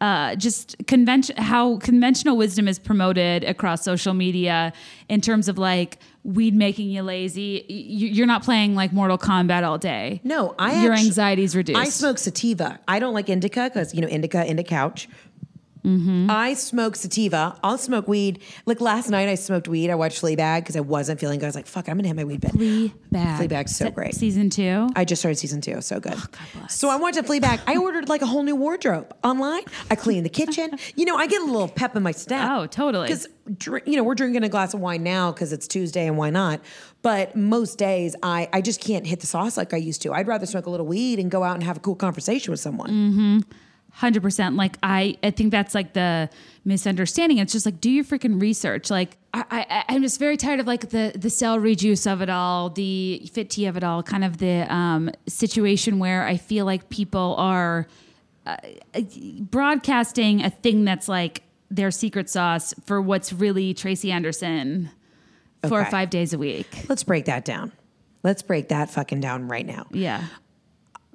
uh, 0.00 0.34
just 0.36 0.76
convention 0.86 1.36
how 1.36 1.76
conventional 1.78 2.36
wisdom 2.38 2.68
is 2.68 2.78
promoted 2.78 3.44
across 3.44 3.84
social 3.84 4.14
media 4.14 4.72
in 5.10 5.20
terms 5.20 5.46
of 5.48 5.56
like 5.58 5.98
weed 6.24 6.54
making 6.54 6.88
you 6.90 7.02
lazy 7.02 7.64
you're 7.68 8.26
not 8.26 8.42
playing 8.42 8.74
like 8.74 8.92
mortal 8.94 9.18
kombat 9.18 9.62
all 9.62 9.76
day 9.78 10.20
No, 10.24 10.54
I 10.58 10.82
your 10.82 10.94
anxiety's 10.94 11.54
reduced 11.54 11.78
I 11.78 11.84
smoke 11.90 12.16
sativa. 12.18 12.80
I 12.88 12.98
don't 12.98 13.12
like 13.14 13.28
indica 13.28 13.64
because 13.72 13.94
you 13.94 14.00
know 14.00 14.08
indica, 14.08 14.44
indica 14.46 14.68
couch. 14.70 15.06
Mm-hmm. 15.84 16.30
I 16.30 16.54
smoke 16.54 16.96
sativa. 16.96 17.58
I'll 17.62 17.76
smoke 17.76 18.08
weed. 18.08 18.40
Like 18.64 18.80
last 18.80 19.10
night, 19.10 19.28
I 19.28 19.34
smoked 19.34 19.68
weed. 19.68 19.90
I 19.90 19.94
watched 19.94 20.22
Fleabag 20.22 20.60
because 20.60 20.76
I 20.76 20.80
wasn't 20.80 21.20
feeling 21.20 21.38
good. 21.38 21.44
I 21.44 21.48
was 21.48 21.54
like, 21.54 21.66
"Fuck, 21.66 21.88
I'm 21.88 21.96
gonna 21.96 22.08
hit 22.08 22.16
my 22.16 22.24
weed 22.24 22.40
bit." 22.40 22.52
Fleabag. 22.52 23.38
Fleabag's 23.38 23.76
so 23.76 23.90
great. 23.90 24.14
season 24.14 24.48
two 24.50 24.88
I 24.96 25.04
just 25.04 25.20
started 25.20 25.36
season 25.36 25.60
two. 25.60 25.80
So 25.82 26.00
good. 26.00 26.14
Oh, 26.16 26.26
bless. 26.54 26.74
so 26.78 26.88
I 26.88 26.96
watched 26.96 27.18
Fleabag. 27.18 27.60
I 27.66 27.76
ordered 27.76 28.08
like 28.08 28.22
a 28.22 28.26
whole 28.26 28.42
new 28.42 28.56
wardrobe 28.56 29.14
online. 29.22 29.62
I 29.90 29.94
cleaned 29.94 30.24
the 30.24 30.30
kitchen. 30.30 30.72
You 30.96 31.06
know, 31.06 31.16
I 31.16 31.26
get 31.26 31.42
a 31.42 31.44
little 31.44 31.68
pep 31.68 31.96
in 31.96 32.02
my 32.02 32.12
step. 32.12 32.48
Oh, 32.50 32.66
totally. 32.66 33.08
Because 33.08 33.26
you 33.84 33.96
know 33.96 34.04
we're 34.04 34.14
drinking 34.14 34.44
a 34.44 34.48
glass 34.48 34.74
of 34.74 34.80
wine 34.80 35.02
now 35.02 35.32
because 35.32 35.52
it's 35.52 35.66
Tuesday 35.66 36.06
and 36.06 36.16
why 36.16 36.30
not? 36.30 36.60
But 37.02 37.34
most 37.36 37.78
days 37.78 38.14
I 38.22 38.48
I 38.52 38.60
just 38.60 38.80
can't 38.80 39.06
hit 39.06 39.20
the 39.20 39.26
sauce 39.26 39.56
like 39.56 39.74
I 39.74 39.76
used 39.76 40.02
to. 40.02 40.12
I'd 40.12 40.28
rather 40.28 40.46
smoke 40.46 40.66
a 40.66 40.70
little 40.70 40.86
weed 40.86 41.18
and 41.18 41.30
go 41.30 41.42
out 41.42 41.54
and 41.54 41.62
have 41.64 41.76
a 41.76 41.80
cool 41.80 41.96
conversation 41.96 42.52
with 42.52 42.60
someone. 42.60 42.90
Mm. 42.90 43.44
Hundred 43.96 44.22
percent. 44.24 44.56
Like 44.56 44.76
I, 44.82 45.16
I 45.22 45.30
think 45.30 45.52
that's 45.52 45.72
like 45.72 45.92
the 45.92 46.28
misunderstanding. 46.64 47.38
It's 47.38 47.52
just 47.52 47.64
like 47.64 47.80
do 47.80 47.88
your 47.88 48.02
freaking 48.02 48.40
research. 48.40 48.90
Like 48.90 49.16
I, 49.32 49.44
I, 49.70 49.84
I'm 49.88 50.02
just 50.02 50.18
very 50.18 50.36
tired 50.36 50.58
of 50.58 50.66
like 50.66 50.90
the 50.90 51.12
the 51.14 51.30
celery 51.30 51.76
juice 51.76 52.04
of 52.04 52.20
it 52.20 52.28
all, 52.28 52.70
the 52.70 53.22
fit 53.32 53.50
tea 53.50 53.66
of 53.66 53.76
it 53.76 53.84
all. 53.84 54.02
Kind 54.02 54.24
of 54.24 54.38
the 54.38 54.66
um, 54.68 55.10
situation 55.28 56.00
where 56.00 56.26
I 56.26 56.38
feel 56.38 56.64
like 56.64 56.90
people 56.90 57.36
are 57.38 57.86
uh, 58.46 58.56
broadcasting 59.38 60.42
a 60.42 60.50
thing 60.50 60.84
that's 60.84 61.08
like 61.08 61.44
their 61.70 61.92
secret 61.92 62.28
sauce 62.28 62.74
for 62.86 63.00
what's 63.00 63.32
really 63.32 63.74
Tracy 63.74 64.10
Anderson 64.10 64.90
four 65.68 65.80
or 65.80 65.84
five 65.86 66.10
days 66.10 66.32
a 66.32 66.38
week. 66.38 66.86
Let's 66.88 67.04
break 67.04 67.26
that 67.26 67.44
down. 67.44 67.70
Let's 68.24 68.42
break 68.42 68.70
that 68.70 68.90
fucking 68.90 69.20
down 69.20 69.46
right 69.46 69.64
now. 69.64 69.86
Yeah. 69.92 70.24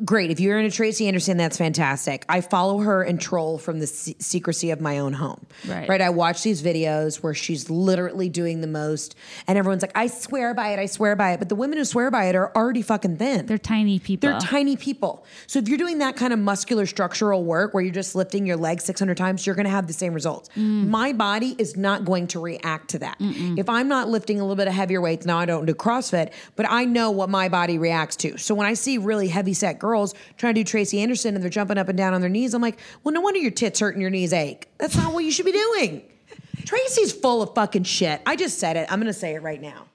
Great. 0.06 0.32
If 0.32 0.40
you're 0.40 0.58
into 0.58 0.76
Tracy 0.76 1.08
Anderson, 1.08 1.38
that's 1.38 1.58
fantastic. 1.58 2.26
I 2.30 2.42
follow 2.42 2.80
her 2.80 3.04
and 3.04 3.20
troll 3.20 3.58
from 3.58 3.80
the 3.80 3.88
se- 3.88 4.16
secrecy 4.20 4.72
of 4.72 4.80
my 4.80 5.00
own 5.00 5.14
home. 5.14 5.46
Right. 5.68 5.90
Right. 5.90 6.02
I 6.02 6.10
watch 6.10 6.42
these 6.44 6.62
videos 6.62 7.18
where 7.18 7.34
she's 7.34 7.70
literally 7.70 8.30
doing 8.30 8.62
the 8.62 8.68
most, 8.68 9.16
and 9.48 9.58
everyone's 9.58 9.82
like, 9.82 9.92
I 9.96 10.08
swear 10.08 10.54
by 10.54 10.70
it, 10.70 10.80
I 10.80 10.86
swear 10.86 11.16
by 11.16 11.34
it. 11.34 11.40
But 11.40 11.50
the 11.50 11.56
women 11.56 11.78
who 11.78 11.86
swear 11.86 12.10
by 12.12 12.26
it 12.26 12.36
are 12.36 12.56
already 12.56 12.82
fucking 12.82 13.18
thin. 13.18 13.46
They're 13.46 13.58
tiny 13.58 14.00
people. 14.00 14.30
They're 14.30 14.40
tiny 14.40 14.78
people. 14.78 15.26
So 15.48 15.60
if 15.60 15.68
you're 15.68 15.78
doing 15.78 15.98
that 15.98 16.16
kind 16.16 16.32
of 16.32 16.40
muscular 16.40 16.86
structural 16.86 17.44
work 17.44 17.74
where 17.74 17.84
you're 17.84 17.94
just 17.94 18.16
lifting 18.16 18.46
your 18.46 18.58
legs 18.58 18.86
600 18.86 19.18
times, 19.18 19.46
you're 19.46 19.56
going 19.56 19.66
to 19.66 19.70
have 19.72 19.88
the 19.88 19.94
same 19.94 20.14
results. 20.14 20.50
Mm. 20.56 20.88
My 20.88 21.12
body 21.12 21.56
is 21.58 21.76
not 21.76 22.06
going 22.06 22.28
to 22.28 22.40
react 22.40 22.92
to 22.92 23.00
that. 23.00 23.18
If 23.20 23.68
I'm 23.68 23.88
not 23.90 24.08
lifting 24.08 24.40
a 24.40 24.44
little 24.44 24.56
bit 24.56 24.68
of 24.68 24.74
heavier 24.74 25.02
weights, 25.02 25.26
now 25.26 25.38
I 25.38 25.46
don't 25.46 25.66
do 25.66 25.74
CrossFit, 25.74 26.32
but 26.56 26.66
I 26.70 26.86
know 26.86 27.12
what 27.12 27.30
my 27.30 27.50
body 27.50 27.78
reacts 27.78 28.16
to. 28.18 28.38
So 28.38 28.56
when 28.56 28.66
I 28.66 28.76
see 28.76 28.98
really 28.98 29.28
heavy 29.28 29.54
set 29.54 29.78
girls 29.80 29.89
trying 30.38 30.56
to 30.56 30.60
do 30.62 30.64
Tracy 30.64 31.00
Anderson 31.02 31.36
and 31.36 31.44
they're 31.44 31.50
jumping 31.50 31.78
up 31.78 31.90
and 31.90 31.98
down 31.98 32.14
on 32.14 32.22
their 32.22 32.30
knees, 32.30 32.54
I'm 32.54 32.62
like, 32.62 32.80
well, 33.04 33.14
no 33.14 33.22
wonder 33.22 33.40
your 33.40 33.52
tits 33.52 33.80
hurt 33.80 33.96
and 33.96 34.02
your 34.02 34.12
knees 34.12 34.34
ache. 34.34 34.68
That's 34.78 34.96
not 34.96 35.14
what 35.14 35.24
you 35.24 35.32
should 35.32 35.46
be 35.46 35.52
doing. 35.52 36.04
Tracy's 36.66 37.12
full 37.12 37.42
of 37.42 37.54
fucking 37.56 37.84
shit. 37.84 38.22
I 38.26 38.36
just 38.36 38.60
said 38.60 38.78
it. 38.78 38.92
I'm 38.92 39.00
going 39.00 39.08
to 39.12 39.18
say 39.20 39.34
it 39.36 39.42
right 39.42 39.62
now. 39.62 39.86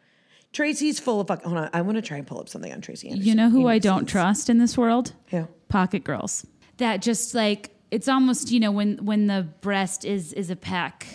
Tracy's 0.52 1.00
full 1.00 1.20
of 1.20 1.26
fuck. 1.28 1.42
Hold 1.42 1.58
on. 1.58 1.70
I 1.72 1.82
want 1.82 1.96
to 1.96 2.02
try 2.02 2.16
and 2.16 2.26
pull 2.26 2.38
up 2.40 2.48
something 2.48 2.72
on 2.72 2.80
Tracy 2.80 3.08
Anderson. 3.08 3.26
You 3.28 3.34
know 3.34 3.50
who 3.50 3.66
I 3.68 3.78
don't 3.78 4.06
trust 4.06 4.48
in 4.48 4.58
this 4.58 4.78
world? 4.78 5.12
Who? 5.28 5.48
Pocket 5.68 6.04
girls. 6.04 6.46
That 6.78 7.02
just 7.02 7.34
like 7.34 7.70
it's 7.90 8.08
almost 8.08 8.50
you 8.50 8.60
know 8.60 8.72
when 8.72 8.98
when 9.04 9.26
the 9.26 9.46
breast 9.60 10.04
is 10.04 10.32
is 10.32 10.50
a 10.50 10.56
peck. 10.56 11.06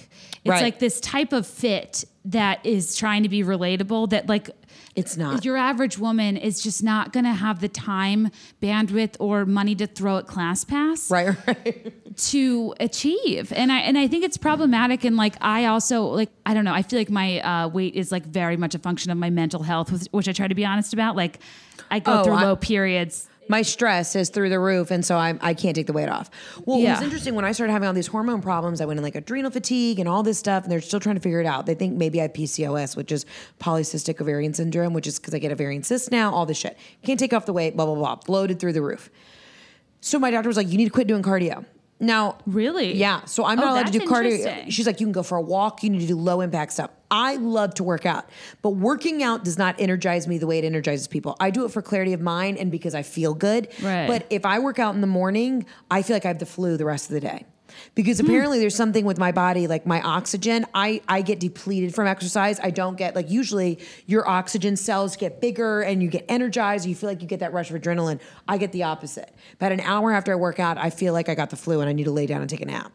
It's 0.43 0.49
Right. 0.49 0.61
like 0.61 0.79
this 0.79 0.99
type 1.01 1.33
of 1.33 1.45
fit 1.47 2.05
that 2.25 2.65
is 2.65 2.95
trying 2.95 3.23
to 3.23 3.29
be 3.29 3.43
relatable. 3.43 4.09
That 4.11 4.27
like 4.27 4.49
It's 4.99 5.17
not. 5.17 5.43
your 5.45 5.57
average 5.57 5.97
woman 5.97 6.37
is 6.37 6.61
just 6.61 6.83
not 6.83 7.13
going 7.13 7.23
to 7.25 7.33
have 7.33 7.59
the 7.61 7.69
time, 7.69 8.29
bandwidth, 8.61 9.15
or 9.19 9.45
money 9.45 9.75
to 9.75 9.87
throw 9.87 10.17
at 10.17 10.27
ClassPass 10.27 11.09
Right, 11.11 11.35
right. 11.47 12.15
to 12.17 12.73
achieve 12.79 13.53
and 13.53 13.71
i 13.71 13.77
and 13.79 13.97
i 13.97 14.07
think 14.07 14.23
it's 14.25 14.35
problematic 14.37 15.03
and 15.05 15.15
like 15.15 15.35
i 15.41 15.65
also 15.65 16.03
like 16.03 16.29
i 16.45 16.53
don't 16.53 16.65
know 16.65 16.73
i 16.73 16.81
feel 16.81 16.99
like 16.99 17.09
my 17.09 17.39
uh, 17.41 17.67
weight 17.69 17.95
is 17.95 18.11
like 18.11 18.25
very 18.25 18.57
much 18.57 18.75
a 18.75 18.79
function 18.79 19.11
of 19.11 19.17
my 19.17 19.29
mental 19.29 19.63
health 19.63 19.91
which- 19.91 20.07
which 20.11 20.27
i 20.27 20.31
try 20.33 20.47
to 20.47 20.55
be 20.55 20.65
honest 20.65 20.91
about 20.93 21.15
like 21.15 21.39
i 21.91 21.99
go 21.99 22.19
Oh, 22.19 22.23
through 22.23 22.33
I- 22.33 22.43
low 22.43 22.55
periods 22.55 23.27
My 23.49 23.63
stress 23.63 24.15
is 24.15 24.29
through 24.29 24.49
the 24.49 24.59
roof, 24.59 24.91
and 24.91 25.03
so 25.03 25.17
I'm, 25.17 25.39
I 25.41 25.55
can't 25.55 25.75
take 25.75 25.87
the 25.87 25.93
weight 25.93 26.07
off. 26.07 26.29
Well, 26.65 26.79
it 26.79 26.89
was 26.89 27.01
interesting 27.01 27.33
when 27.33 27.45
I 27.45 27.51
started 27.51 27.73
having 27.73 27.87
all 27.87 27.93
these 27.93 28.07
hormone 28.07 28.41
problems. 28.41 28.79
I 28.79 28.85
went 28.85 28.99
in 28.99 29.03
like 29.03 29.15
adrenal 29.15 29.49
fatigue 29.49 29.99
and 29.99 30.07
all 30.07 30.21
this 30.21 30.37
stuff, 30.37 30.63
and 30.63 30.71
they're 30.71 30.81
still 30.81 30.99
trying 30.99 31.15
to 31.15 31.21
figure 31.21 31.41
it 31.41 31.47
out. 31.47 31.65
They 31.65 31.73
think 31.73 31.97
maybe 31.97 32.19
I 32.19 32.23
have 32.23 32.33
PCOS, 32.33 32.95
which 32.95 33.11
is 33.11 33.25
polycystic 33.59 34.21
ovarian 34.21 34.53
syndrome, 34.53 34.93
which 34.93 35.07
is 35.07 35.17
because 35.17 35.33
I 35.33 35.39
get 35.39 35.51
ovarian 35.51 35.81
cysts 35.81 36.11
now. 36.11 36.31
All 36.31 36.45
this 36.45 36.57
shit 36.57 36.77
can't 37.03 37.19
take 37.19 37.33
off 37.33 37.47
the 37.47 37.53
weight. 37.53 37.75
Blah 37.75 37.87
blah 37.87 37.95
blah. 37.95 38.15
Bloated 38.15 38.59
through 38.59 38.73
the 38.73 38.83
roof. 38.83 39.09
So 39.99 40.19
my 40.19 40.29
doctor 40.29 40.47
was 40.47 40.55
like, 40.55 40.69
"You 40.69 40.77
need 40.77 40.85
to 40.85 40.91
quit 40.91 41.07
doing 41.07 41.23
cardio." 41.23 41.65
Now, 41.99 42.37
Really? 42.45 42.93
Yeah. 42.95 43.25
So 43.25 43.45
I'm 43.45 43.59
Oh, 43.59 43.63
not 43.63 43.71
allowed 43.71 43.91
to 43.93 43.99
do 43.99 44.05
cardio. 44.05 44.71
She's 44.71 44.87
like, 44.87 44.99
you 44.99 45.05
can 45.05 45.11
go 45.11 45.23
for 45.23 45.37
a 45.37 45.41
walk. 45.41 45.83
You 45.83 45.89
need 45.89 45.99
to 46.01 46.07
do 46.07 46.15
low 46.17 46.41
impact 46.41 46.73
stuff. 46.73 46.91
I 47.11 47.35
love 47.37 47.73
to 47.75 47.83
work 47.83 48.05
out, 48.05 48.29
but 48.61 48.71
working 48.71 49.23
out 49.23 49.43
does 49.43 49.57
not 49.57 49.75
energize 49.79 50.27
me 50.27 50.37
the 50.37 50.45
way 50.45 50.59
it 50.59 50.63
energizes 50.63 51.07
people. 51.07 51.35
I 51.39 51.49
do 51.49 51.65
it 51.65 51.71
for 51.71 51.81
clarity 51.81 52.13
of 52.13 52.21
mind 52.21 52.57
and 52.59 52.69
because 52.71 52.93
I 52.93 53.01
feel 53.01 53.33
good. 53.33 53.67
Right. 53.81 54.07
But 54.07 54.27
if 54.29 54.45
I 54.45 54.59
work 54.59 54.77
out 54.77 54.93
in 54.93 55.01
the 55.01 55.07
morning, 55.07 55.65
I 55.89 56.03
feel 56.03 56.15
like 56.15 56.25
I 56.25 56.27
have 56.29 56.37
the 56.39 56.45
flu 56.45 56.77
the 56.77 56.85
rest 56.85 57.07
of 57.09 57.13
the 57.13 57.19
day. 57.21 57.45
Because 57.95 58.19
Hmm. 58.19 58.27
apparently 58.27 58.59
there's 58.59 58.75
something 58.75 59.05
with 59.05 59.17
my 59.17 59.31
body, 59.31 59.67
like 59.67 59.85
my 59.85 60.01
oxygen, 60.01 60.65
I, 60.73 61.01
I 61.07 61.21
get 61.21 61.39
depleted 61.39 61.93
from 61.95 62.07
exercise. 62.07 62.59
I 62.61 62.69
don't 62.71 62.97
get 62.97 63.15
like 63.15 63.29
usually 63.29 63.79
your 64.05 64.27
oxygen 64.27 64.75
cells 64.75 65.15
get 65.15 65.41
bigger 65.41 65.81
and 65.81 66.01
you 66.01 66.09
get 66.09 66.25
energized. 66.29 66.85
You 66.85 66.95
feel 66.95 67.09
like 67.09 67.21
you 67.21 67.27
get 67.27 67.39
that 67.41 67.53
rush 67.53 67.71
of 67.71 67.81
adrenaline. 67.81 68.19
I 68.47 68.57
get 68.57 68.71
the 68.71 68.83
opposite. 68.83 69.33
About 69.55 69.71
an 69.71 69.81
hour 69.81 70.11
after 70.11 70.31
I 70.31 70.35
work 70.35 70.59
out, 70.59 70.77
I 70.77 70.89
feel 70.89 71.13
like 71.13 71.29
I 71.29 71.35
got 71.35 71.49
the 71.49 71.55
flu 71.55 71.79
and 71.81 71.89
I 71.89 71.93
need 71.93 72.05
to 72.05 72.11
lay 72.11 72.25
down 72.25 72.41
and 72.41 72.49
take 72.49 72.61
a 72.61 72.65
nap. 72.65 72.91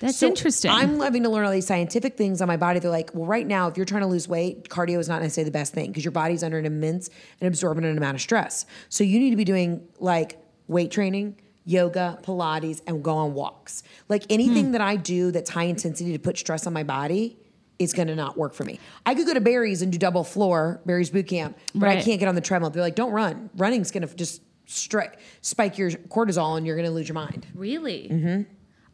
that's 0.00 0.16
So 0.18 0.28
interesting 0.28 0.70
I'm 0.70 0.96
loving 0.98 1.22
to 1.24 1.28
learn 1.28 1.44
all 1.44 1.52
these 1.52 1.66
scientific 1.66 2.16
things 2.16 2.40
on 2.40 2.48
my 2.48 2.56
body. 2.56 2.78
They're 2.80 2.90
like, 2.90 3.10
well, 3.14 3.26
right 3.26 3.46
now, 3.46 3.68
if 3.68 3.76
you're 3.76 3.86
trying 3.86 4.02
to 4.02 4.06
lose 4.08 4.26
weight, 4.28 4.68
cardio 4.68 4.98
is 4.98 5.08
not 5.08 5.20
necessarily 5.20 5.50
the 5.50 5.52
best 5.58 5.74
thing 5.74 5.88
because 5.88 6.04
your 6.04 6.12
body's 6.12 6.42
under 6.42 6.58
an 6.58 6.64
immense 6.66 7.10
and 7.40 7.48
absorbent 7.48 7.86
amount 7.96 8.14
of 8.14 8.20
stress. 8.20 8.64
So 8.88 9.04
you 9.04 9.18
need 9.18 9.30
to 9.30 9.36
be 9.36 9.44
doing 9.44 9.86
like 9.98 10.38
weight 10.68 10.90
training, 10.90 11.36
yoga, 11.64 12.18
Pilates, 12.22 12.80
and 12.86 13.02
go 13.02 13.14
on 13.16 13.34
walks. 13.34 13.82
Like 14.08 14.24
anything 14.30 14.66
Hmm. 14.66 14.72
that 14.72 14.80
I 14.80 14.96
do 14.96 15.30
that's 15.30 15.50
high 15.50 15.64
intensity 15.64 16.12
to 16.12 16.18
put 16.18 16.38
stress 16.38 16.66
on 16.66 16.72
my 16.72 16.82
body 16.82 17.36
is 17.78 17.92
going 17.92 18.08
to 18.08 18.14
not 18.14 18.36
work 18.36 18.52
for 18.54 18.64
me. 18.64 18.78
I 19.06 19.14
could 19.14 19.26
go 19.26 19.32
to 19.34 19.40
Barry's 19.40 19.80
and 19.80 19.90
do 19.90 19.96
double 19.98 20.22
floor, 20.24 20.80
Barry's 20.84 21.10
boot 21.10 21.26
camp, 21.28 21.56
but 21.74 21.88
I 21.88 22.00
can't 22.02 22.18
get 22.20 22.28
on 22.28 22.34
the 22.34 22.40
treadmill. 22.42 22.70
They're 22.70 22.82
like, 22.82 22.94
don't 22.94 23.12
run. 23.12 23.48
Running's 23.56 23.90
going 23.90 24.06
to 24.06 24.14
just 24.14 24.42
stri- 24.66 25.14
spike 25.40 25.78
your 25.78 25.90
cortisol 25.90 26.56
and 26.58 26.66
you're 26.66 26.76
going 26.76 26.86
to 26.88 26.92
lose 26.92 27.08
your 27.08 27.14
mind. 27.14 27.46
really 27.54 28.08
mm-hmm. 28.10 28.42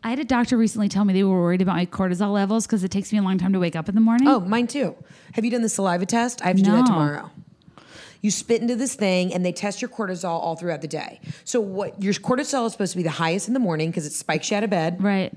i 0.02 0.08
had 0.08 0.18
a 0.18 0.24
doctor 0.24 0.56
recently 0.56 0.88
tell 0.88 1.04
me 1.04 1.12
they 1.12 1.22
were 1.22 1.38
worried 1.38 1.60
about 1.60 1.76
my 1.76 1.84
cortisol 1.84 2.32
levels 2.32 2.66
because 2.66 2.82
it 2.82 2.90
takes 2.90 3.12
me 3.12 3.18
a 3.18 3.22
long 3.22 3.36
time 3.36 3.52
to 3.52 3.58
wake 3.58 3.76
up 3.76 3.86
in 3.88 3.94
the 3.94 4.00
morning 4.00 4.26
Oh, 4.26 4.40
mine 4.40 4.68
too. 4.68 4.94
Have 5.34 5.44
you 5.44 5.50
done 5.50 5.60
the 5.62 5.68
saliva 5.68 6.06
test? 6.06 6.40
I 6.42 6.46
have 6.48 6.56
to 6.56 6.62
do 6.62 6.70
that 6.72 6.86
tomorrow. 6.86 7.30
You 8.26 8.32
spit 8.32 8.60
into 8.60 8.74
this 8.74 8.96
thing 8.96 9.32
and 9.32 9.46
they 9.46 9.52
test 9.52 9.80
your 9.80 9.88
cortisol 9.88 10.30
all 10.30 10.56
throughout 10.56 10.80
the 10.80 10.88
day. 10.88 11.20
So 11.44 11.60
what 11.60 12.02
your 12.02 12.12
cortisol 12.14 12.66
is 12.66 12.72
supposed 12.72 12.90
to 12.90 12.96
be 12.96 13.04
the 13.04 13.10
highest 13.10 13.46
in 13.46 13.54
the 13.54 13.60
morning 13.60 13.88
because 13.88 14.04
it 14.04 14.12
spikes 14.12 14.50
you 14.50 14.56
out 14.56 14.64
of 14.64 14.70
bed. 14.70 15.00
right 15.00 15.32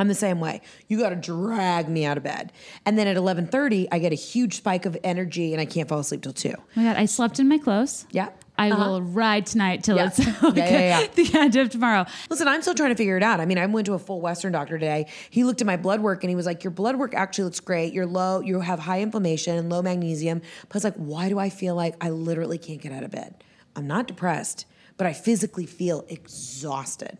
I'm 0.00 0.08
the 0.08 0.16
same 0.16 0.40
way. 0.40 0.60
You 0.88 0.98
got 0.98 1.10
to 1.10 1.14
drag 1.14 1.88
me 1.88 2.04
out 2.04 2.16
of 2.16 2.24
bed. 2.24 2.52
And 2.84 2.98
then 2.98 3.06
at 3.06 3.16
11:30, 3.16 3.86
I 3.92 4.00
get 4.00 4.10
a 4.10 4.16
huge 4.16 4.56
spike 4.56 4.84
of 4.84 4.96
energy 5.04 5.52
and 5.52 5.60
I 5.60 5.64
can't 5.66 5.88
fall 5.88 6.00
asleep 6.00 6.22
till 6.22 6.32
2. 6.32 6.54
oh 6.56 6.62
my 6.74 6.82
god 6.82 6.96
i 6.96 7.04
slept 7.06 7.38
in 7.38 7.46
my 7.48 7.58
clothes 7.58 8.04
Yeah. 8.10 8.30
I 8.56 8.70
Uh-huh. 8.70 8.84
will 8.90 9.02
ride 9.02 9.46
tonight 9.46 9.82
till 9.82 9.96
Yeah. 9.96 10.06
it's 10.06 10.18
Yeah, 10.42 10.52
yeah, 10.54 11.00
yeah. 11.00 11.06
the 11.14 11.30
end 11.38 11.56
of 11.56 11.70
tomorrow. 11.70 12.06
Listen, 12.30 12.46
I'm 12.46 12.62
still 12.62 12.74
trying 12.74 12.90
to 12.90 12.94
figure 12.94 13.16
it 13.16 13.22
out. 13.22 13.40
I 13.40 13.46
mean, 13.46 13.58
I 13.58 13.66
went 13.66 13.86
to 13.86 13.94
a 13.94 13.98
full 13.98 14.20
Western 14.20 14.52
doctor 14.52 14.78
today. 14.78 15.06
He 15.30 15.42
looked 15.42 15.60
at 15.60 15.66
my 15.66 15.76
blood 15.76 16.00
work 16.00 16.22
and 16.22 16.28
he 16.30 16.36
was 16.36 16.46
like, 16.46 16.62
Your 16.62 16.70
blood 16.70 16.96
work 16.96 17.14
actually 17.14 17.44
looks 17.44 17.58
great. 17.60 17.92
You're 17.92 18.06
low, 18.06 18.40
you 18.40 18.60
have 18.60 18.78
high 18.78 19.00
inflammation 19.00 19.58
and 19.58 19.68
low 19.70 19.82
magnesium. 19.82 20.40
But 20.68 20.76
I 20.76 20.76
was 20.76 20.84
like, 20.84 20.94
Why 20.96 21.28
do 21.28 21.38
I 21.38 21.50
feel 21.50 21.74
like 21.74 21.96
I 22.00 22.10
literally 22.10 22.58
can't 22.58 22.80
get 22.80 22.92
out 22.92 23.02
of 23.02 23.10
bed? 23.10 23.42
I'm 23.74 23.88
not 23.88 24.06
depressed, 24.06 24.66
but 24.96 25.06
I 25.08 25.12
physically 25.12 25.66
feel 25.66 26.04
exhausted. 26.08 27.18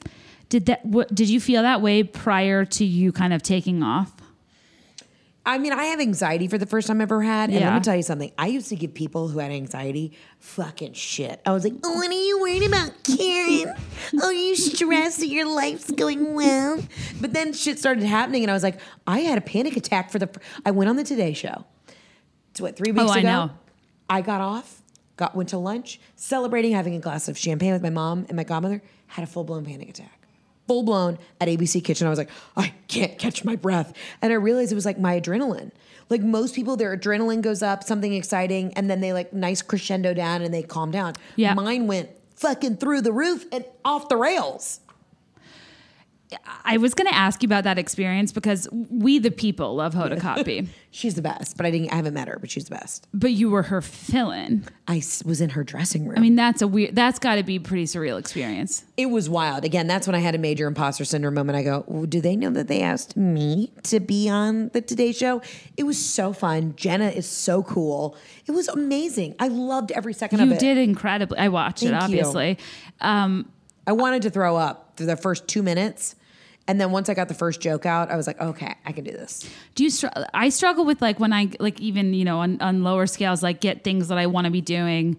Did 0.49 0.67
that? 0.67 0.85
What, 0.87 1.13
did 1.13 1.29
you 1.29 1.41
feel 1.41 1.63
that 1.63 1.81
way 1.83 2.05
prior 2.05 2.65
to 2.65 2.85
you 2.85 3.11
kind 3.11 3.33
of 3.33 3.43
taking 3.43 3.83
off? 3.83 4.13
I 5.47 5.59
mean, 5.59 5.73
I 5.75 5.85
have 5.87 6.01
anxiety 6.01 6.49
for 6.49 6.57
the 6.57 6.65
first 6.65 6.87
time 6.89 6.99
I've 6.99 7.03
ever 7.13 7.23
had. 7.23 7.51
And 7.51 7.59
let 7.61 7.63
Yeah. 7.67 7.75
me 7.75 7.81
tell 7.81 7.95
you 7.97 8.03
something. 8.03 8.33
I 8.39 8.47
used 8.47 8.69
to 8.71 8.77
give 8.77 8.95
people 8.95 9.29
who 9.29 9.41
had 9.41 9.51
anxiety 9.53 10.13
fucking 10.41 10.95
shit. 10.95 11.41
I 11.45 11.53
was 11.53 11.65
like, 11.65 11.75
oh, 11.85 11.95
what 11.97 12.09
are 12.09 12.13
you 12.13 12.41
worried 12.41 12.63
about, 12.63 12.93
Karen? 13.05 13.75
Oh, 14.23 14.31
you 14.31 14.57
stressed 14.57 15.19
that 15.21 15.27
your 15.29 15.47
life's 15.47 15.91
going 15.91 16.33
well? 16.35 16.79
But 17.21 17.35
then 17.35 17.53
shit 17.53 17.79
started 17.79 18.05
happening, 18.05 18.43
and 18.43 18.51
I 18.51 18.55
was 18.55 18.63
like, 18.63 18.81
I 19.07 19.21
had 19.21 19.37
a 19.37 19.43
panic 19.43 19.77
attack 19.77 20.11
for 20.11 20.19
the. 20.19 20.29
fir- 20.29 20.41
I 20.65 20.71
went 20.71 20.89
on 20.89 20.97
the 20.97 21.05
Today 21.05 21.35
Show. 21.35 21.65
It's 22.53 22.61
what 22.61 22.77
three 22.77 22.93
weeks 22.93 23.03
ago? 23.03 23.11
Oh, 23.11 23.15
I 23.15 23.19
ago. 23.19 23.29
know. 23.29 23.51
I 24.09 24.21
got 24.23 24.41
off, 24.41 24.81
got 25.17 25.35
went 25.37 25.51
to 25.51 25.59
lunch, 25.59 26.01
celebrating 26.17 26.73
having 26.73 26.95
a 26.95 27.01
glass 27.01 27.29
of 27.29 27.37
champagne 27.37 27.73
with 27.73 27.83
my 27.83 27.91
mom 27.91 28.25
and 28.29 28.37
my 28.37 28.45
godmother. 28.45 28.83
Had 29.09 29.25
a 29.25 29.27
full 29.27 29.45
blown 29.45 29.65
panic 29.67 29.91
attack. 29.91 30.24
Full 30.67 30.83
blown 30.83 31.19
at 31.41 31.49
ABC 31.49 31.85
Kitchen. 31.85 32.07
I 32.07 32.11
was 32.11 32.19
like, 32.19 32.31
I 32.57 32.73
can't 32.89 33.19
catch 33.19 33.45
my 33.45 33.57
breath. 33.57 33.93
And 34.23 34.33
I 34.33 34.37
realized 34.37 34.73
it 34.73 34.77
was 34.77 34.87
like 34.87 34.99
my 34.99 35.21
adrenaline. 35.21 35.71
Like 36.11 36.23
most 36.23 36.55
people, 36.55 36.77
their 36.77 36.97
adrenaline 36.97 37.43
goes 37.43 37.63
up, 37.63 37.83
something 37.83 38.13
exciting, 38.13 38.73
and 38.75 38.91
then 38.91 39.01
they 39.01 39.13
like 39.13 39.33
nice 39.33 39.63
crescendo 39.63 40.15
down 40.15 40.43
and 40.43 40.53
they 40.53 40.63
calm 40.63 40.91
down. 40.91 41.15
Yeah. 41.37 41.55
Mine 41.55 41.87
went 41.87 42.11
fucking 42.37 42.77
through 42.77 43.03
the 43.03 43.13
roof 43.13 43.47
and 43.53 43.65
off 43.85 44.09
the 44.09 44.17
rails. 44.17 44.81
I 46.65 46.77
was 46.79 46.95
going 46.95 47.07
to 47.09 47.15
ask 47.15 47.43
you 47.43 47.47
about 47.47 47.65
that 47.65 47.79
experience 47.79 48.33
because 48.33 48.69
we, 48.73 49.19
the 49.19 49.31
people, 49.31 49.75
love 49.77 49.95
Hoda 49.95 50.19
Kotb, 50.19 50.67
She's 50.91 51.15
the 51.17 51.23
best, 51.23 51.57
but 51.57 51.67
I 51.67 51.71
didn't. 51.73 51.93
I 51.93 51.97
haven't 51.97 52.15
met 52.15 52.29
her, 52.29 52.39
but 52.39 52.51
she's 52.53 52.67
the 52.67 52.75
best. 52.77 53.09
but 53.13 53.33
you 53.33 53.51
were 53.51 53.65
her 53.65 53.81
fill-in. 53.81 54.65
I 54.87 55.03
was 55.25 55.41
in 55.41 55.51
her 55.51 55.65
dressing 55.65 56.07
room. 56.07 56.17
I 56.17 56.21
mean, 56.21 56.37
that's 56.37 56.63
a 56.63 56.69
weird. 56.69 56.95
That's 56.95 57.19
got 57.19 57.35
to 57.35 57.43
be 57.43 57.57
a 57.57 57.61
pretty 57.61 57.85
surreal 57.87 58.17
experience. 58.17 58.85
It 58.97 59.07
was 59.07 59.29
wild. 59.29 59.65
Again, 59.65 59.89
that's 59.89 60.07
when 60.07 60.15
I 60.15 60.21
had 60.21 60.37
a 60.37 60.39
major 60.39 60.69
imposter 60.69 61.05
syndrome 61.05 61.35
moment. 61.35 61.57
I 61.59 61.65
go, 61.65 61.85
"Well, 61.89 62.07
do 62.07 62.21
they 62.21 62.37
know 62.37 62.51
that 62.51 62.69
they 62.69 62.81
asked 62.81 63.17
me 63.17 63.73
to 63.85 63.99
be 63.99 64.29
on 64.29 64.69
the 64.69 64.81
Today 64.81 65.11
Show? 65.11 65.43
It 65.77 65.83
was 65.83 65.99
so 65.99 66.33
fun. 66.33 66.75
Jenna 66.77 67.09
is 67.09 67.27
so 67.27 67.65
cool. 67.65 68.17
It 68.47 68.53
was 68.53 68.69
amazing. 68.69 69.35
I 69.41 69.49
loved 69.49 69.91
every 69.91 70.15
second 70.15 70.41
of 70.41 70.49
You 70.49 70.55
it. 70.55 70.61
did 70.61 70.79
incredibly. 70.79 71.39
I 71.39 71.49
watched 71.49 71.83
it, 71.83 71.89
Thank 71.89 72.03
you. 72.03 72.05
obviously. 72.05 72.59
Um, 73.01 73.51
I 73.87 73.93
wanted 73.93 74.23
to 74.23 74.31
throw 74.31 74.57
up 74.57 74.93
for 74.97 75.05
the 75.05 75.17
first 75.17 75.49
two 75.49 75.65
minutes. 75.65 76.15
And 76.67 76.81
then 76.81 76.93
once 76.93 77.09
I 77.09 77.15
got 77.15 77.29
the 77.29 77.35
first 77.35 77.61
joke 77.61 77.85
out, 77.85 78.11
I 78.11 78.17
was 78.17 78.27
like, 78.27 78.41
okay, 78.41 78.75
I 78.87 78.93
can 78.93 79.05
do 79.05 79.11
this. 79.11 79.49
do 79.75 79.85
you? 79.85 79.91
Str- 79.91 80.07
I 80.33 80.49
struggle 80.49 80.85
with 80.85 81.03
like 81.03 81.21
when 81.21 81.33
I 81.33 81.51
like 81.61 81.79
even 81.81 82.15
you 82.15 82.25
know 82.25 82.41
on, 82.41 82.61
on 82.61 82.83
lower 82.83 83.07
scales 83.07 83.43
like 83.43 83.61
get 83.61 83.85
things 83.85 84.09
that 84.09 84.19
I 84.19 84.27
want 84.27 84.47
to 84.47 84.51
be 84.51 84.61
doing, 84.61 85.19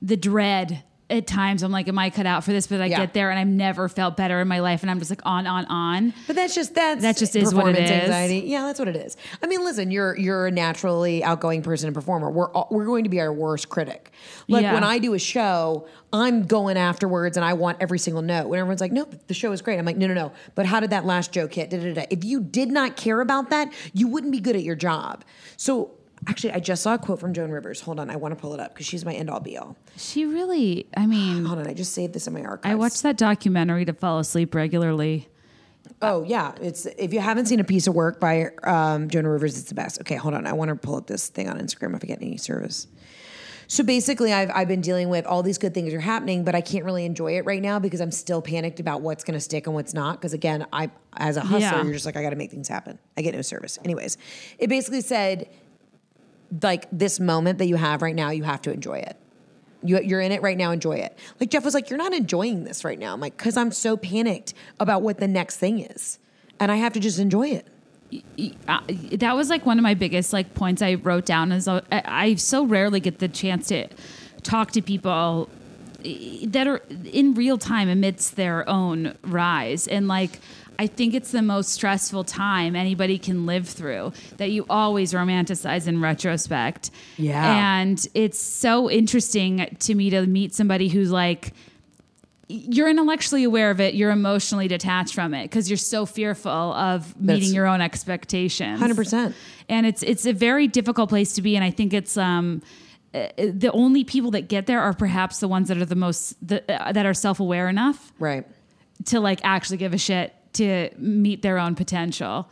the 0.00 0.16
dread. 0.16 0.82
At 1.12 1.26
times, 1.26 1.62
I'm 1.62 1.70
like, 1.70 1.88
"Am 1.88 1.98
I 1.98 2.08
cut 2.08 2.24
out 2.24 2.42
for 2.42 2.52
this?" 2.52 2.66
But 2.66 2.80
I 2.80 2.86
Yeah. 2.86 3.00
get 3.00 3.12
there, 3.12 3.30
and 3.30 3.38
I've 3.38 3.46
never 3.46 3.86
felt 3.88 4.16
better 4.16 4.40
in 4.40 4.48
my 4.48 4.60
life, 4.60 4.80
and 4.82 4.90
I'm 4.90 4.98
just 4.98 5.10
like 5.10 5.20
on, 5.24 5.46
on, 5.46 5.66
on. 5.66 6.14
But 6.26 6.36
that's 6.36 6.54
just 6.54 6.74
that's 6.74 7.02
That 7.02 7.18
just 7.18 7.36
is 7.36 7.54
what 7.54 7.66
it 7.68 7.72
performance 7.76 7.90
anxiety. 7.90 8.38
Yeah, 8.46 8.62
that's 8.62 8.78
what 8.78 8.88
it 8.88 8.96
is. 8.96 9.18
I 9.42 9.46
mean, 9.46 9.62
listen, 9.62 9.90
you're 9.90 10.16
you're 10.18 10.46
a 10.46 10.50
naturally 10.50 11.22
outgoing 11.22 11.62
person 11.62 11.86
and 11.88 11.94
performer. 11.94 12.30
We're 12.30 12.50
all, 12.52 12.66
we're 12.70 12.86
going 12.86 13.04
to 13.04 13.10
be 13.10 13.20
our 13.20 13.32
worst 13.32 13.68
critic. 13.68 14.10
Like 14.48 14.62
Yeah. 14.62 14.72
when 14.72 14.84
I 14.84 14.98
do 14.98 15.12
a 15.12 15.18
show, 15.18 15.86
I'm 16.14 16.44
going 16.46 16.78
afterwards 16.78 17.36
and 17.36 17.44
I 17.44 17.52
want 17.52 17.76
every 17.80 17.98
single 17.98 18.22
note. 18.22 18.48
When 18.48 18.58
everyone's 18.58 18.80
like, 18.80 18.92
"No, 18.92 19.06
the 19.26 19.34
show 19.34 19.52
is 19.52 19.60
great," 19.60 19.78
I'm 19.78 19.84
like, 19.84 19.98
"No, 19.98 20.06
no, 20.06 20.14
no." 20.14 20.32
But 20.54 20.64
how 20.64 20.80
did 20.80 20.90
that 20.90 21.04
last 21.04 21.30
joke 21.30 21.52
hit? 21.52 21.68
Da, 21.68 21.76
da, 21.78 21.92
da. 21.92 22.06
If 22.08 22.24
you 22.24 22.40
did 22.40 22.70
not 22.70 22.96
care 22.96 23.20
about 23.20 23.50
that, 23.50 23.70
you 23.92 24.08
wouldn't 24.08 24.32
be 24.32 24.40
good 24.40 24.56
at 24.56 24.62
your 24.62 24.76
job. 24.76 25.24
So. 25.58 25.90
Actually, 26.26 26.52
I 26.52 26.60
just 26.60 26.82
saw 26.82 26.94
a 26.94 26.98
quote 26.98 27.18
from 27.18 27.32
Joan 27.34 27.50
Rivers. 27.50 27.80
Hold 27.80 27.98
on, 27.98 28.08
I 28.08 28.16
want 28.16 28.32
to 28.34 28.40
pull 28.40 28.54
it 28.54 28.60
up 28.60 28.72
because 28.74 28.86
she's 28.86 29.04
my 29.04 29.12
end 29.12 29.28
all 29.28 29.40
be 29.40 29.58
all. 29.58 29.76
She 29.96 30.24
really, 30.24 30.86
I 30.96 31.06
mean, 31.06 31.44
Hold 31.44 31.58
on, 31.58 31.66
I 31.66 31.74
just 31.74 31.92
saved 31.92 32.12
this 32.14 32.26
in 32.26 32.32
my 32.32 32.42
archives. 32.42 32.70
I 32.72 32.76
watched 32.76 33.02
that 33.02 33.16
documentary 33.16 33.84
to 33.86 33.92
fall 33.92 34.18
asleep 34.20 34.54
regularly. 34.54 35.28
Oh 36.00 36.22
yeah, 36.22 36.52
it's 36.60 36.86
if 36.86 37.12
you 37.12 37.18
haven't 37.20 37.46
seen 37.46 37.58
a 37.58 37.64
piece 37.64 37.86
of 37.88 37.94
work 37.94 38.20
by 38.20 38.50
um, 38.62 39.08
Joan 39.08 39.26
Rivers, 39.26 39.58
it's 39.58 39.68
the 39.68 39.74
best. 39.74 40.00
Okay, 40.00 40.14
hold 40.14 40.34
on, 40.34 40.46
I 40.46 40.52
want 40.52 40.68
to 40.68 40.76
pull 40.76 40.94
up 40.96 41.06
this 41.08 41.28
thing 41.28 41.48
on 41.48 41.58
Instagram 41.58 41.96
if 41.96 42.04
I 42.04 42.06
get 42.06 42.22
any 42.22 42.36
service. 42.36 42.86
So 43.66 43.82
basically, 43.82 44.32
I've 44.32 44.50
I've 44.54 44.68
been 44.68 44.80
dealing 44.80 45.08
with 45.08 45.26
all 45.26 45.42
these 45.42 45.58
good 45.58 45.74
things 45.74 45.92
are 45.94 46.00
happening, 46.00 46.44
but 46.44 46.54
I 46.54 46.60
can't 46.60 46.84
really 46.84 47.04
enjoy 47.04 47.36
it 47.38 47.46
right 47.46 47.62
now 47.62 47.78
because 47.78 48.00
I'm 48.00 48.10
still 48.12 48.42
panicked 48.42 48.80
about 48.80 49.00
what's 49.00 49.24
going 49.24 49.34
to 49.34 49.40
stick 49.40 49.66
and 49.66 49.74
what's 49.74 49.94
not. 49.94 50.18
Because 50.20 50.34
again, 50.34 50.66
I 50.72 50.90
as 51.16 51.36
a 51.36 51.40
hustler, 51.40 51.58
Yeah. 51.60 51.82
you're 51.82 51.92
just 51.94 52.06
like 52.06 52.16
I 52.16 52.22
got 52.22 52.30
to 52.30 52.36
make 52.36 52.50
things 52.50 52.68
happen. 52.68 52.98
I 53.16 53.22
get 53.22 53.34
no 53.34 53.42
service. 53.42 53.78
Anyways, 53.84 54.18
it 54.58 54.68
basically 54.68 55.00
said 55.00 55.48
like 56.60 56.86
this 56.92 57.18
moment 57.18 57.58
that 57.58 57.66
you 57.66 57.76
have 57.76 58.02
right 58.02 58.14
now, 58.14 58.30
you 58.30 58.42
have 58.42 58.62
to 58.62 58.72
enjoy 58.72 58.98
it. 58.98 59.16
You, 59.82 60.00
you're 60.00 60.20
in 60.20 60.32
it 60.32 60.42
right 60.42 60.56
now, 60.56 60.70
enjoy 60.70 60.96
it. 60.96 61.18
Like 61.40 61.50
Jeff 61.50 61.64
was 61.64 61.74
like, 61.74 61.90
You're 61.90 61.98
not 61.98 62.12
enjoying 62.12 62.64
this 62.64 62.84
right 62.84 62.98
now. 62.98 63.14
I'm 63.14 63.20
like, 63.20 63.36
Because 63.36 63.56
I'm 63.56 63.72
so 63.72 63.96
panicked 63.96 64.54
about 64.78 65.02
what 65.02 65.18
the 65.18 65.28
next 65.28 65.56
thing 65.56 65.80
is. 65.80 66.18
And 66.60 66.70
I 66.70 66.76
have 66.76 66.92
to 66.92 67.00
just 67.00 67.18
enjoy 67.18 67.48
it. 67.48 67.66
uh, 68.68 68.80
that 69.12 69.34
was 69.34 69.48
like 69.48 69.64
one 69.64 69.78
of 69.78 69.82
my 69.82 69.94
biggest 69.94 70.32
like 70.32 70.54
points 70.54 70.82
I 70.82 70.94
wrote 70.94 71.24
down 71.24 71.50
is 71.50 71.66
uh, 71.66 71.80
I, 71.90 72.02
I 72.06 72.34
so 72.34 72.64
rarely 72.64 73.00
get 73.00 73.18
the 73.18 73.28
chance 73.28 73.68
to 73.68 73.88
talk 74.42 74.70
to 74.72 74.82
people 74.82 75.48
eh, 76.04 76.44
that 76.48 76.66
are 76.66 76.82
in 77.04 77.34
real 77.34 77.58
time 77.58 77.88
amidst 77.88 78.36
their 78.36 78.68
own 78.68 79.16
rise 79.22 79.88
and 79.88 80.06
like 80.06 80.40
I 80.82 80.88
think 80.88 81.14
it's 81.14 81.30
the 81.30 81.42
most 81.42 81.68
stressful 81.72 82.24
time 82.24 82.74
anybody 82.74 83.16
can 83.16 83.46
live 83.46 83.68
through 83.68 84.12
that 84.38 84.50
you 84.50 84.66
always 84.68 85.12
romanticize 85.12 85.86
in 85.86 86.00
retrospect. 86.00 86.90
Yeah. 87.16 87.78
And 87.80 88.04
it's 88.14 88.40
so 88.40 88.90
interesting 88.90 89.76
to 89.78 89.94
me 89.94 90.10
to 90.10 90.26
meet 90.26 90.54
somebody 90.54 90.88
who's 90.88 91.12
like 91.12 91.52
you're 92.48 92.88
intellectually 92.90 93.44
aware 93.44 93.70
of 93.70 93.80
it, 93.80 93.94
you're 93.94 94.10
emotionally 94.10 94.66
detached 94.68 95.14
from 95.14 95.32
it 95.34 95.44
because 95.44 95.70
you're 95.70 95.76
so 95.76 96.04
fearful 96.04 96.50
of 96.50 97.14
meeting 97.16 97.26
That's- 97.26 97.52
your 97.52 97.66
own 97.68 97.80
expectations. 97.80 98.80
100%. 98.80 99.32
And 99.68 99.86
it's 99.86 100.02
it's 100.02 100.26
a 100.26 100.32
very 100.32 100.66
difficult 100.66 101.08
place 101.10 101.32
to 101.34 101.42
be 101.42 101.54
and 101.54 101.64
I 101.64 101.70
think 101.70 101.94
it's 101.94 102.16
um 102.16 102.60
uh, 103.14 103.28
the 103.36 103.70
only 103.72 104.02
people 104.04 104.32
that 104.32 104.48
get 104.48 104.66
there 104.66 104.80
are 104.80 104.94
perhaps 104.94 105.38
the 105.38 105.46
ones 105.46 105.68
that 105.68 105.78
are 105.78 105.84
the 105.84 105.94
most 105.94 106.34
the, 106.46 106.58
uh, 106.68 106.90
that 106.92 107.06
are 107.06 107.14
self-aware 107.14 107.68
enough 107.68 108.12
Right. 108.18 108.44
to 109.06 109.20
like 109.20 109.40
actually 109.44 109.76
give 109.76 109.94
a 109.94 109.98
shit 109.98 110.34
to 110.54 110.90
meet 110.98 111.42
their 111.42 111.58
own 111.58 111.74
potential. 111.74 112.48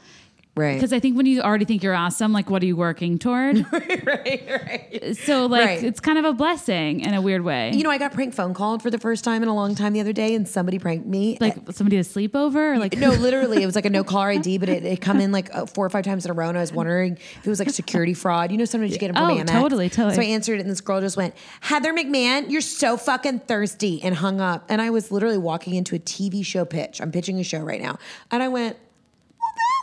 Right. 0.56 0.74
Because 0.74 0.92
I 0.92 0.98
think 0.98 1.16
when 1.16 1.26
you 1.26 1.40
already 1.42 1.64
think 1.64 1.82
you're 1.82 1.94
awesome, 1.94 2.32
like 2.32 2.50
what 2.50 2.62
are 2.62 2.66
you 2.66 2.76
working 2.76 3.18
toward? 3.18 3.64
right, 3.72 4.44
right. 4.50 5.16
so 5.16 5.46
like 5.46 5.64
Right. 5.66 5.82
it's 5.84 6.00
kind 6.00 6.18
of 6.18 6.24
a 6.24 6.32
blessing 6.32 7.00
in 7.00 7.14
a 7.14 7.22
weird 7.22 7.42
way. 7.42 7.70
You 7.72 7.82
know, 7.84 7.90
I 7.90 7.98
got 7.98 8.12
prank 8.12 8.34
phone 8.34 8.52
called 8.52 8.82
for 8.82 8.90
the 8.90 8.98
first 8.98 9.22
time 9.24 9.42
in 9.42 9.48
a 9.48 9.54
long 9.54 9.74
time 9.76 9.92
the 9.92 10.00
other 10.00 10.12
day, 10.12 10.34
and 10.34 10.46
somebody 10.48 10.78
pranked 10.78 11.06
me. 11.06 11.38
like 11.40 11.56
somebody 11.70 11.96
to 11.98 12.04
sleep 12.04 12.34
over 12.34 12.78
like 12.78 12.96
no, 12.96 13.10
literally, 13.26 13.62
it 13.62 13.66
was 13.66 13.74
like 13.76 13.84
a 13.86 13.90
no 13.90 14.02
caller 14.04 14.30
ID, 14.30 14.58
but 14.58 14.68
it, 14.68 14.84
it 14.84 15.00
come 15.00 15.20
in 15.20 15.30
like 15.32 15.54
uh, 15.54 15.66
four 15.66 15.86
or 15.86 15.90
five 15.90 16.04
times 16.04 16.24
in 16.24 16.30
a 16.30 16.34
row, 16.34 16.48
and 16.48 16.58
I 16.58 16.60
was 16.60 16.72
wondering 16.72 17.12
if 17.14 17.46
it 17.46 17.48
was 17.48 17.60
like 17.60 17.70
security 17.70 18.12
fraud. 18.12 18.50
You 18.50 18.58
know, 18.58 18.64
sometimes 18.64 18.92
you 18.92 18.98
get 18.98 19.14
from 19.14 19.22
Oh, 19.30 19.34
Amex. 19.36 19.46
totally, 19.48 19.88
totally. 19.88 20.14
So 20.16 20.20
I 20.20 20.24
answered 20.26 20.58
it, 20.58 20.62
and 20.62 20.70
this 20.70 20.80
girl 20.80 21.00
just 21.00 21.16
went, 21.16 21.34
"Heather 21.60 21.94
McMahon, 21.94 22.50
you're 22.50 22.60
so 22.60 22.96
fucking 22.96 23.40
thirsty," 23.40 24.02
and 24.02 24.16
hung 24.16 24.40
up. 24.40 24.64
And 24.68 24.82
I 24.82 24.90
was 24.90 25.12
literally 25.12 25.38
walking 25.38 25.74
into 25.76 25.94
a 25.94 25.98
TV 26.00 26.44
show 26.44 26.64
pitch. 26.64 27.00
I'm 27.00 27.12
pitching 27.12 27.38
a 27.38 27.44
show 27.44 27.60
right 27.60 27.80
now, 27.80 27.98
and 28.32 28.42
I 28.42 28.48
went. 28.48 28.76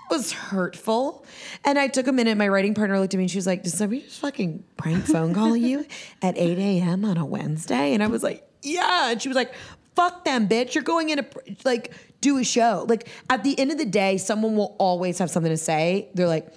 "Well, 0.10 0.20
Was 0.20 0.32
hurtful, 0.32 1.26
and 1.64 1.78
I 1.78 1.88
took 1.88 2.08
a 2.08 2.12
minute. 2.12 2.38
My 2.38 2.48
writing 2.48 2.74
partner 2.74 3.00
looked 3.00 3.14
at 3.14 3.18
me 3.18 3.24
and 3.24 3.32
she 3.32 3.38
was 3.38 3.48
like, 3.48 3.64
"Did 3.64 3.74
somebody 3.74 4.02
just 4.02 4.20
fucking 4.20 4.64
prank 4.78 5.06
phone 5.06 5.34
call 5.34 5.56
you 5.56 5.86
at 6.22 6.38
8 6.38 6.58
a.m. 6.58 7.06
on 7.06 7.18
a 7.18 7.26
Wednesday?" 7.26 7.94
And 7.94 8.04
I 8.04 8.08
was 8.08 8.24
like, 8.24 8.48
"Yeah," 8.62 9.12
and 9.12 9.22
she 9.22 9.30
was 9.30 9.36
like, 9.36 9.54
fuck 9.98 10.24
them, 10.26 10.48
bitch. 10.48 10.76
You're 10.76 10.84
going 10.84 11.10
in 11.10 11.20
a 11.20 11.26
like 11.66 11.92
do 12.22 12.38
a 12.38 12.44
show. 12.44 12.86
Like 12.88 13.10
at 13.32 13.44
the 13.44 13.58
end 13.60 13.72
of 13.72 13.80
the 13.80 13.86
day, 13.86 14.18
someone 14.18 14.56
will 14.56 14.76
always 14.78 15.18
have 15.18 15.32
something 15.32 15.52
to 15.52 15.58
say. 15.58 16.10
They're 16.14 16.28
like, 16.28 16.54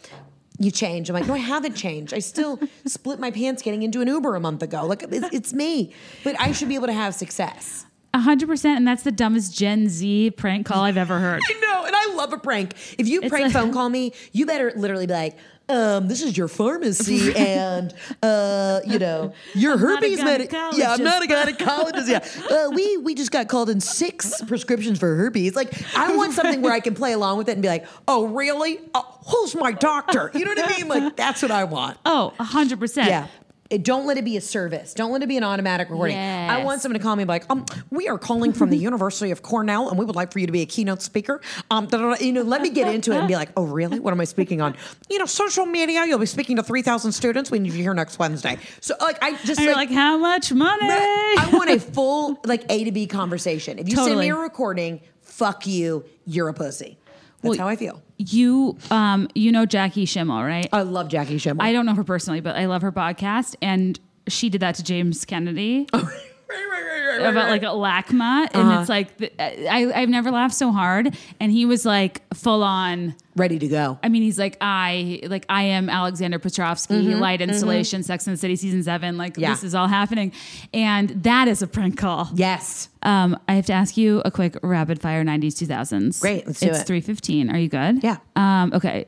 you 0.59 0.71
changed. 0.71 1.09
I'm 1.09 1.15
like, 1.15 1.27
no, 1.27 1.33
I 1.33 1.39
haven't 1.39 1.75
changed. 1.75 2.13
I 2.13 2.19
still 2.19 2.61
split 2.87 3.19
my 3.19 3.31
pants 3.31 3.63
getting 3.63 3.83
into 3.83 4.03
an 4.03 4.09
Uber 4.09 4.37
a 4.37 4.41
month 4.41 4.63
ago. 4.63 4.85
Like 4.85 5.03
it's, 5.03 5.35
it's 5.35 5.53
me, 5.55 5.95
but 6.23 6.39
I 6.39 6.53
should 6.53 6.69
be 6.69 6.75
able 6.75 6.89
to 6.89 6.93
have 6.93 7.15
success. 7.15 7.87
A 8.13 8.19
hundred 8.19 8.49
percent, 8.49 8.79
and 8.79 8.89
that's 8.89 9.05
the 9.05 9.13
dumbest 9.13 9.57
Gen 9.57 9.89
Z 9.89 10.33
prank 10.33 10.67
call 10.67 10.83
I've 10.83 10.97
ever 10.97 11.19
heard. 11.19 11.41
I 11.49 11.53
know, 11.61 11.85
and 11.87 11.95
I 11.95 12.15
love 12.17 12.33
a 12.33 12.39
prank. 12.39 12.75
If 12.99 13.07
you 13.07 13.21
It's 13.21 13.29
prank 13.31 13.53
phone 13.53 13.73
call 13.73 13.89
me, 13.89 14.13
you 14.33 14.47
better 14.47 14.73
literally 14.75 15.07
be 15.07 15.13
like, 15.13 15.37
um, 15.69 16.09
this 16.09 16.21
is 16.21 16.37
your 16.37 16.49
pharmacy 16.49 17.33
and 17.37 17.95
uh, 18.23 18.81
you 18.85 18.99
know, 18.99 19.33
your 19.55 19.75
a 19.75 19.79
herpes 19.79 20.23
medic. 20.23 20.51
Yeah, 20.53 20.93
I'm 20.93 21.05
not 21.05 21.25
a 21.25 21.29
gynecologist. 21.29 22.09
Yeah. 22.09 22.27
Uh, 22.51 22.69
we 22.71 22.97
we 22.97 23.15
just 23.15 23.31
got 23.31 23.47
called 23.49 23.71
in 23.71 23.81
six 23.81 24.43
prescriptions 24.43 24.99
for 24.99 25.15
herpes. 25.15 25.55
Like 25.55 25.73
I 25.97 26.17
want 26.17 26.33
something 26.33 26.63
where 26.63 26.73
I 26.73 26.81
can 26.81 26.95
play 26.97 27.13
along 27.13 27.39
with 27.39 27.49
it 27.49 27.53
and 27.53 27.63
be 27.63 27.69
like, 27.69 27.87
oh 28.09 28.27
really? 28.27 28.81
Oh, 28.93 29.19
who's 29.29 29.55
my 29.55 29.71
doctor? 29.71 30.33
You 30.35 30.45
know 30.45 30.51
what 30.55 30.65
I 30.65 30.77
mean? 30.77 30.89
Like 30.89 31.17
that's 31.17 31.43
what 31.43 31.53
I 31.53 31.65
want. 31.65 31.99
Oh, 32.05 32.33
a 32.41 32.45
hundred 32.45 32.81
percent. 32.81 33.09
Yeah. 33.09 33.29
It, 33.71 33.85
don't 33.85 34.05
let 34.05 34.19
it 34.19 34.25
be 34.25 34.37
a 34.37 34.41
service. 34.41 34.95
Don't 34.95 35.13
let 35.13 35.23
it 35.23 35.29
be 35.29 35.37
an 35.37 35.45
automatic 35.45 35.89
recording. 35.91 36.17
I 36.19 36.65
want 36.65 36.83
someone 36.83 36.99
to 36.99 37.03
call 37.03 37.15
me 37.15 37.23
and 37.23 37.29
be 37.29 37.33
like, 37.33 37.45
um, 37.49 37.65
we 37.91 38.09
are 38.09 38.19
calling 38.19 38.53
from 38.53 38.69
the 38.71 38.77
University 38.91 39.31
of 39.31 39.43
Cornell 39.43 39.89
and 39.89 39.97
we 39.97 40.05
would 40.05 40.17
like 40.17 40.33
for 40.33 40.41
you 40.41 40.47
to 40.47 40.53
be 40.53 40.63
a 40.63 40.67
keynote 40.67 41.03
speaker. 41.03 41.41
Um, 41.71 41.87
da, 41.87 41.99
da, 41.99 42.15
da. 42.17 42.25
you 42.25 42.33
know, 42.33 42.43
let 42.43 42.63
me 42.63 42.71
get 42.71 42.93
into 42.93 43.13
it 43.13 43.19
and 43.19 43.29
be 43.29 43.37
like, 43.37 43.51
oh, 43.57 43.63
really? 43.63 44.01
What 44.01 44.13
am 44.13 44.21
I 44.21 44.25
speaking 44.25 44.61
on? 44.61 44.77
You 45.09 45.21
know, 45.21 45.27
social 45.27 45.67
media, 45.67 46.05
you'll 46.05 46.19
be 46.19 46.27
speaking 46.27 46.57
to 46.57 46.65
3,000 46.65 47.13
students 47.13 47.51
when 47.53 47.65
you're 47.65 47.75
here 47.77 47.95
next 47.95 48.19
Wednesday. 48.19 48.59
So 48.81 48.95
like, 49.01 49.23
I 49.23 49.37
just 49.45 49.61
you're 49.61 49.75
like, 49.75 49.91
how 49.91 50.19
much 50.19 50.53
money? 50.53 50.89
I 50.89 51.49
want 51.53 51.71
a 51.71 51.79
full 51.79 52.41
like 52.45 52.65
A 52.71 52.83
to 52.85 52.91
B 52.93 53.07
conversation. 53.07 53.79
If 53.79 53.89
you 53.89 53.97
send 53.97 54.19
me 54.19 54.31
a 54.31 54.37
recording, 54.37 55.01
fuck 55.23 55.67
you, 55.67 56.05
you're 56.27 56.49
a 56.49 56.55
pussy. 56.55 56.99
That's 57.43 57.51
Well, 57.57 57.59
how 57.59 57.69
I 57.69 57.77
feel. 57.77 58.03
You, 58.21 58.77
um, 58.91 59.29
you 59.35 59.51
know 59.51 59.65
Jackie 59.65 60.05
Schimmel, 60.05 60.43
right? 60.43 60.69
I 60.75 60.83
love 60.83 61.09
Jackie 61.09 61.39
Schimmel. 61.39 61.65
I 61.65 61.73
don't 61.73 61.87
know 61.87 61.95
her 61.95 62.05
personally, 62.05 62.41
but 62.41 62.55
I 62.55 62.67
love 62.67 62.83
her 62.83 62.93
podcast, 62.93 63.57
and 63.63 63.99
she 64.29 64.51
did 64.51 64.61
that 64.61 64.75
to 64.75 64.85
James 64.85 65.25
Kennedy 65.25 65.87
right, 65.95 66.03
right, 66.03 66.69
right, 66.71 67.00
right, 67.19 67.31
about 67.31 67.49
like 67.49 67.63
a 67.63 67.67
LACMA, 67.67 68.49
and 68.55 68.81
it's 68.81 68.89
like 68.89 69.33
I, 69.41 69.91
I've 69.95 70.09
never 70.09 70.31
laughed 70.31 70.55
so 70.55 70.73
hard, 70.73 71.17
and 71.41 71.51
he 71.53 71.65
was 71.67 71.85
like 71.85 72.23
full 72.35 72.63
on. 72.63 73.15
ready 73.37 73.59
to 73.59 73.69
go. 73.69 73.99
I 74.03 74.09
mean, 74.09 74.23
he's 74.23 74.39
like 74.39 74.57
I 74.61 75.21
like 75.25 75.47
I 75.49 75.63
am 75.65 75.89
Alexander 75.89 76.39
Petrovsky, 76.39 77.15
light 77.15 77.41
installation, 77.41 78.03
Sex 78.03 78.27
and 78.27 78.35
the 78.35 78.39
City 78.41 78.57
season 78.57 78.83
seven. 78.83 79.17
Like 79.17 79.33
Mm-hmm, 79.33 79.43
Yeah. 79.43 79.51
this 79.51 79.65
is 79.65 79.75
all 79.75 79.87
happening, 79.89 80.33
and 80.75 81.11
that 81.25 81.49
is 81.49 81.63
a 81.63 81.67
prank 81.67 81.97
call. 81.99 82.29
Yes. 82.35 82.89
Um, 83.03 83.39
I 83.49 83.55
have 83.55 83.67
to 83.67 83.73
ask 83.73 83.97
you 83.97 84.21
a 84.25 84.31
quick 84.31 84.57
rapid 84.63 85.01
fire 85.01 85.25
'90s 85.25 85.55
2000s. 85.67 86.21
Great, 86.21 86.47
let's 86.47 86.61
do 86.61 86.69
it's 86.69 86.81
it. 86.81 86.87
three 86.87 87.01
fifteen. 87.01 87.51
Are 87.51 87.59
you 87.59 87.69
good? 87.69 88.03
Yeah. 88.03 88.19
Um, 88.37 88.73
okay. 88.75 89.07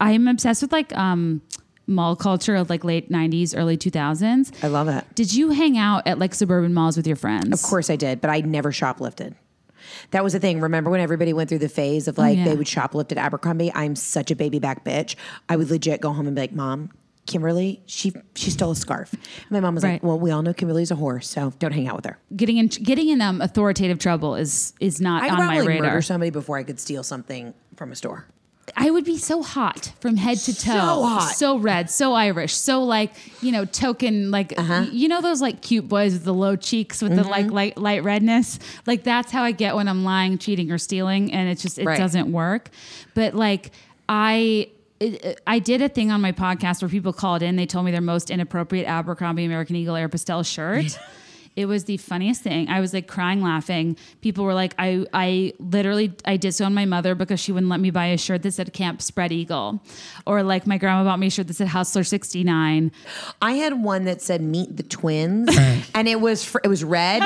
I'm 0.00 0.28
obsessed 0.28 0.60
with 0.62 0.72
like 0.72 0.94
um, 0.96 1.40
mall 1.86 2.16
culture 2.16 2.54
of 2.56 2.68
like 2.70 2.84
late 2.84 3.10
'90s, 3.10 3.54
early 3.56 3.76
2000s. 3.76 4.52
I 4.64 4.68
love 4.68 4.88
it. 4.88 5.04
Did 5.14 5.32
you 5.34 5.50
hang 5.50 5.78
out 5.78 6.06
at 6.06 6.18
like 6.18 6.34
suburban 6.34 6.74
malls 6.74 6.96
with 6.96 7.06
your 7.06 7.16
friends? 7.16 7.52
Of 7.52 7.62
course 7.68 7.90
I 7.90 7.96
did, 7.96 8.20
but 8.20 8.30
I 8.30 8.40
never 8.40 8.72
shoplifted. 8.72 9.34
That 10.10 10.24
was 10.24 10.32
the 10.32 10.40
thing. 10.40 10.60
Remember 10.60 10.90
when 10.90 11.00
everybody 11.00 11.32
went 11.32 11.48
through 11.48 11.60
the 11.60 11.68
phase 11.68 12.08
of 12.08 12.18
like 12.18 12.36
Oh, 12.36 12.40
yeah. 12.40 12.44
they 12.46 12.56
would 12.56 12.66
shoplift 12.66 13.12
at 13.12 13.18
Abercrombie? 13.18 13.72
I'm 13.74 13.94
such 13.94 14.30
a 14.30 14.36
baby 14.36 14.58
back 14.58 14.84
bitch. 14.84 15.14
I 15.48 15.56
would 15.56 15.70
legit 15.70 16.00
go 16.00 16.12
home 16.12 16.26
and 16.26 16.34
be 16.34 16.42
like, 16.42 16.52
"Mom, 16.52 16.90
Kimberly, 17.26 17.82
she 17.86 18.12
she 18.34 18.50
stole 18.50 18.72
a 18.72 18.76
scarf." 18.76 19.12
And 19.12 19.50
my 19.50 19.60
mom 19.60 19.74
was 19.76 19.84
Right. 19.84 19.92
like, 19.94 20.02
"Well, 20.02 20.18
we 20.18 20.30
all 20.32 20.42
know 20.42 20.52
Kimberly's 20.52 20.90
a 20.90 20.96
whore, 20.96 21.22
so 21.22 21.52
don't 21.60 21.72
hang 21.72 21.86
out 21.86 21.96
with 21.96 22.04
her." 22.04 22.18
Getting 22.34 22.56
in 22.58 22.66
getting 22.66 23.08
in 23.08 23.20
um, 23.20 23.40
authoritative 23.40 23.98
trouble 24.00 24.34
is 24.34 24.72
is 24.80 25.00
not 25.00 25.22
I'd 25.22 25.30
on 25.30 25.38
my 25.38 25.46
probably 25.56 25.68
radar. 25.68 25.86
murder 25.90 26.02
somebody 26.02 26.30
before 26.30 26.56
I 26.58 26.64
could 26.64 26.80
steal 26.80 27.04
something 27.04 27.54
from 27.76 27.92
a 27.92 27.94
store. 27.96 28.26
I 28.76 28.90
would 28.90 29.04
be 29.04 29.16
so 29.16 29.42
hot 29.42 29.92
from 30.00 30.16
head 30.16 30.38
to 30.38 30.52
toe. 30.54 30.72
So 30.72 31.02
hot. 31.04 31.34
So 31.36 31.58
red, 31.58 31.88
so 31.88 32.14
Irish, 32.14 32.54
so 32.54 32.82
like, 32.82 33.12
you 33.42 33.52
know, 33.52 33.64
token, 33.64 34.30
like, 34.32 34.54
Uh-huh. 34.58 34.86
you 34.90 35.06
know, 35.08 35.20
those 35.20 35.40
like 35.40 35.62
cute 35.62 35.88
boys 35.88 36.14
with 36.14 36.24
the 36.24 36.34
low 36.34 36.56
cheeks 36.56 37.00
with 37.00 37.14
the 37.14 37.22
Mm-hmm. 37.22 37.30
like 37.30 37.50
light, 37.50 37.78
light 37.78 38.02
redness? 38.02 38.58
Like, 38.86 39.04
that's 39.04 39.30
how 39.30 39.42
I 39.44 39.52
get 39.52 39.76
when 39.76 39.86
I'm 39.86 40.02
lying, 40.04 40.36
cheating, 40.38 40.72
or 40.72 40.78
stealing. 40.78 41.32
And 41.32 41.48
it's 41.48 41.62
just, 41.62 41.78
it 41.78 41.84
Right. 41.86 41.96
doesn't 41.98 42.32
work. 42.32 42.70
But 43.14 43.34
like, 43.34 43.70
I, 44.08 44.70
it, 44.98 45.40
I 45.46 45.58
did 45.60 45.80
a 45.82 45.88
thing 45.88 46.10
on 46.10 46.20
my 46.20 46.32
podcast 46.32 46.82
where 46.82 46.88
people 46.88 47.12
called 47.12 47.42
in. 47.42 47.56
They 47.56 47.66
told 47.66 47.84
me 47.84 47.92
their 47.92 48.00
most 48.00 48.30
inappropriate 48.30 48.86
Abercrombie 48.88 49.44
American 49.44 49.76
Eagle 49.76 49.94
Air 49.94 50.08
Pastel 50.08 50.42
shirt. 50.42 50.98
It 51.56 51.66
was 51.66 51.84
the 51.84 51.96
funniest 51.96 52.42
thing. 52.42 52.68
I 52.68 52.80
was 52.80 52.92
like 52.92 53.08
crying, 53.08 53.40
laughing. 53.42 53.96
People 54.20 54.44
were 54.44 54.52
like, 54.54 54.74
I, 54.78 55.06
I 55.14 55.54
literally, 55.58 56.12
I 56.26 56.36
disowned 56.36 56.74
my 56.74 56.84
mother 56.84 57.14
because 57.14 57.40
she 57.40 57.50
wouldn't 57.50 57.70
let 57.70 57.80
me 57.80 57.90
buy 57.90 58.06
a 58.06 58.18
shirt 58.18 58.42
that 58.42 58.52
said 58.52 58.72
Camp 58.74 59.00
Spread 59.00 59.32
Eagle, 59.32 59.82
or 60.26 60.42
like 60.42 60.66
my 60.66 60.76
grandma 60.78 61.04
bought 61.04 61.18
me 61.18 61.28
a 61.28 61.30
shirt 61.30 61.46
that 61.48 61.54
said 61.54 61.68
Hustler 61.68 62.04
sixty 62.04 62.44
nine. 62.44 62.92
I 63.40 63.52
had 63.52 63.82
one 63.82 64.04
that 64.04 64.20
said 64.20 64.42
"Meet 64.42 64.76
the 64.76 64.82
Twins," 64.82 65.48
and 65.94 66.06
it 66.06 66.20
was 66.20 66.44
fr- 66.44 66.58
it 66.62 66.68
was 66.68 66.84
red. 66.84 67.22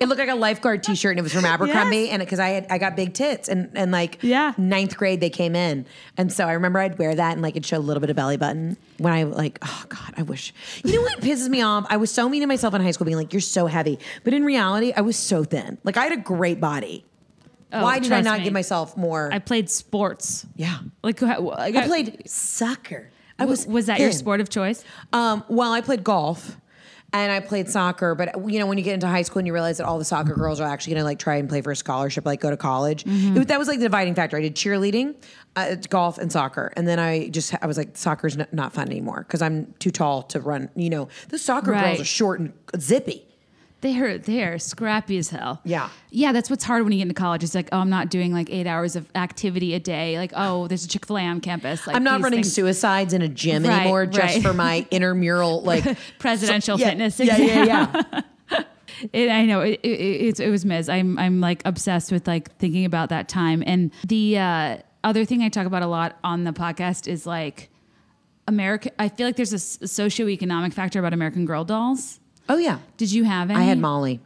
It 0.00 0.08
looked 0.08 0.18
like 0.20 0.28
a 0.28 0.34
lifeguard 0.34 0.82
T-shirt, 0.82 1.12
and 1.12 1.18
it 1.18 1.22
was 1.22 1.32
from 1.34 1.44
Abercrombie. 1.44 2.08
And 2.10 2.20
because 2.20 2.38
I 2.40 2.48
had 2.48 2.66
I 2.70 2.78
got 2.78 2.96
big 2.96 3.12
tits, 3.14 3.48
and 3.48 3.70
and 3.74 3.92
like 3.92 4.18
Yeah. 4.22 4.52
ninth 4.56 4.96
grade 4.96 5.20
they 5.20 5.30
came 5.30 5.54
in, 5.54 5.84
and 6.16 6.32
so 6.32 6.46
I 6.46 6.52
remember 6.52 6.78
I'd 6.78 6.98
wear 6.98 7.14
that, 7.14 7.32
and 7.34 7.42
like 7.42 7.52
it'd 7.54 7.66
show 7.66 7.76
a 7.76 7.78
little 7.78 8.00
bit 8.00 8.08
of 8.10 8.16
belly 8.16 8.36
button. 8.38 8.76
When 8.98 9.12
I 9.12 9.24
like, 9.24 9.58
oh 9.62 9.84
god, 9.88 10.14
I 10.16 10.22
wish. 10.22 10.52
You 10.84 10.94
know 10.94 11.02
what 11.02 11.20
pisses 11.20 11.48
me 11.48 11.60
off? 11.62 11.86
I 11.90 11.96
was 11.96 12.10
so 12.10 12.28
mean 12.28 12.40
to 12.42 12.46
myself 12.46 12.74
in 12.74 12.80
high 12.82 12.90
school, 12.92 13.04
being 13.04 13.16
like, 13.16 13.32
"You're 13.32 13.40
so 13.40 13.66
heavy," 13.66 13.98
but 14.24 14.32
in 14.34 14.44
reality, 14.44 14.92
I 14.96 15.00
was 15.02 15.16
so 15.16 15.44
thin. 15.44 15.78
Like 15.84 15.96
I 15.96 16.04
had 16.04 16.12
a 16.12 16.16
great 16.22 16.60
body. 16.60 17.04
Oh, 17.72 17.82
Why 17.82 17.98
did 17.98 18.12
I 18.12 18.20
not 18.20 18.38
me. 18.38 18.44
give 18.44 18.52
myself 18.52 18.96
more? 18.96 19.28
I 19.32 19.38
played 19.40 19.68
sports. 19.68 20.46
yeah, 20.54 20.78
Like, 21.02 21.20
I, 21.22 21.36
I 21.36 21.86
played 21.86 22.22
soccer. 22.28 23.10
I 23.38 23.44
was 23.44 23.66
Was 23.66 23.86
that 23.86 23.98
your 23.98 24.12
sport 24.12 24.40
of 24.40 24.48
choice? 24.48 24.84
Um, 25.12 25.44
well, 25.48 25.72
I 25.72 25.80
played 25.80 26.02
golf 26.04 26.56
and 27.18 27.32
I 27.32 27.40
played 27.40 27.68
soccer, 27.68 28.14
but 28.14 28.34
you 28.50 28.58
know, 28.58 28.66
when 28.66 28.78
you 28.78 28.84
get 28.84 28.94
into 28.94 29.06
high 29.06 29.22
school 29.22 29.38
and 29.38 29.46
you 29.46 29.52
realize 29.52 29.78
that 29.78 29.86
all 29.86 29.98
the 29.98 30.04
soccer 30.04 30.34
girls 30.34 30.60
are 30.60 30.68
actually 30.68 30.94
going 30.94 31.00
to 31.02 31.04
like 31.04 31.18
try 31.18 31.36
and 31.36 31.48
play 31.48 31.60
for 31.62 31.70
a 31.70 31.76
scholarship, 31.76 32.24
like 32.26 32.40
go 32.40 32.50
to 32.50 32.56
college, 32.56 33.04
Mm-hmm. 33.04 33.36
it 33.42 33.48
that 33.48 33.58
was 33.58 33.68
like 33.68 33.78
the 33.78 33.84
dividing 33.84 34.14
factor. 34.14 34.36
I 34.36 34.42
did 34.42 34.54
cheerleading, 34.56 35.14
uh, 35.56 35.76
golf, 35.90 36.18
and 36.18 36.30
soccer, 36.32 36.72
and 36.76 36.86
then 36.88 36.98
I 36.98 37.28
just 37.28 37.54
I 37.62 37.66
was 37.66 37.76
like, 37.78 37.96
soccer's 37.96 38.36
n- 38.36 38.46
not 38.52 38.72
fun 38.72 38.88
anymore 38.88 39.24
because 39.26 39.42
I'm 39.42 39.72
too 39.78 39.90
tall 39.90 40.22
to 40.24 40.40
run. 40.40 40.68
You 40.76 40.90
know, 40.90 41.08
the 41.28 41.38
soccer 41.38 41.70
Right. 41.72 41.84
girls 41.84 42.00
are 42.00 42.04
short 42.04 42.40
and 42.40 42.52
zippy. 42.78 43.26
They 43.82 44.00
are 44.00 44.16
they 44.18 44.42
are 44.42 44.58
scrappy 44.58 45.18
as 45.18 45.28
hell. 45.28 45.60
Yeah. 45.64 45.90
yeah. 46.10 46.32
That's 46.32 46.48
what's 46.48 46.64
hard 46.64 46.82
when 46.82 46.92
you 46.92 46.98
get 46.98 47.02
into 47.02 47.14
college. 47.14 47.44
It's 47.44 47.54
like, 47.54 47.68
oh, 47.72 47.78
I'm 47.78 47.90
not 47.90 48.08
doing 48.10 48.32
like 48.32 48.48
eight 48.50 48.66
hours 48.66 48.96
of 48.96 49.08
activity 49.14 49.74
a 49.74 49.78
day. 49.80 50.18
Like, 50.18 50.32
oh, 50.34 50.66
there's 50.66 50.84
a 50.84 50.88
Chick 50.88 51.06
Fil 51.06 51.18
A 51.18 51.22
on 51.26 51.40
campus. 51.40 51.86
Like, 51.86 51.94
I'm 51.94 52.02
not 52.02 52.22
running 52.22 52.38
things- 52.38 52.52
suicides 52.54 53.12
in 53.12 53.20
a 53.22 53.28
gym 53.28 53.62
Right, 53.64 53.80
anymore 53.82 54.06
just 54.06 54.40
for 54.42 54.54
my 54.54 54.86
intramural 54.90 55.62
like 55.62 55.84
presidential 56.18 56.80
yeah, 56.80 56.88
fitness. 56.88 57.20
Yeah, 57.20 57.36
exam. 57.36 57.66
yeah, 57.66 58.02
yeah. 58.12 58.20
It, 59.12 59.30
I 59.30 59.44
know 59.44 59.60
it, 59.60 59.78
it, 59.82 59.88
it, 59.88 60.40
it 60.40 60.50
was 60.50 60.64
Miz. 60.64 60.88
I'm 60.88 61.18
I'm 61.18 61.38
like 61.38 61.60
obsessed 61.66 62.10
with 62.10 62.26
like 62.26 62.56
thinking 62.56 62.86
about 62.86 63.10
that 63.10 63.28
time. 63.28 63.62
And 63.66 63.90
the 64.06 64.38
uh, 64.38 64.76
other 65.04 65.26
thing 65.26 65.42
I 65.42 65.50
talk 65.50 65.66
about 65.66 65.82
a 65.82 65.86
lot 65.86 66.16
on 66.24 66.44
the 66.44 66.52
podcast 66.52 67.06
is 67.06 67.26
like 67.26 67.68
America. 68.48 68.90
I 68.98 69.10
feel 69.10 69.26
like 69.26 69.36
there's 69.36 69.52
a 69.52 69.56
s- 69.56 69.76
socioeconomic 69.82 70.72
factor 70.72 70.98
about 70.98 71.12
American 71.12 71.44
Girl 71.44 71.62
dolls. 71.62 72.20
Oh 72.48 72.58
yeah. 72.58 72.78
Did 72.96 73.12
you 73.12 73.24
have 73.24 73.50
any? 73.50 73.58
I 73.60 73.62
had 73.64 73.78
Molly. 73.78 74.20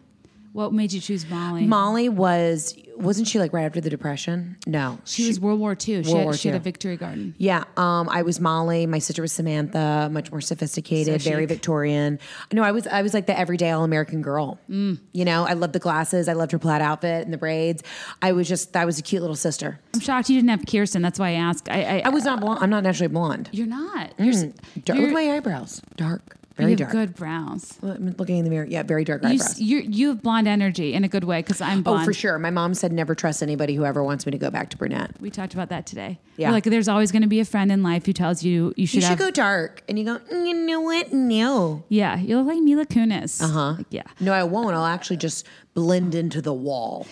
What 0.52 0.72
made 0.72 0.92
you 0.92 1.00
choose 1.00 1.28
Molly? 1.30 1.64
Molly 1.64 2.08
was 2.08 2.76
wasn't 2.96 3.28
she 3.28 3.38
like 3.38 3.52
right 3.52 3.62
after 3.64 3.80
the 3.80 3.88
depression? 3.88 4.56
No, 4.66 4.98
she 5.04 5.28
was 5.28 5.38
World 5.38 5.60
War 5.60 5.72
II. 5.72 5.76
She, 5.78 5.92
World 6.10 6.16
had, 6.18 6.24
War 6.24 6.34
she 6.34 6.48
had 6.48 6.56
a 6.56 6.60
Victory 6.60 6.96
Garden. 6.96 7.34
Yeah, 7.38 7.64
um, 7.76 8.08
I 8.08 8.22
was 8.22 8.40
Molly. 8.40 8.84
My 8.86 8.98
sister 8.98 9.22
was 9.22 9.32
Samantha, 9.32 10.08
much 10.10 10.30
more 10.32 10.40
sophisticated, 10.40 11.22
So 11.22 11.30
very. 11.30 11.46
Victorian. 11.46 12.18
No, 12.52 12.62
I 12.64 12.72
was 12.72 12.88
I 12.88 13.02
was 13.02 13.14
like 13.14 13.26
the 13.26 13.38
everyday 13.38 13.70
all 13.70 13.84
American 13.84 14.22
girl. 14.22 14.58
Mm. 14.68 14.98
You 15.12 15.24
know, 15.24 15.44
I 15.46 15.52
loved 15.52 15.72
the 15.72 15.78
glasses. 15.78 16.28
I 16.28 16.32
loved 16.32 16.50
her 16.50 16.58
plaid 16.58 16.82
outfit 16.82 17.24
and 17.24 17.32
the 17.32 17.38
braids. 17.38 17.84
I 18.20 18.32
was 18.32 18.48
just 18.48 18.76
I 18.76 18.84
was 18.84 18.98
a 18.98 19.02
cute 19.02 19.22
little 19.22 19.36
sister. 19.36 19.78
I'm 19.94 20.00
shocked 20.00 20.28
you 20.30 20.36
didn't 20.36 20.50
have 20.50 20.66
Kirsten. 20.66 21.00
That's 21.00 21.18
why 21.20 21.28
I 21.28 21.32
asked. 21.34 21.68
I, 21.70 21.82
I, 22.00 22.02
I 22.06 22.08
was 22.08 22.24
not 22.24 22.40
blonde. 22.40 22.58
I'm 22.60 22.70
not 22.70 22.82
naturally 22.82 23.08
blonde. 23.08 23.50
You're 23.52 23.68
not. 23.68 24.12
You're, 24.18 24.34
s- 24.34 24.46
Dark, 24.84 24.98
you're 24.98 25.08
at 25.08 25.14
my 25.14 25.30
eyebrows. 25.36 25.80
Dark, 25.96 26.36
very 26.60 26.72
have 26.72 26.78
dark. 26.78 26.92
good 26.92 27.14
brows. 27.14 27.78
I'm 27.82 28.14
looking 28.18 28.36
in 28.38 28.44
the 28.44 28.50
mirror. 28.50 28.64
Yeah, 28.66 28.82
very 28.82 29.04
dark 29.04 29.22
You, 29.22 29.30
eyebrows. 29.30 29.60
you 29.60 29.78
you 29.78 30.08
have 30.08 30.22
blonde 30.22 30.48
energy 30.48 30.94
in 30.94 31.04
a 31.04 31.08
good 31.08 31.24
way 31.24 31.40
because 31.40 31.60
I'm 31.60 31.82
blonde. 31.82 32.02
oh, 32.02 32.04
for 32.04 32.12
sure. 32.12 32.38
My 32.38 32.50
mom 32.50 32.74
said 32.74 32.92
never 32.92 33.14
trust 33.14 33.42
anybody 33.42 33.74
who 33.74 33.84
ever 33.84 34.02
wants 34.02 34.26
me 34.26 34.32
to 34.32 34.38
go 34.38 34.50
back 34.50 34.70
to 34.70 34.76
brunette. 34.76 35.20
We 35.20 35.30
talked 35.30 35.54
about 35.54 35.68
that 35.70 35.86
today. 35.86 36.18
Yeah. 36.36 36.48
We're 36.48 36.54
like 36.54 36.64
there's 36.64 36.88
always 36.88 37.12
going 37.12 37.22
to 37.22 37.28
be 37.28 37.40
a 37.40 37.44
friend 37.44 37.70
in 37.72 37.82
life 37.82 38.06
who 38.06 38.12
tells 38.12 38.42
you 38.42 38.72
you 38.76 38.86
should, 38.86 38.96
You 38.96 39.00
should 39.02 39.08
have. 39.10 39.18
go 39.18 39.30
dark, 39.30 39.82
and 39.88 39.98
you 39.98 40.04
go. 40.04 40.18
"Mm, 40.18 40.46
You 40.48 40.54
know 40.54 40.80
what? 40.80 41.12
No. 41.12 41.84
yeah, 41.88 42.18
you 42.18 42.36
look 42.38 42.46
like 42.46 42.62
Mila 42.62 42.86
Kunis. 42.86 43.42
Uh 43.42 43.48
Huh? 43.48 43.76
yeah, 43.90 44.02
No, 44.20 44.32
I 44.32 44.44
won't. 44.44 44.74
I'll 44.74 44.86
actually 44.86 45.16
just 45.18 45.46
blend 45.74 46.14
into 46.14 46.40
the 46.42 46.52
wall. 46.52 47.06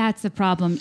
That's 0.00 0.22
the 0.22 0.30
problem. 0.30 0.80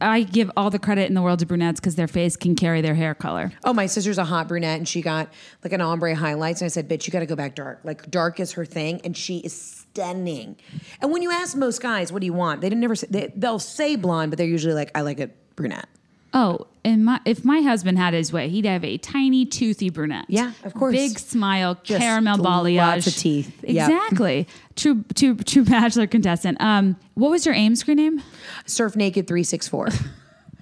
I 0.00 0.22
give 0.22 0.48
all 0.56 0.70
the 0.70 0.78
credit 0.78 1.08
in 1.08 1.14
the 1.14 1.22
world 1.22 1.40
to 1.40 1.46
brunettes 1.46 1.80
because 1.80 1.96
their 1.96 2.06
face 2.06 2.36
can 2.36 2.54
carry 2.54 2.80
their 2.80 2.94
hair 2.94 3.12
color. 3.12 3.52
Oh, 3.64 3.72
my 3.72 3.86
sister's 3.86 4.18
a 4.18 4.24
hot 4.24 4.46
brunette 4.46 4.78
and 4.78 4.86
she 4.86 5.02
got 5.02 5.32
like 5.64 5.72
an 5.72 5.80
ombre 5.80 6.14
highlights. 6.14 6.60
And 6.60 6.66
I 6.66 6.68
said, 6.68 6.88
bitch, 6.88 7.06
you 7.06 7.12
got 7.12 7.20
to 7.20 7.26
go 7.26 7.34
back 7.34 7.56
dark. 7.56 7.80
Like 7.82 8.08
dark 8.08 8.38
is 8.38 8.52
her 8.52 8.64
thing. 8.64 9.00
And 9.02 9.16
she 9.16 9.38
is 9.38 9.52
stunning. 9.52 10.56
And 11.00 11.10
when 11.10 11.22
you 11.22 11.32
ask 11.32 11.56
most 11.56 11.82
guys, 11.82 12.12
what 12.12 12.20
do 12.20 12.26
you 12.26 12.32
want? 12.32 12.60
They 12.60 12.68
didn't 12.68 12.82
never 12.82 12.94
say, 12.94 13.08
they, 13.10 13.32
they'll 13.34 13.58
say 13.58 13.96
blonde, 13.96 14.30
but 14.30 14.38
they're 14.38 14.46
usually 14.46 14.74
like, 14.74 14.92
I 14.94 15.00
like 15.00 15.18
a 15.18 15.30
brunette. 15.56 15.88
Oh, 16.34 16.66
and 16.84 17.04
my 17.04 17.20
if 17.24 17.44
my 17.44 17.60
husband 17.60 17.98
had 17.98 18.14
his 18.14 18.32
way, 18.32 18.48
he'd 18.48 18.64
have 18.64 18.84
a 18.84 18.96
tiny, 18.98 19.44
toothy 19.46 19.90
brunette. 19.90 20.24
Yeah, 20.28 20.52
of 20.64 20.74
course. 20.74 20.94
Big 20.94 21.18
smile, 21.18 21.78
Just 21.82 22.00
caramel 22.00 22.38
balayage, 22.38 22.76
lots 22.78 23.06
of 23.06 23.14
teeth. 23.16 23.62
Yep. 23.62 23.88
Exactly. 23.90 24.48
True, 24.74 25.04
true, 25.14 25.36
true 25.36 25.64
bachelor 25.64 26.06
contestant. 26.06 26.60
Um, 26.60 26.96
what 27.14 27.30
was 27.30 27.44
your 27.46 27.54
AIM 27.54 27.76
screen 27.76 27.98
name? 27.98 28.22
Surf 28.66 28.96
Naked 28.96 29.26
364. 29.26 29.88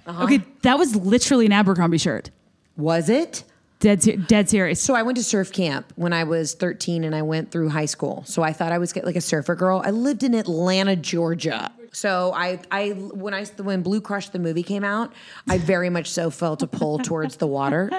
Okay, 0.07 0.41
that 0.63 0.77
was 0.79 0.95
literally 0.95 1.45
an 1.45 1.51
Abercrombie 1.53 1.99
shirt. 1.99 2.31
Was 2.75 3.07
it? 3.07 3.43
Dead, 3.79 4.01
ser- 4.03 4.17
dead 4.17 4.49
serious. 4.49 4.81
So 4.81 4.93
I 4.95 5.03
went 5.03 5.17
to 5.19 5.23
surf 5.23 5.53
camp 5.53 5.93
when 5.95 6.11
I 6.11 6.23
was 6.23 6.53
13 6.55 7.03
and 7.03 7.15
I 7.15 7.21
went 7.21 7.51
through 7.51 7.69
high 7.69 7.85
school. 7.85 8.23
So 8.25 8.41
I 8.41 8.51
thought 8.51 8.71
I 8.71 8.77
was 8.79 8.93
get 8.93 9.05
like 9.05 9.15
a 9.15 9.21
surfer 9.21 9.55
girl. 9.55 9.81
I 9.85 9.91
lived 9.91 10.23
in 10.23 10.33
Atlanta, 10.33 10.95
Georgia. 10.95 11.71
So 11.91 12.31
I, 12.33 12.59
I 12.71 12.89
when 12.89 13.33
I 13.33 13.45
when 13.45 13.81
Blue 13.81 13.99
Crush 13.99 14.29
the 14.29 14.39
movie 14.39 14.63
came 14.63 14.83
out, 14.83 15.13
I 15.49 15.57
very 15.57 15.89
much 15.89 16.09
so 16.09 16.29
felt 16.29 16.63
a 16.63 16.67
pull 16.67 16.99
towards 16.99 17.35
the 17.37 17.47
water. 17.47 17.89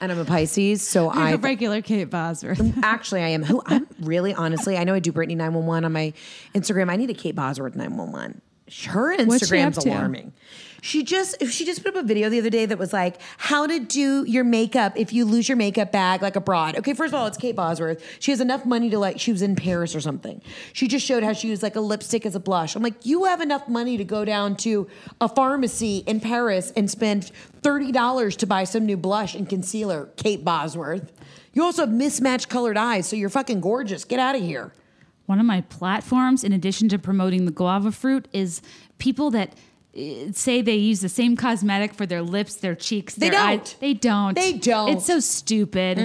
And 0.00 0.10
I'm 0.10 0.18
a 0.18 0.24
Pisces, 0.24 0.86
so 0.86 1.12
You're 1.12 1.22
I 1.22 1.30
a 1.32 1.36
regular 1.36 1.82
Kate 1.82 2.08
Bosworth. 2.08 2.60
actually 2.82 3.22
I 3.22 3.28
am 3.28 3.42
who 3.42 3.62
I'm 3.66 3.86
really 4.00 4.32
honestly. 4.32 4.76
I 4.78 4.84
know 4.84 4.94
I 4.94 5.00
do 5.00 5.12
Brittany 5.12 5.34
911 5.34 5.84
on 5.84 5.92
my 5.92 6.12
Instagram. 6.54 6.90
I 6.90 6.96
need 6.96 7.10
a 7.10 7.14
Kate 7.14 7.34
Bosworth 7.34 7.76
911. 7.76 8.40
her 8.86 9.16
What's 9.26 9.48
she 9.48 9.60
up 9.60 9.74
Instagram's 9.74 9.84
to? 9.84 10.32
She 10.84 11.04
just 11.04 11.40
she 11.46 11.64
just 11.64 11.84
put 11.84 11.94
up 11.94 12.02
a 12.02 12.06
video 12.06 12.28
the 12.28 12.40
other 12.40 12.50
day 12.50 12.66
that 12.66 12.76
was 12.76 12.92
like 12.92 13.20
how 13.38 13.68
to 13.68 13.78
do 13.78 14.24
your 14.26 14.42
makeup 14.42 14.94
if 14.96 15.12
you 15.12 15.24
lose 15.24 15.48
your 15.48 15.54
makeup 15.54 15.92
bag 15.92 16.22
like 16.22 16.34
abroad. 16.34 16.76
Okay, 16.76 16.92
first 16.92 17.14
of 17.14 17.20
all, 17.20 17.28
it's 17.28 17.38
Kate 17.38 17.54
Bosworth. 17.54 18.04
She 18.18 18.32
has 18.32 18.40
enough 18.40 18.66
money 18.66 18.90
to 18.90 18.98
like 18.98 19.20
she 19.20 19.30
was 19.30 19.42
in 19.42 19.54
Paris 19.54 19.94
or 19.94 20.00
something. 20.00 20.42
She 20.72 20.88
just 20.88 21.06
showed 21.06 21.22
how 21.22 21.34
she 21.34 21.46
used 21.46 21.62
like 21.62 21.76
a 21.76 21.80
lipstick 21.80 22.26
as 22.26 22.34
a 22.34 22.40
blush. 22.40 22.74
I'm 22.74 22.82
like, 22.82 23.06
you 23.06 23.26
have 23.26 23.40
enough 23.40 23.68
money 23.68 23.96
to 23.96 24.02
go 24.02 24.24
down 24.24 24.56
to 24.56 24.88
a 25.20 25.28
pharmacy 25.28 25.98
in 25.98 26.18
Paris 26.18 26.72
and 26.74 26.90
spend 26.90 27.30
thirty 27.62 27.92
dollars 27.92 28.34
to 28.38 28.46
buy 28.48 28.64
some 28.64 28.84
new 28.84 28.96
blush 28.96 29.36
and 29.36 29.48
concealer, 29.48 30.10
Kate 30.16 30.44
Bosworth. 30.44 31.12
You 31.52 31.62
also 31.62 31.82
have 31.82 31.92
mismatched 31.92 32.48
colored 32.48 32.76
eyes, 32.76 33.06
so 33.06 33.14
you're 33.14 33.30
fucking 33.30 33.60
gorgeous. 33.60 34.04
Get 34.04 34.18
out 34.18 34.34
of 34.34 34.42
here. 34.42 34.72
One 35.26 35.38
of 35.38 35.46
my 35.46 35.60
platforms, 35.60 36.42
in 36.42 36.52
addition 36.52 36.88
to 36.88 36.98
promoting 36.98 37.44
the 37.44 37.52
guava 37.52 37.92
fruit, 37.92 38.26
is 38.32 38.62
people 38.98 39.30
that 39.30 39.54
say 40.32 40.62
they 40.62 40.76
use 40.76 41.00
the 41.00 41.08
same 41.08 41.36
cosmetic 41.36 41.92
for 41.94 42.06
their 42.06 42.22
lips, 42.22 42.56
their 42.56 42.74
cheeks, 42.74 43.14
They 43.14 43.28
their 43.30 43.38
eyes. 43.40 43.58
don't. 43.58 43.80
They 43.80 43.94
don't. 43.94 44.34
They 44.34 44.52
don't. 44.54 44.88
Mm-hmm. 44.88 44.96
It's 44.96 45.06
so 45.06 45.20
stupid. 45.20 45.98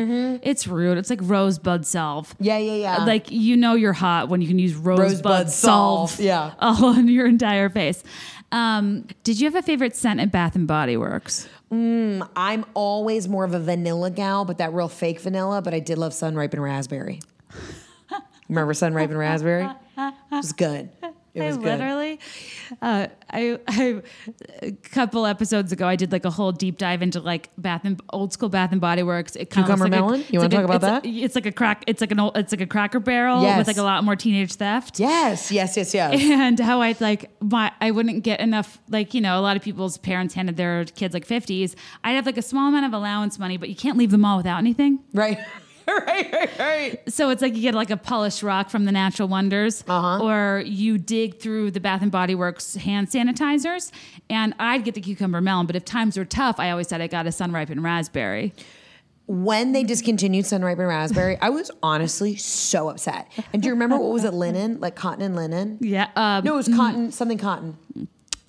It's 0.43 0.68
rude. 0.68 0.97
It's 0.97 1.09
like 1.09 1.19
rosebud 1.22 1.85
salve. 1.85 2.35
Yeah, 2.39 2.57
yeah, 2.57 2.73
yeah. 2.76 3.03
Like 3.05 3.31
you 3.31 3.55
know 3.55 3.76
you're 3.76 3.93
hot 3.93 4.30
when 4.30 4.41
you 4.41 4.47
can 4.47 4.59
use 4.59 4.76
rosebud, 4.76 5.11
Rosebud 5.11 5.49
salve. 5.49 6.09
salve, 6.11 6.19
yeah. 6.26 6.53
all 6.59 6.85
on 6.85 7.07
your 7.07 7.27
entire 7.27 7.69
face. 7.69 8.03
Um, 8.51 9.05
did 9.23 9.39
you 9.39 9.45
have 9.45 9.55
a 9.55 9.61
favorite 9.61 9.95
scent 9.95 10.19
at 10.19 10.31
Bath 10.31 10.55
and 10.55 10.68
Body 10.68 10.95
Works? 10.97 11.47
I'm 11.69 12.64
always 12.73 13.27
more 13.27 13.43
of 13.43 13.53
a 13.53 13.59
vanilla 13.59 14.09
gal, 14.09 14.45
but 14.45 14.57
that 14.59 14.72
real 14.73 14.88
fake 14.88 15.19
vanilla. 15.19 15.61
But 15.61 15.73
I 15.73 15.80
did 15.80 15.97
love 15.97 16.14
Sun 16.14 16.35
Ripened 16.35 16.64
Raspberry. 16.64 17.19
Remember 18.49 18.73
Sun 18.73 18.93
Ripened 18.93 19.19
Raspberry? 19.19 19.69
It 19.97 20.14
was 20.31 20.53
good. 20.53 20.89
It 21.38 21.53
I 21.53 21.57
literally, 21.57 22.19
uh, 22.81 23.07
I, 23.30 23.59
I, 23.68 24.01
a 24.61 24.72
couple 24.72 25.26
episodes 25.26 25.72
ago, 25.72 25.88
I 25.88 25.95
did 25.95 26.11
like 26.11 26.26
a 26.26 26.30
whole 26.30 26.51
deep 26.51 26.77
dive 26.77 27.01
into 27.01 27.19
like 27.19 27.49
Bath 27.57 27.81
and 27.85 28.01
old 28.11 28.34
school 28.34 28.49
Bath 28.49 28.72
and 28.72 28.81
Body 28.81 29.03
Works. 29.03 29.35
It 29.35 29.49
Cucumber 29.49 29.85
like 29.85 29.93
a- 29.93 29.95
melon? 29.95 30.19
You 30.22 30.26
it's 30.26 30.34
wanna 30.34 30.43
like 30.43 30.53
a- 30.53 30.68
talk 30.68 30.76
about 30.76 31.05
it's 31.05 31.07
a- 31.07 31.23
it's 31.26 31.35
like 31.35 31.45
a 31.45 31.51
crack. 31.51 31.84
It's 31.88 32.01
like 32.01 32.11
an 32.11 32.19
old. 32.19 32.38
It's 32.38 32.51
like 32.51 32.61
a 32.61 32.65
Cracker 32.68 32.99
Barrel 32.99 33.41
Yes. 33.43 33.57
with 33.59 33.68
like 33.68 33.77
a 33.77 33.84
lot 33.84 34.03
more 34.03 34.15
teenage 34.15 34.53
theft. 34.55 34.99
Yes, 34.99 35.51
yes, 35.51 35.77
yes, 35.77 35.93
yes. 35.93 36.22
And 36.22 36.59
how 36.59 36.81
I'd 36.81 36.99
like 37.01 37.30
my 37.41 37.72
I 37.81 37.91
wouldn't 37.91 38.23
get 38.23 38.39
enough 38.39 38.80
like 38.89 39.14
you 39.14 39.22
know 39.22 39.39
a 39.39 39.41
lot 39.41 39.55
of 39.57 39.64
people's 39.64 39.97
parents 39.97 40.34
handed 40.34 40.57
their 40.57 40.85
kids 40.85 41.14
like 41.14 41.26
fifties. 41.26 41.76
I'd 42.03 42.14
have 42.14 42.26
like 42.26 42.38
a 42.38 42.41
small 42.41 42.69
amount 42.69 42.85
of 42.85 42.93
allowance 42.93 43.38
money, 43.39 43.57
but 43.57 43.69
you 43.69 43.76
can't 43.76 43.97
leave 43.97 44.11
them 44.11 44.26
all 44.26 44.38
without 44.38 44.57
anything. 44.57 44.99
right, 45.14 45.39
right, 46.05 46.31
right, 46.34 46.59
right. 46.59 47.11
So 47.14 47.30
it's 47.30 47.41
like 47.41 47.55
you 47.55 47.61
get 47.61 47.73
like 47.76 47.89
a 47.89 47.97
polished 47.97 48.43
rock 48.43 48.69
from 48.69 48.85
the 48.85 48.91
Natural 48.91 49.27
Wonders, 49.27 49.84
Uh-huh. 49.88 50.23
or 50.23 50.61
you 50.65 50.97
dig 50.97 51.39
through 51.39 51.72
the 51.72 51.80
Bath 51.80 52.01
and 52.01 52.11
Body 52.11 52.35
Works 52.35 52.76
hand 52.76 53.07
sanitizers, 53.09 53.91
and 54.30 54.53
I'd 54.59 54.84
get 54.84 54.95
the 54.95 55.01
cucumber 55.01 55.41
melon. 55.41 55.65
But 55.68 55.76
if 55.76 55.85
times 55.85 56.18
were 56.18 56.26
tough, 56.26 56.59
I 56.59 56.72
always 56.72 56.88
said 56.88 57.01
I 57.01 57.07
got 57.07 57.26
a 57.27 57.31
sun 57.31 57.51
ripened 57.51 57.84
raspberry. 57.84 58.53
When 59.30 59.73
they 59.73 59.84
discontinued 59.84 60.45
Sun 60.45 60.61
Ripened 60.64 60.88
Raspberry, 60.88 61.38
I 61.41 61.49
was 61.49 61.69
honestly 61.84 62.38
so 62.38 62.88
upset. 62.88 63.30
And 63.51 63.61
do 63.61 63.68
you 63.68 63.73
remember 63.73 63.97
what 63.97 64.14
was 64.14 64.23
it? 64.23 64.34
Linen, 64.34 64.80
like 64.80 64.95
cotton 64.95 65.22
and 65.22 65.35
linen. 65.35 65.77
Yeah, 65.81 66.07
um, 66.15 66.45
No, 66.45 66.53
it 66.53 66.55
was 66.57 66.69
cotton, 66.69 67.11
something 67.11 67.38
cotton, 67.38 67.77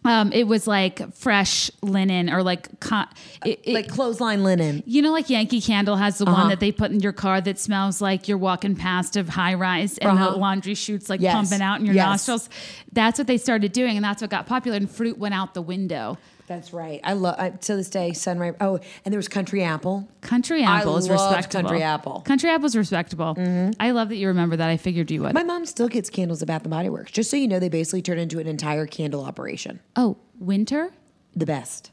um, 0.05 0.33
it 0.33 0.45
was 0.47 0.67
like 0.67 1.13
fresh 1.15 1.71
linen 1.83 2.31
or 2.31 2.43
like 2.43 2.81
con- 2.81 3.09
it, 3.45 3.61
it- 3.65 3.75
like 3.75 3.89
clothesline 3.89 4.43
linen. 4.45 4.83
You 4.87 5.03
know, 5.03 5.13
like 5.13 5.29
Yankee 5.29 5.61
Candle 5.61 5.97
has 5.97 6.19
the 6.19 6.25
Uh-huh. 6.27 6.43
one 6.43 6.49
that 6.51 6.61
they 6.61 6.73
put 6.73 6.91
in 6.91 7.01
your 7.01 7.13
car 7.13 7.41
that 7.41 7.59
smells 7.59 8.01
like 8.01 8.29
you're 8.29 8.39
walking 8.39 8.75
past 8.77 9.17
a 9.17 9.25
high 9.25 9.55
rise 9.55 9.99
and 9.99 10.11
Uh-huh. 10.13 10.31
the 10.31 10.37
laundry 10.37 10.75
shoots 10.75 11.09
like 11.11 11.21
Yes. 11.21 11.35
pumping 11.35 11.61
out 11.61 11.81
in 11.81 11.87
your 11.87 11.95
Yes. 11.95 12.07
nostrils. 12.07 12.49
That's 12.93 13.19
what 13.19 13.27
they 13.27 13.39
started 13.39 13.73
doing, 13.73 13.97
and 13.97 14.05
that's 14.05 14.23
what 14.23 14.31
got 14.31 14.47
popular. 14.47 14.77
And 14.77 14.91
fruit 14.91 15.19
went 15.19 15.35
out 15.35 15.55
the 15.55 15.63
window. 15.63 16.17
That's 16.49 16.73
right. 16.73 17.01
I 17.05 17.13
love 17.13 17.61
to 17.61 17.77
this 17.77 17.91
day 17.91 18.13
Sun 18.15 18.39
Ripened. 18.39 18.63
Oh, 18.63 18.81
and 19.05 19.13
there 19.13 19.19
was 19.19 19.29
Country 19.29 19.63
Apple. 19.63 20.09
Country 20.23 20.65
apple 20.65 20.97
is 20.97 21.09
respectable. 21.11 21.69
Country 21.69 21.83
Apple. 21.83 22.13
Mm-hmm. 22.15 22.23
Country 22.27 22.51
apple's 22.51 22.75
respectable. 22.75 23.37
I 23.79 23.91
love 23.91 24.09
that 24.09 24.17
you 24.17 24.29
remember 24.29 24.57
that. 24.57 24.69
I 24.69 24.79
figured 24.79 25.11
you 25.11 25.23
would. 25.23 25.35
My 25.35 25.43
mom 25.45 25.67
still 25.67 25.89
gets 25.89 26.09
candles 26.11 26.41
at 26.43 26.49
Bath 26.49 26.63
and 26.63 26.71
Body 26.71 26.89
Works. 26.89 27.13
Just 27.13 27.31
so 27.31 27.37
you 27.37 27.47
know, 27.47 27.59
they 27.59 27.69
basically 27.69 28.03
turn 28.03 28.19
into 28.19 28.39
an 28.39 28.47
entire 28.47 28.87
candle 28.87 29.25
operation. 29.25 29.81
oh, 29.95 30.17
winter 30.41 30.91
The 31.37 31.47
best. 31.47 31.91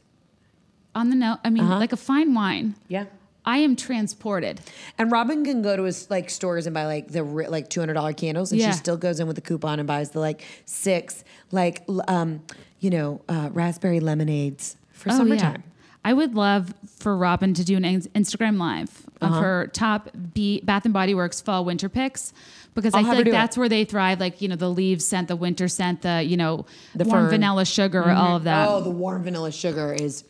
on 0.94 1.10
the 1.10 1.16
note. 1.16 1.38
I 1.44 1.50
mean, 1.50 1.64
Uh-huh. 1.64 1.78
like 1.78 1.92
a 1.92 1.96
fine 1.98 2.32
wine. 2.34 2.74
Yeah. 2.88 3.04
I 3.44 3.58
am 3.58 3.76
transported. 3.76 4.60
And 4.98 5.12
Robin 5.12 5.44
can 5.44 5.62
go 5.62 5.76
to 5.76 5.84
his 5.84 6.10
like 6.10 6.30
stores 6.30 6.66
and 6.66 6.74
buy 6.74 6.86
like 6.86 7.08
the 7.08 7.22
like 7.22 7.68
two 7.68 7.78
hundred 7.80 7.94
dollar 7.94 8.12
candles, 8.12 8.50
and 8.50 8.60
Yeah. 8.60 8.70
she 8.72 8.78
still 8.78 8.96
goes 8.96 9.20
in 9.20 9.28
with 9.28 9.38
a 9.38 9.40
coupon 9.42 9.78
and 9.78 9.86
buys 9.86 10.10
the 10.10 10.18
like 10.20 10.42
six 10.64 11.22
like 11.52 11.84
um 12.08 12.40
you 12.86 12.90
know 12.96 13.20
uh, 13.28 13.48
raspberry 13.52 13.98
lemonades 14.00 14.76
for 14.92 15.10
Oh, 15.12 15.16
summertime. 15.18 15.62
yeah. 15.66 15.72
I 16.04 16.12
would 16.12 16.36
love 16.36 16.72
for 17.00 17.16
Robin 17.16 17.52
to 17.54 17.64
do 17.64 17.76
an 17.76 17.82
Instagram 17.82 18.58
live 18.58 18.90
of 19.20 19.32
Uh-huh. 19.32 19.40
her 19.40 19.66
top 19.72 20.08
B- 20.34 20.60
Bath 20.62 20.84
and 20.84 20.94
Body 20.94 21.14
Works 21.16 21.40
fall 21.40 21.64
winter 21.64 21.88
picks 21.88 22.32
because 22.76 22.94
I'll 22.94 23.00
I 23.00 23.02
feel 23.08 23.14
like 23.16 23.24
do 23.24 23.30
it. 23.30 23.32
that's 23.32 23.56
where 23.58 23.68
they 23.68 23.84
thrive. 23.84 24.20
Like 24.20 24.40
you 24.40 24.46
know, 24.48 24.54
the 24.66 24.70
leaves 24.70 25.04
scent, 25.04 25.26
the 25.26 25.34
winter 25.46 25.66
scent, 25.66 26.02
the 26.02 26.22
you 26.22 26.36
know, 26.36 26.64
The 26.94 27.04
warm 27.04 27.22
fern. 27.24 27.30
vanilla 27.30 27.64
sugar, 27.64 28.08
all 28.08 28.36
of 28.36 28.44
that. 28.44 28.68
Oh, 28.68 28.80
the 28.82 28.90
warm 29.04 29.24
vanilla 29.24 29.50
sugar 29.50 29.92
is 29.92 30.22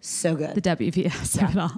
so 0.00 0.34
good. 0.34 0.54
the 0.54 0.62
WPS 0.62 1.42
of 1.42 1.50
it 1.54 1.58
all. 1.60 1.76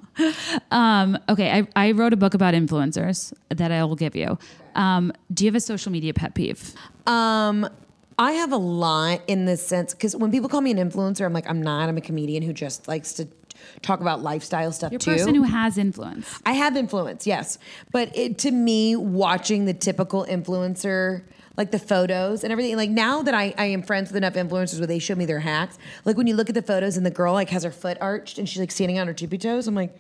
Um, 0.71 1.19
okay, 1.29 1.51
I, 1.51 1.87
I 1.89 1.91
wrote 1.93 2.13
a 2.13 2.17
book 2.17 2.35
about 2.35 2.55
influencers 2.55 3.33
that 3.49 3.73
I 3.73 3.83
will 3.83 3.97
give 3.97 4.15
you. 4.15 4.39
Um, 4.77 5.13
do 5.35 5.45
you 5.45 5.51
have 5.51 5.57
a 5.57 5.61
social 5.61 5.91
media 5.91 6.15
pet 6.15 6.35
peeve? 6.35 6.73
Um, 7.07 7.69
I 8.19 8.33
have 8.33 8.53
a 8.53 8.57
lot 8.57 9.23
in 9.27 9.47
this 9.47 9.67
sense 9.67 9.95
because 9.95 10.15
when 10.15 10.31
people 10.31 10.49
call 10.49 10.61
me 10.61 10.71
an 10.71 10.77
influencer, 10.79 11.25
I'm 11.25 11.33
like, 11.33 11.49
I'm 11.49 11.63
not. 11.63 11.89
I'm 11.89 11.97
a 11.97 12.03
comedian 12.03 12.43
who 12.43 12.53
just 12.53 12.89
likes 12.89 13.13
to 13.15 13.29
talk 13.81 14.01
about 14.01 14.23
lifestyle 14.23 14.73
stuff 14.73 14.93
You're 14.93 14.99
a 14.99 15.01
too. 15.01 15.13
person 15.13 15.35
who 15.35 15.45
has 15.45 15.79
influence. 15.79 16.41
I 16.45 16.53
have 16.53 16.77
influence, 16.77 17.27
yes. 17.27 17.59
But 17.91 18.17
it, 18.17 18.39
to 18.39 18.51
me, 18.51 18.97
watching 18.97 19.65
the 19.65 19.75
typical 19.75 20.25
influencer, 20.27 21.23
like 21.57 21.71
the 21.71 21.79
photos 21.79 22.45
and 22.45 22.53
everything, 22.53 22.77
like 22.77 22.91
now 22.91 23.23
that 23.23 23.35
I, 23.35 23.55
I 23.57 23.67
am 23.67 23.83
friends 23.83 24.11
with 24.11 24.17
enough 24.17 24.35
influencers 24.35 24.79
where 24.79 24.87
they 24.87 24.99
show 24.99 25.15
me 25.15 25.27
their 25.27 25.41
hacks, 25.41 25.79
like 26.05 26.17
when 26.17 26.27
you 26.27 26.35
look 26.35 26.49
at 26.49 26.55
the 26.55 26.63
photos 26.63 26.97
and 26.97 27.05
the 27.05 27.11
girl 27.11 27.35
like 27.35 27.51
has 27.51 27.63
her 27.63 27.71
foot 27.71 27.99
arched 28.01 28.39
and 28.39 28.49
she's 28.49 28.59
like 28.61 28.71
standing 28.71 28.99
on 28.99 29.07
her 29.07 29.15
tippy 29.15 29.39
toes, 29.39 29.67
I'm 29.69 29.75
like, 29.75 29.95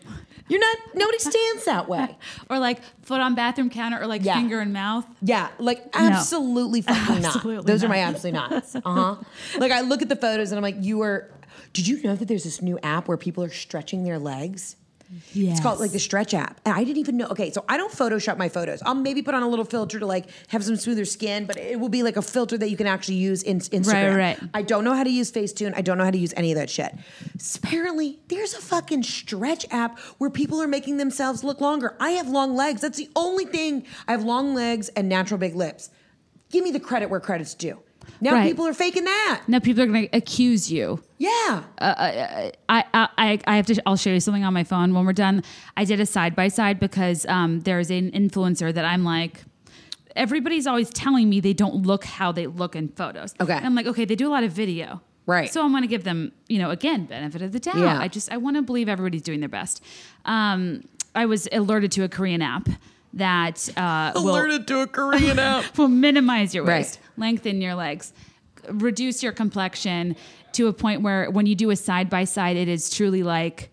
you're 0.48 0.60
not, 0.60 0.78
nobody 0.94 1.18
stands 1.18 1.64
that 1.66 1.88
way. 1.88 2.16
Or 2.50 2.58
like 2.58 2.80
foot 3.02 3.20
on 3.20 3.34
bathroom 3.34 3.70
counter 3.70 4.00
or 4.00 4.06
like 4.06 4.24
Yeah. 4.24 4.34
finger 4.34 4.60
in 4.60 4.72
mouth. 4.72 5.06
Yeah, 5.22 5.48
like 5.58 5.84
absolutely 5.94 6.82
fucking 6.82 7.24
Absolutely 7.24 7.54
not. 7.56 7.66
Those 7.66 7.84
are 7.84 7.88
my 7.88 7.98
absolutely 7.98 8.38
nots. 8.40 8.74
Uh 8.76 8.80
huh. 8.84 9.16
like 9.58 9.72
I 9.72 9.80
look 9.80 10.02
at 10.02 10.08
the 10.08 10.16
photos 10.16 10.50
and 10.52 10.58
I'm 10.58 10.62
like, 10.62 10.76
you 10.80 11.02
are. 11.02 11.30
Did 11.72 11.86
you 11.88 12.02
know 12.02 12.14
that 12.16 12.28
there's 12.28 12.44
this 12.44 12.60
new 12.60 12.78
app 12.82 13.08
where 13.08 13.16
people 13.16 13.42
are 13.44 13.48
stretching 13.50 14.04
their 14.04 14.18
legs? 14.18 14.76
Yes. 15.32 15.52
It's 15.52 15.60
called 15.60 15.78
like 15.80 15.90
the 15.90 15.98
Stretch 15.98 16.32
app, 16.34 16.60
and 16.64 16.74
I 16.74 16.84
didn't 16.84 16.98
even 16.98 17.16
know. 17.16 17.26
Okay, 17.28 17.50
so 17.50 17.64
I 17.68 17.76
don't 17.76 17.92
Photoshop 17.92 18.38
my 18.38 18.48
photos. 18.48 18.80
I'll 18.82 18.94
maybe 18.94 19.20
put 19.22 19.34
on 19.34 19.42
a 19.42 19.48
little 19.48 19.64
filter 19.64 19.98
to 19.98 20.06
like 20.06 20.26
have 20.48 20.64
some 20.64 20.76
smoother 20.76 21.04
skin, 21.04 21.46
but 21.46 21.56
it 21.58 21.78
will 21.78 21.88
be 21.88 22.02
like 22.02 22.16
a 22.16 22.22
filter 22.22 22.56
that 22.58 22.70
you 22.70 22.76
can 22.76 22.86
actually 22.86 23.16
use 23.16 23.42
in 23.42 23.58
Instagram. 23.60 24.16
right. 24.16 24.40
right. 24.40 24.50
I 24.54 24.62
don't 24.62 24.84
know 24.84 24.94
how 24.94 25.04
to 25.04 25.10
use 25.10 25.30
Facetune. 25.30 25.72
I 25.76 25.82
don't 25.82 25.98
know 25.98 26.04
how 26.04 26.10
to 26.10 26.18
use 26.18 26.32
any 26.36 26.52
of 26.52 26.56
that 26.56 26.70
shit. 26.70 26.94
Apparently, 27.56 28.18
there's 28.28 28.54
a 28.54 28.60
fucking 28.60 29.02
Stretch 29.02 29.66
app 29.70 29.98
where 30.18 30.30
people 30.30 30.62
are 30.62 30.68
making 30.68 30.96
themselves 30.96 31.44
look 31.44 31.60
longer. 31.60 31.96
I 32.00 32.10
have 32.12 32.28
long 32.28 32.54
legs. 32.54 32.80
That's 32.80 32.98
the 32.98 33.10
only 33.16 33.44
thing. 33.44 33.84
I 34.08 34.12
have 34.12 34.24
long 34.24 34.54
legs 34.54 34.88
and 34.90 35.08
natural 35.08 35.38
big 35.38 35.54
lips. 35.54 35.90
Give 36.50 36.64
me 36.64 36.70
the 36.70 36.80
credit 36.80 37.10
where 37.10 37.20
credit's 37.20 37.54
due. 37.54 37.78
Now 38.20 38.32
Right. 38.34 38.48
people 38.48 38.66
are 38.66 38.74
faking 38.74 39.04
that. 39.04 39.42
Now 39.48 39.58
people 39.58 39.82
are 39.82 39.86
going 39.86 40.08
to 40.08 40.16
accuse 40.16 40.70
you. 40.70 41.02
Yeah. 41.22 41.62
I, 41.78 42.52
I, 42.68 42.82
I 43.18 43.38
I 43.46 43.56
have 43.56 43.66
to. 43.66 43.80
I'll 43.86 43.96
show 43.96 44.10
you 44.10 44.20
something 44.20 44.44
on 44.44 44.52
my 44.52 44.64
phone 44.64 44.92
when 44.94 45.04
we're 45.06 45.12
done. 45.12 45.42
I 45.76 45.84
did 45.84 46.00
a 46.00 46.06
side 46.06 46.34
by 46.34 46.48
side 46.48 46.80
because 46.80 47.26
um, 47.26 47.60
there's 47.60 47.90
an 47.90 48.10
influencer 48.10 48.72
that 48.74 48.84
I'm 48.84 49.04
like. 49.04 49.42
Everybody's 50.16 50.66
always 50.66 50.90
telling 50.90 51.30
me 51.30 51.40
they 51.40 51.54
don't 51.54 51.86
look 51.86 52.04
how 52.04 52.32
they 52.32 52.46
look 52.46 52.76
in 52.76 52.88
photos. 52.88 53.34
Okay. 53.40 53.54
And 53.54 53.64
I'm 53.64 53.74
like, 53.74 53.86
okay, 53.86 54.04
they 54.04 54.14
do 54.16 54.28
a 54.28 54.32
lot 54.36 54.44
of 54.44 54.52
video. 54.52 55.00
Right. 55.24 55.50
So 55.50 55.64
I'm 55.64 55.70
going 55.70 55.82
to 55.84 55.88
give 55.88 56.04
them, 56.04 56.32
you 56.48 56.58
know, 56.58 56.70
again, 56.70 57.06
benefit 57.06 57.40
of 57.40 57.52
the 57.52 57.60
doubt. 57.60 57.78
Yeah. 57.78 57.98
I 57.98 58.08
just 58.08 58.30
I 58.32 58.36
want 58.36 58.56
to 58.56 58.62
believe 58.62 58.88
everybody's 58.88 59.22
doing 59.22 59.40
their 59.40 59.48
best. 59.48 59.82
Um, 60.24 60.82
I 61.14 61.26
was 61.26 61.48
alerted 61.52 61.92
to 61.92 62.02
a 62.04 62.08
Korean 62.08 62.42
app 62.42 62.68
that 63.14 63.68
uh, 63.76 64.12
will 64.16 64.58
to 64.64 64.80
a 64.80 64.86
Korean 64.86 65.38
app. 65.50 65.78
will 65.78 65.88
minimize 65.88 66.54
your 66.54 66.64
Right. 66.64 66.78
waist, 66.78 66.98
lengthen 67.16 67.60
your 67.62 67.74
legs, 67.74 68.12
reduce 68.68 69.22
your 69.22 69.32
complexion 69.32 70.16
to 70.52 70.68
a 70.68 70.72
point 70.72 71.02
where 71.02 71.30
when 71.30 71.46
you 71.46 71.54
do 71.54 71.70
a 71.70 71.76
side 71.76 72.10
by 72.10 72.24
side, 72.24 72.56
it 72.56 72.68
is 72.68 72.90
truly 72.90 73.22
like 73.22 73.70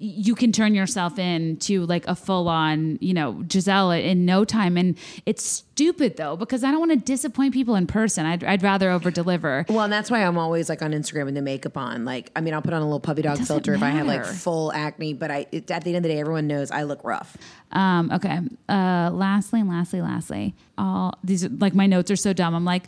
you 0.00 0.36
can 0.36 0.52
turn 0.52 0.74
yourself 0.74 1.18
into 1.18 1.84
like 1.86 2.06
a 2.06 2.14
full 2.14 2.48
on, 2.48 2.98
you 3.00 3.12
know, 3.12 3.42
Gisele 3.48 3.90
in 3.90 4.24
no 4.24 4.44
time. 4.44 4.76
And 4.76 4.96
it's 5.26 5.42
stupid 5.42 6.16
though, 6.16 6.36
because 6.36 6.62
I 6.62 6.70
don't 6.70 6.78
want 6.78 6.92
to 6.92 6.98
disappoint 6.98 7.52
people 7.52 7.74
in 7.74 7.88
person. 7.88 8.24
I'd, 8.24 8.44
I'd 8.44 8.62
rather 8.62 8.90
over 8.90 9.10
deliver. 9.10 9.66
Well, 9.68 9.80
and 9.80 9.92
that's 9.92 10.08
why 10.08 10.24
I'm 10.24 10.38
always 10.38 10.68
like 10.68 10.82
on 10.82 10.92
Instagram 10.92 11.24
with 11.24 11.34
the 11.34 11.42
makeup 11.42 11.76
on. 11.76 12.04
Like, 12.04 12.30
I 12.36 12.40
mean, 12.40 12.54
I'll 12.54 12.62
put 12.62 12.74
on 12.74 12.80
a 12.80 12.84
little 12.84 13.00
puppy 13.00 13.22
dog 13.22 13.38
filter 13.38 13.74
if 13.74 13.82
I 13.82 13.90
have 13.90 14.06
like 14.06 14.24
full 14.24 14.72
acne, 14.72 15.14
but 15.14 15.32
I 15.32 15.46
it, 15.50 15.68
at 15.70 15.82
the 15.82 15.90
end 15.90 15.96
of 15.96 16.02
the 16.04 16.10
day, 16.10 16.20
everyone 16.20 16.46
knows 16.46 16.70
I 16.70 16.84
look 16.84 17.02
rough. 17.02 17.36
Um, 17.72 18.12
okay. 18.12 18.38
Uh, 18.68 19.10
lastly, 19.12 19.64
lastly, 19.64 20.00
lastly, 20.00 20.54
all 20.78 21.18
these 21.24 21.44
are 21.44 21.48
like 21.48 21.74
my 21.74 21.86
notes 21.86 22.10
are 22.12 22.16
so 22.16 22.32
dumb. 22.32 22.54
I'm 22.54 22.64
like, 22.64 22.84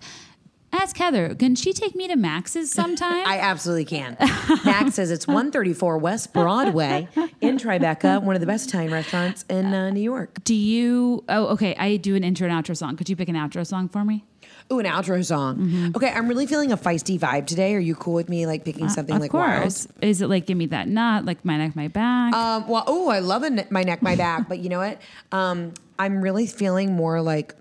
Ask 0.72 0.96
Heather, 0.98 1.34
can 1.34 1.56
she 1.56 1.72
take 1.72 1.94
me 1.96 2.06
to 2.08 2.16
Max's 2.16 2.70
sometime? 2.70 3.22
I 3.26 3.38
absolutely 3.40 3.84
can. 3.84 4.16
Max 4.64 4.94
says 4.94 5.10
it's 5.10 5.26
134 5.26 5.98
West 5.98 6.32
Broadway 6.32 7.08
in 7.40 7.58
Tribeca, 7.58 8.22
one 8.22 8.36
of 8.36 8.40
the 8.40 8.46
best 8.46 8.68
Italian 8.68 8.92
restaurants 8.92 9.44
in 9.48 9.66
uh, 9.74 9.90
New 9.90 10.00
York. 10.00 10.42
do 10.44 10.54
you? 10.54 11.24
Oh, 11.28 11.46
okay. 11.48 11.74
I 11.76 11.96
do 11.96 12.14
an 12.14 12.22
intro 12.22 12.48
and 12.48 12.64
outro 12.64 12.76
song. 12.76 12.96
Could 12.96 13.08
you 13.08 13.16
pick 13.16 13.28
an 13.28 13.34
outro 13.34 13.66
song 13.66 13.88
for 13.88 14.04
me? 14.04 14.24
Ooh, 14.72 14.78
an 14.78 14.86
outro 14.86 15.24
song. 15.24 15.56
Mm-hmm. 15.58 15.96
Okay, 15.96 16.10
I'm 16.10 16.28
really 16.28 16.46
feeling 16.46 16.70
a 16.70 16.76
feisty 16.76 17.18
vibe 17.18 17.46
today. 17.46 17.74
Are 17.74 17.80
you 17.80 17.96
cool 17.96 18.14
with 18.14 18.28
me 18.28 18.46
like 18.46 18.64
picking 18.64 18.88
something 18.88 19.14
Uh, 19.14 19.16
of 19.16 19.22
like 19.22 19.30
course. 19.32 19.88
Is 20.00 20.22
it 20.22 20.28
like 20.28 20.46
give 20.46 20.56
me 20.56 20.66
that 20.66 20.86
knot, 20.86 21.24
like 21.24 21.44
my 21.44 21.56
neck, 21.56 21.74
my 21.74 21.88
back? 21.88 22.32
Um, 22.32 22.68
well, 22.68 22.84
oh, 22.86 23.08
I 23.08 23.18
love 23.18 23.42
a 23.42 23.50
ne- 23.50 23.66
my 23.70 23.82
neck, 23.82 24.02
my 24.02 24.14
back, 24.14 24.48
but 24.48 24.60
you 24.60 24.68
know 24.68 24.78
what? 24.78 25.00
Um, 25.32 25.74
I'm 25.98 26.22
really 26.22 26.46
feeling 26.46 26.92
more 26.94 27.20
like, 27.20 27.54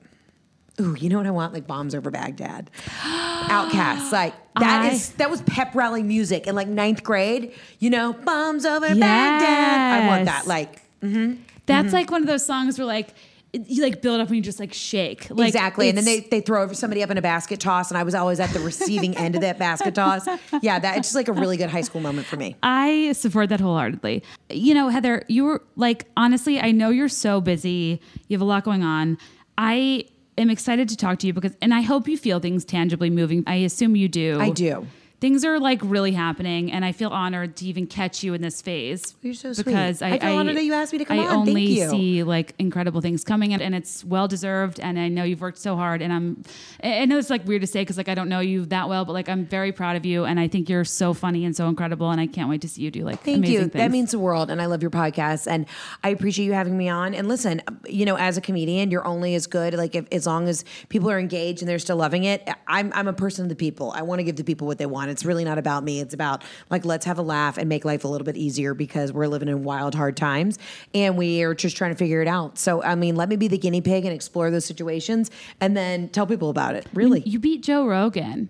ooh, 0.80 0.96
you 0.96 1.10
know 1.10 1.18
what 1.18 1.28
I 1.28 1.32
want? 1.32 1.54
Like 1.54 1.68
bombs 1.68 1.94
over 1.96 2.10
Baghdad, 2.12 2.70
OutKast. 3.04 4.12
Like 4.12 4.34
that 4.60 4.92
is 4.92 5.12
I- 5.12 5.18
that 5.18 5.30
was 5.30 5.42
pep 5.44 5.76
rally 5.76 6.04
music 6.04 6.48
in 6.48 6.56
like 6.56 6.68
ninth 6.68 7.04
grade. 7.04 7.54
You 7.80 7.90
know, 7.90 8.14
bombs 8.14 8.66
over 8.66 8.88
Baghdad. 8.88 10.04
I 10.04 10.08
want 10.08 10.26
that. 10.26 10.40
Yes. 10.40 10.48
Like 10.48 10.82
mm-hmm, 11.02 11.36
That's 11.66 11.88
mm-hmm. 11.88 11.96
like 11.96 12.12
one 12.12 12.22
of 12.22 12.28
those 12.28 12.46
songs 12.46 12.78
where 12.78 12.86
like 12.86 13.10
it- 13.54 13.68
you 13.70 13.82
like 13.84 14.02
build 14.02 14.20
up 14.22 14.28
and 14.28 14.36
you 14.38 14.42
just 14.42 14.60
like 14.60 14.74
shake. 14.74 15.30
Like, 15.30 15.48
exactly. 15.48 15.90
And 15.90 15.98
then 15.98 16.06
they, 16.06 16.20
they 16.20 16.42
throw 16.42 16.72
somebody 16.74 17.02
up 17.04 17.10
in 17.10 17.18
a 17.18 17.22
basket 17.22 17.60
toss, 17.60 17.90
and 17.90 17.98
I 17.98 18.04
was 18.04 18.14
always 18.16 18.40
at 18.40 18.50
the 18.52 18.60
receiving 18.60 19.16
end 19.18 19.36
of 19.36 19.42
that 19.42 19.58
basket 19.58 19.96
toss. 19.96 20.28
Yeah, 20.62 20.80
that 20.80 20.98
it's 20.98 21.08
just 21.08 21.16
like 21.16 21.28
a 21.28 21.34
really 21.34 21.58
good 21.58 21.70
high 21.70 21.82
school 21.82 22.02
moment 22.02 22.28
for 22.28 22.36
me. 22.36 22.56
I 22.64 23.14
support 23.14 23.50
that 23.50 23.60
wholeheartedly. 23.60 24.24
You 24.50 24.74
know, 24.74 24.90
Heather, 24.90 25.24
you 25.28 25.46
were 25.46 25.62
like, 25.76 26.06
honestly, 26.18 26.60
I 26.60 26.72
know 26.72 26.90
you're 26.90 27.08
so 27.10 27.40
busy. 27.40 28.02
You 28.28 28.36
have 28.36 28.42
a 28.42 28.46
lot 28.46 28.64
going 28.64 28.84
on. 28.84 29.18
I 29.58 30.06
am 30.42 30.50
excited 30.50 30.90
to 30.90 30.98
talk 30.98 31.20
to 31.20 31.28
you 31.28 31.34
because, 31.34 31.56
and 31.62 31.74
I 31.74 31.82
hope 31.82 32.08
you 32.08 32.18
feel 32.18 32.40
things 32.40 32.66
tangibly 32.66 33.10
moving. 33.10 33.44
I 33.48 33.56
assume 33.56 33.96
you 33.96 34.08
do. 34.08 34.40
I 34.40 34.50
do. 34.50 34.88
Things 35.20 35.44
are 35.44 35.60
like 35.60 35.80
really 35.84 36.14
happening, 36.14 36.72
and 36.72 36.86
I 36.86 36.92
feel 36.92 37.10
honored 37.10 37.56
to 37.58 37.66
even 37.66 37.88
catch 37.88 38.24
you 38.24 38.34
in 38.34 38.42
this 38.42 38.62
phase. 38.62 39.16
Oh, 39.16 39.20
you're 39.22 39.34
so 39.34 39.54
sweet. 39.54 39.66
Because 39.66 40.02
I, 40.02 40.12
I 40.12 40.20
feel 40.20 40.38
honored 40.38 40.56
that 40.56 40.64
you 40.64 40.74
asked 40.74 40.94
me 40.94 41.00
to 41.00 41.06
come 41.06 41.20
I 41.20 41.24
on. 41.24 41.46
Thank 41.46 41.50
only 41.50 41.64
you. 41.64 41.90
see 41.90 42.24
like 42.24 42.54
incredible 42.58 43.02
things 43.02 43.24
coming, 43.24 43.54
and, 43.54 43.62
and 43.62 43.76
it's 43.76 44.04
well 44.06 44.28
deserved. 44.28 44.80
And 44.80 44.98
I 44.98 45.10
know 45.10 45.24
you've 45.24 45.42
worked 45.42 45.58
so 45.58 45.76
hard, 45.76 46.02
and 46.02 46.14
I'm. 46.14 46.44
I 46.84 47.00
I 47.02 47.06
know 47.06 47.18
it's 47.18 47.30
like 47.30 47.46
weird 47.46 47.62
to 47.62 47.68
say 47.68 47.82
because 47.82 47.98
like 47.98 48.08
I 48.08 48.16
don't 48.16 48.30
know 48.30 48.40
you 48.40 48.66
that 48.68 48.88
well, 48.88 49.04
but 49.04 49.14
like 49.14 49.28
I'm 49.28 49.46
very 49.46 49.72
proud 49.72 49.96
of 49.96 50.06
you, 50.06 50.26
and 50.26 50.40
I 50.40 50.48
think 50.48 50.70
you're 50.70 50.86
so 50.86 51.14
funny 51.14 51.44
and 51.44 51.56
so 51.56 51.68
incredible, 51.68 52.12
and 52.12 52.22
I 52.22 52.28
can't 52.28 52.50
wait 52.50 52.62
to 52.62 52.70
see 52.70 52.82
you 52.82 52.92
do 52.92 53.04
like 53.04 53.22
Thank 53.22 53.48
you. 53.48 53.60
things. 53.60 53.74
That 53.74 53.92
means 53.92 54.12
the 54.12 54.20
world, 54.20 54.50
and 54.50 54.62
I 54.62 54.68
love 54.68 54.82
your 54.82 54.92
podcast, 54.92 55.48
and 55.48 55.66
I 56.04 56.10
appreciate 56.10 56.46
you 56.46 56.54
having 56.54 56.78
me 56.78 56.88
on. 56.88 57.14
And 57.14 57.28
listen, 57.28 57.62
you 57.86 58.06
know, 58.06 58.16
as 58.16 58.38
a 58.38 58.42
comedian, 58.42 58.90
you're 58.92 59.06
only 59.06 59.36
as 59.36 59.48
good 59.48 59.74
like 59.74 59.96
if, 59.96 60.08
as 60.12 60.26
long 60.26 60.48
as 60.48 60.64
people 60.88 61.10
are 61.12 61.20
engaged 61.20 61.62
and 61.62 61.70
they're 61.70 61.80
still 61.80 61.98
loving 61.98 62.24
it. 62.24 62.48
I'm 62.68 62.94
I'm 62.94 63.08
a 63.08 63.14
person 63.14 63.44
of 63.46 63.50
the 63.50 63.56
people. 63.56 63.92
I 63.92 64.02
want 64.02 64.20
to 64.20 64.24
give 64.24 64.38
the 64.38 64.44
people 64.44 64.66
what 64.66 64.78
they 64.78 64.86
want. 64.86 65.09
It's 65.10 65.26
really 65.26 65.44
not 65.44 65.58
about 65.58 65.84
me. 65.84 66.00
It's 66.00 66.14
about 66.14 66.44
like 66.70 66.86
let's 66.86 67.06
have 67.06 67.18
a 67.18 67.22
laugh 67.22 67.58
and 67.58 67.68
make 67.68 67.86
life 67.86 68.04
a 68.04 68.08
little 68.08 68.26
bit 68.26 68.38
easier 68.38 68.74
because 68.74 69.12
we're 69.12 69.28
living 69.28 69.48
in 69.48 69.64
wild, 69.64 69.96
hard 69.96 70.16
times, 70.18 70.60
and 70.94 71.18
we 71.18 71.44
are 71.44 71.54
just 71.54 71.76
trying 71.76 71.92
to 71.92 71.98
figure 71.98 72.22
it 72.22 72.28
out. 72.28 72.58
So 72.58 72.84
I 72.84 72.96
mean, 72.96 73.16
let 73.16 73.30
me 73.30 73.36
be 73.36 73.48
the 73.48 73.58
guinea 73.58 73.82
pig 73.82 74.06
and 74.06 74.14
explore 74.14 74.52
those 74.52 74.66
situations, 74.66 75.32
and 75.60 75.76
then 75.76 76.10
tell 76.10 76.28
people 76.28 76.50
about 76.50 76.76
it. 76.76 76.88
Really. 76.94 77.22
You 77.22 77.40
beat 77.40 77.64
Joe 77.64 77.86
Rogan. 77.86 78.50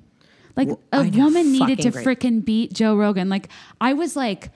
Like 0.56 0.70
a 0.70 0.78
I 0.92 1.10
know, 1.10 1.26
woman 1.26 1.52
needed 1.52 1.80
to 1.84 1.92
freaking 1.92 2.44
beat 2.44 2.74
Joe 2.74 2.96
Rogan. 2.96 3.30
Like 3.30 3.50
I 3.80 3.94
was 3.94 4.16
like 4.16 4.52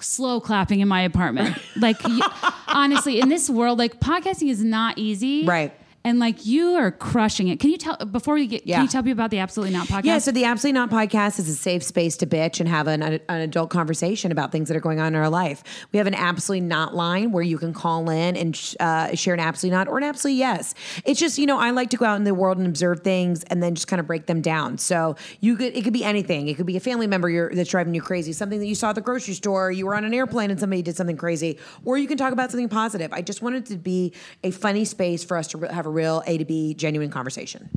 slow 0.00 0.40
clapping 0.40 0.80
in 0.80 0.88
my 0.88 1.02
apartment. 1.02 1.58
like 1.76 1.96
honestly, 2.68 3.20
in 3.20 3.28
this 3.28 3.50
world, 3.50 3.78
like 3.78 4.00
podcasting 4.00 4.50
is 4.50 4.62
not 4.62 4.98
easy. 4.98 5.44
Right. 5.44 5.72
And 6.08 6.18
like 6.18 6.46
you 6.46 6.70
are 6.76 6.90
crushing 6.90 7.48
it. 7.48 7.60
Can 7.60 7.68
you 7.68 7.76
tell 7.76 7.98
before 7.98 8.32
we 8.32 8.46
get? 8.46 8.66
Yeah. 8.66 8.76
Can 8.76 8.84
you 8.86 8.88
tell 8.88 9.02
me 9.02 9.10
about 9.10 9.30
the 9.30 9.40
Absolutely 9.40 9.76
Not 9.76 9.88
podcast? 9.88 10.04
Yeah, 10.04 10.16
so 10.16 10.32
the 10.32 10.46
Absolutely 10.46 10.80
Not 10.80 10.88
podcast 10.88 11.38
is 11.38 11.50
a 11.50 11.54
safe 11.54 11.82
space 11.82 12.16
to 12.16 12.26
bitch 12.26 12.60
and 12.60 12.68
have 12.68 12.86
an, 12.86 13.02
an 13.02 13.20
adult 13.28 13.68
conversation 13.68 14.32
about 14.32 14.50
things 14.50 14.68
that 14.68 14.76
are 14.76 14.80
going 14.80 15.00
on 15.00 15.08
in 15.08 15.16
our 15.16 15.28
life. 15.28 15.62
We 15.92 15.98
have 15.98 16.06
an 16.06 16.14
Absolutely 16.14 16.66
Not 16.66 16.94
line 16.94 17.30
where 17.30 17.42
you 17.42 17.58
can 17.58 17.74
call 17.74 18.08
in 18.08 18.38
and 18.38 18.74
uh, 18.80 19.14
share 19.16 19.34
an 19.34 19.40
Absolutely 19.40 19.76
Not 19.76 19.86
or 19.88 19.98
an 19.98 20.04
Absolutely 20.04 20.38
Yes. 20.38 20.74
It's 21.04 21.20
just, 21.20 21.36
you 21.36 21.44
know, 21.44 21.58
I 21.58 21.72
like 21.72 21.90
to 21.90 21.98
go 21.98 22.06
out 22.06 22.16
in 22.16 22.24
the 22.24 22.32
world 22.32 22.56
and 22.56 22.66
observe 22.66 23.00
things 23.00 23.44
and 23.44 23.62
then 23.62 23.74
just 23.74 23.86
kind 23.86 24.00
of 24.00 24.06
break 24.06 24.24
them 24.24 24.40
down. 24.40 24.78
So 24.78 25.14
you 25.40 25.56
could, 25.56 25.76
it 25.76 25.84
could 25.84 25.92
be 25.92 26.04
anything. 26.04 26.48
It 26.48 26.56
could 26.56 26.64
be 26.64 26.78
a 26.78 26.80
family 26.80 27.06
member 27.06 27.28
you're, 27.28 27.54
that's 27.54 27.68
driving 27.68 27.92
you 27.92 28.00
crazy, 28.00 28.32
something 28.32 28.60
that 28.60 28.66
you 28.66 28.74
saw 28.74 28.88
at 28.88 28.94
the 28.94 29.02
grocery 29.02 29.34
store, 29.34 29.70
you 29.70 29.84
were 29.84 29.94
on 29.94 30.06
an 30.06 30.14
airplane 30.14 30.50
and 30.50 30.58
somebody 30.58 30.80
did 30.80 30.96
something 30.96 31.18
crazy, 31.18 31.58
or 31.84 31.98
you 31.98 32.08
can 32.08 32.16
talk 32.16 32.32
about 32.32 32.50
something 32.50 32.70
positive. 32.70 33.12
I 33.12 33.20
just 33.20 33.42
wanted 33.42 33.66
to 33.66 33.76
be 33.76 34.14
a 34.42 34.50
funny 34.52 34.86
space 34.86 35.22
for 35.22 35.36
us 35.36 35.48
to 35.48 35.58
have 35.70 35.84
a 35.84 35.90
real 35.98 36.22
A 36.26 36.38
to 36.38 36.44
B 36.44 36.74
genuine 36.74 37.10
conversation. 37.10 37.68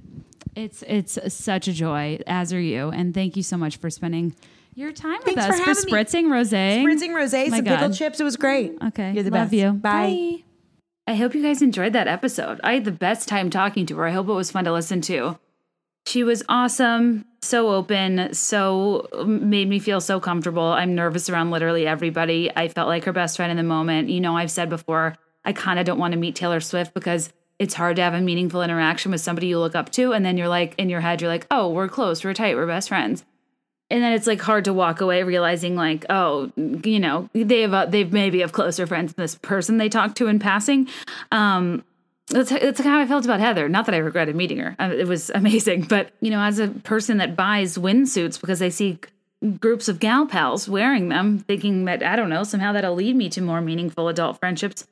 it's 0.55 0.83
it's 0.83 1.17
such 1.33 1.67
a 1.67 1.73
joy, 1.73 2.19
as 2.27 2.53
are 2.53 2.59
you, 2.61 2.89
and 2.89 3.13
thank 3.13 3.35
you 3.35 3.43
so 3.43 3.57
much 3.57 3.77
for 3.77 3.89
spending 3.89 4.35
your 4.75 4.91
time 4.91 5.19
with 5.25 5.37
us 5.37 5.47
for 5.47 5.53
for, 5.53 5.63
having 5.65 5.85
me. 5.85 5.91
spritzing 5.91 6.25
rosé. 6.25 6.81
Spritzing 6.83 7.09
rosé, 7.11 7.49
My 7.49 7.57
some 7.57 7.65
God. 7.65 7.75
pickled 7.79 7.93
chips. 7.95 8.19
It 8.19 8.23
was 8.23 8.37
great. 8.37 8.77
Okay. 8.89 9.11
You're 9.13 9.23
the 9.23 9.31
Love 9.31 9.51
best. 9.51 9.53
you. 9.53 9.71
Bye. 9.73 10.43
I 11.07 11.15
hope 11.15 11.33
you 11.35 11.41
guys 11.43 11.61
enjoyed 11.61 11.93
that 11.93 12.07
episode. 12.07 12.61
I 12.63 12.73
had 12.75 12.85
the 12.85 12.91
best 12.91 13.27
time 13.27 13.49
talking 13.49 13.85
to 13.87 13.97
her. 13.97 14.07
I 14.07 14.11
hope 14.11 14.29
it 14.29 14.33
was 14.33 14.51
fun 14.51 14.63
to 14.65 14.71
listen 14.71 15.01
to. 15.01 15.37
She 16.05 16.23
was 16.23 16.41
awesome, 16.49 17.25
so 17.41 17.69
open, 17.69 18.33
so 18.33 19.07
made 19.25 19.67
me 19.69 19.79
feel 19.79 19.99
so 20.01 20.19
comfortable. 20.19 20.63
I'm 20.63 20.95
nervous 20.95 21.29
around 21.29 21.51
literally 21.51 21.85
everybody. 21.85 22.49
I 22.55 22.69
felt 22.69 22.87
like 22.87 23.03
her 23.05 23.13
best 23.13 23.35
friend 23.37 23.51
in 23.51 23.57
the 23.57 23.63
moment. 23.63 24.09
You 24.09 24.21
know, 24.21 24.35
I've 24.37 24.49
said 24.51 24.69
before, 24.69 25.15
I 25.43 25.53
kind 25.53 25.79
of 25.79 25.85
don't 25.85 25.99
want 25.99 26.13
to 26.13 26.19
meet 26.19 26.35
Taylor 26.35 26.59
Swift 26.59 26.93
because 26.93 27.31
it's 27.61 27.75
hard 27.75 27.95
to 27.97 28.01
have 28.01 28.13
a 28.13 28.21
meaningful 28.21 28.63
interaction 28.63 29.11
with 29.11 29.21
somebody 29.21 29.47
you 29.47 29.59
look 29.59 29.75
up 29.75 29.91
to. 29.91 30.13
And 30.13 30.25
then 30.25 30.35
you're 30.35 30.47
like, 30.47 30.73
in 30.77 30.89
your 30.89 31.01
head, 31.01 31.21
you're 31.21 31.29
like, 31.29 31.45
oh, 31.51 31.69
we're 31.69 31.87
close, 31.87 32.23
we're 32.23 32.33
tight, 32.33 32.55
we're 32.55 32.67
best 32.67 32.89
friends 32.89 33.23
and 33.91 34.01
then 34.01 34.13
it's 34.13 34.25
like 34.25 34.39
hard 34.41 34.63
to 34.63 34.73
walk 34.73 35.01
away 35.01 35.21
realizing 35.21 35.75
like 35.75 36.05
oh 36.09 36.49
you 36.55 36.97
know 36.97 37.29
they 37.33 37.59
have 37.61 37.73
a, 37.73 37.87
they've 37.89 38.13
maybe 38.13 38.39
have 38.39 38.53
closer 38.53 38.87
friends 38.87 39.13
than 39.13 39.21
this 39.21 39.35
person 39.35 39.77
they 39.77 39.89
talked 39.89 40.15
to 40.15 40.27
in 40.27 40.39
passing 40.39 40.87
um 41.33 41.83
that's, 42.31 42.49
that's 42.49 42.79
how 42.79 42.99
I 42.99 43.05
felt 43.05 43.25
about 43.25 43.39
Heather. 43.39 43.67
Not 43.67 43.85
that 43.85 43.95
I 43.95 43.97
regretted 43.97 44.35
meeting 44.35 44.59
her. 44.59 44.75
Uh, 44.79 44.93
It 44.97 45.07
was 45.07 45.29
amazing. 45.35 45.83
But, 45.83 46.11
you 46.21 46.31
know, 46.31 46.39
as 46.39 46.59
a 46.59 46.69
person 46.69 47.17
that 47.17 47.35
buys 47.35 47.77
windsuits 47.77 48.39
because 48.39 48.59
they 48.59 48.69
see 48.69 48.99
groups 49.59 49.87
of 49.89 49.99
gal 49.99 50.25
pals 50.25 50.69
wearing 50.69 51.09
them, 51.09 51.39
thinking 51.39 51.85
that, 51.85 52.03
I 52.03 52.15
don't 52.15 52.29
know, 52.29 52.43
somehow 52.43 52.73
that'll 52.73 52.95
lead 52.95 53.15
me 53.15 53.27
to 53.29 53.41
more 53.41 53.59
meaningful 53.59 54.07
adult 54.07 54.39
friendships, 54.39 54.87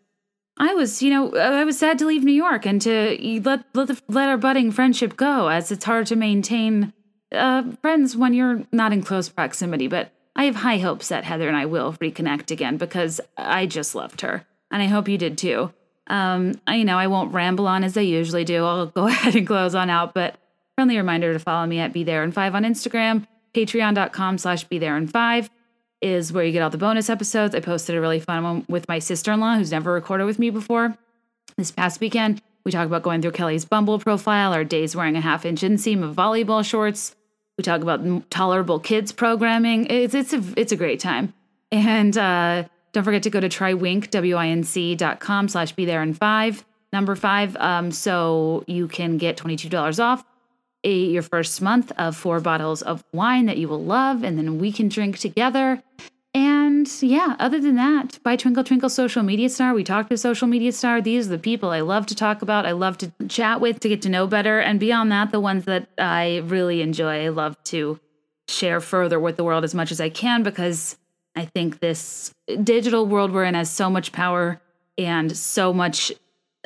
I 0.60 0.74
was, 0.74 1.02
you 1.02 1.10
know, 1.10 1.34
I 1.36 1.64
was 1.64 1.80
sad 1.80 1.98
to 2.00 2.06
leave 2.06 2.24
New 2.24 2.34
York 2.34 2.66
and 2.66 2.82
to 2.82 3.42
let 3.46 3.64
let, 3.74 3.88
the, 3.88 4.02
let 4.10 4.28
our 4.28 4.38
budding 4.38 4.72
friendship 4.72 5.16
go, 5.16 5.48
as 5.48 5.72
it's 5.72 5.86
hard 5.86 6.06
to 6.08 6.18
maintain 6.18 6.92
uh, 7.32 7.64
friends 7.82 8.18
when 8.18 8.34
you're 8.34 8.64
not 8.72 8.92
in 8.92 9.02
close 9.02 9.30
proximity. 9.30 9.88
But 9.88 10.12
I 10.36 10.44
have 10.44 10.56
high 10.56 10.80
hopes 10.80 11.08
that 11.08 11.24
Heather 11.24 11.48
and 11.48 11.56
I 11.56 11.66
will 11.66 11.94
reconnect 11.94 12.52
again 12.52 12.76
because 12.76 13.22
I 13.38 13.68
just 13.68 13.96
loved 13.96 14.20
her, 14.22 14.46
and 14.70 14.82
I 14.82 14.88
hope 14.88 15.08
you 15.08 15.18
did 15.18 15.38
too. 15.38 15.72
Um, 16.08 16.60
I, 16.68 16.76
you 16.76 16.86
know, 16.86 16.98
I 16.98 17.08
won't 17.08 17.34
ramble 17.34 17.68
on 17.68 17.86
as 17.86 17.96
I 17.96 18.02
usually 18.02 18.44
do. 18.44 18.66
I'll 18.66 18.88
go 18.88 19.08
ahead 19.08 19.36
and 19.36 19.48
close 19.48 19.76
on 19.76 19.90
out, 19.90 20.14
but 20.14 20.36
friendly 20.76 20.98
reminder 20.98 21.32
to 21.32 21.40
follow 21.40 21.68
me 21.68 21.80
at 21.80 21.94
Be 21.94 22.04
There 22.04 22.24
in 22.24 22.34
Five 22.34 22.54
on 22.54 22.64
Instagram, 22.64 23.28
patreon.com 23.54 24.38
slash 24.38 24.66
Be 24.66 24.78
There 24.78 24.98
in 24.98 25.08
Five 25.08 25.50
is 26.02 26.32
where 26.32 26.44
you 26.44 26.52
get 26.52 26.62
all 26.62 26.70
the 26.70 26.78
bonus 26.78 27.10
episodes. 27.10 27.54
I 27.56 27.60
posted 27.60 27.96
a 27.96 28.02
really 28.02 28.20
fun 28.20 28.44
one 28.44 28.66
with 28.68 28.88
my 28.88 29.00
sister-in-law 29.00 29.58
who's 29.58 29.72
never 29.72 29.94
recorded 29.94 30.26
with 30.26 30.40
me 30.40 30.50
before. 30.50 30.98
This 31.58 31.72
past 31.72 32.00
weekend, 32.00 32.42
we 32.64 32.72
talk 32.72 32.86
about 32.86 33.04
going 33.04 33.22
through 33.22 33.32
Kelly's 33.32 33.66
Bumble 33.66 34.00
profile, 34.00 34.54
our 34.54 34.64
days 34.64 34.96
wearing 34.96 35.16
a 35.16 35.22
half 35.22 35.46
inch 35.46 35.62
inseam 35.62 36.04
of 36.04 36.16
volleyball 36.16 36.64
shorts. 36.64 37.16
We 37.58 37.64
talk 37.64 37.82
about 37.82 38.30
tolerable 38.30 38.80
kids 38.80 39.12
programming. 39.12 39.88
It's 39.88 40.14
it's 40.14 40.34
a 40.34 40.42
it's 40.56 40.72
a 40.72 40.78
great 40.78 41.00
time. 41.00 41.34
And 41.72 42.18
uh, 42.18 42.64
don't 42.94 43.04
forget 43.04 43.24
to 43.24 43.30
go 43.30 43.40
to 43.40 43.50
trywinc, 43.50 44.10
W-I-N-C 44.12 44.96
dot 44.96 45.20
com 45.20 45.48
slash 45.48 45.74
be 45.74 45.86
there 45.86 46.02
in 46.02 46.14
five, 46.14 46.64
number 46.94 47.16
five. 47.16 47.56
Um, 47.58 47.92
so 47.92 48.64
you 48.68 48.88
can 48.88 49.18
get 49.18 49.38
$22 49.38 50.00
off 50.04 50.24
a, 50.84 51.06
your 51.06 51.22
first 51.22 51.62
month 51.62 51.92
of 51.98 52.16
four 52.16 52.40
bottles 52.40 52.82
of 52.82 53.04
wine 53.12 53.46
that 53.48 53.58
you 53.58 53.68
will 53.68 53.84
love, 53.84 54.24
and 54.24 54.38
then 54.38 54.60
we 54.60 54.72
can 54.72 54.90
drink 54.90 55.18
together. 55.18 55.84
And 56.34 56.88
yeah, 57.02 57.36
other 57.40 57.60
than 57.60 57.76
that, 57.76 58.20
by 58.24 58.36
Twinkle 58.36 58.64
Twinkle 58.64 58.90
Social 58.90 59.24
Media 59.24 59.50
Star, 59.50 59.74
we 59.74 59.84
talked 59.84 60.10
to 60.12 60.18
Social 60.18 60.48
Media 60.48 60.72
Star. 60.72 61.02
These 61.02 61.28
are 61.28 61.32
the 61.32 61.40
people 61.40 61.72
I 61.72 61.82
love 61.82 62.06
to 62.08 62.16
talk 62.16 62.42
about, 62.42 62.66
I 62.66 62.72
love 62.72 62.98
to 63.00 63.12
chat 63.28 63.60
with, 63.62 63.80
to 63.80 63.90
get 63.90 64.02
to 64.04 64.10
know 64.10 64.28
better. 64.28 64.60
And 64.60 64.80
beyond 64.80 65.12
that, 65.12 65.32
the 65.32 65.40
ones 65.40 65.66
that 65.66 65.90
I 65.98 66.38
really 66.46 66.82
enjoy, 66.82 67.26
I 67.26 67.30
love 67.30 67.62
to 67.66 68.00
share 68.48 68.80
further 68.80 69.20
with 69.20 69.38
the 69.38 69.44
world 69.44 69.64
as 69.64 69.76
much 69.76 69.92
as 69.92 70.00
I 70.00 70.10
can 70.10 70.44
because 70.44 70.98
I 71.36 71.46
think 71.46 71.80
this 71.80 72.34
digital 72.64 73.06
world 73.06 73.32
we're 73.32 73.46
in 73.46 73.54
has 73.54 73.70
so 73.70 73.90
much 73.90 74.12
power 74.12 74.60
and 74.98 75.36
so 75.36 75.74
much 75.74 76.12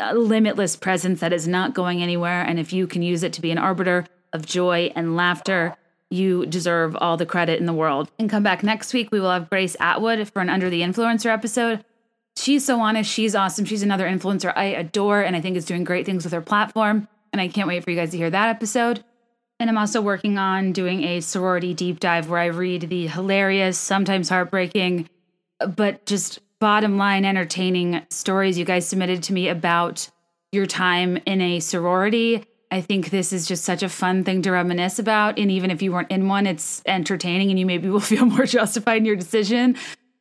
uh, 0.10 0.14
limitless 0.14 0.76
presence 0.76 1.20
that 1.20 1.34
is 1.34 1.48
not 1.48 1.74
going 1.74 2.02
anywhere. 2.02 2.42
And 2.42 2.60
if 2.60 2.74
you 2.74 2.88
can 2.88 3.02
use 3.02 3.24
it 3.24 3.34
to 3.34 3.42
be 3.42 3.52
an 3.52 3.58
arbiter 3.58 4.06
of 4.32 4.46
joy 4.46 4.92
and 4.96 5.16
laughter, 5.16 5.76
you 6.10 6.46
deserve 6.46 6.96
all 6.96 7.18
the 7.18 7.26
credit 7.26 7.60
in 7.60 7.66
the 7.66 7.74
world. 7.74 8.10
And 8.20 8.30
come 8.30 8.44
back 8.44 8.64
next 8.64 8.94
week. 8.94 9.12
We 9.12 9.20
will 9.20 9.32
have 9.32 9.50
Grace 9.50 9.76
Atwood 9.80 10.30
for 10.30 10.42
an 10.42 10.50
Under 10.50 10.70
the 10.70 10.82
Influencer 10.82 11.32
episode. 11.32 11.84
She's 12.38 12.66
so 12.66 12.80
honest. 12.80 13.12
She's 13.12 13.36
awesome. 13.36 13.66
She's 13.66 13.84
another 13.84 14.08
influencer 14.08 14.54
I 14.56 14.66
adore 14.66 15.22
and 15.22 15.36
I 15.36 15.42
think 15.42 15.58
is 15.58 15.66
doing 15.66 15.84
great 15.84 16.06
things 16.06 16.24
with 16.24 16.34
her 16.34 16.42
platform. 16.42 17.08
And 17.32 17.42
I 17.42 17.48
can't 17.48 17.68
wait 17.68 17.84
for 17.84 17.92
you 17.92 17.98
guys 17.98 18.12
to 18.12 18.18
hear 18.18 18.30
that 18.30 18.50
episode. 18.50 19.04
And 19.60 19.70
I'm 19.70 19.78
also 19.78 20.02
working 20.02 20.38
on 20.38 20.72
doing 20.72 21.04
a 21.04 21.22
sorority 21.22 21.74
deep 21.74 22.00
dive 22.00 22.30
where 22.30 22.40
I 22.40 22.48
read 22.48 22.90
the 22.90 23.08
hilarious, 23.08 23.78
sometimes 23.78 24.30
heartbreaking, 24.30 25.10
but 25.76 26.06
just 26.06 26.40
bottom 26.64 26.96
line 26.96 27.26
entertaining 27.26 28.02
stories 28.10 28.58
you 28.58 28.64
guys 28.64 28.88
submitted 28.88 29.22
to 29.22 29.34
me 29.34 29.50
about 29.50 30.10
your 30.54 30.66
time 30.66 31.18
in 31.26 31.42
a 31.42 31.60
sorority. 31.60 32.42
I 32.72 32.80
think 32.80 33.10
this 33.10 33.34
is 33.34 33.46
just 33.46 33.66
such 33.66 33.84
a 33.84 33.90
fun 33.90 34.24
thing 34.24 34.42
to 34.44 34.52
reminisce 34.52 34.98
about. 34.98 35.38
And 35.38 35.52
even 35.52 35.72
if 35.72 35.82
you 35.82 35.92
weren't 35.92 36.10
in 36.10 36.30
one, 36.30 36.48
it's 36.48 36.82
entertaining 36.86 37.50
and 37.50 37.60
you 37.60 37.66
maybe 37.66 37.90
will 37.90 38.00
feel 38.00 38.26
more 38.26 38.46
justified 38.46 39.00
in 39.00 39.06
your 39.06 39.18
decision. 39.18 39.76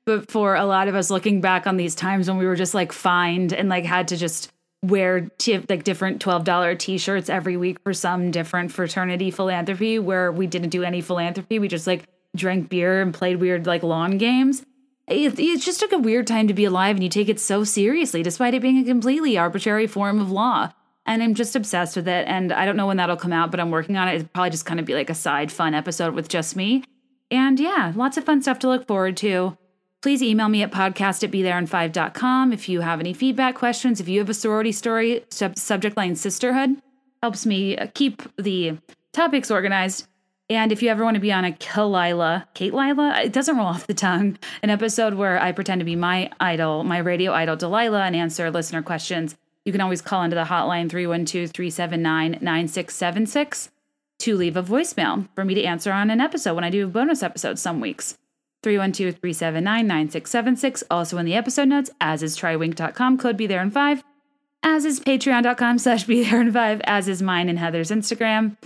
But 0.04 0.32
for 0.32 0.56
a 0.56 0.64
lot 0.64 0.88
of 0.88 0.96
us 0.96 1.10
looking 1.10 1.40
back 1.40 1.68
on 1.68 1.76
these 1.76 1.94
times 1.94 2.26
when 2.28 2.38
we 2.38 2.46
were 2.46 2.56
just 2.56 2.74
like 2.74 2.90
fined 2.90 3.52
and 3.52 3.68
like 3.68 3.84
had 3.84 4.08
to 4.08 4.16
just 4.16 4.50
wear 4.82 5.30
t- 5.38 5.64
like 5.68 5.84
different 5.84 6.20
$12 6.20 6.76
t-shirts 6.76 7.30
every 7.30 7.56
week 7.56 7.78
for 7.84 7.94
some 7.94 8.32
different 8.32 8.72
fraternity 8.72 9.30
philanthropy 9.30 10.00
where 10.00 10.32
we 10.32 10.48
didn't 10.48 10.70
do 10.70 10.82
any 10.82 11.02
philanthropy. 11.02 11.60
We 11.60 11.68
just 11.68 11.86
like 11.86 12.02
drank 12.34 12.68
beer 12.68 13.00
and 13.00 13.14
played 13.14 13.36
weird 13.36 13.64
like 13.64 13.84
lawn 13.84 14.18
games. 14.18 14.64
It, 15.08 15.60
just 15.60 15.82
like 15.82 15.92
a 15.92 15.98
weird 15.98 16.26
time 16.26 16.48
to 16.48 16.54
be 16.54 16.64
alive 16.64 16.96
and 16.96 17.02
you 17.02 17.10
take 17.10 17.28
it 17.28 17.40
so 17.40 17.64
seriously 17.64 18.22
despite 18.22 18.54
it 18.54 18.62
being 18.62 18.78
a 18.78 18.84
completely 18.84 19.36
arbitrary 19.36 19.86
form 19.86 20.20
of 20.20 20.30
law. 20.30 20.72
And 21.04 21.22
I'm 21.22 21.34
just 21.34 21.56
obsessed 21.56 21.96
with 21.96 22.06
it. 22.06 22.28
And 22.28 22.52
I 22.52 22.64
don't 22.64 22.76
know 22.76 22.86
when 22.86 22.98
that'll 22.98 23.16
come 23.16 23.32
out, 23.32 23.50
but 23.50 23.58
I'm 23.58 23.72
working 23.72 23.96
on 23.96 24.08
it. 24.08 24.14
It'll 24.14 24.28
probably 24.28 24.50
just 24.50 24.66
kind 24.66 24.78
of 24.78 24.86
be 24.86 24.94
like 24.94 25.10
a 25.10 25.14
side 25.14 25.50
fun 25.50 25.74
episode 25.74 26.14
with 26.14 26.28
just 26.28 26.54
me. 26.54 26.84
And 27.30 27.58
yeah, 27.58 27.92
lots 27.96 28.16
of 28.16 28.24
fun 28.24 28.40
stuff 28.42 28.60
to 28.60 28.68
look 28.68 28.86
forward 28.86 29.16
to. 29.18 29.56
Please 30.00 30.22
email 30.22 30.48
me 30.48 30.62
at 30.62 30.70
podcast 30.70 31.24
at 31.24 31.30
bethereinfive.com 31.30 32.52
if 32.52 32.68
you 32.68 32.80
have 32.80 33.00
any 33.00 33.12
feedback, 33.12 33.54
questions. 33.54 34.00
If 34.00 34.08
you 34.08 34.18
have 34.20 34.28
a 34.28 34.34
sorority 34.34 34.72
story, 34.72 35.24
sub- 35.30 35.58
subject 35.58 35.96
line 35.96 36.14
sisterhood 36.14 36.80
helps 37.22 37.46
me 37.46 37.76
keep 37.94 38.22
the 38.36 38.78
topics 39.12 39.50
organized. 39.50 40.08
And 40.54 40.70
if 40.70 40.82
you 40.82 40.90
ever 40.90 41.02
want 41.02 41.14
to 41.14 41.20
be 41.20 41.32
on 41.32 41.44
a 41.44 41.52
Kalila, 41.52 42.46
Kate 42.52 42.74
Lila, 42.74 43.22
it 43.22 43.32
doesn't 43.32 43.56
roll 43.56 43.66
off 43.66 43.86
the 43.86 43.94
tongue, 43.94 44.38
an 44.62 44.68
episode 44.70 45.14
where 45.14 45.40
I 45.40 45.52
pretend 45.52 45.80
to 45.80 45.84
be 45.84 45.96
my 45.96 46.30
idol, 46.40 46.84
my 46.84 46.98
radio 46.98 47.32
idol 47.32 47.56
Delilah, 47.56 48.04
and 48.04 48.14
answer 48.14 48.50
listener 48.50 48.82
questions, 48.82 49.36
you 49.64 49.72
can 49.72 49.80
always 49.80 50.02
call 50.02 50.22
into 50.22 50.34
the 50.34 50.44
hotline 50.44 50.90
312 50.90 51.50
379 51.50 52.32
9676 52.32 53.70
to 54.18 54.36
leave 54.36 54.56
a 54.56 54.62
voicemail 54.62 55.28
for 55.34 55.44
me 55.44 55.54
to 55.54 55.64
answer 55.64 55.90
on 55.90 56.10
an 56.10 56.20
episode 56.20 56.54
when 56.54 56.64
I 56.64 56.70
do 56.70 56.86
bonus 56.86 57.22
episodes 57.22 57.62
some 57.62 57.80
weeks. 57.80 58.18
312 58.62 59.16
379 59.20 59.86
9676. 59.86 60.84
Also 60.90 61.18
in 61.18 61.26
the 61.26 61.34
episode 61.34 61.68
notes, 61.68 61.90
as 62.00 62.22
is 62.22 62.36
trywinc.com, 62.36 63.18
code 63.18 63.36
be 63.36 63.46
there 63.46 63.62
in 63.62 63.70
five, 63.70 64.04
as 64.62 64.84
is 64.84 65.00
patreon.com 65.00 65.78
slash 65.78 66.04
be 66.04 66.22
there 66.24 66.40
in 66.40 66.52
five, 66.52 66.80
as 66.84 67.08
is 67.08 67.22
mine 67.22 67.48
and 67.48 67.58
Heather's 67.58 67.90
Instagram. 67.90 68.56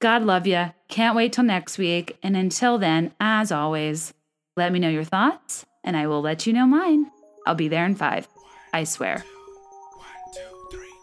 God 0.00 0.22
love 0.22 0.46
you. 0.46 0.70
Can't 0.94 1.16
wait 1.16 1.32
till 1.32 1.42
next 1.42 1.76
week. 1.76 2.16
And 2.22 2.36
until 2.36 2.78
then, 2.78 3.10
as 3.18 3.50
always, 3.50 4.14
let 4.56 4.70
me 4.70 4.78
know 4.78 4.88
your 4.88 5.02
thoughts 5.02 5.66
and 5.82 5.96
I 5.96 6.06
will 6.06 6.20
let 6.20 6.46
you 6.46 6.52
know 6.52 6.68
mine. 6.68 7.10
I'll 7.48 7.56
be 7.56 7.66
there 7.66 7.84
in 7.84 7.96
five. 7.96 8.28
I 8.72 8.84
swear. 8.84 9.24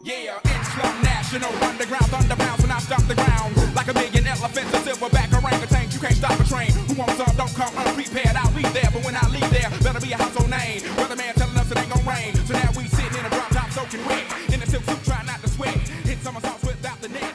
Yeah, 0.02 0.40
it's 0.46 0.72
Slum 0.72 1.04
National. 1.04 1.52
Underground 1.62 2.08
I 2.08 2.80
stop 2.80 3.04
the 3.04 3.16
ground. 3.16 3.76
Like 3.76 3.90
a 3.90 3.94
million 3.94 4.26
elephants, 4.28 4.72
a 4.72 4.80
silverback 4.80 5.28
orangutan 5.36 5.92
You 5.92 6.00
can't 6.00 6.16
stop 6.16 6.40
a 6.40 6.44
train. 6.46 6.72
Who 6.72 6.94
wants 6.96 7.18
don't 7.36 7.54
come 7.54 7.76
unprepared. 7.76 8.38
I'll 8.38 8.56
be 8.56 8.64
there, 8.72 8.88
but 8.94 9.04
when 9.04 9.18
I 9.18 9.28
leave 9.28 9.52
there 9.52 9.70
Better 9.84 10.00
be 10.00 10.14
a 10.14 10.16
household 10.16 10.50
name. 10.50 10.80
Telling 11.36 11.58
us 11.60 11.70
it 11.70 11.78
ain't 11.78 11.92
gon' 11.92 12.06
rain. 12.08 12.34
So 12.48 12.54
now 12.54 12.72
we 12.78 12.88
sitting 12.88 13.20
in 13.20 13.26
a 13.26 13.30
drop 13.30 13.50
top 13.50 13.70
soaking 13.72 14.06
wet. 14.06 14.24
In 14.54 14.64
a 14.64 14.66
silk 14.68 14.86
suit 14.86 15.04
trying 15.04 15.26
not 15.28 15.42
to 15.42 15.50
sweat. 15.50 15.76
Hit 16.08 16.24
without 16.64 17.02
the 17.02 17.10
net 17.10 17.31